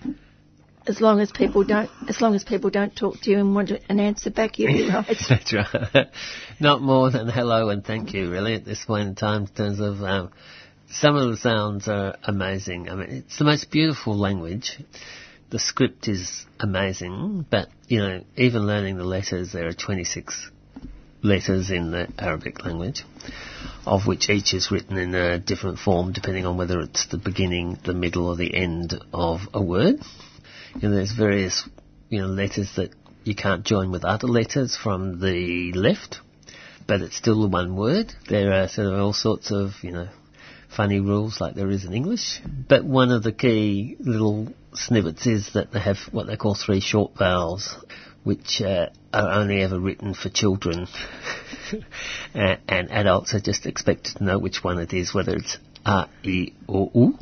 as 0.86 1.00
long 1.00 1.18
as 1.18 1.32
people 1.32 1.64
don't, 1.64 1.90
as 2.08 2.20
long 2.20 2.36
as 2.36 2.44
people 2.44 2.70
don't 2.70 2.94
talk 2.94 3.20
to 3.22 3.30
you 3.32 3.38
and 3.38 3.54
want 3.54 3.72
an 3.88 3.98
answer 3.98 4.30
back, 4.30 4.58
you'll 4.60 4.72
be 4.72 4.88
right. 4.88 5.16
That's 5.28 5.52
right. 5.52 6.06
Not 6.60 6.80
more 6.80 7.10
than 7.10 7.28
hello 7.28 7.70
and 7.70 7.84
thank 7.84 8.14
you, 8.14 8.30
really, 8.30 8.54
at 8.54 8.64
this 8.64 8.84
point 8.84 9.08
in 9.08 9.14
time, 9.16 9.42
in 9.42 9.48
terms 9.48 9.80
of. 9.80 10.00
Um, 10.02 10.30
some 10.90 11.16
of 11.16 11.30
the 11.30 11.36
sounds 11.36 11.88
are 11.88 12.16
amazing. 12.24 12.88
I 12.88 12.94
mean, 12.94 13.10
it's 13.10 13.38
the 13.38 13.44
most 13.44 13.70
beautiful 13.70 14.16
language. 14.16 14.78
The 15.50 15.58
script 15.58 16.08
is 16.08 16.46
amazing, 16.60 17.46
but, 17.50 17.68
you 17.86 17.98
know, 18.00 18.24
even 18.36 18.66
learning 18.66 18.96
the 18.96 19.04
letters, 19.04 19.52
there 19.52 19.66
are 19.66 19.72
26 19.72 20.50
letters 21.22 21.70
in 21.70 21.90
the 21.90 22.08
Arabic 22.18 22.64
language, 22.64 23.04
of 23.86 24.06
which 24.06 24.28
each 24.28 24.54
is 24.54 24.70
written 24.70 24.98
in 24.98 25.14
a 25.14 25.38
different 25.38 25.78
form 25.78 26.12
depending 26.12 26.46
on 26.46 26.56
whether 26.56 26.80
it's 26.80 27.06
the 27.06 27.18
beginning, 27.18 27.78
the 27.84 27.94
middle, 27.94 28.28
or 28.28 28.36
the 28.36 28.54
end 28.54 28.94
of 29.12 29.40
a 29.54 29.62
word. 29.62 29.96
You 30.74 30.88
know, 30.88 30.94
there's 30.94 31.12
various, 31.12 31.68
you 32.08 32.20
know, 32.20 32.28
letters 32.28 32.72
that 32.76 32.90
you 33.24 33.34
can't 33.34 33.64
join 33.64 33.90
with 33.90 34.04
other 34.04 34.28
letters 34.28 34.76
from 34.76 35.20
the 35.20 35.72
left, 35.74 36.20
but 36.86 37.00
it's 37.00 37.16
still 37.16 37.42
the 37.42 37.48
one 37.48 37.76
word. 37.76 38.12
There 38.28 38.52
are 38.52 38.68
sort 38.68 38.88
of 38.88 39.00
all 39.00 39.12
sorts 39.12 39.50
of, 39.50 39.72
you 39.82 39.92
know, 39.92 40.08
funny 40.68 41.00
rules 41.00 41.40
like 41.40 41.54
there 41.54 41.70
is 41.70 41.84
in 41.84 41.92
English. 41.92 42.40
But 42.68 42.84
one 42.84 43.10
of 43.10 43.22
the 43.22 43.32
key 43.32 43.96
little 43.98 44.48
snippets 44.74 45.26
is 45.26 45.52
that 45.54 45.72
they 45.72 45.80
have 45.80 45.98
what 46.12 46.26
they 46.26 46.36
call 46.36 46.54
three 46.54 46.80
short 46.80 47.16
vowels, 47.16 47.76
which 48.24 48.60
uh, 48.60 48.88
are 49.12 49.30
only 49.32 49.62
ever 49.62 49.78
written 49.78 50.14
for 50.14 50.28
children, 50.28 50.86
and, 52.34 52.60
and 52.68 52.90
adults 52.90 53.34
are 53.34 53.40
just 53.40 53.66
expected 53.66 54.16
to 54.16 54.24
know 54.24 54.38
which 54.38 54.62
one 54.62 54.78
it 54.78 54.92
is, 54.92 55.14
whether 55.14 55.36
it's 55.36 55.58
a, 55.84 56.08
E, 56.22 56.52
or 56.66 56.90
U. 56.94 57.18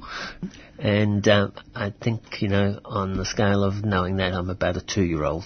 And 0.78 1.26
um, 1.28 1.52
I 1.74 1.90
think, 1.90 2.42
you 2.42 2.48
know, 2.48 2.80
on 2.84 3.16
the 3.16 3.24
scale 3.24 3.64
of 3.64 3.84
knowing 3.84 4.16
that, 4.16 4.34
I'm 4.34 4.50
about 4.50 4.76
a 4.76 4.82
two-year-old. 4.82 5.44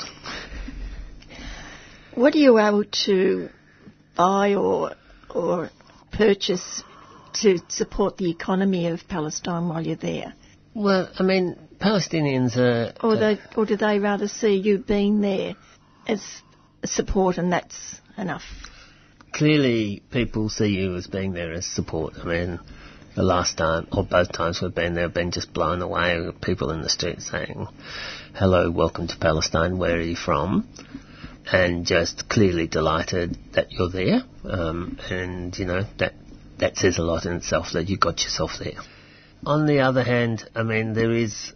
What 2.14 2.34
are 2.34 2.38
you 2.38 2.58
able 2.58 2.84
to 3.06 3.50
buy 4.16 4.54
or 4.54 4.92
or 5.32 5.70
purchase 6.10 6.82
to 7.34 7.58
support 7.68 8.16
the 8.16 8.30
economy 8.30 8.88
of 8.88 9.00
Palestine 9.08 9.68
while 9.68 9.84
you're 9.84 9.96
there? 9.96 10.34
Well, 10.74 11.10
I 11.18 11.22
mean, 11.22 11.56
Palestinians 11.80 12.56
are. 12.56 12.92
Or 13.02 13.16
they, 13.16 13.38
or 13.56 13.66
do 13.66 13.76
they 13.76 13.98
rather 13.98 14.28
see 14.28 14.54
you 14.54 14.78
being 14.78 15.20
there 15.20 15.54
as 16.06 16.22
support 16.84 17.38
and 17.38 17.52
that's 17.52 18.00
enough? 18.16 18.42
Clearly, 19.32 20.02
people 20.10 20.48
see 20.48 20.68
you 20.68 20.96
as 20.96 21.06
being 21.06 21.32
there 21.32 21.52
as 21.52 21.66
support. 21.66 22.14
I 22.20 22.24
mean, 22.24 22.60
the 23.16 23.22
last 23.22 23.58
time, 23.58 23.88
or 23.92 24.04
both 24.04 24.32
times 24.32 24.60
we've 24.60 24.74
been 24.74 24.94
there, 24.94 25.04
have 25.04 25.14
been 25.14 25.30
just 25.30 25.52
blown 25.52 25.82
away 25.82 26.20
with 26.20 26.40
people 26.40 26.70
in 26.70 26.82
the 26.82 26.88
street 26.88 27.22
saying, 27.22 27.66
hello, 28.34 28.70
welcome 28.70 29.08
to 29.08 29.16
Palestine, 29.18 29.78
where 29.78 29.96
are 29.96 30.00
you 30.02 30.16
from? 30.16 30.68
And 31.52 31.86
just 31.86 32.28
clearly 32.28 32.66
delighted 32.68 33.36
that 33.54 33.72
you're 33.72 33.90
there. 33.90 34.22
Um, 34.44 34.98
and, 35.10 35.56
you 35.58 35.64
know, 35.64 35.82
that, 35.98 36.14
that 36.60 36.76
says 36.76 36.98
a 36.98 37.02
lot 37.02 37.26
in 37.26 37.32
itself 37.32 37.72
that 37.72 37.88
you 37.88 37.98
got 37.98 38.22
yourself 38.22 38.52
there. 38.58 38.80
On 39.44 39.66
the 39.66 39.80
other 39.80 40.04
hand, 40.04 40.48
I 40.54 40.62
mean, 40.62 40.92
there 40.92 41.10
is, 41.10 41.52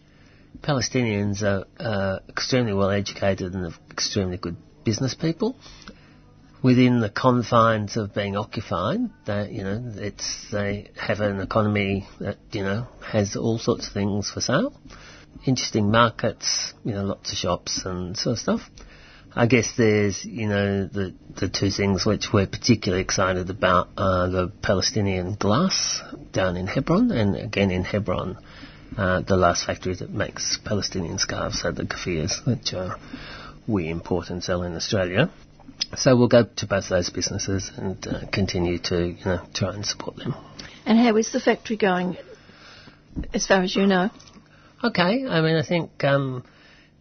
Palestinians 0.62 1.42
are 1.42 1.66
uh, 1.78 2.20
extremely 2.28 2.72
well 2.72 2.90
educated 2.90 3.54
and 3.54 3.74
extremely 3.90 4.38
good 4.38 4.56
business 4.84 5.14
people 5.14 5.56
within 6.62 7.00
the 7.00 7.10
confines 7.10 7.98
of 7.98 8.14
being 8.14 8.36
occupied. 8.36 9.00
They, 9.26 9.50
you 9.50 9.64
know, 9.64 9.82
it's 9.96 10.46
they 10.50 10.90
have 10.96 11.20
an 11.20 11.40
economy 11.40 12.08
that 12.20 12.38
you 12.52 12.62
know 12.62 12.86
has 13.06 13.36
all 13.36 13.58
sorts 13.58 13.86
of 13.86 13.92
things 13.92 14.30
for 14.30 14.40
sale, 14.40 14.72
interesting 15.46 15.90
markets, 15.90 16.72
you 16.82 16.92
know, 16.92 17.04
lots 17.04 17.30
of 17.32 17.36
shops 17.36 17.82
and 17.84 18.16
sort 18.16 18.34
of 18.34 18.38
stuff. 18.38 18.60
I 19.36 19.46
guess 19.46 19.72
there's, 19.76 20.24
you 20.24 20.46
know, 20.46 20.86
the 20.86 21.12
the 21.40 21.48
two 21.48 21.70
things 21.70 22.06
which 22.06 22.32
we're 22.32 22.46
particularly 22.46 23.02
excited 23.02 23.50
about 23.50 23.88
are 23.96 24.28
the 24.28 24.52
Palestinian 24.62 25.34
glass 25.34 26.00
down 26.32 26.56
in 26.56 26.68
Hebron, 26.68 27.10
and 27.10 27.34
again 27.36 27.72
in 27.72 27.82
Hebron, 27.82 28.38
uh, 28.96 29.22
the 29.22 29.36
last 29.36 29.66
factory 29.66 29.96
that 29.96 30.10
makes 30.10 30.58
Palestinian 30.64 31.18
scarves, 31.18 31.62
so 31.62 31.72
the 31.72 31.84
kafirs, 31.84 32.46
which 32.46 32.72
uh, 32.72 32.96
we 33.66 33.88
import 33.88 34.30
and 34.30 34.42
sell 34.42 34.62
in 34.62 34.76
Australia. 34.76 35.30
So 35.96 36.16
we'll 36.16 36.28
go 36.28 36.44
to 36.44 36.66
both 36.66 36.88
those 36.88 37.10
businesses 37.10 37.72
and 37.76 38.06
uh, 38.06 38.26
continue 38.32 38.78
to, 38.78 39.08
you 39.08 39.24
know, 39.24 39.40
try 39.52 39.74
and 39.74 39.84
support 39.84 40.16
them. 40.16 40.34
And 40.86 40.98
how 40.98 41.16
is 41.16 41.32
the 41.32 41.40
factory 41.40 41.76
going, 41.76 42.16
as 43.32 43.46
far 43.46 43.62
as 43.62 43.74
you 43.74 43.86
know? 43.86 44.10
Okay, 44.82 45.26
I 45.26 45.40
mean, 45.40 45.56
I 45.56 45.66
think 45.66 46.04
um, 46.04 46.44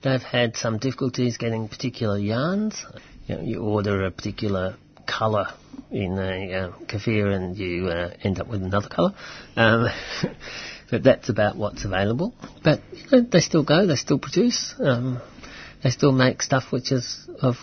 they've 0.04 0.22
had 0.22 0.56
some 0.58 0.78
difficulties 0.78 1.38
getting 1.38 1.68
particular 1.68 2.18
yarns. 2.18 2.86
You, 3.28 3.36
know, 3.36 3.42
you 3.42 3.62
order 3.62 4.06
a 4.06 4.12
particular 4.12 4.76
colour 5.08 5.48
in 5.92 6.18
a 6.18 6.54
uh, 6.54 6.72
kafir 6.88 7.32
and 7.32 7.58
you 7.58 7.88
uh, 7.88 8.14
end 8.22 8.40
up 8.40 8.48
with 8.48 8.64
another 8.64 8.90
colour. 8.90 9.14
Um, 9.56 9.88
but 10.92 11.04
that's 11.04 11.30
about 11.30 11.56
what's 11.56 11.86
available. 11.86 12.34
But 12.64 12.82
you 12.92 13.04
know, 13.12 13.28
they 13.30 13.40
still 13.40 13.64
go, 13.64 13.86
they 13.86 13.96
still 13.96 14.20
produce, 14.20 14.76
um, 14.80 15.22
they 15.84 15.90
still 15.90 16.12
make 16.12 16.42
stuff 16.42 16.72
which 16.72 16.92
is 16.92 17.28
of 17.42 17.56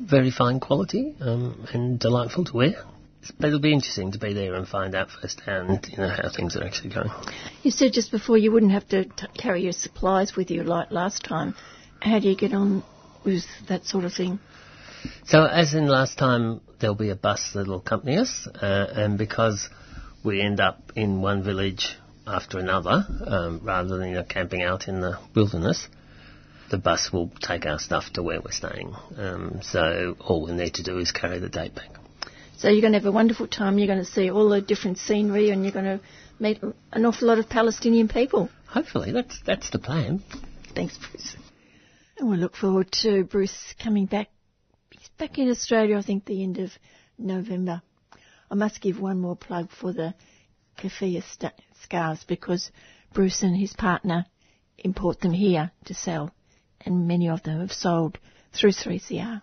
very 0.00 0.30
fine 0.30 0.60
quality 0.60 1.14
um, 1.20 1.66
and 1.72 1.98
delightful 1.98 2.44
to 2.44 2.52
wear. 2.52 2.84
But 3.38 3.48
it'll 3.48 3.60
be 3.60 3.72
interesting 3.72 4.12
to 4.12 4.18
be 4.18 4.32
there 4.32 4.54
and 4.54 4.66
find 4.66 4.94
out 4.94 5.08
firsthand, 5.10 5.88
you 5.90 5.98
know, 5.98 6.08
how 6.08 6.30
things 6.34 6.56
are 6.56 6.64
actually 6.64 6.90
going. 6.94 7.10
You 7.62 7.70
said 7.70 7.92
just 7.92 8.10
before 8.10 8.38
you 8.38 8.52
wouldn't 8.52 8.72
have 8.72 8.88
to 8.88 9.04
t- 9.04 9.26
carry 9.36 9.62
your 9.62 9.72
supplies 9.72 10.36
with 10.36 10.50
you 10.50 10.62
like 10.62 10.90
last 10.90 11.24
time. 11.24 11.54
How 12.00 12.20
do 12.20 12.28
you 12.28 12.36
get 12.36 12.54
on 12.54 12.84
with 13.24 13.44
that 13.68 13.84
sort 13.84 14.04
of 14.04 14.12
thing? 14.12 14.38
So, 15.26 15.44
as 15.44 15.74
in 15.74 15.86
last 15.86 16.18
time, 16.18 16.60
there'll 16.80 16.96
be 16.96 17.10
a 17.10 17.16
bus 17.16 17.50
that'll 17.54 17.76
accompany 17.76 18.16
us, 18.16 18.48
uh, 18.60 18.86
and 18.92 19.18
because 19.18 19.68
we 20.24 20.40
end 20.40 20.60
up 20.60 20.92
in 20.96 21.20
one 21.20 21.42
village 21.42 21.96
after 22.26 22.58
another, 22.58 23.06
um, 23.26 23.60
rather 23.62 23.96
than 23.98 24.08
you 24.08 24.14
know, 24.16 24.24
camping 24.24 24.62
out 24.62 24.88
in 24.88 25.00
the 25.00 25.18
wilderness, 25.34 25.88
the 26.70 26.78
bus 26.78 27.10
will 27.12 27.30
take 27.40 27.66
our 27.66 27.78
stuff 27.78 28.12
to 28.14 28.22
where 28.22 28.40
we're 28.40 28.52
staying. 28.52 28.94
Um, 29.16 29.60
so 29.62 30.16
all 30.20 30.44
we 30.44 30.52
need 30.52 30.74
to 30.74 30.82
do 30.82 30.98
is 30.98 31.12
carry 31.12 31.38
the 31.38 31.48
date 31.48 31.74
back. 31.74 31.97
So 32.58 32.68
you're 32.68 32.80
going 32.80 32.92
to 32.92 32.98
have 32.98 33.06
a 33.06 33.12
wonderful 33.12 33.46
time. 33.46 33.78
You're 33.78 33.86
going 33.86 34.04
to 34.04 34.04
see 34.04 34.30
all 34.30 34.48
the 34.48 34.60
different 34.60 34.98
scenery, 34.98 35.50
and 35.50 35.62
you're 35.62 35.72
going 35.72 35.84
to 35.84 36.00
meet 36.40 36.60
an 36.92 37.06
awful 37.06 37.28
lot 37.28 37.38
of 37.38 37.48
Palestinian 37.48 38.08
people. 38.08 38.50
Hopefully, 38.66 39.12
that's 39.12 39.40
that's 39.46 39.70
the 39.70 39.78
plan. 39.78 40.24
Thanks, 40.74 40.98
Bruce. 40.98 41.36
And 42.18 42.28
we 42.28 42.36
look 42.36 42.56
forward 42.56 42.90
to 43.02 43.22
Bruce 43.22 43.74
coming 43.80 44.06
back. 44.06 44.28
He's 44.90 45.08
back 45.18 45.38
in 45.38 45.48
Australia, 45.50 45.98
I 45.98 46.02
think, 46.02 46.24
the 46.24 46.42
end 46.42 46.58
of 46.58 46.72
November. 47.16 47.80
I 48.50 48.56
must 48.56 48.80
give 48.80 48.98
one 48.98 49.20
more 49.20 49.36
plug 49.36 49.70
for 49.70 49.92
the 49.92 50.14
kafir 50.76 51.22
st- 51.22 51.52
scarves 51.82 52.24
because 52.24 52.72
Bruce 53.14 53.44
and 53.44 53.56
his 53.56 53.72
partner 53.72 54.26
import 54.78 55.20
them 55.20 55.32
here 55.32 55.70
to 55.84 55.94
sell, 55.94 56.34
and 56.80 57.06
many 57.06 57.28
of 57.28 57.44
them 57.44 57.60
have 57.60 57.72
sold 57.72 58.18
through 58.52 58.72
3CR. 58.72 59.42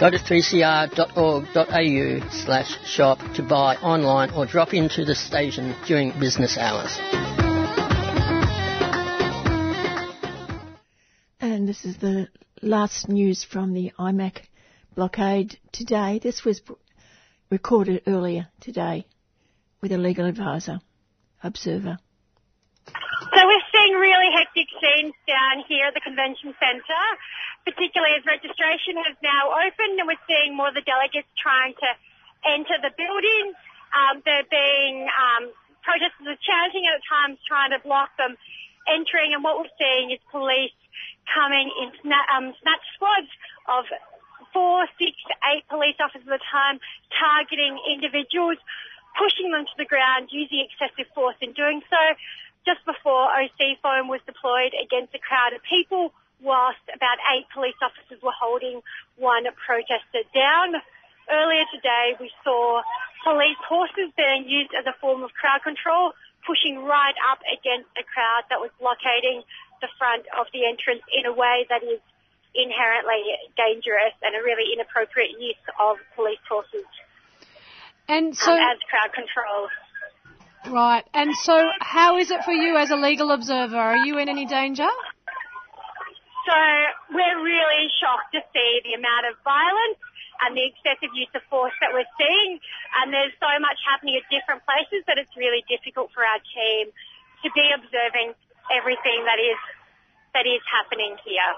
Go 0.00 0.10
to 0.10 0.18
3cr.org.au 0.18 2.28
slash 2.30 2.84
shop 2.84 3.20
to 3.34 3.44
buy 3.44 3.76
online 3.76 4.32
or 4.32 4.44
drop 4.44 4.74
into 4.74 5.04
the 5.04 5.14
station 5.14 5.76
during 5.86 6.10
business 6.18 6.58
hours. 6.58 6.98
And 11.40 11.68
this 11.68 11.84
is 11.84 11.98
the 11.98 12.26
last 12.60 13.08
news 13.08 13.44
from 13.44 13.72
the 13.72 13.92
IMARC 13.96 14.38
blockade 14.96 15.60
today. 15.70 16.18
This 16.20 16.44
was 16.44 16.60
recorded 17.48 18.02
earlier 18.08 18.48
today 18.60 19.06
with 19.80 19.92
a 19.92 19.98
legal 19.98 20.26
advisor, 20.26 20.80
observer. 21.40 21.98
So 22.86 23.46
we're 23.46 23.62
seeing 23.72 23.94
really 23.94 24.30
hectic 24.36 24.66
scenes 24.80 25.14
down 25.26 25.64
here 25.68 25.86
at 25.86 25.94
the 25.94 26.00
convention 26.00 26.54
centre, 26.58 27.06
particularly 27.64 28.14
as 28.20 28.24
registration 28.28 29.00
has 29.00 29.16
now 29.24 29.52
opened 29.56 29.96
and 29.96 30.06
we're 30.06 30.24
seeing 30.28 30.52
more 30.52 30.68
of 30.68 30.76
the 30.76 30.84
delegates 30.84 31.28
trying 31.40 31.72
to 31.80 31.90
enter 32.44 32.76
the 32.80 32.92
building. 32.92 33.56
Um, 33.96 34.20
they're 34.24 34.48
being, 34.48 35.08
um, 35.08 35.48
protesters 35.80 36.28
are 36.28 36.40
chanting 36.44 36.84
at 36.84 37.00
times 37.08 37.40
trying 37.48 37.72
to 37.72 37.80
block 37.80 38.12
them 38.20 38.36
entering 38.84 39.32
and 39.32 39.40
what 39.40 39.56
we're 39.56 39.76
seeing 39.80 40.12
is 40.12 40.20
police 40.28 40.76
coming 41.32 41.72
in 41.80 41.88
sna- 42.04 42.28
um, 42.36 42.52
snatch 42.60 42.84
squads 42.94 43.32
of 43.68 43.88
four, 44.52 44.84
six, 45.00 45.16
eight 45.50 45.64
police 45.72 45.96
officers 45.98 46.28
at 46.28 46.36
a 46.36 46.44
time 46.52 46.76
targeting 47.16 47.80
individuals, 47.88 48.60
pushing 49.16 49.50
them 49.50 49.64
to 49.64 49.76
the 49.80 49.88
ground 49.88 50.28
using 50.30 50.60
excessive 50.60 51.08
force 51.16 51.36
in 51.40 51.56
doing 51.56 51.80
so 51.88 52.02
just 52.64 52.84
before 52.84 53.28
OC 53.28 53.76
foam 53.82 54.08
was 54.08 54.20
deployed 54.24 54.72
against 54.72 55.14
a 55.14 55.20
crowd 55.20 55.52
of 55.52 55.60
people, 55.68 56.12
whilst 56.44 56.84
about 56.92 57.18
eight 57.32 57.48
police 57.50 57.76
officers 57.80 58.20
were 58.20 58.36
holding 58.36 58.84
one 59.16 59.48
protester 59.56 60.22
down. 60.36 60.76
Earlier 61.24 61.64
today, 61.72 62.14
we 62.20 62.28
saw 62.44 62.84
police 63.24 63.58
horses 63.64 64.12
being 64.12 64.44
used 64.44 64.76
as 64.76 64.84
a 64.84 64.92
form 65.00 65.24
of 65.24 65.32
crowd 65.32 65.64
control, 65.64 66.12
pushing 66.44 66.84
right 66.84 67.16
up 67.32 67.40
against 67.48 67.88
a 67.96 68.04
crowd 68.04 68.44
that 68.52 68.60
was 68.60 68.68
blockading 68.76 69.40
the 69.80 69.88
front 69.96 70.28
of 70.36 70.44
the 70.52 70.68
entrance 70.68 71.00
in 71.08 71.24
a 71.24 71.32
way 71.32 71.64
that 71.72 71.80
is 71.80 72.04
inherently 72.54 73.24
dangerous 73.56 74.14
and 74.20 74.36
a 74.36 74.44
really 74.44 74.76
inappropriate 74.76 75.40
use 75.40 75.58
of 75.80 75.96
police 76.14 76.44
horses 76.46 76.86
and 78.08 78.36
so, 78.36 78.52
um, 78.52 78.58
as 78.58 78.78
crowd 78.88 79.12
control. 79.12 79.68
Right. 80.74 81.04
And 81.12 81.34
so, 81.42 81.62
how 81.80 82.18
is 82.18 82.30
it 82.30 82.44
for 82.44 82.52
you 82.52 82.76
as 82.76 82.90
a 82.90 82.96
legal 82.96 83.30
observer? 83.32 83.76
Are 83.76 83.96
you 83.96 84.18
in 84.18 84.28
any 84.28 84.46
danger? 84.46 84.88
So 86.44 86.56
we're 87.16 87.40
really 87.40 87.88
shocked 88.00 88.36
to 88.36 88.40
see 88.52 88.70
the 88.84 89.00
amount 89.00 89.32
of 89.32 89.40
violence 89.44 90.00
and 90.44 90.52
the 90.52 90.66
excessive 90.68 91.14
use 91.16 91.32
of 91.32 91.40
force 91.48 91.72
that 91.80 91.96
we're 91.96 92.08
seeing. 92.20 92.60
And 93.00 93.08
there's 93.08 93.32
so 93.40 93.52
much 93.64 93.80
happening 93.88 94.20
at 94.20 94.28
different 94.28 94.60
places 94.68 95.06
that 95.08 95.16
it's 95.16 95.32
really 95.40 95.64
difficult 95.70 96.12
for 96.12 96.20
our 96.20 96.40
team 96.52 96.92
to 97.44 97.48
be 97.56 97.66
observing 97.72 98.36
everything 98.72 99.24
that 99.24 99.40
is 99.40 99.60
that 100.36 100.44
is 100.44 100.60
happening 100.66 101.16
here. 101.22 101.52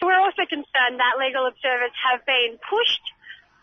So 0.00 0.06
we're 0.06 0.18
also 0.18 0.46
concerned 0.48 0.96
that 0.98 1.18
legal 1.20 1.44
observers 1.46 1.92
have 2.08 2.24
been 2.24 2.56
pushed 2.62 3.06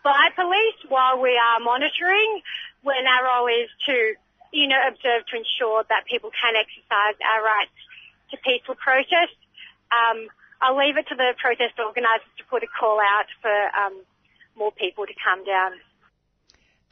by 0.04 0.30
police 0.36 0.78
while 0.86 1.18
we 1.18 1.34
are 1.34 1.58
monitoring 1.58 2.40
when 2.86 3.02
our 3.10 3.26
role 3.26 3.48
is 3.50 3.66
to, 3.90 4.14
you 4.52 4.68
know, 4.68 4.78
observe 4.86 5.26
to 5.26 5.34
ensure 5.34 5.82
that 5.90 6.06
people 6.06 6.30
can 6.30 6.54
exercise 6.54 7.18
our 7.18 7.42
rights 7.42 7.74
to 8.30 8.36
peaceful 8.46 8.76
protest. 8.78 9.34
Um, 9.90 10.30
I'll 10.60 10.76
leave 10.76 10.96
it 10.96 11.06
to 11.08 11.14
the 11.14 11.34
protest 11.40 11.74
organisers 11.78 12.32
to 12.38 12.44
put 12.44 12.62
a 12.62 12.66
call 12.66 12.98
out 12.98 13.26
for 13.42 13.50
um, 13.50 14.02
more 14.56 14.72
people 14.72 15.06
to 15.06 15.12
come 15.22 15.44
down. 15.44 15.72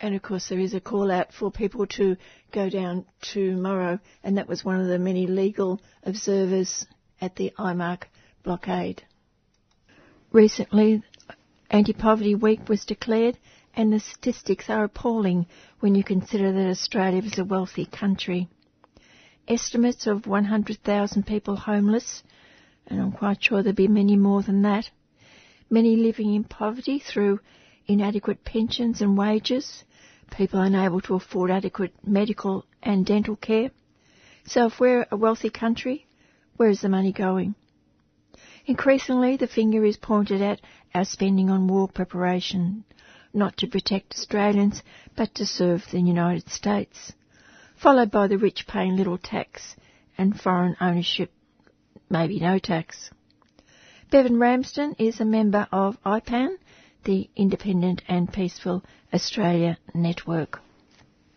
And 0.01 0.15
of 0.15 0.23
course, 0.23 0.49
there 0.49 0.59
is 0.59 0.75
a 0.75 0.81
call 0.81 1.11
out 1.11 1.33
for 1.33 1.51
people 1.51 1.87
to 1.99 2.17
go 2.53 2.69
down 2.69 3.07
tomorrow, 3.23 4.01
and 4.23 4.37
that 4.39 4.49
was 4.49 4.65
one 4.65 4.81
of 4.81 4.89
the 4.89 4.99
many 4.99 5.27
legal 5.27 5.81
observers 6.03 6.87
at 7.21 7.37
the 7.37 7.53
IMARC 7.59 8.05
blockade. 8.43 9.03
Recently, 10.31 11.03
Anti 11.71 11.93
Poverty 11.93 12.35
Week 12.35 12.69
was 12.69 12.85
declared, 12.85 13.39
and 13.75 13.93
the 13.93 14.01
statistics 14.01 14.69
are 14.69 14.85
appalling 14.85 15.47
when 15.81 15.95
you 15.95 16.05
consider 16.05 16.53
that 16.53 16.71
Australia 16.71 17.23
is 17.23 17.39
a 17.39 17.45
wealthy 17.45 17.87
country. 17.87 18.49
Estimates 19.49 20.07
of 20.07 20.27
100,000 20.27 21.27
people 21.27 21.57
homeless, 21.57 22.23
and 22.87 23.01
I'm 23.01 23.13
quite 23.13 23.43
sure 23.43 23.63
there'll 23.63 23.75
be 23.75 23.89
many 23.89 24.17
more 24.17 24.43
than 24.43 24.63
that. 24.63 24.91
Many 25.71 25.97
living 25.97 26.35
in 26.35 26.45
poverty 26.45 26.99
through 26.99 27.41
inadequate 27.87 28.45
pensions 28.45 29.01
and 29.01 29.17
wages, 29.17 29.85
people 30.37 30.61
unable 30.61 31.01
to 31.03 31.15
afford 31.15 31.51
adequate 31.51 31.95
medical 32.07 32.65
and 32.83 33.07
dental 33.07 33.37
care. 33.37 33.71
So 34.47 34.67
if 34.67 34.79
we're 34.79 35.07
a 35.11 35.17
wealthy 35.17 35.51
country, 35.51 36.07
where 36.57 36.69
is 36.69 36.83
the 36.83 36.89
money 36.89 37.13
going? 37.13 37.55
Increasingly, 38.67 39.37
the 39.37 39.47
finger 39.47 39.85
is 39.85 39.97
pointed 39.97 40.41
at 40.41 40.61
our 40.95 41.05
spending 41.05 41.51
on 41.51 41.67
war 41.67 41.89
preparation, 41.89 42.85
not 43.33 43.57
to 43.59 43.67
protect 43.67 44.15
Australians, 44.15 44.83
but 45.17 45.35
to 45.35 45.45
serve 45.45 45.83
the 45.91 46.01
United 46.01 46.49
States, 46.49 47.13
followed 47.77 48.11
by 48.11 48.27
the 48.27 48.39
rich 48.39 48.67
paying 48.67 48.97
little 48.97 49.19
tax 49.19 49.77
and 50.17 50.41
foreign 50.41 50.77
ownership, 50.81 51.31
maybe 52.15 52.39
no 52.39 52.61
tax. 52.61 53.11
Bevan 54.13 54.39
Ramsden 54.39 54.95
is 55.01 55.19
a 55.19 55.25
member 55.25 55.67
of 55.73 55.99
IPAN, 56.07 56.57
the 57.03 57.29
Independent 57.35 58.03
and 58.07 58.33
Peaceful 58.33 58.85
Australia 59.13 59.77
Network. 59.93 60.61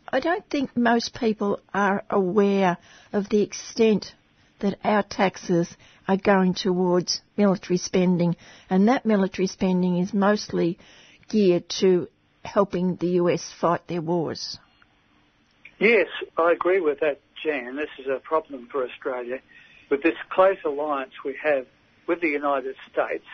I 0.07 0.19
don't 0.19 0.47
think 0.47 0.77
most 0.77 1.15
people 1.15 1.59
are 1.73 2.03
aware 2.11 2.77
of 3.11 3.27
the 3.29 3.41
extent 3.41 4.13
that 4.59 4.77
our 4.83 5.01
taxes 5.01 5.67
are 6.07 6.17
going 6.17 6.53
towards 6.53 7.21
military 7.35 7.77
spending, 7.77 8.35
and 8.69 8.87
that 8.87 9.03
military 9.03 9.47
spending 9.47 9.97
is 9.97 10.13
mostly 10.13 10.77
geared 11.27 11.67
to 11.81 12.07
helping 12.43 12.97
the 12.97 13.13
US 13.21 13.51
fight 13.59 13.87
their 13.87 14.01
wars. 14.01 14.59
Yes, 15.79 16.07
I 16.37 16.51
agree 16.51 16.81
with 16.81 16.99
that, 16.99 17.19
Jan. 17.43 17.75
This 17.75 17.89
is 17.97 18.05
a 18.07 18.19
problem 18.19 18.69
for 18.71 18.87
Australia. 18.87 19.39
With 19.89 20.03
this 20.03 20.15
close 20.29 20.57
alliance 20.65 21.13
we 21.23 21.37
have 21.41 21.65
with 22.07 22.21
the 22.21 22.29
United 22.29 22.75
States, 22.91 23.25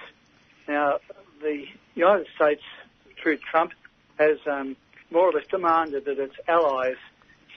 now 0.67 0.99
the 1.41 1.65
United 1.95 2.27
States, 2.35 2.61
through 3.21 3.37
Trump, 3.37 3.71
has 4.17 4.37
um, 4.49 4.75
more 5.11 5.29
or 5.29 5.33
less 5.33 5.47
demanded 5.49 6.05
that 6.05 6.19
its 6.19 6.35
allies 6.47 6.95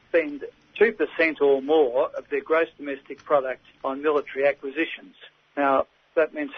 spend 0.08 0.44
2% 0.80 1.40
or 1.40 1.62
more 1.62 2.10
of 2.16 2.24
their 2.30 2.42
gross 2.42 2.68
domestic 2.76 3.24
product 3.24 3.62
on 3.84 4.02
military 4.02 4.46
acquisitions. 4.46 5.14
Now, 5.56 5.86
that 6.14 6.34
means 6.34 6.50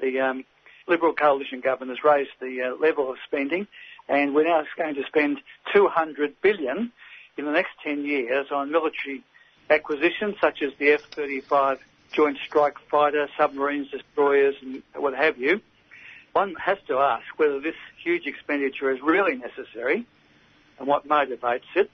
the 0.00 0.20
um, 0.20 0.44
Liberal 0.88 1.14
coalition 1.14 1.60
government 1.60 1.98
has 1.98 2.04
raised 2.04 2.30
the 2.40 2.62
uh, 2.62 2.80
level 2.80 3.10
of 3.10 3.16
spending, 3.26 3.66
and 4.08 4.34
we're 4.34 4.44
now 4.44 4.62
going 4.76 4.94
to 4.94 5.02
spend 5.08 5.38
200 5.74 6.40
billion 6.40 6.92
in 7.36 7.44
the 7.44 7.50
next 7.50 7.70
10 7.84 8.04
years 8.04 8.46
on 8.52 8.70
military 8.70 9.24
acquisitions 9.70 10.36
such 10.40 10.62
as 10.62 10.72
the 10.78 10.92
F-35 10.92 11.78
Joint 12.12 12.38
Strike 12.46 12.78
Fighter, 12.90 13.28
submarines, 13.36 13.90
destroyers, 13.90 14.54
and 14.62 14.82
what 14.94 15.14
have 15.14 15.38
you. 15.38 15.60
One 16.32 16.54
has 16.56 16.78
to 16.88 16.98
ask 16.98 17.24
whether 17.36 17.60
this 17.60 17.74
huge 18.02 18.26
expenditure 18.26 18.90
is 18.90 19.00
really 19.02 19.36
necessary 19.36 20.06
and 20.78 20.86
what 20.86 21.08
motivates 21.08 21.64
it. 21.74 21.90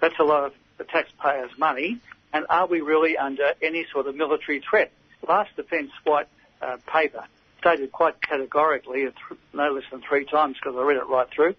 That's 0.00 0.18
a 0.18 0.24
lot 0.24 0.44
of 0.44 0.52
the 0.78 0.84
taxpayers' 0.84 1.50
money, 1.58 1.98
and 2.32 2.44
are 2.50 2.66
we 2.66 2.80
really 2.80 3.16
under 3.16 3.52
any 3.62 3.86
sort 3.92 4.06
of 4.06 4.14
military 4.14 4.60
threat? 4.60 4.92
Last 5.26 5.56
Defence 5.56 5.90
White 6.04 6.28
uh, 6.60 6.76
paper 6.86 7.24
stated 7.60 7.90
quite 7.90 8.20
categorically, 8.20 9.08
no 9.52 9.70
less 9.72 9.84
than 9.90 10.02
three 10.02 10.24
times 10.26 10.56
because 10.62 10.76
I 10.76 10.82
read 10.82 10.98
it 10.98 11.08
right 11.08 11.28
through, 11.30 11.54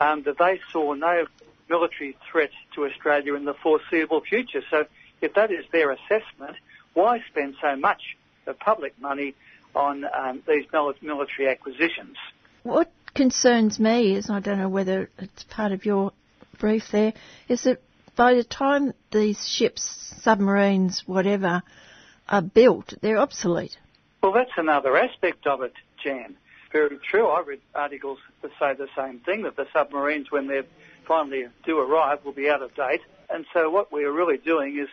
um, 0.00 0.22
that 0.22 0.38
they 0.38 0.60
saw 0.72 0.94
no 0.94 1.26
military 1.70 2.16
threat 2.30 2.50
to 2.74 2.84
Australia 2.84 3.34
in 3.34 3.44
the 3.46 3.54
foreseeable 3.54 4.20
future. 4.20 4.62
So 4.70 4.84
if 5.22 5.34
that 5.34 5.50
is 5.50 5.64
their 5.72 5.92
assessment, 5.92 6.56
why 6.92 7.20
spend 7.30 7.54
so 7.62 7.76
much 7.76 8.02
of 8.46 8.58
public 8.58 9.00
money 9.00 9.34
on 9.74 10.04
um, 10.04 10.42
these 10.46 10.66
military 10.72 11.48
acquisitions? 11.48 12.16
What 12.64 12.90
concerns 13.14 13.78
me 13.78 14.16
is, 14.16 14.28
I 14.28 14.40
don't 14.40 14.58
know 14.58 14.68
whether 14.68 15.08
it's 15.18 15.44
part 15.44 15.72
of 15.72 15.86
your 15.86 16.12
brief 16.58 16.90
there, 16.90 17.14
is 17.48 17.62
that 17.62 17.80
by 18.16 18.34
the 18.34 18.44
time 18.44 18.92
these 19.12 19.48
ships, 19.48 20.12
submarines, 20.22 21.04
whatever, 21.06 21.62
are 22.28 22.42
built, 22.42 22.92
they're 23.00 23.18
obsolete. 23.18 23.78
Well, 24.22 24.32
that's 24.32 24.50
another 24.56 24.96
aspect 24.96 25.46
of 25.46 25.62
it, 25.62 25.72
Jan. 26.04 26.36
Very 26.72 26.98
true. 26.98 27.26
I 27.28 27.42
read 27.42 27.60
articles 27.74 28.18
that 28.42 28.50
say 28.60 28.74
the 28.74 28.88
same 28.96 29.20
thing, 29.20 29.42
that 29.42 29.56
the 29.56 29.66
submarines, 29.72 30.30
when 30.30 30.46
they 30.46 30.62
finally 31.10 31.44
do 31.66 31.76
arrive, 31.76 32.24
will 32.24 32.30
be 32.30 32.48
out 32.48 32.62
of 32.62 32.72
date. 32.76 33.00
And 33.28 33.44
so 33.52 33.68
what 33.68 33.90
we're 33.90 34.12
really 34.12 34.38
doing 34.38 34.78
is 34.78 34.88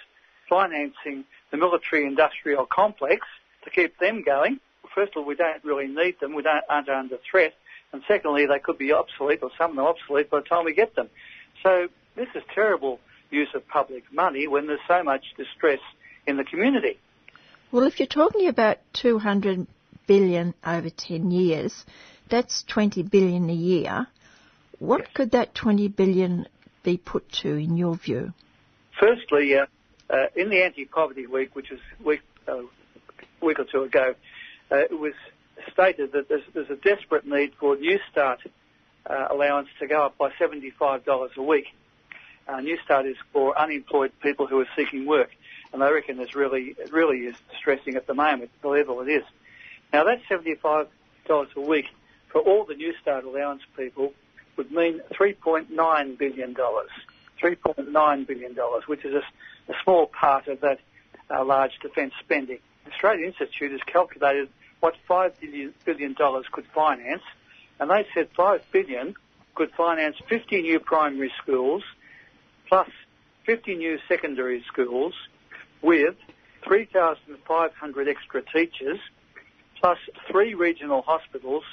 financing 0.49 1.25
the 1.51 1.57
military 1.57 2.07
industrial 2.07 2.65
complex 2.65 3.27
to 3.65 3.69
keep 3.69 3.99
them 3.99 4.23
going. 4.23 4.59
First 4.95 5.11
of 5.15 5.21
all, 5.21 5.25
we 5.25 5.35
don't 5.35 5.63
really 5.63 5.85
need 5.85 6.19
them. 6.19 6.33
We 6.33 6.41
don't, 6.41 6.63
aren't 6.67 6.89
under 6.89 7.17
threat. 7.29 7.53
And 7.93 8.01
secondly, 8.07 8.47
they 8.47 8.57
could 8.57 8.79
be 8.79 8.93
obsolete 8.93 9.43
or 9.43 9.51
some 9.59 9.71
of 9.71 9.75
them 9.75 9.85
obsolete 9.85 10.31
by 10.31 10.39
the 10.39 10.45
time 10.45 10.65
we 10.65 10.73
get 10.73 10.95
them. 10.95 11.07
So 11.61 11.87
this 12.15 12.29
is 12.33 12.41
terrible 12.55 12.99
use 13.29 13.49
of 13.53 13.67
public 13.67 14.11
money 14.11 14.47
when 14.47 14.65
there's 14.65 14.79
so 14.87 15.03
much 15.03 15.23
distress 15.37 15.81
in 16.25 16.37
the 16.37 16.43
community. 16.43 16.97
Well, 17.71 17.83
if 17.83 17.99
you're 17.99 18.07
talking 18.07 18.47
about 18.47 18.79
200 18.93 19.67
billion 20.07 20.55
over 20.65 20.89
10 20.89 21.29
years, 21.29 21.85
that's 22.27 22.63
20 22.63 23.03
billion 23.03 23.51
a 23.51 23.53
year. 23.53 24.07
What 24.79 25.01
yes. 25.01 25.09
could 25.13 25.31
that 25.31 25.55
20 25.55 25.87
billion 25.89 26.47
be 26.83 26.97
put 26.97 27.31
to 27.43 27.55
in 27.55 27.77
your 27.77 27.95
view? 27.95 28.33
Firstly, 28.99 29.55
uh, 29.55 29.65
uh, 30.09 30.27
in 30.35 30.49
the 30.49 30.63
anti-poverty 30.63 31.27
week, 31.27 31.55
which 31.55 31.69
was 31.69 31.79
a 31.99 32.03
week, 32.03 32.21
uh, 32.47 32.61
week 33.41 33.59
or 33.59 33.65
two 33.65 33.83
ago, 33.83 34.15
uh, 34.71 34.77
it 34.77 34.97
was 34.97 35.13
stated 35.71 36.11
that 36.13 36.29
there's, 36.29 36.43
there's, 36.53 36.69
a 36.69 36.75
desperate 36.75 37.25
need 37.25 37.53
for 37.59 37.75
New 37.75 37.99
Start 38.11 38.39
uh, 39.05 39.27
allowance 39.29 39.69
to 39.79 39.87
go 39.87 40.05
up 40.05 40.17
by 40.17 40.29
$75 40.39 41.37
a 41.37 41.41
week 41.41 41.67
uh, 42.47 42.57
Newstart 42.57 43.09
is 43.09 43.17
for 43.33 43.57
unemployed 43.57 44.11
people 44.21 44.47
who 44.47 44.59
are 44.59 44.67
seeking 44.75 45.05
work, 45.05 45.29
and 45.73 45.83
I 45.83 45.89
reckon 45.89 46.19
it's 46.19 46.35
really 46.35 46.75
it 46.77 46.91
really 46.91 47.19
is 47.25 47.35
distressing 47.51 47.95
at 47.95 48.07
the 48.07 48.13
moment, 48.13 48.51
the 48.61 48.69
level 48.69 49.01
it 49.01 49.09
is. 49.09 49.23
Now 49.91 50.05
that 50.05 50.21
$75 50.29 50.87
a 51.29 51.61
week 51.61 51.85
for 52.29 52.41
all 52.41 52.65
the 52.65 52.75
Newstart 52.75 53.23
allowance 53.23 53.61
people 53.75 54.13
would 54.57 54.71
mean 54.71 55.01
$3.9 55.13 56.17
billion. 56.17 56.55
$3.9 56.55 58.27
billion, 58.27 58.55
which 58.87 59.05
is 59.05 59.13
a, 59.13 59.71
a 59.71 59.75
small 59.83 60.07
part 60.07 60.47
of 60.47 60.61
that 60.61 60.79
uh, 61.29 61.43
large 61.45 61.71
defence 61.81 62.13
spending. 62.23 62.59
The 62.85 62.91
Australian 62.91 63.27
Institute 63.27 63.71
has 63.71 63.81
calculated 63.85 64.49
what 64.79 64.95
$5 65.09 65.33
billion 65.85 66.15
could 66.15 66.65
finance, 66.73 67.23
and 67.79 67.89
they 67.89 68.05
said 68.13 68.29
5 68.35 68.61
billion 68.71 69.15
could 69.55 69.71
finance 69.71 70.15
50 70.29 70.61
new 70.61 70.79
primary 70.79 71.31
schools, 71.41 71.83
plus 72.69 72.89
50 73.45 73.75
new 73.75 73.97
secondary 74.07 74.63
schools 74.71 75.13
with 75.81 76.15
3,500 76.63 78.07
extra 78.07 78.41
teachers, 78.41 78.99
plus 79.79 79.97
three 80.29 80.53
regional 80.53 81.01
hospitals 81.01 81.63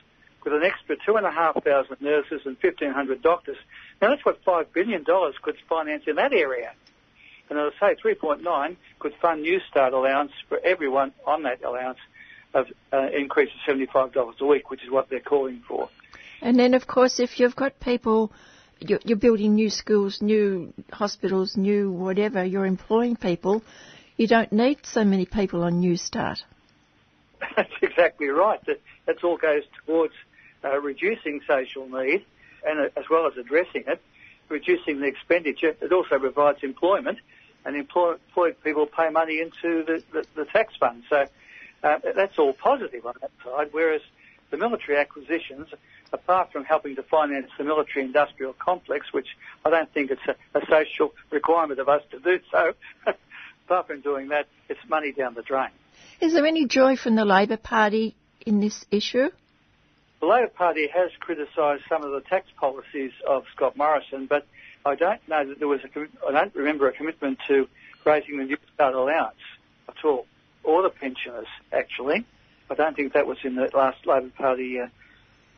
with 0.45 0.53
an 0.53 0.63
extra 0.63 0.97
2,500 0.97 2.01
nurses 2.01 2.43
and 2.45 2.57
1,500 2.61 3.23
doctors. 3.23 3.57
Now 4.01 4.11
that's 4.11 4.25
what 4.25 4.45
$5 4.45 4.67
billion 4.73 5.05
could 5.43 5.57
finance 5.69 6.05
in 6.07 6.17
that 6.17 6.33
area. 6.33 6.73
And 7.51 7.59
as 7.59 7.73
I 7.81 7.95
say, 7.95 8.15
3.9 8.15 8.77
could 8.99 9.15
fund 9.21 9.43
New 9.43 9.61
Start 9.71 9.93
allowance 9.93 10.33
for 10.49 10.59
everyone 10.65 11.13
on 11.27 11.43
that 11.43 11.63
allowance 11.63 11.99
of 12.55 12.67
uh, 12.93 13.09
increase 13.17 13.51
of 13.69 13.75
$75 13.77 14.41
a 14.41 14.47
week, 14.47 14.71
which 14.71 14.83
is 14.83 14.91
what 14.91 15.11
they're 15.11 15.21
calling 15.21 15.63
for. 15.67 15.89
And 16.41 16.59
then, 16.59 16.75
of 16.75 16.87
course, 16.87 17.21
if 17.21 17.41
you've 17.41 17.57
got 17.57 17.81
people, 17.81 18.33
you're, 18.81 19.01
you're 19.05 19.19
building 19.19 19.55
new 19.55 19.71
schools, 19.71 20.23
new 20.23 20.73
hospitals, 20.93 21.57
new 21.57 21.91
whatever, 21.91 22.45
you're 22.45 22.67
employing 22.67 23.17
people, 23.17 23.63
you 24.17 24.29
don't 24.29 24.53
need 24.53 24.79
so 24.85 25.05
many 25.05 25.27
people 25.27 25.63
on 25.63 25.83
Newstart. 25.83 26.39
That's 27.57 27.73
exactly 27.83 28.29
right. 28.29 28.65
That, 28.67 28.81
that 29.07 29.25
all 29.25 29.37
goes 29.37 29.65
towards 29.85 30.15
uh, 30.65 30.81
reducing 30.81 31.41
social 31.47 31.89
need 31.89 32.25
and 32.67 32.81
uh, 32.81 32.89
as 32.97 33.05
well 33.11 33.27
as 33.27 33.37
addressing 33.37 33.85
it, 33.87 34.01
reducing 34.49 35.01
the 35.01 35.07
expenditure. 35.07 35.77
It 35.81 35.93
also 35.93 36.19
provides 36.19 36.63
employment 36.63 37.19
and 37.65 37.77
employ, 37.77 38.13
employed 38.13 38.57
people 38.63 38.87
pay 38.87 39.11
money 39.11 39.41
into 39.41 39.85
the, 39.85 40.03
the, 40.13 40.25
the 40.35 40.45
tax 40.45 40.75
fund. 40.77 41.05
So 41.09 41.27
uh, 41.83 41.99
that's 42.15 42.39
all 42.39 42.53
positive 42.53 43.07
on 43.07 43.15
that 43.21 43.31
side, 43.45 43.69
whereas 43.73 44.03
the 44.51 44.57
military 44.57 44.99
acquisitions, 44.99 45.69
apart 46.13 46.53
from 46.53 46.65
helping 46.65 46.97
to 46.97 47.03
finance 47.03 47.51
the 47.59 47.65
military 47.65 48.05
industrial 48.05 48.55
complex, 48.55 49.13
which 49.13 49.29
I 49.65 49.71
don't 49.71 49.93
think 49.93 50.11
it's 50.11 50.23
a, 50.27 50.59
a 50.59 50.67
social 50.67 51.15
requirement 51.31 51.81
of 51.81 51.89
us 51.89 52.03
to 52.11 52.19
do 52.21 52.41
so, 52.51 52.73
apart 53.67 53.87
from 53.87 54.01
doing 54.01 54.29
that, 54.29 54.47
it's 54.69 54.81
money 54.89 55.13
down 55.13 55.35
the 55.35 55.43
drain. 55.43 55.71
Is 56.21 56.33
there 56.33 56.47
any 56.47 56.67
joy 56.67 56.97
from 56.97 57.17
the 57.17 57.25
Labor 57.25 57.57
Party 57.57 58.15
in 58.47 58.61
this 58.61 58.85
issue? 58.91 59.31
The 60.21 60.27
Labor 60.27 60.49
Party 60.49 60.89
has 60.89 61.11
criticised 61.21 61.83
some 61.89 62.03
of 62.03 62.13
the 62.13 62.21
tax 62.21 62.47
policies 62.59 63.13
of 63.27 63.45
Scott 63.55 63.77
Morrison, 63.77 64.27
but 64.27 64.47
I 64.87 64.95
don't 64.95 65.27
know 65.29 65.47
that 65.47 65.59
there 65.59 65.69
was 65.69 65.81
a. 65.85 65.89
I 66.27 66.33
don't 66.33 66.55
remember 66.55 66.89
a 66.89 66.93
commitment 66.93 67.39
to 67.49 67.69
raising 68.05 68.39
the 68.39 68.45
New 68.45 68.57
Start 68.75 68.95
allowance 68.95 69.37
at 69.89 70.05
all, 70.05 70.27
or 70.63 70.83
the 70.83 70.91
pensioners 70.91 71.47
actually. 71.73 72.25
I 72.71 72.75
don't 72.75 72.97
think 72.97 73.13
that 73.13 73.27
was 73.27 73.39
in 73.45 73.57
the 73.57 73.71
last 73.75 74.07
Labor 74.07 74.31
Party 74.31 74.81
uh, 74.81 74.87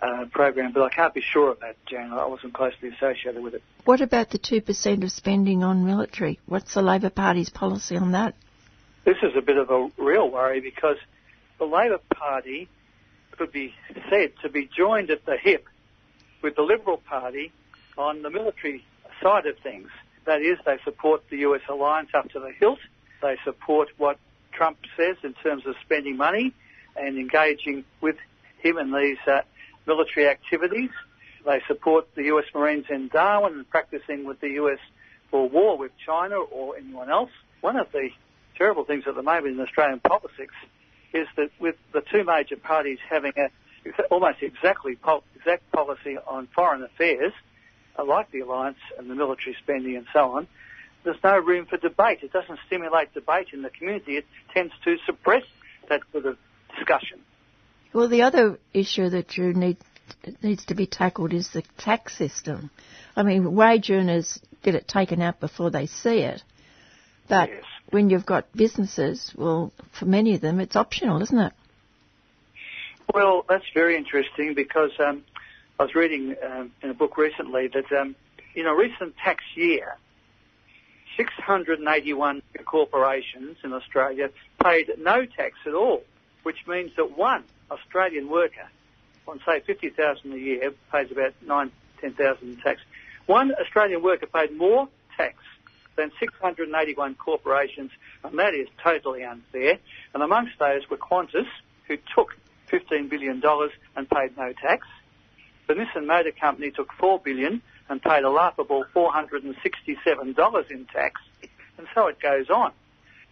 uh, 0.01 0.27
program, 0.27 0.73
but 0.73 0.83
I 0.83 0.89
can't 0.91 1.15
be 1.15 1.21
sure 1.21 1.51
of 1.51 1.61
that, 1.61 1.77
Jan. 1.87 2.13
I 2.13 2.27
wasn't 2.27 2.55
closely 2.55 2.89
associated 2.89 3.43
with 3.43 3.55
it. 3.55 3.63
What 3.85 4.01
about 4.01 4.31
the 4.31 4.39
2% 4.39 5.05
of 5.05 5.13
spending 5.13 5.63
on 5.63 5.87
military? 5.87 6.41
What's 6.47 6.75
the 6.75 6.83
Labor 6.83 7.11
Party's 7.11 7.51
policy 7.51 7.97
on 7.97 8.13
that? 8.13 8.35
This 9.05 9.19
is 9.23 9.37
a 9.37 9.41
bit 9.41 9.57
of 9.57 9.71
a 9.71 9.89
real 9.97 10.29
worry 10.29 10.61
because 10.61 10.97
the 11.59 11.65
Labor 11.65 12.01
Party 12.13 12.69
could 13.37 13.53
be 13.53 13.75
said 14.11 14.33
to 14.43 14.49
be 14.49 14.69
joined 14.77 15.11
at 15.11 15.25
the 15.27 15.37
hip 15.37 15.67
with 16.43 16.57
the 16.57 16.63
Liberal 16.63 16.99
Party 16.99 17.53
on 17.99 18.23
the 18.23 18.31
military 18.31 18.85
side 19.23 19.47
of 19.47 19.59
things. 19.63 19.89
That 20.27 20.43
is, 20.43 20.59
they 20.65 20.79
support 20.85 21.23
the 21.31 21.39
US 21.39 21.63
alliance 21.69 22.11
up 22.15 22.31
to 22.31 22.41
the 22.41 22.53
hilt. 22.59 22.79
They 23.23 23.37
support 23.45 23.89
what 23.97 24.19
Trump 24.53 24.79
says 24.97 25.17
in 25.23 25.35
terms 25.35 25.67
of 25.67 25.75
spending 25.85 26.17
money 26.17 26.53
and 26.97 27.19
engaging 27.19 27.85
with 28.01 28.17
him 28.59 28.79
in 28.79 28.93
these 28.93 29.19
uh, 29.27 29.43
military 29.87 30.29
activities. 30.29 30.91
They 31.45 31.63
support 31.69 32.09
the 32.15 32.25
US 32.35 32.45
Marines 32.55 32.87
in 32.91 33.09
Darwin 33.09 33.55
and 33.55 33.71
practicing 33.71 34.25
with 34.25 34.41
the 34.41 34.51
US 34.63 34.79
for 35.31 35.49
war 35.49 35.79
with 35.79 35.93
China 36.05 36.37
or 36.37 36.77
anyone 36.77 37.11
else. 37.11 37.31
One 37.61 37.77
of 37.77 37.91
the 37.93 38.09
terrible 38.57 38.85
things 38.85 39.05
at 39.07 39.15
the 39.15 39.23
moment 39.23 39.55
in 39.55 39.61
Australian 39.61 40.01
politics 40.01 40.55
is 41.17 41.27
that 41.37 41.51
with 41.59 41.77
the 41.93 42.03
two 42.13 42.25
major 42.25 42.57
parties 42.57 42.99
having 43.09 43.33
a 43.37 43.49
almost 44.11 44.43
exactly 44.43 44.99
exact 45.37 45.71
policy 45.73 46.17
on 46.27 46.49
foreign 46.55 46.83
affairs, 46.83 47.33
uh, 47.99 48.05
like 48.05 48.31
the 48.33 48.41
alliance 48.41 48.79
and 48.99 49.09
the 49.09 49.15
military 49.15 49.57
spending 49.63 49.97
and 49.97 50.07
so 50.13 50.33
on, 50.33 50.49
there's 51.05 51.17
no 51.23 51.39
room 51.39 51.67
for 51.67 51.77
debate. 51.77 52.19
It 52.23 52.33
doesn't 52.33 52.59
stimulate 52.67 53.15
debate 53.15 53.49
in 53.53 53.63
the 53.63 53.71
community. 53.71 54.17
It 54.17 54.27
tends 54.53 54.73
to 54.85 54.97
suppress 55.07 55.45
that 55.89 56.01
sort 56.13 56.27
of 56.27 56.37
discussion. 56.77 57.21
Well, 57.93 58.09
the 58.09 58.23
other 58.23 58.59
issue 58.75 59.09
that 59.11 59.37
you 59.37 59.53
need 59.55 59.79
needs 60.43 60.65
to 60.67 60.75
be 60.75 60.87
tackled 60.87 61.33
is 61.33 61.51
the 61.51 61.63
tax 61.79 62.17
system. 62.17 62.71
I 63.15 63.23
mean, 63.23 63.55
wage 63.55 63.91
earners 63.91 64.39
get 64.63 64.75
it 64.75 64.87
taken 64.89 65.23
out 65.23 65.41
before 65.41 65.71
they 65.71 65.87
see 65.87 66.19
it, 66.19 66.43
but 67.29 67.49
yes. 67.49 67.65
When 67.91 68.11
you've 68.11 68.27
got 68.27 68.53
businesses, 68.53 69.33
well, 69.37 69.73
for 69.93 70.07
many 70.07 70.35
of 70.35 70.41
them, 70.41 70.61
it's 70.61 70.77
optional, 70.77 71.23
isn't 71.23 71.39
it? 71.39 71.53
Well, 73.13 73.45
that's 73.49 73.65
very 73.73 73.97
interesting 73.97 74.55
because 74.55 74.91
um, 74.99 75.25
I 75.79 75.85
was 75.85 75.95
reading 75.95 76.35
um, 76.45 76.73
in 76.83 76.91
a 76.91 76.95
book 76.95 77.17
recently 77.17 77.69
that 77.69 77.93
um, 77.93 78.17
in 78.55 78.67
a 78.67 78.75
recent 78.75 79.17
tax 79.17 79.45
year, 79.55 79.97
681 81.17 82.43
corporations 82.65 83.57
in 83.63 83.73
Australia 83.73 84.31
paid 84.63 84.91
no 84.99 85.25
tax 85.25 85.55
at 85.67 85.75
all, 85.75 86.03
which 86.43 86.67
means 86.67 86.91
that 86.97 87.17
one 87.17 87.45
Australian 87.71 88.29
worker 88.29 88.69
on 89.29 89.41
say 89.47 89.61
50,000 89.61 90.33
a 90.33 90.37
year 90.37 90.73
pays 90.93 91.11
about 91.11 91.35
9, 91.45 91.73
10,000 92.01 92.49
in 92.49 92.57
tax. 92.59 92.81
One 93.27 93.53
Australian 93.61 94.03
worker 94.03 94.27
paid 94.27 94.57
more 94.57 94.89
tax 95.17 95.37
than 95.97 96.13
681 96.21 97.15
corporations, 97.17 97.91
and 98.23 98.39
that 98.39 98.55
is 98.55 98.69
totally 98.83 99.25
unfair. 99.25 99.79
And 100.15 100.23
amongst 100.23 100.59
those 100.59 100.89
were 100.91 100.97
Qantas, 100.97 101.47
who 101.89 101.97
took 102.15 102.37
$15 102.71 103.09
billion 103.09 103.43
and 103.97 104.11
paid 104.11 104.37
no 104.37 104.53
tax. 104.53 104.87
The 105.69 105.75
Nissan 105.75 106.07
Motor 106.07 106.33
Company 106.33 106.71
took 106.71 106.93
4 106.93 107.21
billion 107.21 107.63
and 107.89 108.03
paid 108.03 108.25
a 108.25 108.31
laughable 108.31 108.85
$467 108.95 110.71
in 110.71 110.85
tax. 110.87 111.21
And 111.79 111.87
so 111.95 112.09
it 112.09 112.21
goes 112.21 112.51
on. 112.51 112.73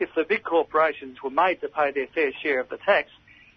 If 0.00 0.10
the 0.14 0.24
big 0.24 0.42
corporations 0.42 1.22
were 1.22 1.30
made 1.30 1.60
to 1.60 1.68
pay 1.68 1.92
their 1.92 2.08
fair 2.08 2.32
share 2.42 2.60
of 2.60 2.68
the 2.68 2.78
tax, 2.78 3.10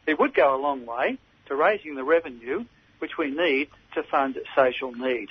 it 0.06 0.20
would 0.20 0.34
go 0.34 0.56
a 0.56 0.60
long 0.62 0.86
way 0.86 1.18
to 1.48 1.56
raising 1.56 1.96
the 1.96 2.04
revenue 2.04 2.66
which 3.00 3.18
we 3.18 3.30
need 3.30 3.70
to 3.94 4.04
fund 4.04 4.38
social 4.56 4.92
need. 4.92 5.30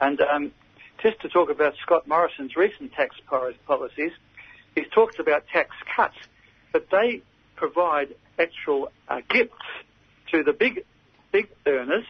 And 0.00 0.20
um, 0.20 0.52
just 1.02 1.20
to 1.20 1.28
talk 1.28 1.50
about 1.50 1.74
Scott 1.82 2.06
Morrison's 2.08 2.56
recent 2.56 2.92
tax 2.92 3.16
policies, 3.66 4.12
he's 4.74 4.88
talked 4.94 5.18
about 5.18 5.44
tax 5.52 5.70
cuts, 5.94 6.16
but 6.72 6.88
they 6.90 7.22
provide 7.56 8.14
actual 8.38 8.90
uh, 9.08 9.20
gifts 9.28 9.52
to 10.32 10.42
the 10.42 10.52
big 10.52 10.84
big 11.32 11.48
earners. 11.66 12.04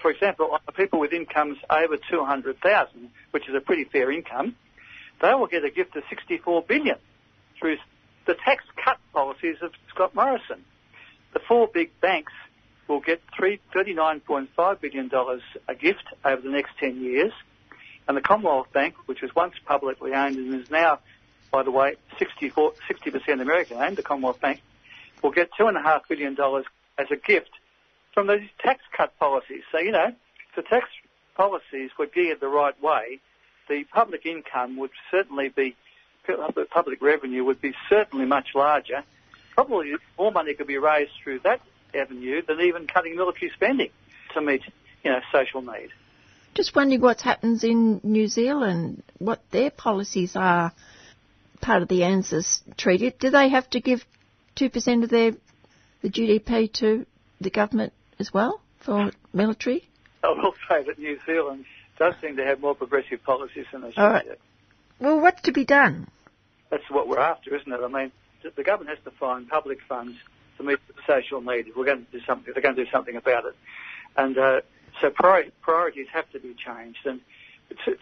For 0.00 0.10
example, 0.10 0.56
people 0.76 1.00
with 1.00 1.12
incomes 1.12 1.58
over 1.68 1.96
200,000, 2.10 3.10
which 3.32 3.48
is 3.48 3.54
a 3.56 3.60
pretty 3.60 3.84
fair 3.84 4.12
income, 4.12 4.54
they 5.20 5.34
will 5.34 5.48
get 5.48 5.64
a 5.64 5.70
gift 5.70 5.96
of 5.96 6.04
64 6.08 6.62
billion 6.62 6.96
through 7.58 7.78
the 8.26 8.34
tax 8.34 8.62
cut 8.84 8.98
policies 9.12 9.56
of 9.62 9.72
Scott 9.92 10.14
Morrison. 10.14 10.64
The 11.32 11.40
four 11.48 11.68
big 11.72 11.90
banks 12.00 12.32
will 12.86 13.00
get 13.00 13.20
$39.5 13.38 14.80
billion 14.80 15.10
a 15.68 15.74
gift 15.74 16.04
over 16.24 16.40
the 16.40 16.50
next 16.50 16.70
10 16.78 17.02
years. 17.02 17.32
And 18.08 18.16
the 18.16 18.22
Commonwealth 18.22 18.72
Bank, 18.72 18.94
which 19.04 19.20
was 19.20 19.34
once 19.34 19.54
publicly 19.66 20.14
owned 20.14 20.36
and 20.36 20.54
is 20.54 20.70
now, 20.70 20.98
by 21.52 21.62
the 21.62 21.70
way, 21.70 21.96
64, 22.18 22.72
60% 22.90 23.40
American 23.42 23.76
owned, 23.76 23.98
the 23.98 24.02
Commonwealth 24.02 24.40
Bank, 24.40 24.62
will 25.22 25.30
get 25.30 25.50
$2.5 25.52 26.00
billion 26.08 26.36
as 26.98 27.06
a 27.10 27.16
gift 27.16 27.50
from 28.14 28.26
these 28.26 28.48
tax 28.60 28.80
cut 28.96 29.16
policies. 29.18 29.62
So, 29.70 29.78
you 29.78 29.92
know, 29.92 30.06
if 30.06 30.56
the 30.56 30.62
tax 30.62 30.88
policies 31.36 31.90
were 31.98 32.06
geared 32.06 32.40
the 32.40 32.48
right 32.48 32.80
way, 32.82 33.20
the 33.68 33.84
public 33.84 34.24
income 34.24 34.78
would 34.78 34.90
certainly 35.10 35.50
be, 35.50 35.76
the 36.26 36.66
public 36.70 37.02
revenue 37.02 37.44
would 37.44 37.60
be 37.60 37.74
certainly 37.90 38.24
much 38.24 38.48
larger. 38.54 39.04
Probably 39.54 39.94
more 40.18 40.32
money 40.32 40.54
could 40.54 40.66
be 40.66 40.78
raised 40.78 41.12
through 41.22 41.40
that 41.40 41.60
avenue 41.94 42.42
than 42.42 42.60
even 42.60 42.86
cutting 42.86 43.16
military 43.16 43.50
spending 43.54 43.90
to 44.32 44.40
meet, 44.40 44.62
you 45.04 45.10
know, 45.10 45.20
social 45.30 45.60
need. 45.60 45.90
Just 46.58 46.74
wondering 46.74 47.00
what 47.00 47.20
happens 47.20 47.62
in 47.62 48.00
New 48.02 48.26
Zealand, 48.26 49.04
what 49.18 49.40
their 49.52 49.70
policies 49.70 50.34
are 50.34 50.72
part 51.60 51.82
of 51.82 51.88
the 51.88 52.02
ANZUS 52.02 52.62
treaty. 52.76 53.14
Do 53.16 53.30
they 53.30 53.48
have 53.48 53.70
to 53.70 53.80
give 53.80 54.04
2% 54.56 55.04
of 55.04 55.08
their 55.08 55.34
the 56.02 56.10
GDP 56.10 56.72
to 56.72 57.06
the 57.40 57.50
government 57.50 57.92
as 58.18 58.34
well 58.34 58.60
for 58.80 59.12
military? 59.32 59.88
I 60.24 60.30
will 60.30 60.52
say 60.68 60.82
that 60.82 60.98
New 60.98 61.20
Zealand 61.24 61.64
does 61.96 62.14
seem 62.20 62.36
to 62.38 62.44
have 62.44 62.58
more 62.58 62.74
progressive 62.74 63.22
policies 63.22 63.66
than 63.70 63.84
Australia. 63.84 64.08
All 64.08 64.12
right. 64.12 64.38
Well, 64.98 65.20
what's 65.20 65.42
to 65.42 65.52
be 65.52 65.64
done? 65.64 66.08
That's 66.70 66.90
what 66.90 67.06
we're 67.06 67.20
after, 67.20 67.54
isn't 67.54 67.72
it? 67.72 67.80
I 67.80 67.86
mean, 67.86 68.10
the 68.42 68.64
government 68.64 68.96
has 68.96 69.04
to 69.04 69.16
find 69.16 69.48
public 69.48 69.78
funds 69.88 70.16
to 70.56 70.64
meet 70.64 70.80
the 70.88 70.94
social 71.06 71.40
need. 71.40 71.66
We're 71.76 71.84
going 71.84 72.04
to 72.04 72.18
do 72.18 72.24
something, 72.26 72.52
they're 72.52 72.64
going 72.64 72.74
to 72.74 72.84
do 72.84 72.90
something 72.90 73.14
about 73.14 73.44
it. 73.44 73.54
And 74.16 74.36
uh, 74.36 74.60
so 75.00 75.10
priori- 75.10 75.52
priorities 75.60 76.06
have 76.12 76.30
to 76.30 76.40
be 76.40 76.54
changed. 76.54 76.98
And 77.04 77.20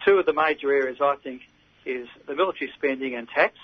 two 0.05 0.19
of 0.19 0.25
the 0.25 0.33
major 0.33 0.71
areas, 0.71 0.97
I 1.01 1.15
think, 1.23 1.41
is 1.85 2.07
the 2.27 2.35
military 2.35 2.71
spending 2.75 3.15
and 3.15 3.27
tax. 3.27 3.55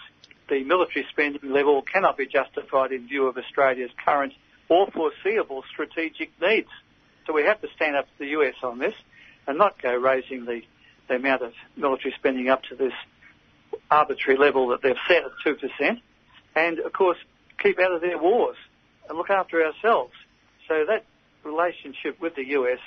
The 0.50 0.64
military 0.64 1.06
spending 1.10 1.52
level 1.52 1.82
cannot 1.82 2.18
be 2.18 2.28
justified 2.28 2.92
in 2.92 3.08
view 3.08 3.28
of 3.28 3.38
Australia's 3.38 3.92
current 4.04 4.34
or 4.70 4.88
foreseeable 4.88 5.64
strategic 5.72 6.30
needs. 6.42 6.70
So 7.26 7.34
we 7.34 7.44
have 7.44 7.62
to 7.62 7.68
stand 7.76 7.96
up 7.96 8.06
to 8.06 8.20
the 8.20 8.28
US 8.40 8.56
on 8.64 8.80
this 8.80 8.96
and 9.48 9.58
not 9.58 9.82
go 9.82 9.94
raising 9.96 10.46
the, 10.46 10.62
the 11.08 11.16
amount 11.16 11.42
of 11.42 11.54
military 11.76 12.14
spending 12.18 12.50
up 12.50 12.64
to 12.64 12.76
this 12.76 12.94
arbitrary 13.90 14.38
level 14.38 14.70
that 14.70 14.82
they've 14.82 14.96
set 15.08 15.24
at 15.24 15.32
2%, 15.46 16.02
and 16.56 16.80
of 16.80 16.94
course 16.94 17.18
keep 17.62 17.80
out 17.80 17.92
of 17.92 18.02
their 18.02 18.18
wars 18.18 18.58
and 19.08 19.18
look 19.18 19.30
after 19.30 19.64
ourselves. 19.66 20.14
So 20.68 20.86
that 20.88 21.06
relationship 21.44 22.20
with 22.22 22.36
the 22.36 22.46
US 22.50 22.80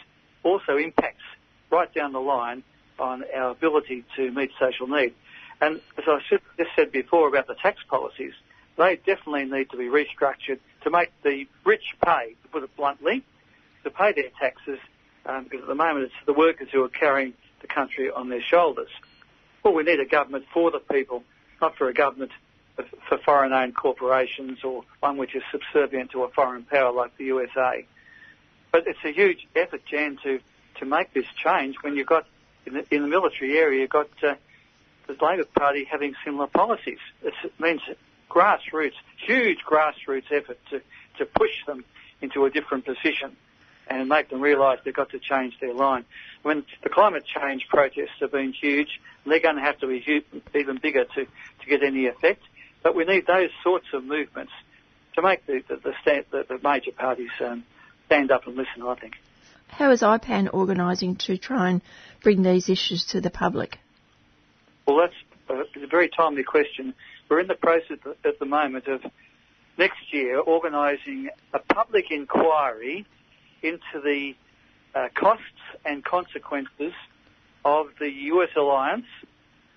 also 0.47 0.77
impacts 0.77 1.24
right 1.70 1.93
down 1.93 2.12
the 2.12 2.20
line 2.20 2.62
on 2.98 3.24
our 3.35 3.51
ability 3.51 4.05
to 4.16 4.31
meet 4.31 4.51
social 4.59 4.86
need. 4.86 5.12
And 5.60 5.81
as 5.98 6.05
I 6.06 6.20
just 6.31 6.43
said 6.74 6.93
before 6.93 7.28
about 7.28 7.47
the 7.47 7.55
tax 7.55 7.82
policies, 7.89 8.32
they 8.77 8.97
definitely 8.97 9.44
need 9.47 9.70
to 9.70 9.77
be 9.77 9.86
restructured 9.86 10.59
to 10.82 10.90
make 10.90 11.10
the 11.23 11.47
rich 11.64 11.94
pay, 12.05 12.36
to 12.43 12.48
put 12.48 12.62
it 12.62 12.74
bluntly, 12.77 13.24
to 13.85 13.90
pay 13.90 14.12
their 14.12 14.31
taxes, 14.39 14.78
um, 15.24 15.44
because 15.44 15.62
at 15.62 15.68
the 15.68 15.74
moment 15.74 16.06
it's 16.06 16.27
the 16.27 16.32
workers 16.32 16.68
who 16.70 16.85
are 16.85 16.89
carrying 16.89 17.32
the 17.60 17.66
country 17.66 18.10
on 18.10 18.28
their 18.28 18.43
shoulders. 18.43 18.90
Well, 19.62 19.74
we 19.74 19.82
need 19.82 20.01
a 20.01 20.06
government 20.06 20.44
for 20.52 20.70
the 20.70 20.78
people, 20.78 21.24
not 21.60 21.77
for 21.77 21.89
a 21.89 21.94
government 21.94 22.31
for 23.09 23.18
foreign-owned 23.18 23.74
corporations 23.74 24.62
or 24.62 24.85
one 25.01 25.16
which 25.16 25.35
is 25.35 25.43
subservient 25.51 26.10
to 26.10 26.24
a 26.24 26.28
foreign 26.28 26.62
power 26.64 26.93
like 26.93 27.16
the 27.16 27.24
USA. 27.24 27.86
But 28.72 28.86
it's 28.86 28.98
a 29.05 29.12
huge 29.12 29.47
effort, 29.55 29.82
Jan, 29.86 30.18
to, 30.22 30.40
to 30.78 30.84
make 30.84 31.12
this 31.12 31.26
change 31.43 31.76
when 31.82 31.97
you've 31.97 32.06
got, 32.06 32.26
in 32.66 32.74
the, 32.74 32.94
in 32.94 33.02
the 33.02 33.09
military 33.09 33.59
area, 33.59 33.80
you've 33.82 33.90
got 33.90 34.09
uh, 34.22 34.34
the 35.06 35.16
Labor 35.24 35.44
Party 35.44 35.84
having 35.84 36.14
similar 36.24 36.47
policies. 36.47 36.98
It's, 37.22 37.36
it 37.44 37.59
means 37.60 37.80
grassroots, 38.30 38.94
huge 39.24 39.59
grassroots 39.68 40.30
effort 40.30 40.59
to, 40.70 40.80
to 41.18 41.26
push 41.26 41.64
them 41.66 41.84
into 42.20 42.44
a 42.44 42.51
different 42.51 42.84
position 42.84 43.36
and 43.88 44.09
make 44.09 44.28
them 44.30 44.40
realise 44.40 44.80
they've 44.84 44.94
got 44.94 45.10
to 45.10 45.18
change 45.18 45.55
their 45.60 45.72
line. 45.72 46.05
When 46.43 46.64
the 46.82 46.88
climate 46.88 47.24
change 47.24 47.66
protests 47.68 48.18
have 48.20 48.32
been 48.32 48.52
huge, 48.52 49.01
they're 49.24 49.40
going 49.40 49.56
to 49.56 49.62
have 49.62 49.78
to 49.78 49.86
be 49.86 50.01
huge, 50.01 50.24
even 50.55 50.78
bigger 50.78 51.05
to, 51.05 51.24
to 51.24 51.66
get 51.68 51.82
any 51.82 52.06
effect. 52.06 52.43
But 52.82 52.94
we 52.94 53.05
need 53.05 53.26
those 53.26 53.51
sorts 53.62 53.86
of 53.93 54.05
movements 54.05 54.52
to 55.14 55.22
make 55.22 55.47
the, 55.47 55.62
the, 55.68 55.76
the, 55.76 55.94
stand, 56.02 56.24
the, 56.30 56.44
the 56.48 56.60
major 56.62 56.93
parties 56.93 57.30
um, 57.40 57.64
stand 58.07 58.31
up 58.31 58.47
and 58.47 58.57
listen, 58.57 58.83
I 58.87 58.95
think. 58.95 59.15
How 59.69 59.91
is 59.91 60.03
IPAN 60.03 60.55
organising 60.55 61.16
to 61.27 61.37
try 61.37 61.70
and 61.70 61.83
bring 62.23 62.43
these 62.43 62.69
issues 62.69 63.05
to 63.07 63.20
the 63.20 63.31
public? 63.31 63.78
Well, 64.87 64.99
that's 64.99 65.15
a, 65.49 65.85
a 65.85 65.87
very 65.87 66.09
timely 66.09 66.45
question. 66.45 66.95
We're 67.28 67.41
in 67.41 67.49
the 67.49 67.55
process 67.55 67.99
at 68.24 68.39
the 68.39 68.47
moment 68.47 68.87
of 68.87 69.03
next 69.77 70.12
year 70.12 70.39
organising 70.39 71.28
a 71.53 71.59
public 71.59 72.11
inquiry 72.11 73.07
into 73.62 74.01
the 74.03 74.35
uh, 74.95 75.09
costs 75.15 75.43
and 75.85 76.05
consequences 76.05 76.93
of 77.65 77.89
the 77.99 78.09
US 78.09 78.51
alliance 78.57 79.07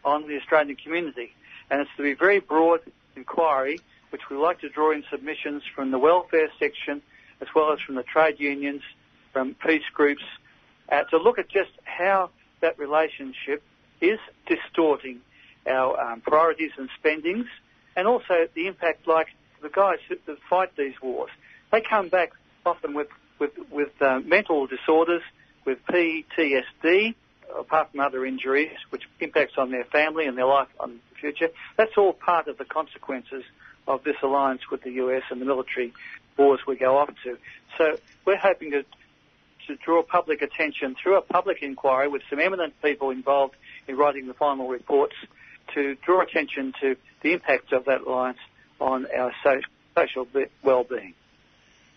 on 0.05 0.27
the 0.27 0.37
Australian 0.37 0.77
community. 0.77 1.33
And 1.69 1.81
it's 1.81 1.89
to 1.97 2.03
be 2.03 2.11
a 2.11 2.15
very 2.15 2.39
broad 2.39 2.81
inquiry, 3.15 3.79
which 4.11 4.21
we 4.29 4.37
like 4.37 4.61
to 4.61 4.69
draw 4.69 4.91
in 4.91 5.03
submissions 5.09 5.63
from 5.75 5.91
the 5.91 5.99
welfare 5.99 6.49
section, 6.59 7.01
as 7.41 7.47
well 7.55 7.71
as 7.71 7.79
from 7.79 7.95
the 7.95 8.03
trade 8.03 8.39
unions, 8.39 8.81
from 9.33 9.55
peace 9.55 9.83
groups, 9.93 10.23
uh, 10.91 11.03
to 11.03 11.17
look 11.17 11.39
at 11.39 11.49
just 11.49 11.71
how 11.83 12.29
that 12.61 12.77
relationship 12.77 13.63
is 14.01 14.19
distorting 14.47 15.19
our 15.67 15.99
um, 15.99 16.21
priorities 16.21 16.71
and 16.77 16.89
spendings, 16.97 17.45
and 17.95 18.07
also 18.07 18.47
the 18.55 18.67
impact, 18.67 19.07
like 19.07 19.27
the 19.61 19.69
guys 19.69 19.99
that 20.09 20.37
fight 20.49 20.75
these 20.77 20.93
wars, 21.01 21.29
they 21.71 21.81
come 21.81 22.09
back 22.09 22.31
often 22.65 22.93
with 22.93 23.07
with 23.39 23.51
with 23.71 23.89
uh, 24.01 24.19
mental 24.19 24.67
disorders, 24.67 25.21
with 25.65 25.77
PTSD, 25.85 27.13
apart 27.57 27.91
from 27.91 27.99
other 27.99 28.25
injuries, 28.25 28.75
which 28.89 29.03
impacts 29.19 29.53
on 29.57 29.71
their 29.71 29.85
family 29.85 30.25
and 30.25 30.37
their 30.37 30.45
life 30.45 30.67
on 30.79 30.99
the 31.09 31.15
future. 31.19 31.49
That's 31.77 31.97
all 31.97 32.13
part 32.13 32.47
of 32.47 32.57
the 32.57 32.65
consequences 32.65 33.43
of 33.87 34.03
this 34.03 34.15
alliance 34.21 34.61
with 34.71 34.83
the 34.83 34.91
US 34.91 35.23
and 35.29 35.41
the 35.41 35.45
military 35.45 35.93
wars 36.39 36.61
we 36.65 36.77
go 36.77 36.97
off 36.97 37.09
to. 37.23 37.37
So 37.77 37.97
we're 38.25 38.37
hoping 38.37 38.71
to 38.71 38.83
to 39.67 39.75
draw 39.75 40.01
public 40.01 40.41
attention 40.41 40.95
through 41.01 41.15
a 41.15 41.21
public 41.21 41.61
inquiry 41.61 42.07
with 42.07 42.23
some 42.27 42.39
eminent 42.39 42.73
people 42.81 43.11
involved 43.11 43.55
in 43.87 43.95
writing 43.95 44.25
the 44.25 44.33
final 44.33 44.67
reports 44.67 45.13
to 45.75 45.95
draw 46.03 46.23
attention 46.23 46.73
to 46.81 46.95
the 47.21 47.33
impact 47.33 47.71
of 47.71 47.85
that 47.85 48.01
alliance 48.01 48.39
on 48.81 49.05
our 49.15 49.31
social 49.95 50.25
well-being. 50.63 51.13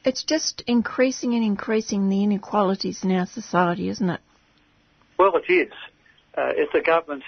It's 0.05 0.23
just 0.23 0.63
increasing 0.67 1.35
and 1.35 1.43
increasing 1.43 2.11
the 2.11 2.23
inequalities 2.23 3.05
in 3.05 3.13
our 3.13 3.27
society, 3.27 3.89
isn't 3.89 4.11
it? 4.11 4.21
Well, 5.19 5.33
it 5.37 5.51
is. 5.51 5.73
Uh, 6.37 6.53
if 6.55 6.73
the 6.73 6.83
government 6.83 7.23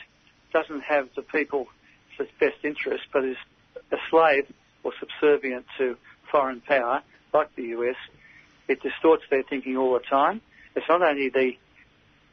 doesn't 0.53 0.83
have 0.83 1.09
the 1.17 1.23
people's 1.23 1.69
best 2.39 2.57
interest, 2.65 3.05
but 3.13 3.25
is 3.25 3.37
a 3.93 3.97
slave 4.11 4.47
or 4.83 4.93
subservient 5.01 5.65
to 5.79 5.97
foreign 6.35 6.61
power, 6.61 7.01
like 7.33 7.55
the 7.55 7.63
US, 7.79 7.95
it 8.67 8.83
distorts 8.83 9.23
their 9.31 9.45
thinking 9.45 9.77
all 9.77 9.93
the 9.95 10.01
time. 10.01 10.41
It's 10.75 10.89
not 10.89 11.01
only 11.01 11.29
the 11.29 11.53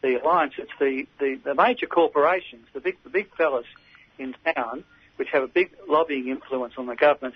the 0.01 0.19
alliance, 0.19 0.53
it's 0.57 0.71
the, 0.79 1.05
the, 1.19 1.39
the 1.43 1.53
major 1.53 1.85
corporations, 1.85 2.65
the 2.73 2.79
big 2.79 2.97
the 3.03 3.11
big 3.11 3.27
fellas 3.35 3.67
in 4.17 4.33
town, 4.55 4.83
which 5.17 5.27
have 5.31 5.43
a 5.43 5.47
big 5.47 5.69
lobbying 5.87 6.29
influence 6.29 6.73
on 6.79 6.87
the 6.87 6.95
government, 6.95 7.35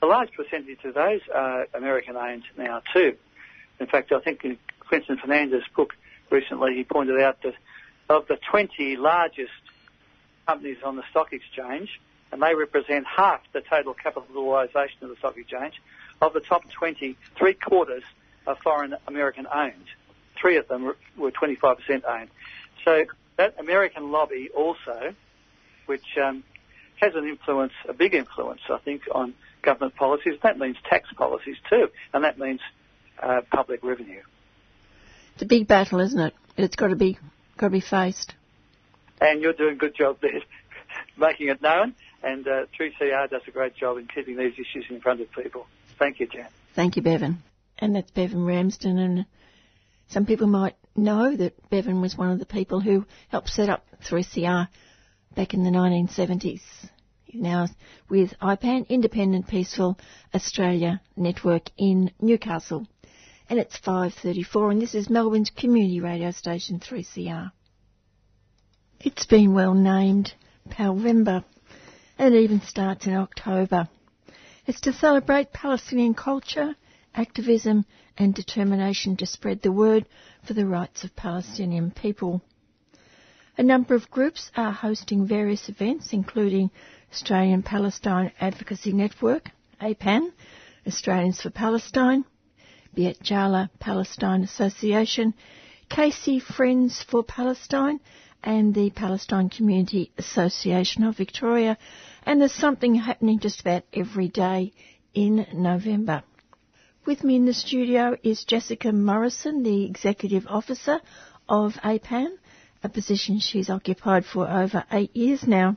a 0.00 0.06
large 0.06 0.30
percentage 0.32 0.82
of 0.84 0.94
those 0.94 1.20
are 1.34 1.66
American 1.74 2.16
owned 2.16 2.44
now 2.56 2.80
too. 2.94 3.14
In 3.78 3.86
fact, 3.86 4.10
I 4.10 4.20
think 4.20 4.42
in 4.42 4.56
Clinton 4.88 5.18
Fernandes's 5.18 5.68
book 5.76 5.92
recently, 6.30 6.76
he 6.76 6.84
pointed 6.84 7.20
out 7.20 7.42
that 7.42 7.54
of 8.08 8.26
the 8.26 8.38
20 8.50 8.96
largest 8.96 9.52
companies 10.46 10.78
on 10.82 10.96
the 10.96 11.02
stock 11.10 11.34
exchange, 11.34 12.00
and 12.32 12.42
they 12.42 12.54
represent 12.54 13.06
half 13.06 13.40
the 13.52 13.60
total 13.60 13.94
capitalisation 13.94 14.98
of 15.02 15.10
the 15.10 15.16
stock 15.16 15.36
exchange, 15.36 15.80
of 16.20 16.32
the 16.32 16.40
top 16.40 16.62
20, 16.70 17.16
three 17.36 17.54
quarters 17.54 18.02
are 18.46 18.56
foreign 18.56 18.94
American 19.06 19.46
owned. 19.52 19.86
Three 20.40 20.56
of 20.56 20.68
them 20.68 20.92
were 21.16 21.30
25% 21.30 22.04
owned. 22.04 22.30
So 22.84 23.04
that 23.36 23.58
American 23.58 24.10
lobby 24.10 24.50
also, 24.54 25.14
which 25.86 26.16
um, 26.22 26.44
has 26.96 27.14
an 27.14 27.26
influence, 27.26 27.72
a 27.88 27.92
big 27.92 28.14
influence, 28.14 28.60
I 28.68 28.78
think, 28.78 29.02
on 29.12 29.34
government 29.62 29.96
policies. 29.96 30.34
That 30.42 30.58
means 30.58 30.76
tax 30.88 31.08
policies 31.16 31.56
too, 31.68 31.88
and 32.12 32.24
that 32.24 32.38
means 32.38 32.60
uh, 33.22 33.40
public 33.50 33.82
revenue. 33.82 34.22
It's 35.34 35.42
a 35.42 35.46
big 35.46 35.66
battle, 35.66 36.00
isn't 36.00 36.20
it? 36.20 36.34
It's 36.56 36.76
got 36.76 36.88
to 36.88 36.96
be 36.96 37.18
got 37.56 37.68
to 37.68 37.70
be 37.70 37.80
faced. 37.80 38.34
And 39.20 39.42
you're 39.42 39.52
doing 39.52 39.74
a 39.74 39.78
good 39.78 39.94
job 39.94 40.18
there, 40.20 40.40
making 41.16 41.48
it 41.48 41.62
known. 41.62 41.94
And 42.22 42.46
uh, 42.46 42.66
3CR 42.78 43.30
does 43.30 43.42
a 43.46 43.50
great 43.50 43.74
job 43.76 43.96
in 43.98 44.06
keeping 44.06 44.36
these 44.36 44.52
issues 44.54 44.86
in 44.90 45.00
front 45.00 45.20
of 45.20 45.30
people. 45.32 45.66
Thank 45.98 46.20
you, 46.20 46.26
Jan. 46.26 46.48
Thank 46.74 46.96
you, 46.96 47.02
Bevan. 47.02 47.38
And 47.78 47.96
that's 47.96 48.10
Bevan 48.10 48.44
Ramsden. 48.44 48.98
And 48.98 49.26
some 50.08 50.26
people 50.26 50.46
might 50.46 50.76
know 50.94 51.34
that 51.34 51.70
Bevan 51.70 52.00
was 52.00 52.16
one 52.16 52.30
of 52.30 52.38
the 52.38 52.46
people 52.46 52.80
who 52.80 53.06
helped 53.28 53.48
set 53.48 53.68
up 53.68 53.84
3CR 54.06 54.68
back 55.34 55.54
in 55.54 55.64
the 55.64 55.70
1970s 55.70 56.60
now 57.34 57.68
with 58.08 58.32
IPAN, 58.40 58.88
Independent 58.88 59.48
Peaceful 59.48 59.98
Australia 60.34 61.00
Network 61.16 61.70
in 61.76 62.10
Newcastle. 62.20 62.86
And 63.48 63.58
it's 63.58 63.78
5.34 63.78 64.72
and 64.72 64.82
this 64.82 64.94
is 64.94 65.10
Melbourne's 65.10 65.50
community 65.50 66.00
radio 66.00 66.30
station 66.30 66.80
3CR. 66.80 67.50
It's 69.00 69.26
been 69.26 69.54
well 69.54 69.74
named 69.74 70.34
Palvember 70.68 71.44
and 72.20 72.34
even 72.34 72.60
starts 72.60 73.06
in 73.06 73.14
October. 73.14 73.88
It's 74.66 74.82
to 74.82 74.92
celebrate 74.92 75.54
Palestinian 75.54 76.12
culture, 76.12 76.76
activism 77.14 77.86
and 78.18 78.34
determination 78.34 79.16
to 79.16 79.26
spread 79.26 79.62
the 79.62 79.72
word 79.72 80.04
for 80.46 80.52
the 80.52 80.66
rights 80.66 81.02
of 81.02 81.16
Palestinian 81.16 81.90
people. 81.90 82.42
A 83.56 83.62
number 83.62 83.94
of 83.94 84.10
groups 84.10 84.50
are 84.54 84.70
hosting 84.70 85.26
various 85.26 85.70
events, 85.70 86.12
including 86.12 86.70
Australian 87.10 87.62
Palestine 87.62 88.32
Advocacy 88.38 88.92
Network, 88.92 89.50
APAN, 89.80 90.30
Australians 90.86 91.40
for 91.40 91.48
Palestine, 91.48 92.26
Beit 92.94 93.22
Jala 93.22 93.70
Palestine 93.78 94.42
Association, 94.42 95.32
Casey 95.88 96.38
Friends 96.38 97.02
for 97.02 97.24
Palestine, 97.24 97.98
and 98.42 98.74
the 98.74 98.90
Palestine 98.90 99.48
Community 99.48 100.12
Association 100.18 101.04
of 101.04 101.16
Victoria. 101.16 101.76
And 102.24 102.40
there's 102.40 102.52
something 102.52 102.94
happening 102.94 103.38
just 103.38 103.60
about 103.60 103.84
every 103.92 104.28
day 104.28 104.72
in 105.14 105.46
November. 105.54 106.22
With 107.06 107.24
me 107.24 107.36
in 107.36 107.46
the 107.46 107.54
studio 107.54 108.16
is 108.22 108.44
Jessica 108.44 108.92
Morrison, 108.92 109.62
the 109.62 109.84
Executive 109.84 110.46
Officer 110.46 111.00
of 111.48 111.74
APAN, 111.82 112.36
a 112.82 112.88
position 112.88 113.40
she's 113.40 113.70
occupied 113.70 114.24
for 114.26 114.48
over 114.48 114.84
eight 114.92 115.14
years 115.16 115.46
now. 115.46 115.76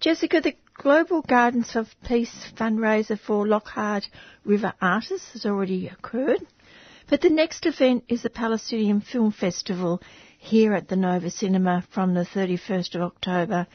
Jessica, 0.00 0.40
the 0.40 0.56
Global 0.74 1.22
Gardens 1.22 1.76
of 1.76 1.94
Peace 2.04 2.50
fundraiser 2.56 3.18
for 3.18 3.46
Lockhart 3.46 4.08
River 4.44 4.74
Artists 4.80 5.32
has 5.32 5.46
already 5.46 5.86
occurred, 5.86 6.40
but 7.08 7.20
the 7.20 7.30
next 7.30 7.64
event 7.64 8.04
is 8.08 8.22
the 8.22 8.30
Palestinian 8.30 9.00
Film 9.00 9.30
Festival 9.30 10.02
here 10.38 10.74
at 10.74 10.88
the 10.88 10.96
Nova 10.96 11.30
Cinema 11.30 11.84
from 11.92 12.14
the 12.14 12.24
31st 12.24 12.96
of 12.96 13.02
October 13.02 13.68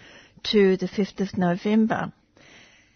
to 0.45 0.77
the 0.77 0.87
5th 0.87 1.19
of 1.21 1.37
November. 1.37 2.11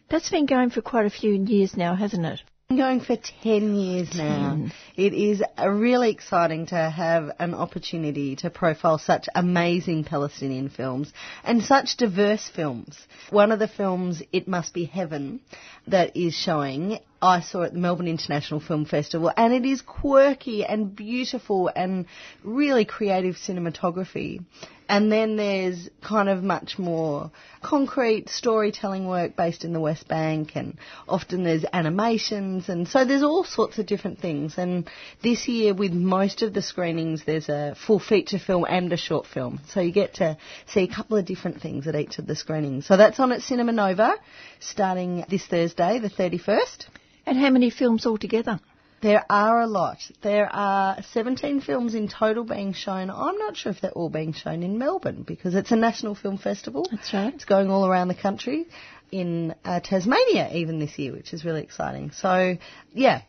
That's 0.10 0.30
been 0.30 0.46
going 0.46 0.70
for 0.70 0.82
quite 0.82 1.06
a 1.06 1.10
few 1.10 1.34
years 1.34 1.76
now, 1.76 1.96
hasn't 1.96 2.26
it? 2.26 2.42
Been 2.70 2.78
going 2.78 3.02
for 3.02 3.18
10 3.44 3.76
years 3.76 4.16
now. 4.16 4.68
It 4.96 5.14
is 5.14 5.44
uh, 5.60 5.68
really 5.70 6.12
exciting 6.12 6.68
to 6.68 6.76
have 6.76 7.32
an 7.40 7.54
opportunity 7.54 8.36
to 8.38 8.50
profile 8.50 8.98
such 8.98 9.28
amazing 9.36 10.06
Palestinian 10.06 10.70
films 10.70 11.12
and 11.44 11.64
such 11.64 11.98
diverse 11.98 12.50
films. 12.50 12.98
One 13.30 13.52
of 13.52 13.60
the 13.60 13.68
films, 13.68 14.24
It 14.32 14.48
Must 14.48 14.74
Be 14.74 14.86
Heaven, 14.86 15.42
that 15.88 16.16
is 16.16 16.34
showing, 16.34 17.00
I 17.22 17.42
saw 17.42 17.64
at 17.64 17.74
the 17.74 17.80
Melbourne 17.80 18.08
International 18.08 18.60
Film 18.60 18.86
Festival, 18.86 19.32
and 19.36 19.54
it 19.54 19.66
is 19.66 19.82
quirky 19.82 20.64
and 20.64 20.96
beautiful 20.96 21.70
and 21.76 22.06
really 22.44 22.86
creative 22.86 23.36
cinematography. 23.36 24.44
And 24.90 25.12
then 25.12 25.38
there's 25.38 25.90
kind 26.02 26.30
of 26.30 26.44
much 26.44 26.78
more 26.78 27.32
concrete 27.62 28.30
storytelling 28.30 29.08
work 29.08 29.36
based 29.36 29.64
in 29.64 29.74
the 29.74 29.80
West 29.80 30.08
Bank, 30.08 30.52
and 30.56 30.78
often 31.08 31.44
there's 31.44 31.66
animations, 31.72 32.70
and 32.70 32.88
so 32.88 33.06
there's 33.06 33.24
all 33.24 33.44
sorts 33.44 33.80
of 33.80 33.86
different 33.86 34.20
things. 34.20 34.58
And 34.58 34.90
this 35.22 35.48
year, 35.48 35.74
with 35.74 35.94
most 35.94 36.42
of 36.42 36.54
the 36.54 36.62
screenings, 36.62 37.24
there's 37.26 37.50
a 37.50 37.76
full 37.88 38.00
feature 38.00 38.40
film 38.40 38.66
and 38.68 38.92
a 38.92 38.98
short 38.98 39.26
film, 39.26 39.62
so 39.70 39.80
you 39.80 39.92
get 39.92 40.16
to 40.16 40.38
see 40.68 40.82
a 40.82 40.94
couple 40.94 41.18
of 41.18 41.26
different 41.26 41.62
things 41.62 41.88
at 41.88 41.96
each 41.96 42.20
of 42.20 42.28
the 42.28 42.36
screenings. 42.36 42.86
So 42.86 42.98
that's 42.98 43.20
on 43.20 43.32
at 43.32 43.42
Cinema 43.42 43.72
Nova, 43.72 44.16
starting 44.60 45.26
this 45.30 45.46
Thursday, 45.46 46.00
the 46.00 46.10
31st. 46.10 46.88
And 47.26 47.38
how 47.38 47.50
many 47.50 47.70
films 47.70 48.06
altogether? 48.06 48.60
There 49.04 49.26
are 49.30 49.60
a 49.60 49.68
lot. 49.68 49.98
There 50.22 50.48
are 50.50 51.04
17 51.12 51.60
films 51.60 51.94
in 51.94 52.08
total 52.08 52.46
being 52.46 52.72
shown. 52.72 53.10
I'm 53.10 53.38
not 53.38 53.58
sure 53.58 53.74
if 53.74 53.82
they're 53.82 53.92
all 53.92 54.10
being 54.10 54.32
shown 54.32 54.64
in 54.64 54.78
Melbourne 54.78 55.24
because 55.24 55.56
it's 55.56 55.72
a 55.72 55.76
national 55.76 56.16
film 56.16 56.38
festival. 56.38 56.88
That's 56.90 57.14
right. 57.14 57.34
It's 57.34 57.44
going 57.44 57.70
all 57.70 57.86
around 57.86 58.08
the 58.08 58.16
country, 58.16 58.66
in 59.12 59.54
uh, 59.66 59.82
Tasmania 59.82 60.50
even 60.54 60.80
this 60.80 60.98
year, 60.98 61.12
which 61.12 61.34
is 61.34 61.44
really 61.44 61.62
exciting. 61.62 62.12
So, 62.12 62.58
yeah. 62.94 63.24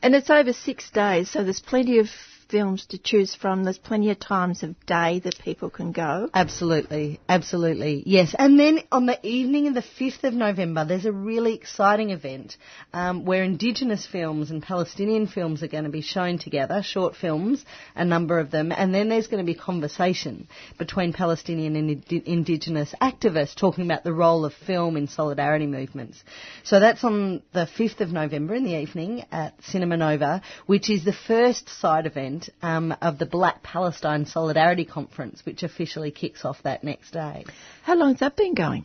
And 0.00 0.14
it's 0.14 0.30
over 0.30 0.52
six 0.52 0.88
days, 0.90 1.30
so 1.30 1.42
there's 1.42 1.60
plenty 1.60 1.98
of 1.98 2.06
films 2.48 2.86
to 2.86 2.98
choose 2.98 3.34
from. 3.34 3.64
There's 3.64 3.78
plenty 3.78 4.10
of 4.10 4.18
times 4.18 4.62
of 4.62 4.74
day 4.86 5.20
that 5.20 5.38
people 5.38 5.70
can 5.70 5.92
go. 5.92 6.30
Absolutely, 6.32 7.20
absolutely, 7.28 8.02
yes. 8.06 8.34
And 8.38 8.58
then 8.58 8.80
on 8.90 9.06
the 9.06 9.18
evening 9.26 9.68
of 9.68 9.74
the 9.74 9.82
5th 9.82 10.24
of 10.24 10.34
November, 10.34 10.84
there's 10.84 11.04
a 11.04 11.12
really 11.12 11.54
exciting 11.54 12.10
event 12.10 12.56
um, 12.92 13.24
where 13.24 13.44
Indigenous 13.44 14.06
films 14.06 14.50
and 14.50 14.62
Palestinian 14.62 15.26
films 15.26 15.62
are 15.62 15.68
going 15.68 15.84
to 15.84 15.90
be 15.90 16.00
shown 16.00 16.38
together, 16.38 16.82
short 16.82 17.16
films, 17.16 17.64
a 17.94 18.04
number 18.04 18.38
of 18.38 18.50
them, 18.50 18.72
and 18.72 18.94
then 18.94 19.08
there's 19.08 19.26
going 19.26 19.44
to 19.44 19.52
be 19.52 19.58
conversation 19.58 20.48
between 20.78 21.12
Palestinian 21.12 21.76
and 21.76 21.90
Indi- 21.90 22.22
Indigenous 22.26 22.94
activists 23.00 23.54
talking 23.54 23.84
about 23.84 24.04
the 24.04 24.12
role 24.12 24.44
of 24.44 24.54
film 24.54 24.96
in 24.96 25.06
solidarity 25.08 25.66
movements. 25.66 26.22
So 26.64 26.80
that's 26.80 27.04
on 27.04 27.42
the 27.52 27.68
5th 27.78 28.00
of 28.00 28.10
November 28.10 28.54
in 28.54 28.64
the 28.64 28.80
evening 28.80 29.24
at 29.30 29.54
Cinema 29.64 29.96
Nova, 29.96 30.42
which 30.66 30.88
is 30.88 31.04
the 31.04 31.12
first 31.12 31.68
side 31.68 32.06
event 32.06 32.37
um, 32.62 32.94
of 33.00 33.18
the 33.18 33.26
Black 33.26 33.62
Palestine 33.62 34.26
Solidarity 34.26 34.84
Conference, 34.84 35.44
which 35.44 35.62
officially 35.62 36.10
kicks 36.10 36.44
off 36.44 36.62
that 36.62 36.84
next 36.84 37.12
day. 37.12 37.44
How 37.82 37.96
long 37.96 38.10
has 38.10 38.20
that 38.20 38.36
been 38.36 38.54
going? 38.54 38.84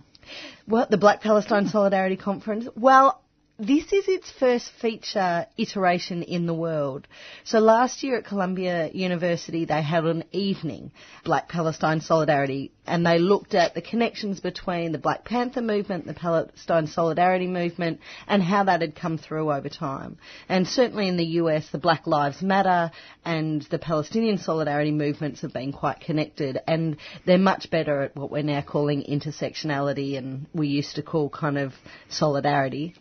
Well, 0.67 0.87
the 0.89 0.97
Black 0.97 1.21
Palestine 1.21 1.67
Solidarity 1.67 2.15
Conference. 2.15 2.67
Well, 2.75 3.21
this 3.59 3.93
is 3.93 4.07
its 4.07 4.31
first 4.31 4.71
feature 4.81 5.45
iteration 5.57 6.23
in 6.23 6.47
the 6.47 6.53
world. 6.55 7.07
So 7.43 7.59
last 7.59 8.01
year 8.01 8.17
at 8.17 8.25
Columbia 8.25 8.89
University, 8.91 9.65
they 9.65 9.83
had 9.83 10.05
an 10.05 10.23
evening, 10.31 10.91
Black 11.23 11.49
Palestine 11.49 12.01
Solidarity, 12.01 12.71
and 12.87 13.05
they 13.05 13.19
looked 13.19 13.53
at 13.53 13.75
the 13.75 13.81
connections 13.81 14.39
between 14.39 14.91
the 14.91 14.97
Black 14.97 15.23
Panther 15.23 15.61
movement, 15.61 16.07
the 16.07 16.15
Palestine 16.15 16.87
Solidarity 16.87 17.45
movement, 17.45 17.99
and 18.27 18.41
how 18.41 18.63
that 18.63 18.81
had 18.81 18.95
come 18.95 19.19
through 19.19 19.51
over 19.51 19.69
time. 19.69 20.17
And 20.49 20.67
certainly 20.67 21.07
in 21.07 21.17
the 21.17 21.37
US, 21.41 21.69
the 21.69 21.77
Black 21.77 22.07
Lives 22.07 22.41
Matter 22.41 22.89
and 23.23 23.61
the 23.63 23.79
Palestinian 23.79 24.39
Solidarity 24.39 24.91
movements 24.91 25.41
have 25.41 25.53
been 25.53 25.73
quite 25.73 25.99
connected, 25.99 26.59
and 26.67 26.97
they're 27.25 27.37
much 27.37 27.69
better 27.69 28.01
at 28.01 28.15
what 28.15 28.31
we're 28.31 28.41
now 28.41 28.61
calling 28.61 29.03
intersectionality, 29.03 30.17
and 30.17 30.47
we 30.53 30.69
used 30.69 30.95
to 30.95 31.03
call 31.03 31.29
kind 31.29 31.59
of 31.59 31.73
solidarity. 32.09 32.95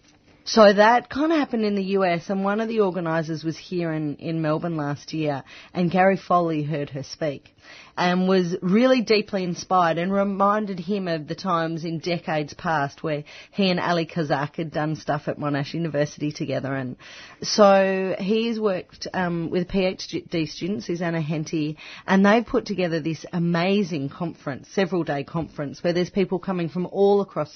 So 0.44 0.73
that 0.73 1.09
kind 1.09 1.32
of 1.32 1.39
happened 1.39 1.64
in 1.64 1.77
the 1.77 1.85
US, 1.98 2.28
and 2.28 2.44
one 2.44 2.60
of 2.60 2.69
the 2.69 2.81
organisers 2.81 3.44
was 3.44 3.56
here 3.56 3.93
in, 3.93 4.16
in 4.16 4.43
Melbourne 4.43 4.77
last 4.77 5.12
year, 5.12 5.44
and 5.73 5.90
Gary 5.90 6.16
Foley 6.16 6.64
heard 6.64 6.90
her 6.90 7.05
speak 7.05 7.55
and 7.97 8.28
was 8.28 8.56
really 8.62 9.02
deeply 9.02 9.44
inspired 9.44 9.98
and 9.98 10.12
reminded 10.12 10.80
him 10.80 11.09
of 11.09 11.28
the 11.28 11.34
times 11.34 11.84
in 11.84 11.98
decades 11.98 12.55
past 12.55 13.02
where 13.02 13.24
he 13.51 13.70
and 13.70 13.78
Ali 13.78 14.06
Kazak 14.06 14.56
had 14.56 14.72
done 14.72 14.97
stuff 14.97 15.28
at 15.28 15.39
Monash 15.39 15.74
University 15.74 16.32
together. 16.32 16.74
And 16.74 16.97
so 17.43 18.16
he's 18.18 18.59
worked 18.59 19.06
um, 19.12 19.51
with 19.51 19.68
PhD 19.68 20.48
students, 20.48 20.86
Susanna 20.86 21.20
Henty, 21.20 21.76
and 22.06 22.24
they've 22.24 22.47
put 22.47 22.66
together 22.66 23.01
this 23.01 23.26
amazing 23.32 24.09
conference, 24.09 24.68
several 24.72 25.05
day 25.05 25.24
conference, 25.24 25.82
where 25.82 25.93
there's 25.93 26.10
people 26.10 26.39
coming 26.39 26.68
from 26.68 26.86
all 26.86 27.20
across 27.20 27.52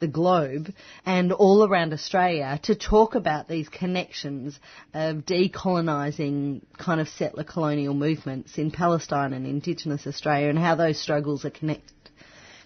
the 0.00 0.08
globe 0.08 0.72
and 1.04 1.32
all 1.32 1.66
around 1.66 1.92
Australia 1.92 2.60
to 2.64 2.74
talk 2.74 3.14
about 3.14 3.48
these 3.48 3.68
connections 3.68 4.58
of 4.92 5.18
decolonising 5.18 6.60
kind 6.78 7.00
of 7.00 7.08
settler 7.08 7.44
colonial 7.44 7.94
movements 7.94 8.58
in 8.58 8.70
Palestine 8.70 9.32
and 9.32 9.45
Indigenous 9.48 10.06
Australia 10.06 10.48
and 10.48 10.58
how 10.58 10.74
those 10.74 11.00
struggles 11.00 11.44
are 11.44 11.50
connected. 11.50 11.92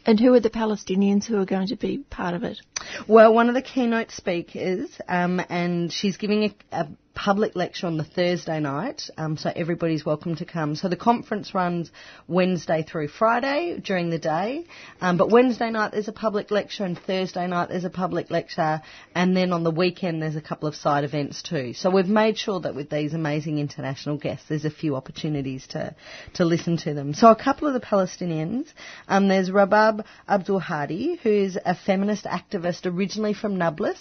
And 0.06 0.18
who 0.18 0.32
are 0.32 0.40
the 0.40 0.50
Palestinians 0.50 1.26
who 1.26 1.36
are 1.38 1.44
going 1.44 1.68
to 1.68 1.76
be 1.76 1.98
part 1.98 2.34
of 2.34 2.42
it? 2.42 2.58
Well, 3.06 3.34
one 3.34 3.48
of 3.48 3.54
the 3.54 3.62
keynote 3.62 4.10
speakers, 4.10 4.88
um, 5.06 5.42
and 5.50 5.92
she's 5.92 6.16
giving 6.16 6.44
a, 6.44 6.54
a 6.72 6.88
public 7.14 7.56
lecture 7.56 7.86
on 7.86 7.96
the 7.96 8.04
Thursday 8.04 8.60
night, 8.60 9.02
um, 9.18 9.36
so 9.36 9.52
everybody's 9.54 10.06
welcome 10.06 10.36
to 10.36 10.44
come. 10.44 10.74
So 10.74 10.88
the 10.88 10.96
conference 10.96 11.54
runs 11.54 11.90
Wednesday 12.28 12.82
through 12.82 13.08
Friday 13.08 13.78
during 13.84 14.10
the 14.10 14.18
day, 14.18 14.66
um, 15.00 15.16
but 15.16 15.28
Wednesday 15.28 15.70
night 15.70 15.92
there's 15.92 16.08
a 16.08 16.12
public 16.12 16.50
lecture 16.50 16.84
and 16.84 16.98
Thursday 16.98 17.46
night 17.46 17.68
there's 17.68 17.84
a 17.84 17.90
public 17.90 18.30
lecture, 18.30 18.80
and 19.14 19.36
then 19.36 19.52
on 19.52 19.64
the 19.64 19.70
weekend 19.70 20.22
there's 20.22 20.36
a 20.36 20.40
couple 20.40 20.68
of 20.68 20.74
side 20.74 21.04
events 21.04 21.42
too. 21.42 21.74
So 21.74 21.90
we've 21.90 22.06
made 22.06 22.38
sure 22.38 22.60
that 22.60 22.74
with 22.74 22.88
these 22.88 23.12
amazing 23.12 23.58
international 23.58 24.16
guests, 24.16 24.46
there's 24.48 24.64
a 24.64 24.70
few 24.70 24.96
opportunities 24.96 25.66
to 25.68 25.94
to 26.34 26.44
listen 26.44 26.76
to 26.78 26.94
them. 26.94 27.12
So 27.12 27.28
a 27.28 27.36
couple 27.36 27.68
of 27.68 27.74
the 27.74 27.80
Palestinians, 27.80 28.66
um, 29.08 29.28
there's 29.28 29.50
Rabab 29.50 30.04
Abdul 30.28 30.60
Hadi, 30.60 31.18
who's 31.22 31.58
a 31.62 31.74
feminist 31.74 32.24
activist 32.24 32.86
originally 32.86 33.34
from 33.34 33.58
Nablus 33.58 33.98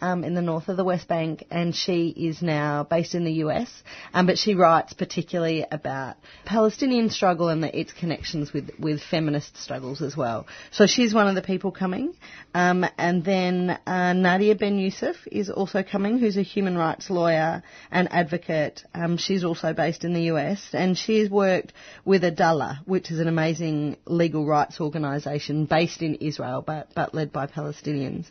um, 0.00 0.24
in 0.24 0.34
the 0.34 0.42
north 0.42 0.68
of 0.68 0.76
the 0.76 0.84
West 0.84 1.08
Bank, 1.08 1.44
and 1.50 1.74
she 1.74 2.08
is 2.08 2.40
now 2.40 2.61
based 2.88 3.14
in 3.14 3.24
the 3.24 3.32
US, 3.44 3.70
um, 4.14 4.26
but 4.26 4.38
she 4.38 4.54
writes 4.54 4.92
particularly 4.92 5.64
about 5.70 6.16
Palestinian 6.44 7.10
struggle 7.10 7.48
and 7.48 7.62
the, 7.62 7.78
its 7.78 7.92
connections 7.92 8.52
with, 8.52 8.70
with 8.78 9.00
feminist 9.02 9.56
struggles 9.56 10.02
as 10.02 10.16
well. 10.16 10.46
So 10.70 10.86
she's 10.86 11.14
one 11.14 11.28
of 11.28 11.34
the 11.34 11.42
people 11.42 11.72
coming. 11.72 12.14
Um, 12.54 12.84
and 12.98 13.24
then 13.24 13.78
uh, 13.86 14.12
Nadia 14.12 14.54
Ben 14.54 14.78
Youssef 14.78 15.16
is 15.30 15.48
also 15.50 15.82
coming, 15.82 16.18
who's 16.18 16.36
a 16.36 16.42
human 16.42 16.76
rights 16.76 17.08
lawyer 17.10 17.62
and 17.90 18.12
advocate. 18.12 18.84
Um, 18.94 19.16
she's 19.16 19.44
also 19.44 19.72
based 19.72 20.04
in 20.04 20.12
the 20.12 20.22
US, 20.32 20.68
and 20.72 20.96
she's 20.96 21.30
worked 21.30 21.72
with 22.04 22.24
Adalah, 22.24 22.80
which 22.84 23.10
is 23.10 23.20
an 23.20 23.28
amazing 23.28 23.96
legal 24.06 24.46
rights 24.46 24.80
organisation 24.80 25.64
based 25.64 26.02
in 26.02 26.16
Israel, 26.16 26.62
but, 26.66 26.88
but 26.94 27.14
led 27.14 27.32
by 27.32 27.46
Palestinians, 27.46 28.26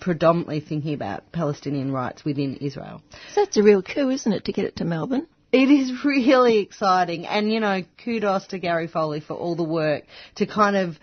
predominantly 0.00 0.60
thinking 0.60 0.94
about 0.94 1.30
Palestinian 1.32 1.92
rights 1.92 2.24
within 2.24 2.56
Israel. 2.56 3.02
That's 3.34 3.56
a 3.56 3.62
real 3.62 3.82
coup, 3.82 4.10
isn't 4.10 4.32
it, 4.32 4.44
to 4.46 4.52
get 4.52 4.64
it 4.64 4.76
to 4.76 4.84
Melbourne? 4.84 5.26
It 5.52 5.70
is 5.70 6.04
really 6.04 6.58
exciting, 6.58 7.26
and 7.26 7.52
you 7.52 7.60
know, 7.60 7.82
kudos 8.04 8.48
to 8.48 8.58
Gary 8.58 8.88
Foley 8.88 9.20
for 9.20 9.34
all 9.34 9.54
the 9.54 9.62
work 9.62 10.04
to 10.36 10.46
kind 10.46 10.76
of 10.76 10.98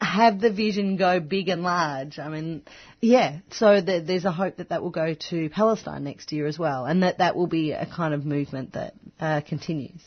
have 0.00 0.40
the 0.40 0.52
vision 0.52 0.96
go 0.96 1.18
big 1.18 1.48
and 1.48 1.62
large. 1.62 2.18
I 2.18 2.28
mean, 2.28 2.62
yeah, 3.00 3.38
so 3.50 3.80
the, 3.80 4.00
there's 4.00 4.24
a 4.24 4.30
hope 4.30 4.58
that 4.58 4.68
that 4.68 4.82
will 4.82 4.90
go 4.90 5.14
to 5.30 5.50
Palestine 5.50 6.04
next 6.04 6.32
year 6.32 6.46
as 6.46 6.58
well, 6.58 6.84
and 6.84 7.02
that 7.02 7.18
that 7.18 7.34
will 7.34 7.46
be 7.46 7.72
a 7.72 7.86
kind 7.86 8.14
of 8.14 8.24
movement 8.24 8.74
that 8.74 8.94
uh, 9.18 9.40
continues. 9.40 10.00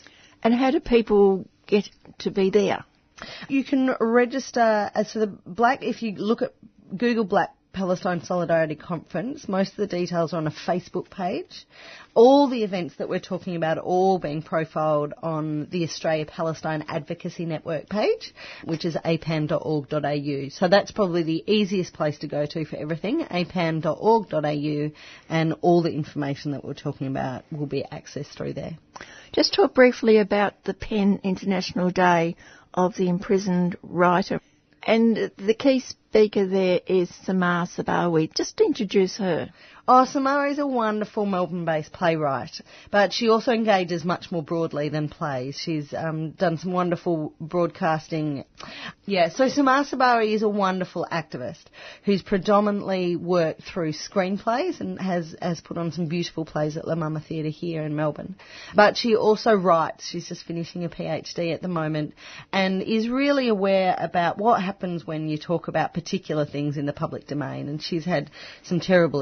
And 0.43 0.53
how 0.53 0.72
do 0.72 0.80
people 0.80 1.45
get 1.68 1.89
to 2.19 2.31
be 2.31 2.49
there? 2.49 2.85
You 3.49 3.65
can 3.65 3.93
register 3.99 4.89
as 4.93 5.11
for 5.11 5.19
the 5.19 5.27
black, 5.27 5.84
if 5.84 6.01
you 6.01 6.14
look 6.14 6.41
at 6.41 6.53
Google 6.95 7.26
Black 7.26 7.53
Palestine 7.71 8.21
Solidarity 8.23 8.75
Conference. 8.75 9.47
Most 9.47 9.71
of 9.71 9.77
the 9.77 9.87
details 9.87 10.33
are 10.33 10.37
on 10.37 10.47
a 10.47 10.51
Facebook 10.51 11.09
page. 11.09 11.65
All 12.15 12.47
the 12.47 12.63
events 12.63 12.95
that 12.95 13.07
we're 13.07 13.19
talking 13.19 13.55
about 13.55 13.77
are 13.77 13.83
all 13.83 14.17
being 14.17 14.41
profiled 14.41 15.13
on 15.21 15.67
the 15.69 15.83
Australia 15.83 16.25
Palestine 16.25 16.83
Advocacy 16.87 17.45
Network 17.45 17.87
page, 17.87 18.33
which 18.65 18.85
is 18.85 18.95
apan.org.au. 18.95 20.49
So 20.49 20.67
that's 20.67 20.91
probably 20.91 21.23
the 21.23 21.43
easiest 21.45 21.93
place 21.93 22.17
to 22.19 22.27
go 22.27 22.45
to 22.45 22.65
for 22.65 22.75
everything, 22.75 23.21
apan.org.au, 23.21 24.91
and 25.29 25.55
all 25.61 25.81
the 25.81 25.93
information 25.93 26.51
that 26.51 26.65
we're 26.65 26.73
talking 26.73 27.07
about 27.07 27.45
will 27.51 27.67
be 27.67 27.85
accessed 27.91 28.35
through 28.35 28.53
there. 28.53 28.77
Just 29.31 29.53
talk 29.53 29.75
briefly 29.75 30.17
about 30.17 30.63
the 30.63 30.73
PEN 30.73 31.21
International 31.23 31.91
Day 31.91 32.35
of 32.73 32.95
the 32.95 33.09
Imprisoned 33.09 33.77
Writer 33.83 34.41
And 34.90 35.30
the 35.38 35.53
key 35.53 35.82
speaker 35.82 36.48
there 36.48 36.80
is 36.88 37.14
Samar 37.24 37.68
Sabawi. 37.68 38.34
Just 38.34 38.60
introduce 38.60 39.18
her. 39.18 39.52
Oh, 39.91 40.06
Samara 40.06 40.52
is 40.52 40.60
a 40.60 40.68
wonderful 40.68 41.26
Melbourne-based 41.26 41.91
playwright, 41.91 42.61
but 42.91 43.11
she 43.11 43.28
also 43.28 43.53
engages 43.53 44.06
much 44.06 44.32
more 44.32 44.44
broadly 44.44 44.90
than 44.90 45.10
plays. 45.10 45.60
She's 45.60 45.95
um, 45.95 46.30
done 46.34 46.60
some 46.60 46.74
wonderful 46.74 47.34
broadcasting. 47.41 48.45
Yeah, 49.07 49.30
so 49.30 49.48
Samara 49.48 49.86
Sabawi 49.86 50.36
is 50.36 50.44
a 50.44 50.48
wonderful 50.48 51.07
activist 51.11 51.64
who's 52.03 52.22
predominantly 52.22 53.16
worked 53.16 53.64
through 53.64 53.94
screenplays 53.94 54.80
and 54.80 55.02
has, 55.02 55.36
has 55.41 55.60
put 55.60 55.80
on 55.80 55.91
some 55.91 56.06
beautiful 56.06 56.45
plays 56.45 56.78
at 56.78 56.88
La 56.88 56.94
Mama 56.94 57.20
Theatre 57.20 57.49
here 57.49 57.82
in 57.82 57.95
Melbourne. 57.95 58.36
But 58.76 58.95
she 58.95 59.16
also 59.16 59.56
writes. 59.56 60.07
She's 60.07 60.30
just 60.30 60.45
finishing 60.45 60.86
a 60.86 60.90
PhD 60.90 61.52
at 61.52 61.64
the 61.64 61.68
moment 61.68 62.14
and 62.53 62.84
is 62.84 63.10
really 63.10 63.48
aware 63.48 63.95
about 63.98 64.38
what 64.38 64.61
happens 64.61 65.07
when 65.07 65.30
you 65.30 65.40
talk 65.40 65.68
about 65.68 65.95
particular 65.95 66.45
things 66.45 66.78
in 66.78 66.86
the 66.86 66.94
public 66.94 67.26
domain. 67.26 67.68
And 67.70 67.82
she's 67.82 68.06
had 68.06 68.30
some 68.61 68.80
terrible 68.80 69.22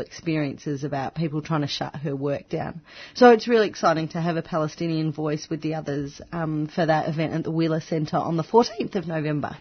experience 0.57 0.83
about 0.83 1.15
people 1.15 1.41
trying 1.41 1.61
to 1.61 1.67
shut 1.67 1.95
her 1.97 2.15
work 2.15 2.49
down. 2.49 2.81
So 3.13 3.31
it's 3.31 3.47
really 3.47 3.67
exciting 3.67 4.09
to 4.09 4.21
have 4.21 4.37
a 4.37 4.41
Palestinian 4.41 5.11
voice 5.11 5.47
with 5.49 5.61
the 5.61 5.75
others 5.75 6.21
um, 6.31 6.67
for 6.67 6.85
that 6.85 7.07
event 7.09 7.33
at 7.33 7.43
the 7.43 7.51
Wheeler 7.51 7.81
Centre 7.81 8.17
on 8.17 8.37
the 8.37 8.43
14th 8.43 8.95
of 8.95 9.07
November. 9.07 9.57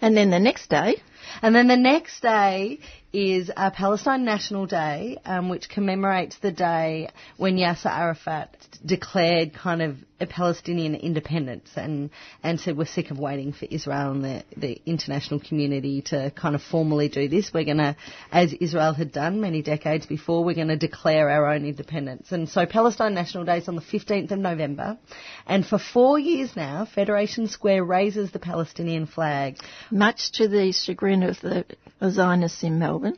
And 0.00 0.16
then 0.16 0.30
the 0.30 0.38
next 0.38 0.70
day? 0.70 1.02
And 1.42 1.54
then 1.54 1.68
the 1.68 1.76
next 1.76 2.20
day 2.20 2.80
is 3.12 3.50
a 3.56 3.70
Palestine 3.70 4.24
National 4.24 4.66
Day, 4.66 5.16
um, 5.24 5.48
which 5.48 5.68
commemorates 5.68 6.36
the 6.38 6.52
day 6.52 7.08
when 7.38 7.56
Yasser 7.56 7.90
Arafat 7.90 8.54
declared 8.84 9.54
kind 9.54 9.80
of 9.80 9.96
a 10.20 10.26
Palestinian 10.26 10.94
independence 10.94 11.70
and, 11.76 12.10
and 12.42 12.58
said 12.58 12.76
we're 12.76 12.84
sick 12.84 13.10
of 13.10 13.18
waiting 13.18 13.52
for 13.52 13.66
Israel 13.70 14.10
and 14.10 14.24
the, 14.24 14.44
the 14.56 14.82
international 14.84 15.40
community 15.40 16.02
to 16.02 16.30
kind 16.32 16.54
of 16.54 16.62
formally 16.62 17.08
do 17.08 17.28
this. 17.28 17.52
We're 17.54 17.64
going 17.64 17.78
to, 17.78 17.96
as 18.32 18.52
Israel 18.52 18.92
had 18.92 19.12
done 19.12 19.40
many 19.40 19.62
decades 19.62 20.06
before, 20.06 20.44
we're 20.44 20.56
going 20.56 20.68
to 20.68 20.76
declare 20.76 21.30
our 21.30 21.52
own 21.52 21.64
independence. 21.64 22.32
And 22.32 22.48
so 22.48 22.66
Palestine 22.66 23.14
National 23.14 23.44
Day 23.44 23.58
is 23.58 23.68
on 23.68 23.76
the 23.76 23.80
15th 23.80 24.32
of 24.32 24.38
November. 24.38 24.98
And 25.46 25.64
for 25.64 25.78
four 25.78 26.18
years 26.18 26.54
now, 26.56 26.84
Federation 26.84 27.46
Square 27.46 27.84
raises 27.84 28.32
the 28.32 28.40
Palestinian 28.40 29.06
flag. 29.06 29.58
Much 29.90 30.32
to 30.32 30.48
the 30.48 30.72
chagrin 30.72 31.07
of 31.08 31.40
the 31.40 31.64
Zionists 32.10 32.62
in 32.62 32.78
Melbourne. 32.78 33.16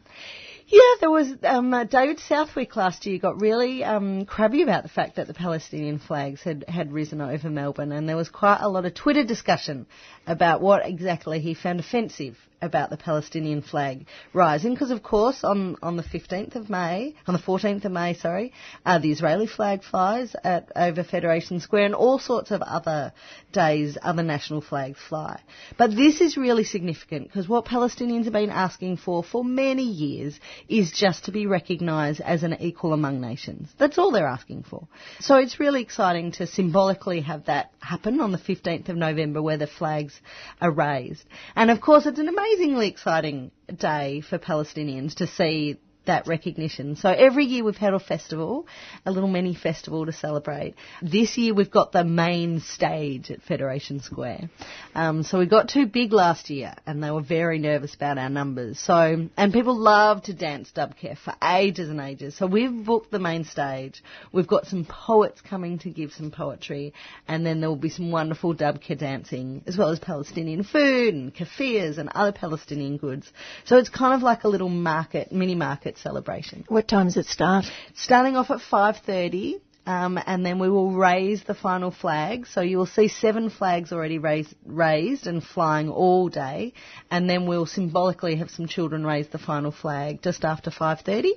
Yeah, 0.66 0.80
there 1.00 1.10
was 1.10 1.28
um, 1.42 1.74
uh, 1.74 1.82
David 1.82 2.20
Southwick 2.20 2.76
last 2.76 3.04
year 3.04 3.18
got 3.18 3.40
really 3.40 3.82
um, 3.82 4.24
crabby 4.24 4.62
about 4.62 4.84
the 4.84 4.88
fact 4.88 5.16
that 5.16 5.26
the 5.26 5.34
Palestinian 5.34 5.98
flags 5.98 6.42
had, 6.42 6.64
had 6.68 6.92
risen 6.92 7.20
over 7.20 7.50
Melbourne, 7.50 7.90
and 7.90 8.08
there 8.08 8.16
was 8.16 8.28
quite 8.28 8.60
a 8.60 8.68
lot 8.68 8.86
of 8.86 8.94
Twitter 8.94 9.24
discussion 9.24 9.86
about 10.28 10.60
what 10.60 10.86
exactly 10.86 11.40
he 11.40 11.54
found 11.54 11.80
offensive 11.80 12.36
about 12.62 12.90
the 12.90 12.96
Palestinian 12.96 13.62
flag 13.62 14.06
rising, 14.32 14.74
because 14.74 14.90
of 14.90 15.02
course 15.02 15.44
on, 15.44 15.76
on 15.82 15.96
the 15.96 16.02
15th 16.02 16.56
of 16.56 16.70
May, 16.70 17.14
on 17.26 17.34
the 17.34 17.40
14th 17.40 17.84
of 17.84 17.92
May, 17.92 18.14
sorry, 18.14 18.52
uh, 18.84 18.98
the 18.98 19.10
Israeli 19.10 19.46
flag 19.46 19.82
flies 19.82 20.34
at 20.44 20.70
over 20.76 21.04
Federation 21.04 21.60
Square, 21.60 21.86
and 21.86 21.94
all 21.94 22.18
sorts 22.18 22.50
of 22.50 22.62
other 22.62 23.12
days, 23.52 23.96
other 24.02 24.22
national 24.22 24.60
flags 24.60 24.98
fly. 25.08 25.40
But 25.76 25.94
this 25.96 26.20
is 26.20 26.36
really 26.36 26.64
significant 26.64 27.28
because 27.28 27.48
what 27.48 27.64
Palestinians 27.64 28.24
have 28.24 28.32
been 28.32 28.50
asking 28.50 28.98
for 28.98 29.22
for 29.22 29.44
many 29.44 29.84
years 29.84 30.38
is 30.68 30.92
just 30.92 31.24
to 31.24 31.32
be 31.32 31.46
recognised 31.46 32.20
as 32.20 32.42
an 32.42 32.56
equal 32.60 32.92
among 32.92 33.20
nations. 33.20 33.68
That's 33.78 33.98
all 33.98 34.10
they're 34.10 34.26
asking 34.26 34.64
for. 34.64 34.86
So 35.20 35.36
it's 35.36 35.60
really 35.60 35.82
exciting 35.82 36.32
to 36.32 36.46
symbolically 36.46 37.20
have 37.22 37.46
that 37.46 37.72
happen 37.80 38.20
on 38.20 38.32
the 38.32 38.38
15th 38.38 38.88
of 38.88 38.96
November 38.96 39.42
where 39.42 39.56
the 39.56 39.66
flags 39.66 40.18
are 40.60 40.70
raised. 40.70 41.24
And 41.56 41.70
of 41.70 41.80
course, 41.80 42.06
it's 42.06 42.18
an 42.18 42.28
amazingly 42.52 42.88
exciting 42.88 43.50
day 43.76 44.20
for 44.28 44.38
Palestinians 44.38 45.14
to 45.14 45.26
see 45.26 45.78
that 46.10 46.26
recognition. 46.26 46.96
So 46.96 47.08
every 47.08 47.44
year 47.44 47.62
we've 47.62 47.76
had 47.76 47.94
a 47.94 48.00
festival, 48.00 48.66
a 49.06 49.12
little 49.12 49.28
mini 49.28 49.54
festival 49.54 50.06
to 50.06 50.12
celebrate. 50.12 50.74
This 51.00 51.38
year 51.38 51.54
we've 51.54 51.70
got 51.70 51.92
the 51.92 52.02
main 52.02 52.58
stage 52.58 53.30
at 53.30 53.42
Federation 53.42 54.00
Square. 54.00 54.50
Um, 54.96 55.22
so 55.22 55.38
we 55.38 55.46
got 55.46 55.68
too 55.68 55.86
big 55.86 56.12
last 56.12 56.50
year 56.50 56.74
and 56.84 57.00
they 57.00 57.12
were 57.12 57.22
very 57.22 57.60
nervous 57.60 57.94
about 57.94 58.18
our 58.18 58.28
numbers. 58.28 58.80
So, 58.80 59.28
and 59.36 59.52
people 59.52 59.76
love 59.76 60.24
to 60.24 60.34
dance 60.34 60.72
dabke 60.74 61.16
for 61.16 61.32
ages 61.44 61.88
and 61.88 62.00
ages. 62.00 62.36
So 62.36 62.48
we've 62.48 62.84
booked 62.84 63.12
the 63.12 63.20
main 63.20 63.44
stage. 63.44 64.02
We've 64.32 64.48
got 64.48 64.66
some 64.66 64.84
poets 64.84 65.40
coming 65.40 65.78
to 65.80 65.90
give 65.90 66.12
some 66.12 66.32
poetry 66.32 66.92
and 67.28 67.46
then 67.46 67.60
there 67.60 67.68
will 67.68 67.76
be 67.76 67.88
some 67.88 68.10
wonderful 68.10 68.52
dabke 68.52 68.98
dancing 68.98 69.62
as 69.68 69.78
well 69.78 69.90
as 69.90 70.00
Palestinian 70.00 70.64
food 70.64 71.14
and 71.14 71.32
keffiyehs 71.32 71.98
and 71.98 72.08
other 72.08 72.32
Palestinian 72.32 72.96
goods. 72.96 73.30
So 73.64 73.76
it's 73.76 73.88
kind 73.88 74.14
of 74.14 74.22
like 74.22 74.42
a 74.42 74.48
little 74.48 74.68
market, 74.68 75.30
mini 75.30 75.54
market 75.54 75.98
celebration. 76.00 76.64
What 76.68 76.88
time 76.88 77.06
does 77.06 77.16
it 77.16 77.26
start? 77.26 77.64
Starting 77.94 78.36
off 78.36 78.50
at 78.50 78.58
5.30. 78.58 79.60
Um, 79.86 80.20
and 80.24 80.44
then 80.44 80.58
we 80.58 80.68
will 80.68 80.92
raise 80.92 81.42
the 81.42 81.54
final 81.54 81.90
flag. 81.90 82.46
So 82.46 82.60
you 82.60 82.76
will 82.76 82.86
see 82.86 83.08
seven 83.08 83.48
flags 83.50 83.92
already 83.92 84.18
raised, 84.18 84.54
raised 84.64 85.26
and 85.26 85.42
flying 85.42 85.88
all 85.88 86.28
day, 86.28 86.74
and 87.10 87.28
then 87.28 87.46
we'll 87.46 87.66
symbolically 87.66 88.36
have 88.36 88.50
some 88.50 88.66
children 88.66 89.06
raise 89.06 89.28
the 89.28 89.38
final 89.38 89.72
flag 89.72 90.22
just 90.22 90.44
after 90.44 90.70
5:30, 90.70 91.30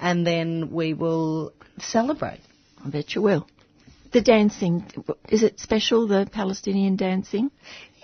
and 0.00 0.26
then 0.26 0.70
we 0.72 0.94
will 0.94 1.52
celebrate. 1.78 2.40
I 2.84 2.88
bet 2.88 3.14
you 3.14 3.22
will. 3.22 3.46
The 4.12 4.22
dancing 4.22 4.84
is 5.28 5.42
it 5.42 5.60
special? 5.60 6.06
The 6.06 6.28
Palestinian 6.30 6.96
dancing? 6.96 7.50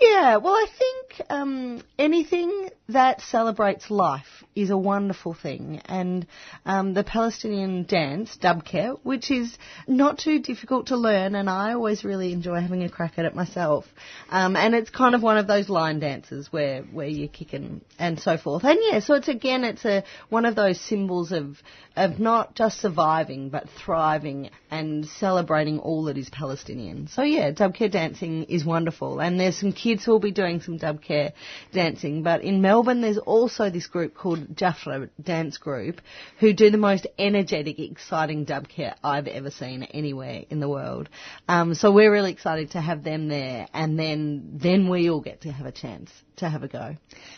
Yeah, 0.01 0.37
well, 0.37 0.55
I 0.55 0.65
think 0.79 1.29
um, 1.29 1.83
anything 1.99 2.69
that 2.89 3.21
celebrates 3.21 3.91
life 3.91 4.43
is 4.55 4.71
a 4.71 4.77
wonderful 4.77 5.35
thing, 5.35 5.79
and 5.85 6.25
um, 6.65 6.95
the 6.95 7.03
Palestinian 7.03 7.83
dance, 7.83 8.35
dabke, 8.41 8.97
which 9.03 9.29
is 9.29 9.55
not 9.87 10.17
too 10.17 10.39
difficult 10.39 10.87
to 10.87 10.97
learn, 10.97 11.35
and 11.35 11.47
I 11.47 11.73
always 11.73 12.03
really 12.03 12.33
enjoy 12.33 12.59
having 12.59 12.83
a 12.83 12.89
crack 12.89 13.13
at 13.17 13.25
it 13.25 13.35
myself. 13.35 13.85
Um, 14.29 14.55
and 14.55 14.73
it's 14.73 14.89
kind 14.89 15.13
of 15.13 15.21
one 15.21 15.37
of 15.37 15.45
those 15.45 15.69
line 15.69 15.99
dances 15.99 16.51
where 16.51 16.81
where 16.81 17.07
you're 17.07 17.27
kicking 17.27 17.81
and 17.99 18.19
so 18.19 18.37
forth. 18.37 18.63
And 18.63 18.79
yeah, 18.81 18.99
so 19.01 19.13
it's 19.13 19.27
again, 19.27 19.63
it's 19.63 19.85
a 19.85 20.03
one 20.29 20.45
of 20.45 20.55
those 20.55 20.81
symbols 20.81 21.31
of 21.31 21.61
of 21.95 22.19
not 22.19 22.55
just 22.55 22.79
surviving 22.79 23.49
but 23.49 23.69
thriving 23.69 24.49
and 24.71 25.05
celebrating 25.05 25.77
all 25.79 26.05
that 26.05 26.17
is 26.17 26.29
Palestinian. 26.29 27.07
So 27.07 27.21
yeah, 27.21 27.51
dabke 27.51 27.91
dancing 27.91 28.45
is 28.45 28.65
wonderful, 28.65 29.19
and 29.19 29.39
there's 29.39 29.57
some 29.57 29.71
kids 29.71 29.90
who 29.99 30.11
will 30.11 30.19
be 30.19 30.31
doing 30.31 30.61
some 30.61 30.79
dabke 30.79 31.33
dancing. 31.73 32.23
But 32.23 32.43
in 32.43 32.61
Melbourne, 32.61 33.01
there's 33.01 33.17
also 33.17 33.69
this 33.69 33.87
group 33.87 34.15
called 34.15 34.55
Jafra 34.55 35.09
Dance 35.21 35.57
Group 35.57 36.01
who 36.39 36.53
do 36.53 36.69
the 36.69 36.77
most 36.77 37.07
energetic, 37.17 37.79
exciting 37.79 38.45
dabke 38.45 38.93
I've 39.03 39.27
ever 39.27 39.51
seen 39.51 39.83
anywhere 39.83 40.43
in 40.49 40.59
the 40.59 40.69
world. 40.69 41.09
Um, 41.47 41.73
so 41.73 41.91
we're 41.91 42.11
really 42.11 42.31
excited 42.31 42.71
to 42.71 42.81
have 42.81 43.03
them 43.03 43.27
there, 43.27 43.67
and 43.73 43.99
then 43.99 44.59
then 44.61 44.89
we 44.89 45.09
all 45.09 45.21
get 45.21 45.41
to 45.41 45.51
have 45.51 45.65
a 45.65 45.71
chance 45.71 46.11
to 46.37 46.49
have 46.49 46.63
a 46.63 46.67
go. 46.67 46.95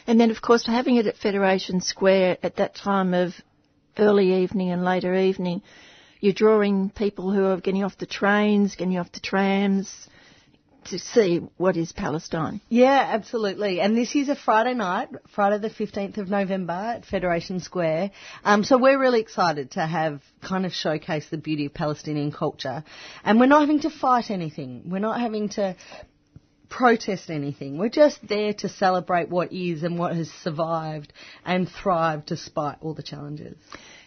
And 0.07 0.19
then, 0.19 0.31
of 0.31 0.41
course, 0.41 0.65
having 0.65 0.97
it 0.97 1.07
at 1.07 1.17
Federation 1.17 1.81
Square 1.81 2.37
at 2.43 2.57
that 2.57 2.75
time 2.75 3.13
of 3.13 3.33
early 3.97 4.43
evening 4.43 4.71
and 4.71 4.83
later 4.83 5.15
evening, 5.15 5.61
you're 6.19 6.33
drawing 6.33 6.89
people 6.89 7.31
who 7.31 7.45
are 7.45 7.59
getting 7.59 7.83
off 7.83 7.97
the 7.97 8.05
trains, 8.05 8.75
getting 8.75 8.97
off 8.97 9.11
the 9.11 9.19
trams, 9.19 10.07
to 10.85 10.99
see 10.99 11.41
what 11.57 11.77
is 11.77 11.91
Palestine. 11.91 12.61
Yeah, 12.69 13.09
absolutely. 13.11 13.79
And 13.79 13.95
this 13.95 14.15
is 14.15 14.29
a 14.29 14.35
Friday 14.35 14.73
night, 14.73 15.09
Friday 15.35 15.59
the 15.59 15.69
15th 15.69 16.17
of 16.17 16.29
November 16.29 16.73
at 16.73 17.05
Federation 17.05 17.59
Square. 17.59 18.11
Um, 18.43 18.63
so 18.63 18.77
we're 18.77 18.99
really 18.99 19.21
excited 19.21 19.71
to 19.71 19.85
have 19.85 20.21
kind 20.41 20.65
of 20.65 20.73
showcase 20.73 21.25
the 21.29 21.37
beauty 21.37 21.65
of 21.65 21.73
Palestinian 21.73 22.31
culture. 22.31 22.83
And 23.23 23.39
we're 23.39 23.45
not 23.47 23.61
having 23.61 23.81
to 23.81 23.89
fight 23.89 24.29
anything. 24.29 24.83
We're 24.89 24.99
not 24.99 25.19
having 25.19 25.49
to 25.49 25.75
protest 26.69 27.29
anything. 27.29 27.77
We're 27.77 27.89
just 27.89 28.27
there 28.27 28.53
to 28.55 28.69
celebrate 28.69 29.29
what 29.29 29.53
is 29.53 29.83
and 29.83 29.99
what 29.99 30.15
has 30.15 30.29
survived 30.43 31.13
and 31.45 31.69
thrived 31.69 32.25
despite 32.25 32.77
all 32.81 32.93
the 32.93 33.03
challenges. 33.03 33.55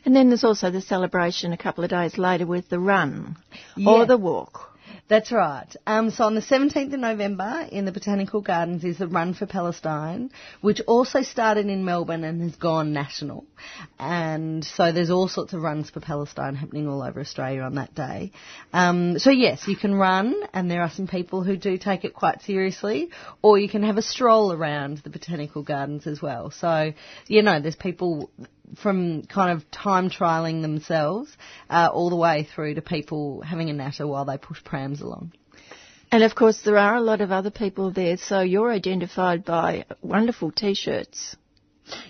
And 0.05 0.15
then 0.15 0.29
there's 0.29 0.45
also 0.45 0.71
the 0.71 0.81
celebration 0.81 1.53
a 1.53 1.57
couple 1.57 1.85
of 1.85 1.91
days 1.91 2.19
later 2.19 2.47
with 2.47 2.69
the 2.69 2.79
run 2.79 3.37
yeah. 3.77 3.91
or 3.91 4.07
the 4.07 4.17
walk. 4.17 4.76
That's 5.09 5.31
right. 5.31 5.69
Um, 5.87 6.11
so 6.11 6.25
on 6.25 6.35
the 6.35 6.41
17th 6.41 6.93
of 6.93 6.99
November 6.99 7.69
in 7.71 7.85
the 7.85 7.93
Botanical 7.93 8.41
Gardens 8.41 8.83
is 8.83 8.99
the 8.99 9.07
Run 9.07 9.35
for 9.35 9.47
Palestine, 9.47 10.31
which 10.63 10.81
also 10.89 11.23
started 11.23 11.67
in 11.67 11.85
Melbourne 11.85 12.25
and 12.25 12.43
has 12.43 12.57
gone 12.57 12.93
national. 12.93 13.45
And 14.01 14.65
so 14.65 14.91
there's 14.91 15.11
all 15.11 15.29
sorts 15.29 15.53
of 15.53 15.63
runs 15.63 15.91
for 15.91 16.01
Palestine 16.01 16.57
happening 16.57 16.89
all 16.89 17.05
over 17.05 17.21
Australia 17.21 17.63
on 17.63 17.77
that 17.77 17.95
day. 17.95 18.33
Um, 18.73 19.21
so 19.21 19.31
yes, 19.31 19.69
you 19.69 19.77
can 19.77 19.95
run, 19.95 20.35
and 20.53 20.69
there 20.69 20.83
are 20.83 20.91
some 20.91 21.07
people 21.07 21.45
who 21.45 21.57
do 21.57 21.79
take 21.79 22.05
it 22.05 22.13
quite 22.13 22.43
seriously, 22.43 23.11
or 23.43 23.59
you 23.59 23.69
can 23.69 23.85
have 23.85 23.99
a 23.99 24.03
stroll 24.03 24.53
around 24.53 24.99
the 24.99 25.11
Botanical 25.11 25.63
Gardens 25.63 26.09
as 26.09 26.21
well. 26.21 26.51
So, 26.51 26.93
you 27.29 27.43
know, 27.43 27.61
there's 27.61 27.77
people 27.77 28.29
from 28.75 29.23
kind 29.25 29.53
of 29.53 29.71
time 29.71 30.11
trialing 30.11 30.63
themselves 30.63 31.37
uh, 31.71 31.89
all 31.93 32.11
the 32.11 32.17
way 32.17 32.47
through 32.55 32.75
to 32.75 32.83
people 32.83 33.43
having 33.43 33.71
a 33.71 33.73
natter 33.73 34.07
while 34.07 34.25
they 34.25 34.39
push 34.39 34.63
prams 34.65 35.01
along. 35.01 35.33
And 36.11 36.23
of 36.23 36.35
course, 36.35 36.63
there 36.63 36.79
are 36.79 36.95
a 36.95 37.01
lot 37.01 37.21
of 37.21 37.33
other 37.33 37.51
people 37.51 37.91
there, 37.91 38.17
so 38.17 38.41
you're 38.41 38.71
identified 38.71 39.45
by 39.45 39.85
wonderful 40.03 40.53
T-shirts. 40.53 41.37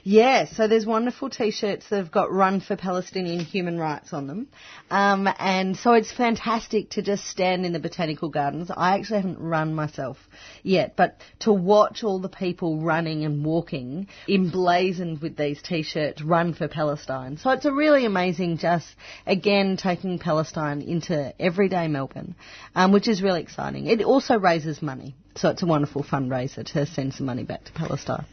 Yeah, 0.03 0.47
so 0.47 0.69
there's 0.69 0.87
wonderful 0.87 1.29
T-shirts 1.29 1.89
that 1.91 1.97
have 1.97 2.11
got 2.11 2.33
"Run 2.33 2.61
for 2.61 2.77
Palestinian 2.77 3.41
Human 3.41 3.79
Rights" 3.79 4.13
on 4.13 4.27
them, 4.27 4.49
um, 4.91 5.29
and 5.39 5.77
so 5.77 5.93
it's 5.93 6.13
fantastic 6.13 6.91
to 6.91 7.03
just 7.03 7.27
stand 7.27 7.67
in 7.67 7.73
the 7.73 7.81
botanical 7.81 8.29
gardens. 8.29 8.71
I 8.75 8.97
actually 8.97 9.21
haven't 9.21 9.39
run 9.39 9.75
myself 9.75 10.17
yet, 10.63 10.95
but 10.97 11.21
to 11.41 11.53
watch 11.53 12.05
all 12.05 12.21
the 12.21 12.29
people 12.29 12.81
running 12.81 13.25
and 13.25 13.45
walking 13.45 14.07
emblazoned 14.29 15.21
with 15.21 15.37
these 15.37 15.61
T-shirts, 15.61 16.23
"Run 16.23 16.55
for 16.55 16.69
Palestine." 16.69 17.37
So 17.37 17.51
it's 17.51 17.65
a 17.65 17.73
really 17.73 18.07
amazing, 18.07 18.59
just 18.59 18.89
again 19.27 19.77
taking 19.77 20.19
Palestine 20.19 20.81
into 20.81 21.35
everyday 21.41 21.89
Melbourne, 21.89 22.35
um, 22.75 22.93
which 22.93 23.09
is 23.09 23.23
really 23.23 23.43
exciting. 23.43 23.87
It 23.87 24.03
also 24.03 24.39
raises 24.39 24.81
money, 24.81 25.17
so 25.35 25.51
it's 25.51 25.63
a 25.63 25.67
wonderful 25.67 26.03
fundraiser 26.03 26.65
to 26.73 26.87
send 26.87 27.13
some 27.13 27.27
money 27.27 27.43
back 27.43 27.65
to 27.65 27.73
Palestine. 27.73 28.25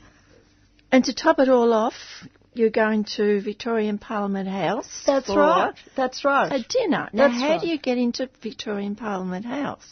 And 0.93 1.03
to 1.05 1.13
top 1.15 1.39
it 1.39 1.49
all 1.49 1.73
off, 1.73 1.95
you're 2.53 2.69
going 2.69 3.05
to 3.15 3.41
Victorian 3.41 3.97
Parliament 3.97 4.47
House. 4.47 4.87
That's 5.07 5.27
right. 5.27 5.73
That's 5.95 6.23
right. 6.23 6.51
A 6.51 6.63
dinner. 6.69 7.09
Now, 7.11 7.29
That's 7.29 7.41
how 7.41 7.49
right. 7.53 7.61
do 7.61 7.67
you 7.67 7.79
get 7.79 7.97
into 7.97 8.29
Victorian 8.43 8.95
Parliament 8.95 9.43
House? 9.43 9.87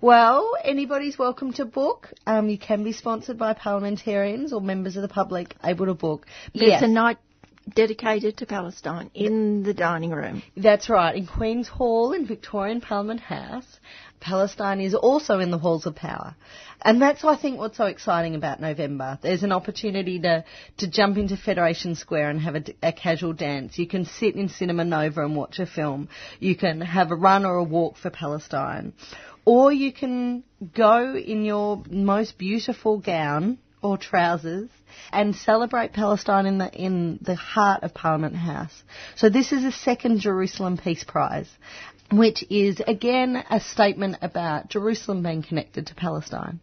Well, 0.00 0.56
anybody's 0.64 1.18
welcome 1.18 1.52
to 1.52 1.66
book. 1.66 2.08
Um, 2.26 2.48
you 2.48 2.56
can 2.56 2.84
be 2.84 2.92
sponsored 2.92 3.36
by 3.36 3.52
parliamentarians 3.52 4.54
or 4.54 4.62
members 4.62 4.96
of 4.96 5.02
the 5.02 5.08
public 5.08 5.54
able 5.62 5.84
to 5.84 5.94
book. 5.94 6.26
There's 6.54 6.70
Yes. 6.70 6.82
a 6.82 6.88
night 6.88 7.18
dedicated 7.74 8.38
to 8.38 8.46
Palestine 8.46 9.10
in 9.12 9.62
the 9.62 9.74
dining 9.74 10.10
room. 10.12 10.42
That's 10.56 10.88
right. 10.88 11.14
In 11.14 11.26
Queen's 11.26 11.68
Hall 11.68 12.12
in 12.14 12.24
Victorian 12.26 12.80
Parliament 12.80 13.20
House, 13.20 13.78
Palestine 14.26 14.80
is 14.80 14.92
also 14.92 15.38
in 15.38 15.52
the 15.52 15.58
halls 15.58 15.86
of 15.86 15.94
power. 15.94 16.34
And 16.82 17.00
that's, 17.00 17.24
I 17.24 17.36
think, 17.36 17.58
what's 17.58 17.76
so 17.76 17.86
exciting 17.86 18.34
about 18.34 18.60
November. 18.60 19.20
There's 19.22 19.44
an 19.44 19.52
opportunity 19.52 20.18
to, 20.20 20.44
to 20.78 20.90
jump 20.90 21.16
into 21.16 21.36
Federation 21.36 21.94
Square 21.94 22.30
and 22.30 22.40
have 22.40 22.56
a, 22.56 22.64
a 22.82 22.92
casual 22.92 23.34
dance. 23.34 23.78
You 23.78 23.86
can 23.86 24.04
sit 24.04 24.34
in 24.34 24.48
Cinema 24.48 24.84
Nova 24.84 25.24
and 25.24 25.36
watch 25.36 25.60
a 25.60 25.66
film. 25.66 26.08
You 26.40 26.56
can 26.56 26.80
have 26.80 27.12
a 27.12 27.14
run 27.14 27.46
or 27.46 27.56
a 27.56 27.62
walk 27.62 27.98
for 27.98 28.10
Palestine. 28.10 28.94
Or 29.44 29.72
you 29.72 29.92
can 29.92 30.42
go 30.74 31.14
in 31.14 31.44
your 31.44 31.84
most 31.88 32.36
beautiful 32.36 32.98
gown 32.98 33.58
or 33.80 33.96
trousers 33.96 34.68
and 35.12 35.36
celebrate 35.36 35.92
Palestine 35.92 36.46
in 36.46 36.58
the 36.58 36.72
in 36.72 37.18
the 37.22 37.36
heart 37.36 37.84
of 37.84 37.94
Parliament 37.94 38.34
House. 38.34 38.82
So 39.14 39.28
this 39.28 39.52
is 39.52 39.62
a 39.64 39.70
second 39.70 40.18
Jerusalem 40.18 40.78
Peace 40.78 41.04
Prize, 41.04 41.48
which 42.12 42.44
is 42.50 42.80
again 42.86 43.42
a 43.50 43.60
statement 43.60 44.16
about 44.22 44.68
Jerusalem 44.68 45.22
being 45.22 45.42
connected 45.42 45.88
to 45.88 45.94
Palestine, 45.94 46.60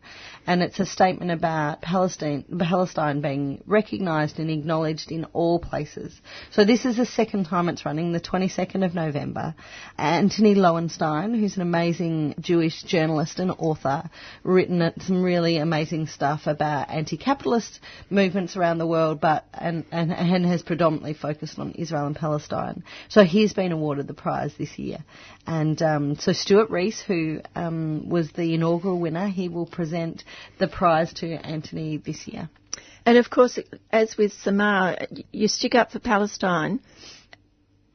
and 0.48 0.61
it's 0.61 0.80
a 0.80 0.86
statement 0.86 1.32
about 1.32 1.82
Palestine 1.82 2.45
Palestine 2.60 3.22
being 3.22 3.64
recognised 3.65 4.40
and 4.40 4.49
acknowledged 4.49 5.11
in 5.11 5.26
all 5.34 5.60
places. 5.60 6.14
So 6.52 6.64
this 6.64 6.86
is 6.86 6.98
the 6.98 7.06
second 7.06 7.45
time 7.45 7.70
it's 7.70 7.86
running, 7.86 8.11
the 8.11 8.20
22nd 8.20 8.86
of 8.86 8.94
November. 8.94 9.56
Antony 9.98 10.56
Loewenstein, 10.56 11.38
who's 11.38 11.56
an 11.56 11.61
amazing 11.61 12.36
Jewish 12.40 12.84
journalist 12.84 13.40
and 13.40 13.52
author, 13.52 14.10
written 14.44 14.94
some 15.02 15.24
really 15.24 15.57
amazing 15.57 16.07
stuff 16.07 16.48
about 16.48 16.90
anti-capitalist 16.90 17.80
movements 18.10 18.56
around 18.56 18.78
the 18.78 18.88
world, 18.88 19.20
but 19.20 19.45
and, 19.53 19.86
and, 19.91 20.11
and 20.14 20.45
has 20.45 20.61
predominantly 20.61 21.14
focused 21.14 21.60
on 21.60 21.72
Israel 21.74 22.07
and 22.07 22.15
Palestine. 22.15 22.84
So 23.10 23.24
he's 23.24 23.53
been 23.53 23.72
awarded 23.72 24.07
the 24.07 24.14
prize 24.14 24.53
this 24.57 24.78
year. 24.78 24.99
And 25.45 25.82
um, 25.82 26.15
so 26.15 26.32
Stuart 26.32 26.70
Rees, 26.70 27.02
who 27.02 27.41
um, 27.56 28.10
was 28.10 28.32
the 28.32 28.53
inaugural 28.53 28.99
winner, 28.99 29.28
he 29.28 29.49
will 29.49 29.65
present 29.65 30.24
the 30.57 30.68
prize 30.68 31.14
to 31.15 31.34
Antony 31.34 31.98
this 31.98 32.28
year. 32.28 32.49
And 33.06 33.18
of 33.18 33.30
course, 33.30 33.60
as 33.91 34.18
with 34.18 34.32
Samar, 34.32 34.98
you 35.32 35.49
stick 35.49 35.76
up 35.76 35.91
for 35.91 35.99
Palestine 35.99 36.80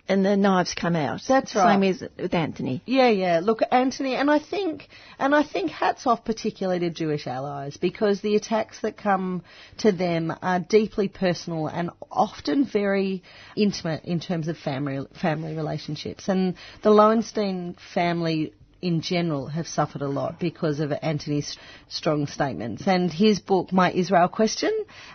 and 0.09 0.25
the 0.25 0.37
knives 0.37 0.75
come 0.75 0.97
out. 0.97 1.21
That's 1.29 1.53
Same 1.53 1.63
right. 1.63 1.75
Same 1.75 1.83
as 1.85 2.11
with 2.17 2.35
Antony. 2.35 2.83
Yeah, 2.87 3.09
yeah. 3.09 3.41
Look, 3.43 3.61
Antony, 3.71 4.15
and 4.15 4.31
I 4.31 4.39
think, 4.39 4.89
and 5.19 5.35
I 5.35 5.43
think 5.43 5.71
hats 5.71 6.07
off 6.07 6.25
particularly 6.25 6.81
to 6.81 6.91
Jewish 6.91 7.27
allies 7.27 7.77
because 7.77 8.21
the 8.21 8.37
attacks 8.37 8.81
that 8.81 8.97
come 8.97 9.43
to 9.79 9.93
them 9.93 10.35
are 10.43 10.61
deeply 10.61 11.09
personal 11.09 11.67
and 11.67 11.91
often 12.11 12.65
very 12.65 13.23
intimate 13.57 14.05
in 14.05 14.21
terms 14.21 14.49
of 14.49 14.57
family 14.57 15.07
family 15.21 15.55
relationships. 15.55 16.29
And 16.29 16.55
the 16.83 16.91
Loewenstein 16.91 17.77
family 17.95 18.55
in 18.81 19.01
general 19.01 19.47
have 19.47 19.67
suffered 19.67 20.03
a 20.03 20.09
lot 20.09 20.39
because 20.39 20.81
of 20.81 20.93
Antony's 20.93 21.57
strong 21.89 22.27
statements. 22.27 22.87
And 22.87 23.13
his 23.13 23.41
book, 23.41 23.73
My 23.73 23.93
Israel 23.93 24.29
Question, 24.29 24.73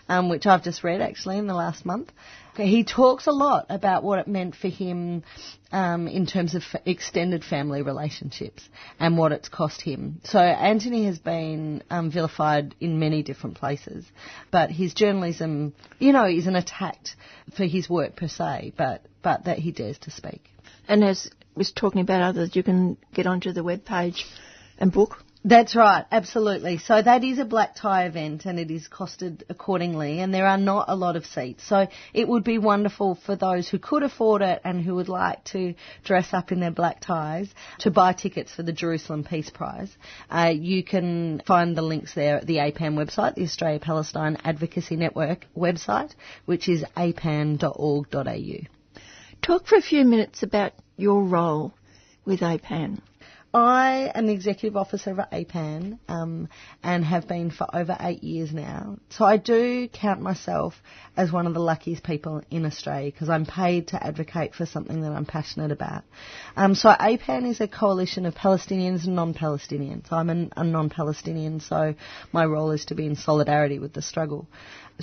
um, 0.10 0.30
which 0.30 0.46
I've 0.46 0.64
just 0.64 0.84
read 0.84 1.02
actually 1.02 1.38
in 1.38 1.48
the 1.48 1.54
last 1.54 1.86
month, 1.86 2.12
he 2.56 2.84
talks 2.84 3.26
a 3.26 3.32
lot 3.32 3.66
about 3.70 4.04
what 4.04 4.20
it 4.20 4.28
meant 4.28 4.56
for 4.56 4.68
him 4.68 5.24
um, 5.72 6.08
in 6.08 6.28
terms 6.28 6.54
of 6.54 6.64
extended 6.86 7.44
family 7.44 7.82
relationships 7.82 8.68
and 9.00 9.18
what 9.18 9.32
it's 9.32 9.50
cost 9.50 9.82
him. 9.82 10.22
So 10.24 10.40
Anthony 10.40 11.06
has 11.06 11.18
been 11.18 11.84
um, 11.90 12.12
vilified 12.12 12.76
in 12.80 13.00
many 13.00 13.24
different 13.24 13.58
places, 13.58 14.06
but 14.52 14.70
his 14.70 14.94
journalism, 14.94 15.74
you 15.98 16.14
know, 16.14 16.28
isn't 16.28 16.56
attacked 16.56 17.16
for 17.58 17.66
his 17.66 17.90
work 17.90 18.16
per 18.16 18.28
se, 18.28 18.74
but 18.78 19.02
but 19.24 19.46
that 19.46 19.58
he 19.58 19.72
dares 19.72 19.98
to 20.00 20.12
speak. 20.12 20.44
And 20.88 21.04
as 21.04 21.30
was 21.56 21.72
talking 21.72 22.02
about 22.02 22.22
others, 22.22 22.56
you 22.56 22.64
can 22.64 22.98
get 23.14 23.28
onto 23.28 23.52
the 23.52 23.64
web 23.64 23.86
page 23.86 24.26
and 24.78 24.92
book. 24.92 25.24
That's 25.46 25.76
right, 25.76 26.06
absolutely. 26.10 26.78
So 26.78 27.02
that 27.02 27.22
is 27.22 27.38
a 27.38 27.44
black 27.44 27.76
tie 27.76 28.06
event 28.06 28.46
and 28.46 28.58
it 28.58 28.72
is 28.72 28.88
costed 28.88 29.44
accordingly 29.50 30.22
and 30.22 30.34
there 30.34 30.48
are 30.48 30.58
not 30.58 30.86
a 30.88 30.96
lot 30.96 31.18
of 31.18 31.26
seats. 31.26 31.68
So 31.68 31.88
it 32.14 32.30
would 32.30 32.46
be 32.46 32.60
wonderful 32.60 33.16
for 33.16 33.36
those 33.36 33.68
who 33.68 33.78
could 33.78 34.04
afford 34.04 34.42
it 34.42 34.62
and 34.64 34.82
who 34.82 34.96
would 34.96 35.10
like 35.10 35.44
to 35.46 35.74
dress 36.06 36.34
up 36.34 36.54
in 36.54 36.62
their 36.62 36.72
black 36.72 37.02
ties 37.02 37.54
to 37.80 37.92
buy 37.92 38.14
tickets 38.14 38.56
for 38.56 38.64
the 38.64 38.72
Jerusalem 38.72 39.26
Peace 39.26 39.50
Prize. 39.50 39.94
Uh, 40.30 40.54
you 40.56 40.82
can 40.82 41.42
find 41.46 41.76
the 41.76 41.82
links 41.82 42.14
there 42.14 42.38
at 42.38 42.48
the 42.48 42.60
APAN 42.60 42.96
website, 42.96 43.36
the 43.36 43.44
Australia 43.44 43.82
Palestine 43.82 44.38
Advocacy 44.46 44.96
Network 44.96 45.46
website, 45.58 46.14
which 46.46 46.70
is 46.70 46.86
apan.org.au. 46.96 48.73
Talk 49.44 49.68
for 49.68 49.76
a 49.76 49.82
few 49.82 50.06
minutes 50.06 50.42
about 50.42 50.72
your 50.96 51.22
role 51.22 51.74
with 52.24 52.40
APAN. 52.40 53.02
I 53.54 54.12
am 54.16 54.26
the 54.26 54.34
executive 54.34 54.76
officer 54.76 55.12
of 55.12 55.18
APAN 55.32 56.00
um, 56.08 56.48
and 56.82 57.06
have 57.06 57.28
been 57.28 57.52
for 57.52 57.68
over 57.76 57.96
eight 58.00 58.24
years 58.24 58.52
now. 58.52 58.98
So 59.10 59.26
I 59.26 59.38
do 59.38 59.90
count 59.90 60.22
myself 60.22 60.82
as 61.16 61.32
one 61.32 61.46
of 61.46 61.54
the 61.54 61.60
luckiest 61.60 62.04
people 62.04 62.42
in 62.50 62.66
Australia 62.66 63.12
because 63.12 63.30
I'm 63.30 63.46
paid 63.46 63.90
to 63.90 64.04
advocate 64.04 64.56
for 64.56 64.66
something 64.66 65.02
that 65.02 65.12
I'm 65.12 65.26
passionate 65.26 65.72
about. 65.72 66.04
Um, 66.56 66.74
so 66.74 66.90
APAN 66.90 67.46
is 67.46 67.62
a 67.62 67.68
coalition 67.68 68.26
of 68.26 68.34
Palestinians 68.34 69.06
and 69.06 69.16
non-Palestinians. 69.16 70.12
I'm 70.12 70.32
an, 70.32 70.54
a 70.56 70.64
non-Palestinian, 70.64 71.60
so 71.60 71.94
my 72.32 72.46
role 72.46 72.72
is 72.72 72.86
to 72.86 72.96
be 72.96 73.06
in 73.06 73.16
solidarity 73.18 73.78
with 73.78 73.94
the 73.94 74.02
struggle. 74.02 74.48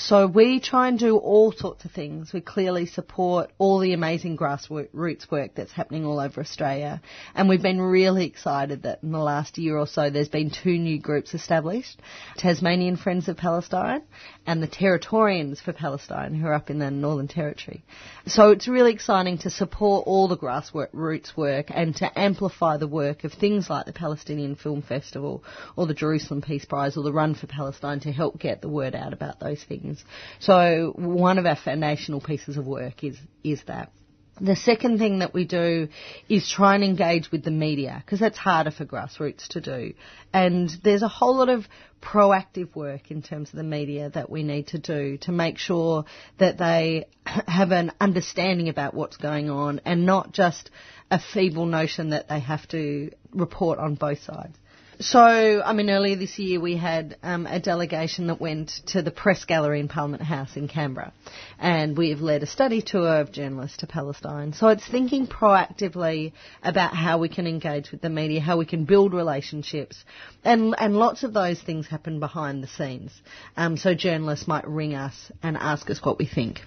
So 0.01 0.27
we 0.27 0.61
try 0.61 0.89
and 0.89 0.99
do 0.99 1.19
all 1.19 1.53
sorts 1.53 1.85
of 1.85 1.91
things. 1.91 2.33
We 2.33 2.41
clearly 2.41 2.87
support 2.87 3.53
all 3.59 3.79
the 3.81 3.93
amazing 3.93 4.39
grassroots 4.39 5.31
work 5.31 5.55
that's 5.55 5.73
happening 5.73 6.07
all 6.07 6.19
over 6.19 6.41
Australia. 6.41 7.03
And 7.35 7.51
we've 7.51 7.61
been 7.61 7.81
really 7.83 8.25
excited 8.25 8.85
that 8.85 9.03
in 9.03 9.13
the 9.13 9.19
last 9.19 9.59
year 9.59 9.77
or 9.77 9.87
so 9.87 10.09
there's 10.09 10.31
been 10.31 10.51
two 10.51 10.79
new 10.79 10.99
groups 10.99 11.35
established. 11.35 12.01
Tasmanian 12.39 12.97
Friends 12.97 13.29
of 13.29 13.37
Palestine 13.37 14.01
and 14.47 14.63
the 14.63 14.69
Territorians 14.69 15.61
for 15.61 15.75
Palestine 15.75 16.35
who 16.35 16.47
are 16.47 16.55
up 16.55 16.71
in 16.71 16.79
the 16.79 16.91
Northern 16.91 17.29
Territory. 17.29 17.85
So 18.27 18.53
it's 18.53 18.69
really 18.69 18.95
exciting 18.95 19.37
to 19.39 19.51
support 19.51 20.07
all 20.07 20.29
the 20.29 20.37
grassroots 20.39 21.37
work 21.37 21.67
and 21.69 21.95
to 21.97 22.19
amplify 22.19 22.79
the 22.79 22.89
work 22.89 23.25
of 23.25 23.35
things 23.35 23.69
like 23.69 23.85
the 23.85 23.93
Palestinian 23.93 24.57
Film 24.57 24.81
Festival 24.81 25.45
or 25.77 25.87
the 25.87 25.95
Jerusalem 25.95 26.41
Peace 26.41 26.65
Prize 26.65 26.97
or 26.97 27.05
the 27.05 27.13
Run 27.13 27.35
for 27.35 27.47
Palestine 27.47 28.01
to 28.01 28.13
help 28.13 28.39
get 28.39 28.63
the 28.63 28.69
word 28.69 28.95
out 28.95 29.13
about 29.13 29.41
those 29.41 29.63
things. 29.63 29.90
So 30.39 30.93
one 30.97 31.39
of 31.39 31.47
our 31.47 31.57
foundational 31.57 32.21
pieces 32.21 32.57
of 32.57 32.67
work 32.67 33.05
is, 33.05 33.17
is 33.45 33.63
that. 33.67 33.93
The 34.41 34.57
second 34.57 34.99
thing 34.99 35.19
that 35.19 35.35
we 35.35 35.45
do 35.45 35.89
is 36.27 36.49
try 36.49 36.75
and 36.75 36.83
engage 36.83 37.31
with 37.31 37.45
the 37.45 37.51
media 37.51 38.03
because 38.03 38.21
that's 38.21 38.39
harder 38.39 38.71
for 38.71 38.87
grassroots 38.87 39.49
to 39.49 39.61
do. 39.61 39.93
And 40.33 40.71
there's 40.83 41.03
a 41.03 41.09
whole 41.09 41.37
lot 41.37 41.51
of 41.51 41.67
proactive 42.01 42.75
work 42.75 43.11
in 43.11 43.21
terms 43.21 43.51
of 43.51 43.57
the 43.57 43.63
media 43.63 44.09
that 44.09 44.31
we 44.31 44.43
need 44.43 44.69
to 44.69 44.79
do 44.79 45.19
to 45.19 45.33
make 45.33 45.59
sure 45.59 46.07
that 46.39 46.57
they 46.57 47.05
have 47.27 47.71
an 47.71 47.93
understanding 48.01 48.71
about 48.71 48.95
what's 48.95 49.19
going 49.19 49.51
on 49.51 49.83
and 49.85 50.07
not 50.07 50.33
just 50.33 50.71
a 51.11 51.21
feeble 51.21 51.67
notion 51.67 52.11
that 52.11 52.29
they 52.29 52.41
have 52.41 52.67
to 52.69 53.11
report 53.33 53.79
on 53.79 53.95
both 53.95 54.23
sides. 54.23 54.57
So, 55.01 55.63
I 55.65 55.73
mean, 55.73 55.89
earlier 55.89 56.17
this 56.17 56.39
year 56.39 56.61
we 56.61 56.77
had 56.77 57.17
um, 57.23 57.47
a 57.47 57.59
delegation 57.59 58.27
that 58.27 58.39
went 58.39 58.71
to 58.89 59.01
the 59.01 59.11
press 59.11 59.47
gallery 59.47 59.81
in 59.81 59.89
Parliament 59.89 60.23
House 60.23 60.57
in 60.57 60.69
Canberra, 60.69 61.15
and 61.59 61.97
we 61.97 62.11
have 62.11 62.21
led 62.21 62.43
a 62.43 62.47
study 62.47 62.83
tour 62.83 63.21
of 63.21 63.33
journalists 63.33 63.79
to 63.79 63.87
Palestine. 63.87 64.53
So 64.53 64.69
it's 64.69 64.87
thinking 64.87 65.27
proactively 65.27 66.33
about 66.63 66.95
how 66.95 67.17
we 67.17 67.31
can 67.31 67.47
engage 67.47 67.91
with 67.91 68.03
the 68.03 68.11
media, 68.11 68.43
how 68.43 68.59
we 68.59 68.67
can 68.67 68.85
build 68.85 69.15
relationships, 69.15 70.05
and 70.45 70.75
and 70.79 70.95
lots 70.95 71.23
of 71.23 71.33
those 71.33 71.59
things 71.63 71.87
happen 71.87 72.21
behind 72.21 72.63
the 72.63 72.69
scenes. 72.69 73.11
Um, 73.57 73.79
so 73.79 73.95
journalists 73.95 74.47
might 74.47 74.69
ring 74.69 74.95
us 74.95 75.33
and 75.43 75.57
ask 75.57 75.89
us 75.89 76.05
what 76.05 76.19
we 76.19 76.27
think 76.27 76.61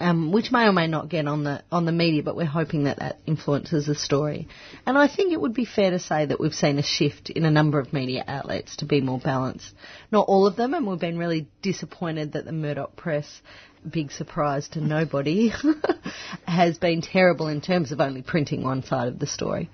um, 0.00 0.32
which 0.32 0.52
may 0.52 0.66
or 0.66 0.72
may 0.72 0.86
not 0.86 1.08
get 1.08 1.26
on 1.26 1.44
the 1.44 1.62
on 1.70 1.84
the 1.84 1.92
media, 1.92 2.22
but 2.22 2.36
we're 2.36 2.44
hoping 2.44 2.84
that 2.84 2.98
that 2.98 3.18
influences 3.26 3.86
the 3.86 3.94
story. 3.94 4.48
And 4.86 4.96
I 4.96 5.08
think 5.08 5.32
it 5.32 5.40
would 5.40 5.54
be 5.54 5.64
fair 5.64 5.90
to 5.90 5.98
say 5.98 6.26
that 6.26 6.40
we've 6.40 6.54
seen 6.54 6.78
a 6.78 6.82
shift 6.82 7.30
in 7.30 7.44
a 7.44 7.50
number 7.50 7.78
of 7.78 7.92
media 7.92 8.24
outlets 8.26 8.76
to 8.76 8.84
be 8.84 9.00
more 9.00 9.18
balanced. 9.18 9.74
Not 10.10 10.28
all 10.28 10.46
of 10.46 10.56
them, 10.56 10.74
and 10.74 10.86
we've 10.86 10.98
been 10.98 11.18
really 11.18 11.48
disappointed 11.62 12.32
that 12.32 12.44
the 12.44 12.52
Murdoch 12.52 12.96
press, 12.96 13.40
big 13.88 14.12
surprise 14.12 14.68
to 14.70 14.80
nobody, 14.80 15.52
has 16.46 16.78
been 16.78 17.02
terrible 17.02 17.48
in 17.48 17.60
terms 17.60 17.92
of 17.92 18.00
only 18.00 18.22
printing 18.22 18.62
one 18.62 18.82
side 18.82 19.08
of 19.08 19.18
the 19.18 19.26
story. 19.26 19.70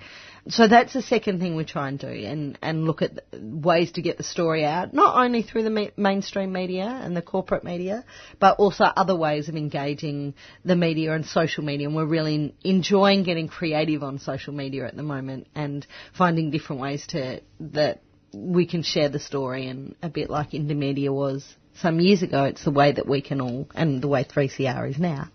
So 0.49 0.69
that's 0.69 0.93
the 0.93 1.01
second 1.01 1.41
thing 1.41 1.57
we 1.57 1.65
try 1.65 1.89
and 1.89 1.99
do, 1.99 2.07
and, 2.07 2.59
and 2.61 2.85
look 2.85 3.01
at 3.01 3.25
ways 3.33 3.93
to 3.93 4.03
get 4.03 4.19
the 4.19 4.25
story 4.25 4.63
out, 4.65 4.93
not 4.93 5.17
only 5.17 5.41
through 5.41 5.63
the 5.63 5.71
ma- 5.71 5.87
mainstream 5.97 6.53
media 6.53 6.85
and 6.85 7.17
the 7.17 7.23
corporate 7.23 7.65
media, 7.65 8.05
but 8.41 8.59
also 8.59 8.85
other 8.85 9.17
ways 9.17 9.49
of 9.49 9.57
engaging 9.57 10.35
the 10.63 10.77
media 10.77 11.15
and 11.15 11.25
social 11.25 11.65
media. 11.65 11.87
And 11.87 11.97
we're 11.97 12.05
really 12.05 12.55
enjoying 12.63 13.23
getting 13.23 13.49
creative 13.49 14.03
on 14.03 14.19
social 14.19 14.53
media 14.53 14.87
at 14.87 14.97
the 14.97 15.03
moment 15.03 15.47
and 15.55 15.87
finding 16.13 16.51
different 16.51 16.83
ways 16.83 17.07
to 17.09 17.41
that 17.61 18.03
we 18.35 18.67
can 18.67 18.83
share 18.83 19.09
the 19.09 19.21
story. 19.21 19.67
And 19.69 19.95
a 20.03 20.11
bit 20.11 20.29
like 20.29 20.51
Indymedia 20.51 21.11
was 21.11 21.43
some 21.77 22.01
years 22.01 22.23
ago, 22.23 22.45
it's 22.45 22.65
the 22.65 22.71
way 22.71 22.93
that 22.93 23.09
we 23.09 23.23
can 23.23 23.41
all, 23.41 23.67
and 23.75 24.03
the 24.03 24.09
way 24.09 24.25
3CR 24.25 24.91
is 24.91 24.99
now, 24.99 25.29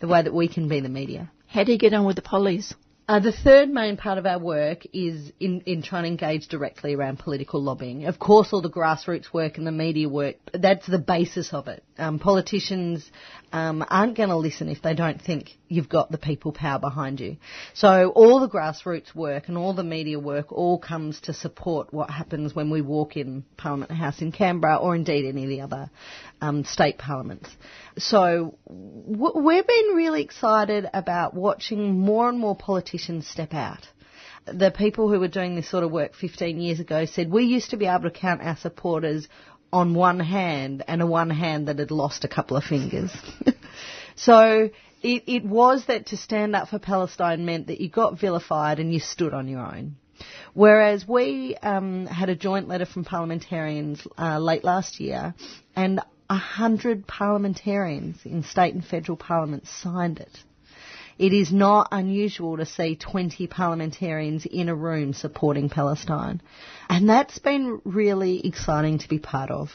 the 0.00 0.06
way 0.06 0.22
that 0.22 0.34
we 0.34 0.48
can 0.48 0.68
be 0.68 0.80
the 0.80 0.90
media. 0.90 1.30
How 1.46 1.64
do 1.64 1.72
you 1.72 1.78
get 1.78 1.94
on 1.94 2.04
with 2.04 2.16
the 2.16 2.22
pollies? 2.22 2.74
Uh, 3.10 3.18
the 3.18 3.32
third 3.32 3.68
main 3.68 3.96
part 3.96 4.18
of 4.18 4.24
our 4.24 4.38
work 4.38 4.86
is 4.92 5.32
in, 5.40 5.62
in 5.62 5.82
trying 5.82 6.04
to 6.04 6.08
engage 6.08 6.46
directly 6.46 6.94
around 6.94 7.18
political 7.18 7.60
lobbying. 7.60 8.04
Of 8.04 8.20
course, 8.20 8.52
all 8.52 8.62
the 8.62 8.70
grassroots 8.70 9.32
work 9.32 9.58
and 9.58 9.66
the 9.66 9.72
media 9.72 10.08
work, 10.08 10.36
that's 10.54 10.86
the 10.86 11.00
basis 11.00 11.52
of 11.52 11.66
it. 11.66 11.82
Um, 11.98 12.20
politicians 12.20 13.10
um, 13.52 13.84
aren't 13.90 14.16
going 14.16 14.28
to 14.28 14.36
listen 14.36 14.68
if 14.68 14.80
they 14.80 14.94
don't 14.94 15.20
think 15.20 15.58
you've 15.66 15.88
got 15.88 16.12
the 16.12 16.18
people 16.18 16.52
power 16.52 16.78
behind 16.78 17.18
you. 17.18 17.38
So 17.74 18.10
all 18.10 18.38
the 18.38 18.48
grassroots 18.48 19.12
work 19.12 19.48
and 19.48 19.58
all 19.58 19.74
the 19.74 19.82
media 19.82 20.20
work 20.20 20.52
all 20.52 20.78
comes 20.78 21.20
to 21.22 21.32
support 21.32 21.92
what 21.92 22.10
happens 22.10 22.54
when 22.54 22.70
we 22.70 22.80
walk 22.80 23.16
in 23.16 23.44
Parliament 23.56 23.90
House 23.90 24.22
in 24.22 24.30
Canberra 24.30 24.76
or 24.76 24.94
indeed 24.94 25.26
any 25.26 25.42
of 25.42 25.48
the 25.48 25.62
other 25.62 25.90
um, 26.40 26.62
state 26.62 26.96
parliaments. 26.96 27.50
So 27.98 28.56
w- 28.68 29.38
we've 29.40 29.66
been 29.66 29.96
really 29.96 30.22
excited 30.22 30.88
about 30.94 31.34
watching 31.34 31.98
more 31.98 32.28
and 32.28 32.38
more 32.38 32.54
politicians 32.54 32.99
step 33.22 33.54
out. 33.54 33.88
The 34.46 34.70
people 34.70 35.10
who 35.10 35.20
were 35.20 35.28
doing 35.28 35.54
this 35.54 35.68
sort 35.68 35.84
of 35.84 35.90
work 35.90 36.14
15 36.14 36.60
years 36.60 36.80
ago 36.80 37.04
said 37.04 37.30
we 37.30 37.44
used 37.44 37.70
to 37.70 37.76
be 37.76 37.86
able 37.86 38.04
to 38.04 38.10
count 38.10 38.42
our 38.42 38.56
supporters 38.56 39.28
on 39.72 39.94
one 39.94 40.20
hand 40.20 40.82
and 40.88 41.00
a 41.02 41.06
one 41.06 41.30
hand 41.30 41.68
that 41.68 41.78
had 41.78 41.90
lost 41.90 42.24
a 42.24 42.28
couple 42.28 42.56
of 42.56 42.64
fingers. 42.64 43.10
so 44.16 44.70
it, 45.02 45.22
it 45.26 45.44
was 45.44 45.86
that 45.86 46.06
to 46.06 46.16
stand 46.16 46.56
up 46.56 46.68
for 46.68 46.78
Palestine 46.78 47.44
meant 47.44 47.68
that 47.68 47.80
you 47.80 47.88
got 47.88 48.18
vilified 48.18 48.78
and 48.78 48.92
you 48.92 49.00
stood 49.00 49.32
on 49.32 49.48
your 49.48 49.60
own. 49.60 49.96
Whereas 50.52 51.06
we 51.06 51.56
um, 51.62 52.06
had 52.06 52.28
a 52.28 52.36
joint 52.36 52.68
letter 52.68 52.86
from 52.86 53.04
parliamentarians 53.04 54.06
uh, 54.18 54.38
late 54.38 54.64
last 54.64 55.00
year, 55.00 55.34
and 55.74 56.00
a 56.28 56.34
100 56.34 57.06
parliamentarians 57.06 58.18
in 58.24 58.42
state 58.42 58.74
and 58.74 58.84
federal 58.84 59.16
parliaments 59.16 59.70
signed 59.70 60.20
it. 60.20 60.38
It 61.20 61.34
is 61.34 61.52
not 61.52 61.88
unusual 61.92 62.56
to 62.56 62.64
see 62.64 62.96
20 62.96 63.46
parliamentarians 63.46 64.46
in 64.46 64.70
a 64.70 64.74
room 64.74 65.12
supporting 65.12 65.68
Palestine. 65.68 66.40
And 66.88 67.10
that's 67.10 67.38
been 67.38 67.82
really 67.84 68.46
exciting 68.46 69.00
to 69.00 69.08
be 69.08 69.18
part 69.18 69.50
of. 69.50 69.68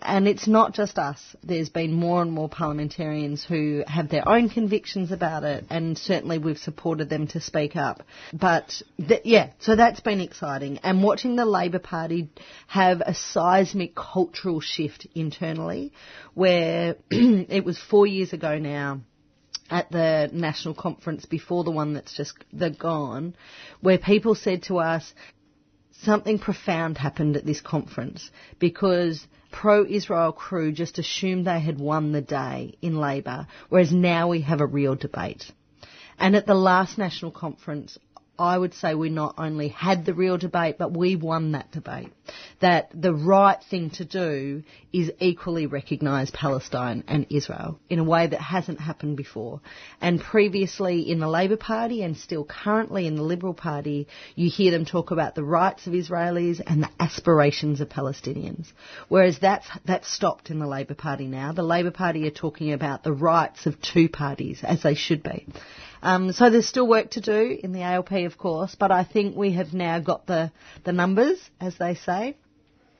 And 0.00 0.26
it's 0.26 0.46
not 0.46 0.72
just 0.72 0.96
us. 0.96 1.20
There's 1.42 1.68
been 1.68 1.92
more 1.92 2.22
and 2.22 2.32
more 2.32 2.48
parliamentarians 2.48 3.44
who 3.44 3.84
have 3.86 4.08
their 4.08 4.26
own 4.26 4.48
convictions 4.48 5.12
about 5.12 5.44
it, 5.44 5.66
and 5.68 5.98
certainly 5.98 6.38
we've 6.38 6.56
supported 6.56 7.10
them 7.10 7.26
to 7.26 7.42
speak 7.42 7.76
up. 7.76 8.02
But 8.32 8.80
th- 8.96 9.20
yeah, 9.26 9.50
so 9.58 9.76
that's 9.76 10.00
been 10.00 10.22
exciting. 10.22 10.78
And 10.78 11.02
watching 11.02 11.36
the 11.36 11.44
Labor 11.44 11.78
Party 11.78 12.30
have 12.68 13.02
a 13.04 13.12
seismic 13.12 13.94
cultural 13.94 14.60
shift 14.60 15.06
internally, 15.14 15.92
where 16.32 16.96
it 17.10 17.66
was 17.66 17.78
four 17.78 18.06
years 18.06 18.32
ago 18.32 18.58
now 18.58 19.02
at 19.70 19.90
the 19.90 20.30
national 20.32 20.74
conference 20.74 21.24
before 21.24 21.64
the 21.64 21.70
one 21.70 21.94
that's 21.94 22.16
just 22.16 22.34
the 22.52 22.70
gone, 22.70 23.34
where 23.80 23.98
people 23.98 24.34
said 24.34 24.62
to 24.64 24.78
us, 24.78 25.12
something 26.02 26.38
profound 26.38 26.98
happened 26.98 27.36
at 27.36 27.46
this 27.46 27.60
conference 27.60 28.30
because 28.58 29.26
pro-Israel 29.50 30.32
crew 30.32 30.72
just 30.72 30.98
assumed 30.98 31.46
they 31.46 31.60
had 31.60 31.78
won 31.78 32.12
the 32.12 32.20
day 32.20 32.76
in 32.82 32.98
Labor, 32.98 33.46
whereas 33.68 33.92
now 33.92 34.28
we 34.28 34.42
have 34.42 34.60
a 34.60 34.66
real 34.66 34.94
debate. 34.94 35.50
And 36.18 36.36
at 36.36 36.46
the 36.46 36.54
last 36.54 36.98
national 36.98 37.30
conference, 37.30 37.98
I 38.38 38.56
would 38.58 38.74
say 38.74 38.94
we 38.94 39.08
not 39.08 39.34
only 39.38 39.68
had 39.68 40.04
the 40.04 40.14
real 40.14 40.36
debate, 40.36 40.76
but 40.78 40.96
we 40.96 41.16
won 41.16 41.52
that 41.52 41.72
debate. 41.72 42.12
That 42.60 42.90
the 42.94 43.14
right 43.14 43.62
thing 43.70 43.90
to 43.90 44.04
do 44.04 44.62
is 44.92 45.12
equally 45.20 45.66
recognise 45.66 46.30
Palestine 46.30 47.04
and 47.06 47.26
Israel 47.30 47.78
in 47.88 47.98
a 47.98 48.04
way 48.04 48.26
that 48.26 48.40
hasn't 48.40 48.80
happened 48.80 49.16
before. 49.16 49.60
And 50.00 50.20
previously 50.20 51.10
in 51.10 51.18
the 51.18 51.28
Labor 51.28 51.56
Party 51.56 52.02
and 52.02 52.16
still 52.16 52.44
currently 52.44 53.06
in 53.06 53.16
the 53.16 53.22
Liberal 53.22 53.54
Party, 53.54 54.08
you 54.34 54.50
hear 54.50 54.70
them 54.70 54.84
talk 54.84 55.10
about 55.10 55.34
the 55.34 55.44
rights 55.44 55.86
of 55.86 55.92
Israelis 55.92 56.60
and 56.66 56.82
the 56.82 56.90
aspirations 56.98 57.80
of 57.80 57.88
Palestinians. 57.88 58.66
Whereas 59.08 59.38
that's, 59.38 59.66
that's 59.84 60.12
stopped 60.12 60.50
in 60.50 60.58
the 60.58 60.66
Labor 60.66 60.94
Party 60.94 61.26
now. 61.26 61.52
The 61.52 61.62
Labor 61.62 61.90
Party 61.90 62.26
are 62.26 62.30
talking 62.30 62.72
about 62.72 63.04
the 63.04 63.12
rights 63.12 63.66
of 63.66 63.80
two 63.80 64.08
parties, 64.08 64.60
as 64.62 64.82
they 64.82 64.94
should 64.94 65.22
be. 65.22 65.46
Um, 66.06 66.30
so 66.30 66.50
there's 66.50 66.68
still 66.68 66.86
work 66.86 67.10
to 67.10 67.20
do 67.20 67.58
in 67.60 67.72
the 67.72 67.82
ALP, 67.82 68.12
of 68.12 68.38
course, 68.38 68.76
but 68.76 68.92
I 68.92 69.02
think 69.02 69.36
we 69.36 69.54
have 69.54 69.74
now 69.74 69.98
got 69.98 70.24
the, 70.24 70.52
the 70.84 70.92
numbers, 70.92 71.36
as 71.60 71.76
they 71.78 71.96
say. 71.96 72.36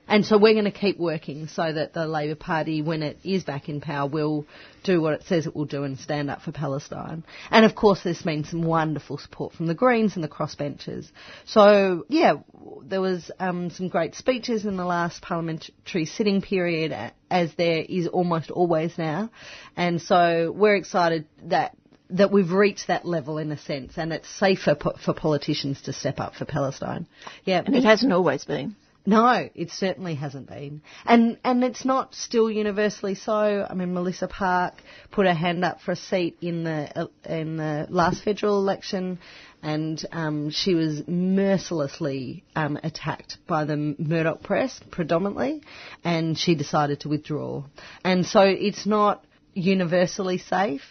And 0.08 0.26
so 0.26 0.38
we're 0.38 0.54
going 0.54 0.64
to 0.64 0.72
keep 0.72 0.98
working 0.98 1.46
so 1.46 1.72
that 1.72 1.92
the 1.92 2.08
Labor 2.08 2.34
Party, 2.34 2.82
when 2.82 3.04
it 3.04 3.18
is 3.22 3.44
back 3.44 3.68
in 3.68 3.80
power, 3.80 4.08
will 4.08 4.44
do 4.82 5.00
what 5.00 5.14
it 5.14 5.22
says 5.22 5.46
it 5.46 5.54
will 5.54 5.66
do 5.66 5.84
and 5.84 5.96
stand 6.00 6.30
up 6.30 6.42
for 6.42 6.50
Palestine. 6.50 7.22
And 7.48 7.64
of 7.64 7.76
course, 7.76 8.00
there's 8.02 8.22
been 8.22 8.42
some 8.42 8.62
wonderful 8.62 9.18
support 9.18 9.52
from 9.52 9.66
the 9.66 9.74
Greens 9.74 10.16
and 10.16 10.24
the 10.24 10.28
crossbenchers. 10.28 11.08
So 11.44 12.06
yeah, 12.08 12.38
there 12.82 13.00
was 13.00 13.30
um, 13.38 13.70
some 13.70 13.86
great 13.86 14.16
speeches 14.16 14.64
in 14.64 14.76
the 14.76 14.84
last 14.84 15.22
parliamentary 15.22 16.06
sitting 16.06 16.42
period, 16.42 16.92
as 17.30 17.54
there 17.54 17.84
is 17.88 18.08
almost 18.08 18.50
always 18.50 18.98
now. 18.98 19.30
And 19.76 20.02
so 20.02 20.52
we're 20.52 20.76
excited 20.76 21.26
that 21.44 21.76
that 22.10 22.30
we've 22.30 22.52
reached 22.52 22.88
that 22.88 23.04
level 23.04 23.38
in 23.38 23.50
a 23.52 23.58
sense, 23.58 23.94
and 23.96 24.12
it's 24.12 24.28
safer 24.28 24.76
for 25.04 25.12
politicians 25.14 25.82
to 25.82 25.92
step 25.92 26.20
up 26.20 26.34
for 26.34 26.44
Palestine. 26.44 27.06
Yeah, 27.44 27.62
and 27.64 27.74
it 27.74 27.84
hasn't 27.84 28.12
always 28.12 28.44
been. 28.44 28.76
No, 29.08 29.48
it 29.54 29.70
certainly 29.70 30.16
hasn't 30.16 30.48
been, 30.48 30.82
and 31.04 31.38
and 31.44 31.62
it's 31.62 31.84
not 31.84 32.12
still 32.16 32.50
universally 32.50 33.14
so. 33.14 33.64
I 33.68 33.72
mean, 33.74 33.94
Melissa 33.94 34.26
Park 34.26 34.82
put 35.12 35.26
her 35.26 35.34
hand 35.34 35.64
up 35.64 35.80
for 35.80 35.92
a 35.92 35.96
seat 35.96 36.38
in 36.40 36.64
the 36.64 37.08
in 37.24 37.56
the 37.56 37.86
last 37.88 38.24
federal 38.24 38.58
election, 38.58 39.20
and 39.62 40.04
um, 40.10 40.50
she 40.50 40.74
was 40.74 41.06
mercilessly 41.06 42.42
um, 42.56 42.80
attacked 42.82 43.38
by 43.46 43.64
the 43.64 43.76
Murdoch 43.96 44.42
press 44.42 44.80
predominantly, 44.90 45.62
and 46.02 46.36
she 46.36 46.56
decided 46.56 47.00
to 47.00 47.08
withdraw. 47.08 47.62
And 48.02 48.26
so 48.26 48.40
it's 48.40 48.86
not 48.86 49.24
universally 49.54 50.38
safe. 50.38 50.82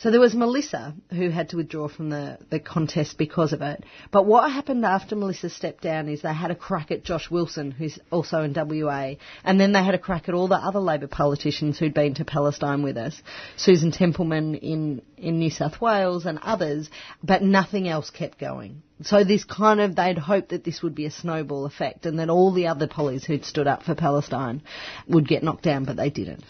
So 0.00 0.10
there 0.10 0.18
was 0.18 0.34
Melissa 0.34 0.94
who 1.10 1.28
had 1.28 1.50
to 1.50 1.58
withdraw 1.58 1.86
from 1.86 2.08
the, 2.08 2.38
the 2.48 2.58
contest 2.58 3.18
because 3.18 3.52
of 3.52 3.60
it. 3.60 3.84
But 4.10 4.24
what 4.24 4.50
happened 4.50 4.82
after 4.82 5.14
Melissa 5.14 5.50
stepped 5.50 5.82
down 5.82 6.08
is 6.08 6.22
they 6.22 6.32
had 6.32 6.50
a 6.50 6.54
crack 6.54 6.90
at 6.90 7.04
Josh 7.04 7.30
Wilson, 7.30 7.70
who's 7.70 7.98
also 8.10 8.42
in 8.42 8.54
WA, 8.54 9.16
and 9.44 9.60
then 9.60 9.72
they 9.72 9.84
had 9.84 9.94
a 9.94 9.98
crack 9.98 10.26
at 10.26 10.34
all 10.34 10.48
the 10.48 10.54
other 10.54 10.78
Labor 10.78 11.06
politicians 11.06 11.78
who'd 11.78 11.92
been 11.92 12.14
to 12.14 12.24
Palestine 12.24 12.82
with 12.82 12.96
us, 12.96 13.20
Susan 13.56 13.92
Templeman 13.92 14.54
in, 14.54 15.02
in 15.18 15.38
New 15.38 15.50
South 15.50 15.82
Wales 15.82 16.24
and 16.24 16.38
others, 16.38 16.88
but 17.22 17.42
nothing 17.42 17.86
else 17.86 18.08
kept 18.08 18.38
going. 18.38 18.80
So 19.02 19.22
this 19.22 19.44
kind 19.44 19.82
of, 19.82 19.96
they'd 19.96 20.16
hoped 20.16 20.48
that 20.48 20.64
this 20.64 20.82
would 20.82 20.94
be 20.94 21.04
a 21.04 21.10
snowball 21.10 21.66
effect 21.66 22.06
and 22.06 22.18
that 22.20 22.30
all 22.30 22.54
the 22.54 22.68
other 22.68 22.86
pollies 22.86 23.26
who'd 23.26 23.44
stood 23.44 23.66
up 23.66 23.82
for 23.82 23.94
Palestine 23.94 24.62
would 25.06 25.28
get 25.28 25.42
knocked 25.42 25.64
down, 25.64 25.84
but 25.84 25.96
they 25.96 26.08
didn't. 26.08 26.44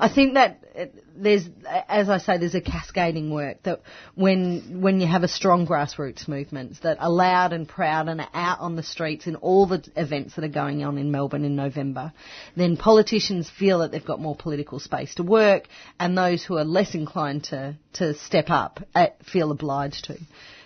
I 0.00 0.08
think 0.08 0.34
that 0.34 0.64
uh, 0.76 0.86
there's, 1.14 1.46
as 1.88 2.08
I 2.08 2.18
say, 2.18 2.38
there's 2.38 2.54
a 2.54 2.60
cascading 2.60 3.30
work 3.30 3.62
that 3.64 3.82
when 4.14 4.80
when 4.80 5.00
you 5.00 5.06
have 5.06 5.22
a 5.22 5.28
strong 5.28 5.66
grassroots 5.66 6.26
movement 6.26 6.80
that 6.82 7.00
are 7.00 7.10
loud 7.10 7.52
and 7.52 7.68
proud 7.68 8.08
and 8.08 8.20
are 8.20 8.30
out 8.32 8.60
on 8.60 8.76
the 8.76 8.82
streets 8.82 9.26
in 9.26 9.36
all 9.36 9.66
the 9.66 9.86
events 9.96 10.36
that 10.36 10.44
are 10.44 10.48
going 10.48 10.82
on 10.82 10.96
in 10.96 11.10
Melbourne 11.10 11.44
in 11.44 11.54
November, 11.54 12.12
then 12.56 12.78
politicians 12.78 13.50
feel 13.50 13.80
that 13.80 13.92
they've 13.92 14.04
got 14.04 14.20
more 14.20 14.36
political 14.36 14.80
space 14.80 15.14
to 15.16 15.22
work, 15.22 15.68
and 15.98 16.16
those 16.16 16.42
who 16.44 16.56
are 16.56 16.64
less 16.64 16.94
inclined 16.94 17.44
to 17.44 17.76
to 17.94 18.14
step 18.14 18.46
up 18.48 18.80
uh, 18.94 19.08
feel 19.30 19.50
obliged 19.50 20.06
to. 20.06 20.16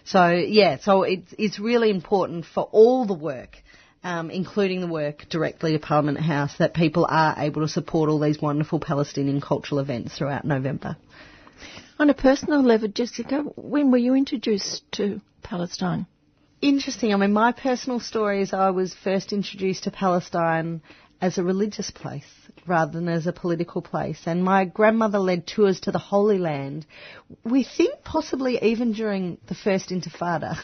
So 0.05 0.29
yeah, 0.29 0.79
so 0.79 1.03
it's 1.03 1.35
it's 1.39 1.59
really 1.59 1.91
important 1.91 2.45
for 2.45 2.63
all 2.71 3.05
the 3.05 3.15
work 3.15 3.57
um, 4.05 4.31
including 4.31 4.83
the 4.83 4.87
work 4.87 5.27
directly 5.31 5.73
to 5.73 5.79
Parliament 5.79 6.21
House, 6.21 6.55
that 6.59 6.75
people 6.75 7.07
are 7.09 7.35
able 7.39 7.63
to 7.63 7.69
support 7.69 8.11
all 8.11 8.21
these 8.21 8.41
wonderful 8.41 8.79
Palestinian 8.79 9.41
cultural 9.41 9.81
events 9.81 10.17
throughout 10.17 10.45
November. 10.45 10.97
On 11.99 12.11
a 12.11 12.15
personal 12.15 12.63
level, 12.63 12.89
Jessica, 12.89 13.41
when 13.57 13.91
were 13.91 13.99
you 13.99 14.15
introduced 14.15 14.83
to 14.93 15.21
Palestine? 15.43 16.07
Interesting. 16.61 17.15
I 17.15 17.17
mean, 17.17 17.33
my 17.33 17.53
personal 17.53 17.99
story 17.99 18.43
is 18.43 18.53
I 18.53 18.71
was 18.71 18.95
first 18.95 19.33
introduced 19.33 19.85
to 19.85 19.91
Palestine 19.91 20.83
as 21.21 21.39
a 21.39 21.43
religious 21.43 21.91
place 21.91 22.25
rather 22.67 22.93
than 22.93 23.09
as 23.09 23.27
a 23.27 23.33
political 23.33 23.81
place. 23.81 24.21
And 24.27 24.45
my 24.45 24.65
grandmother 24.65 25.19
led 25.19 25.47
tours 25.47 25.81
to 25.81 25.93
the 25.93 25.99
Holy 25.99 26.39
Land. 26.39 26.87
We 27.45 27.65
think 27.65 28.03
possibly 28.05 28.59
even 28.63 28.93
during 28.93 29.39
the 29.47 29.55
first 29.55 29.91
Intifada. 29.91 30.59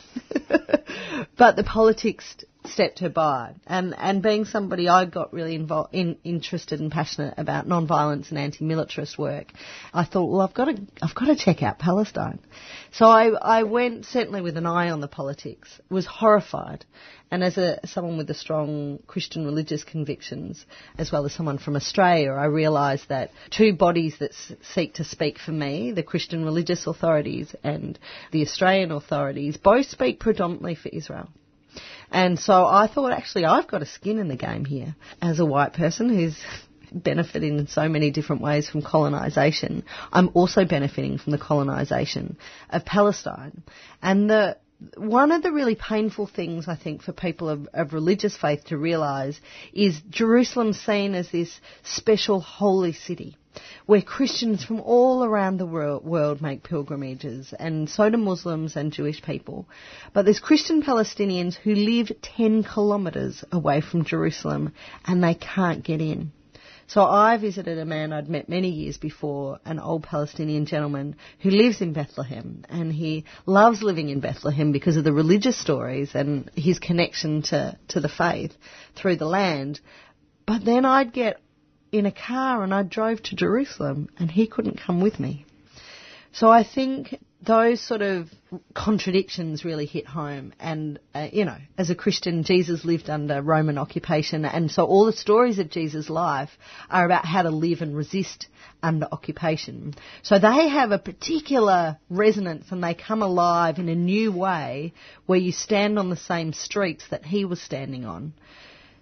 but 1.38 1.56
the 1.56 1.64
politics 1.64 2.36
stepped 2.66 2.98
her 3.00 3.08
by. 3.08 3.54
And 3.66 3.94
and 3.96 4.22
being 4.22 4.44
somebody 4.44 4.88
I 4.88 5.04
got 5.04 5.32
really 5.32 5.54
involved 5.54 5.94
in, 5.94 6.16
interested 6.24 6.80
and 6.80 6.90
passionate 6.90 7.34
about 7.36 7.66
non-violence 7.66 8.30
and 8.30 8.38
anti-militarist 8.38 9.18
work, 9.18 9.52
I 9.92 10.04
thought, 10.04 10.30
well, 10.30 10.40
I've 10.42 10.54
got 10.54 10.66
to 10.66 10.80
I've 11.02 11.14
got 11.14 11.26
to 11.26 11.36
check 11.36 11.62
out 11.62 11.78
Palestine. 11.78 12.40
So 12.92 13.06
I 13.06 13.28
I 13.28 13.62
went 13.62 14.06
certainly 14.06 14.40
with 14.40 14.56
an 14.56 14.66
eye 14.66 14.90
on 14.90 15.00
the 15.00 15.08
politics. 15.08 15.80
Was 15.88 16.06
horrified, 16.06 16.84
and 17.30 17.42
as 17.42 17.56
a 17.56 17.80
someone 17.86 18.16
with 18.16 18.30
a 18.30 18.34
strong 18.34 18.98
Christian 19.06 19.44
religious 19.44 19.84
convictions, 19.84 20.64
as 20.98 21.10
well 21.10 21.24
as 21.24 21.32
someone 21.32 21.58
from 21.58 21.76
Australia, 21.76 22.32
I 22.32 22.46
realised 22.46 23.08
that 23.08 23.30
two 23.50 23.72
bodies 23.74 24.16
that 24.18 24.32
s- 24.32 24.52
seek 24.74 24.94
to 24.94 25.04
speak 25.04 25.38
for 25.38 25.52
me, 25.52 25.92
the 25.92 26.02
Christian 26.02 26.44
religious 26.44 26.86
authorities 26.86 27.54
and 27.62 27.98
the 28.32 28.42
Australian 28.42 28.90
authorities, 28.92 29.56
both 29.56 29.86
speak 29.86 30.20
predominantly 30.20 30.74
for 30.74 30.88
Israel. 30.90 31.28
And 32.10 32.38
so 32.38 32.66
I 32.66 32.86
thought, 32.86 33.12
actually, 33.12 33.44
I've 33.44 33.68
got 33.68 33.82
a 33.82 33.86
skin 33.86 34.18
in 34.18 34.28
the 34.28 34.36
game 34.36 34.64
here 34.64 34.94
as 35.22 35.38
a 35.38 35.46
white 35.46 35.74
person 35.74 36.08
who's 36.08 36.36
benefiting 36.92 37.58
in 37.58 37.66
so 37.68 37.88
many 37.88 38.10
different 38.10 38.42
ways 38.42 38.68
from 38.68 38.82
colonisation. 38.82 39.84
I'm 40.12 40.30
also 40.34 40.64
benefiting 40.64 41.18
from 41.18 41.32
the 41.32 41.38
colonisation 41.38 42.36
of 42.68 42.84
Palestine. 42.84 43.62
And 44.02 44.28
the 44.28 44.56
one 44.96 45.32
of 45.32 45.42
the 45.42 45.52
really 45.52 45.74
painful 45.74 46.26
things 46.26 46.66
I 46.68 46.76
think 46.76 47.02
for 47.02 47.12
people 47.12 47.48
of, 47.48 47.68
of 47.74 47.92
religious 47.92 48.36
faith 48.36 48.64
to 48.66 48.78
realise 48.78 49.38
is 49.72 50.00
Jerusalem 50.08 50.72
seen 50.72 51.14
as 51.14 51.30
this 51.30 51.60
special 51.82 52.40
holy 52.40 52.92
city 52.92 53.36
where 53.86 54.00
Christians 54.00 54.64
from 54.64 54.80
all 54.80 55.24
around 55.24 55.58
the 55.58 55.66
world 55.66 56.40
make 56.40 56.62
pilgrimages, 56.62 57.52
and 57.58 57.90
so 57.90 58.08
do 58.08 58.16
Muslims 58.16 58.76
and 58.76 58.92
Jewish 58.92 59.22
people. 59.22 59.68
But 60.12 60.24
there's 60.24 60.38
Christian 60.38 60.82
Palestinians 60.82 61.56
who 61.56 61.74
live 61.74 62.12
10 62.22 62.62
kilometres 62.62 63.44
away 63.50 63.80
from 63.80 64.04
Jerusalem 64.04 64.72
and 65.04 65.22
they 65.22 65.34
can't 65.34 65.82
get 65.82 66.00
in. 66.00 66.32
So 66.90 67.04
I 67.04 67.36
visited 67.36 67.78
a 67.78 67.84
man 67.84 68.12
I'd 68.12 68.28
met 68.28 68.48
many 68.48 68.68
years 68.68 68.98
before, 68.98 69.60
an 69.64 69.78
old 69.78 70.02
Palestinian 70.02 70.66
gentleman 70.66 71.14
who 71.38 71.50
lives 71.50 71.80
in 71.80 71.92
Bethlehem, 71.92 72.64
and 72.68 72.92
he 72.92 73.26
loves 73.46 73.80
living 73.80 74.08
in 74.08 74.18
Bethlehem 74.18 74.72
because 74.72 74.96
of 74.96 75.04
the 75.04 75.12
religious 75.12 75.56
stories 75.56 76.16
and 76.16 76.50
his 76.56 76.80
connection 76.80 77.42
to, 77.42 77.78
to 77.90 78.00
the 78.00 78.08
faith 78.08 78.56
through 78.96 79.14
the 79.14 79.24
land. 79.24 79.78
But 80.46 80.64
then 80.64 80.84
I'd 80.84 81.12
get 81.12 81.40
in 81.92 82.06
a 82.06 82.12
car 82.12 82.64
and 82.64 82.74
I 82.74 82.82
drove 82.82 83.22
to 83.22 83.36
Jerusalem 83.36 84.08
and 84.18 84.28
he 84.28 84.48
couldn't 84.48 84.80
come 84.84 85.00
with 85.00 85.20
me. 85.20 85.46
So 86.32 86.50
I 86.50 86.64
think 86.64 87.20
those 87.42 87.80
sort 87.80 88.02
of 88.02 88.28
contradictions 88.74 89.64
really 89.64 89.86
hit 89.86 90.06
home. 90.06 90.52
And, 90.60 90.98
uh, 91.14 91.28
you 91.32 91.44
know, 91.44 91.56
as 91.78 91.88
a 91.88 91.94
Christian, 91.94 92.44
Jesus 92.44 92.84
lived 92.84 93.08
under 93.08 93.40
Roman 93.40 93.78
occupation. 93.78 94.44
And 94.44 94.70
so 94.70 94.84
all 94.84 95.06
the 95.06 95.12
stories 95.12 95.58
of 95.58 95.70
Jesus' 95.70 96.10
life 96.10 96.50
are 96.90 97.06
about 97.06 97.24
how 97.24 97.42
to 97.42 97.50
live 97.50 97.80
and 97.80 97.96
resist 97.96 98.48
under 98.82 99.08
occupation. 99.10 99.94
So 100.22 100.38
they 100.38 100.68
have 100.68 100.92
a 100.92 100.98
particular 100.98 101.98
resonance 102.10 102.66
and 102.70 102.84
they 102.84 102.94
come 102.94 103.22
alive 103.22 103.78
in 103.78 103.88
a 103.88 103.94
new 103.94 104.32
way 104.32 104.92
where 105.26 105.38
you 105.38 105.52
stand 105.52 105.98
on 105.98 106.10
the 106.10 106.16
same 106.16 106.52
streets 106.52 107.04
that 107.10 107.24
he 107.24 107.44
was 107.44 107.60
standing 107.60 108.04
on 108.04 108.34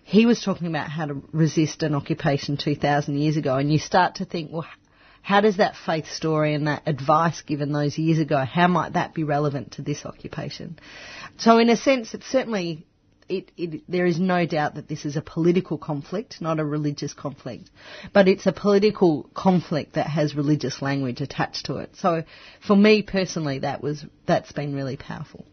he 0.08 0.24
was 0.24 0.40
talking 0.42 0.68
about 0.68 0.88
how 0.88 1.04
to 1.04 1.22
resist 1.32 1.82
an 1.82 1.94
occupation 1.94 2.56
2,000 2.56 3.18
years 3.18 3.36
ago, 3.36 3.56
and 3.56 3.70
you 3.70 3.78
start 3.78 4.14
to 4.14 4.24
think, 4.24 4.50
well, 4.50 4.64
how 5.28 5.42
does 5.42 5.58
that 5.58 5.76
faith 5.76 6.10
story 6.10 6.54
and 6.54 6.68
that 6.68 6.82
advice 6.86 7.42
given 7.42 7.70
those 7.70 7.98
years 7.98 8.18
ago, 8.18 8.38
how 8.38 8.66
might 8.66 8.94
that 8.94 9.12
be 9.12 9.24
relevant 9.24 9.72
to 9.72 9.82
this 9.82 10.06
occupation? 10.06 10.78
So 11.36 11.58
in 11.58 11.68
a 11.68 11.76
sense, 11.76 12.14
it's 12.14 12.24
certainly, 12.24 12.86
it, 13.28 13.52
it, 13.58 13.82
there 13.86 14.06
is 14.06 14.18
no 14.18 14.46
doubt 14.46 14.76
that 14.76 14.88
this 14.88 15.04
is 15.04 15.16
a 15.16 15.20
political 15.20 15.76
conflict, 15.76 16.40
not 16.40 16.58
a 16.60 16.64
religious 16.64 17.12
conflict. 17.12 17.68
But 18.14 18.26
it's 18.26 18.46
a 18.46 18.52
political 18.52 19.28
conflict 19.34 19.96
that 19.96 20.06
has 20.06 20.34
religious 20.34 20.80
language 20.80 21.20
attached 21.20 21.66
to 21.66 21.76
it. 21.76 21.94
So 21.96 22.24
for 22.66 22.74
me 22.74 23.02
personally, 23.02 23.58
that 23.58 23.82
was, 23.82 24.06
that's 24.26 24.52
been 24.52 24.74
really 24.74 24.96
powerful. 24.96 25.44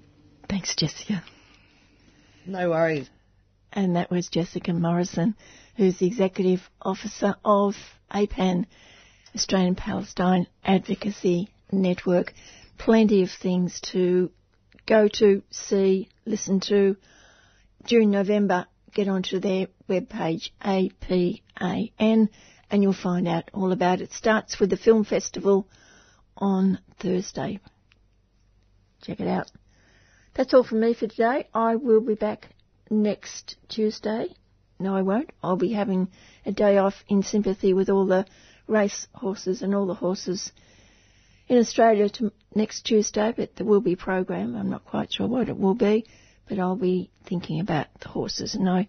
Thanks, 0.47 0.73
Jessica. 0.73 1.21
No 2.45 2.69
worries. 2.69 3.09
And 3.73 3.97
that 3.97 4.09
was 4.09 4.29
Jessica 4.29 4.71
Morrison, 4.71 5.35
who's 5.75 5.97
the 5.97 6.07
Executive 6.07 6.61
Officer 6.81 7.35
of 7.43 7.75
APAN, 8.09 8.67
Australian 9.35 9.75
Palestine 9.75 10.47
Advocacy 10.63 11.49
Network. 11.69 12.33
Plenty 12.77 13.21
of 13.21 13.29
things 13.29 13.81
to 13.91 14.31
go 14.85 15.09
to, 15.09 15.43
see, 15.51 16.07
listen 16.25 16.61
to. 16.61 16.95
During 17.85 18.11
November, 18.11 18.65
get 18.93 19.09
onto 19.09 19.39
their 19.39 19.67
webpage, 19.89 20.51
APAN, 20.63 22.29
and 22.71 22.81
you'll 22.83 22.93
find 22.93 23.27
out 23.27 23.51
all 23.53 23.73
about 23.73 23.99
it. 23.99 24.13
Starts 24.13 24.59
with 24.59 24.69
the 24.69 24.77
film 24.77 25.03
festival 25.03 25.67
on 26.37 26.79
Thursday. 26.99 27.59
Check 29.03 29.19
it 29.19 29.27
out. 29.27 29.51
That's 30.33 30.53
all 30.53 30.63
from 30.63 30.79
me 30.79 30.93
for 30.93 31.07
today. 31.07 31.47
I 31.53 31.75
will 31.75 32.01
be 32.01 32.15
back 32.15 32.47
next 32.89 33.57
Tuesday. 33.67 34.27
No, 34.79 34.95
I 34.95 35.01
won't. 35.01 35.31
I'll 35.43 35.57
be 35.57 35.73
having 35.73 36.09
a 36.45 36.51
day 36.51 36.77
off 36.77 36.95
in 37.07 37.23
sympathy 37.23 37.73
with 37.73 37.89
all 37.89 38.05
the 38.05 38.25
race 38.67 39.07
horses 39.13 39.61
and 39.61 39.75
all 39.75 39.85
the 39.85 39.93
horses 39.93 40.51
in 41.47 41.57
Australia 41.57 42.09
to 42.09 42.31
next 42.53 42.81
Tuesday, 42.81 43.33
but 43.35 43.55
there 43.55 43.65
will 43.65 43.81
be 43.81 43.93
a 43.93 43.97
program. 43.97 44.55
I'm 44.55 44.69
not 44.69 44.85
quite 44.85 45.13
sure 45.13 45.27
what 45.27 45.49
it 45.49 45.57
will 45.57 45.75
be, 45.75 46.05
but 46.49 46.59
I'll 46.59 46.75
be 46.75 47.11
thinking 47.25 47.59
about 47.59 47.87
the 47.99 48.09
horses, 48.09 48.55
and 48.55 48.69
I 48.69 48.87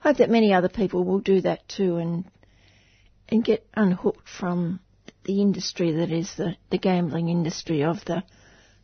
hope 0.00 0.18
that 0.18 0.30
many 0.30 0.52
other 0.52 0.68
people 0.68 1.04
will 1.04 1.20
do 1.20 1.40
that 1.40 1.68
too, 1.68 1.96
and 1.96 2.24
and 3.28 3.44
get 3.44 3.66
unhooked 3.74 4.28
from 4.28 4.80
the 5.24 5.42
industry 5.42 5.92
that 5.92 6.10
is 6.10 6.34
the, 6.36 6.56
the 6.70 6.78
gambling 6.78 7.28
industry 7.28 7.84
of 7.84 8.04
the 8.06 8.22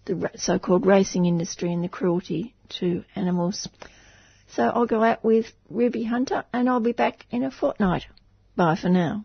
the 0.04 0.30
so-called 0.36 0.84
racing 0.84 1.24
industry 1.24 1.72
and 1.72 1.82
the 1.82 1.88
cruelty 1.88 2.54
to 2.68 3.04
animals. 3.16 3.68
So 4.48 4.64
I'll 4.64 4.86
go 4.86 5.02
out 5.02 5.24
with 5.24 5.46
Ruby 5.70 6.04
Hunter 6.04 6.44
and 6.52 6.68
I'll 6.68 6.80
be 6.80 6.92
back 6.92 7.24
in 7.30 7.42
a 7.42 7.50
fortnight. 7.50 8.04
Bye 8.54 8.76
for 8.76 8.90
now. 8.90 9.24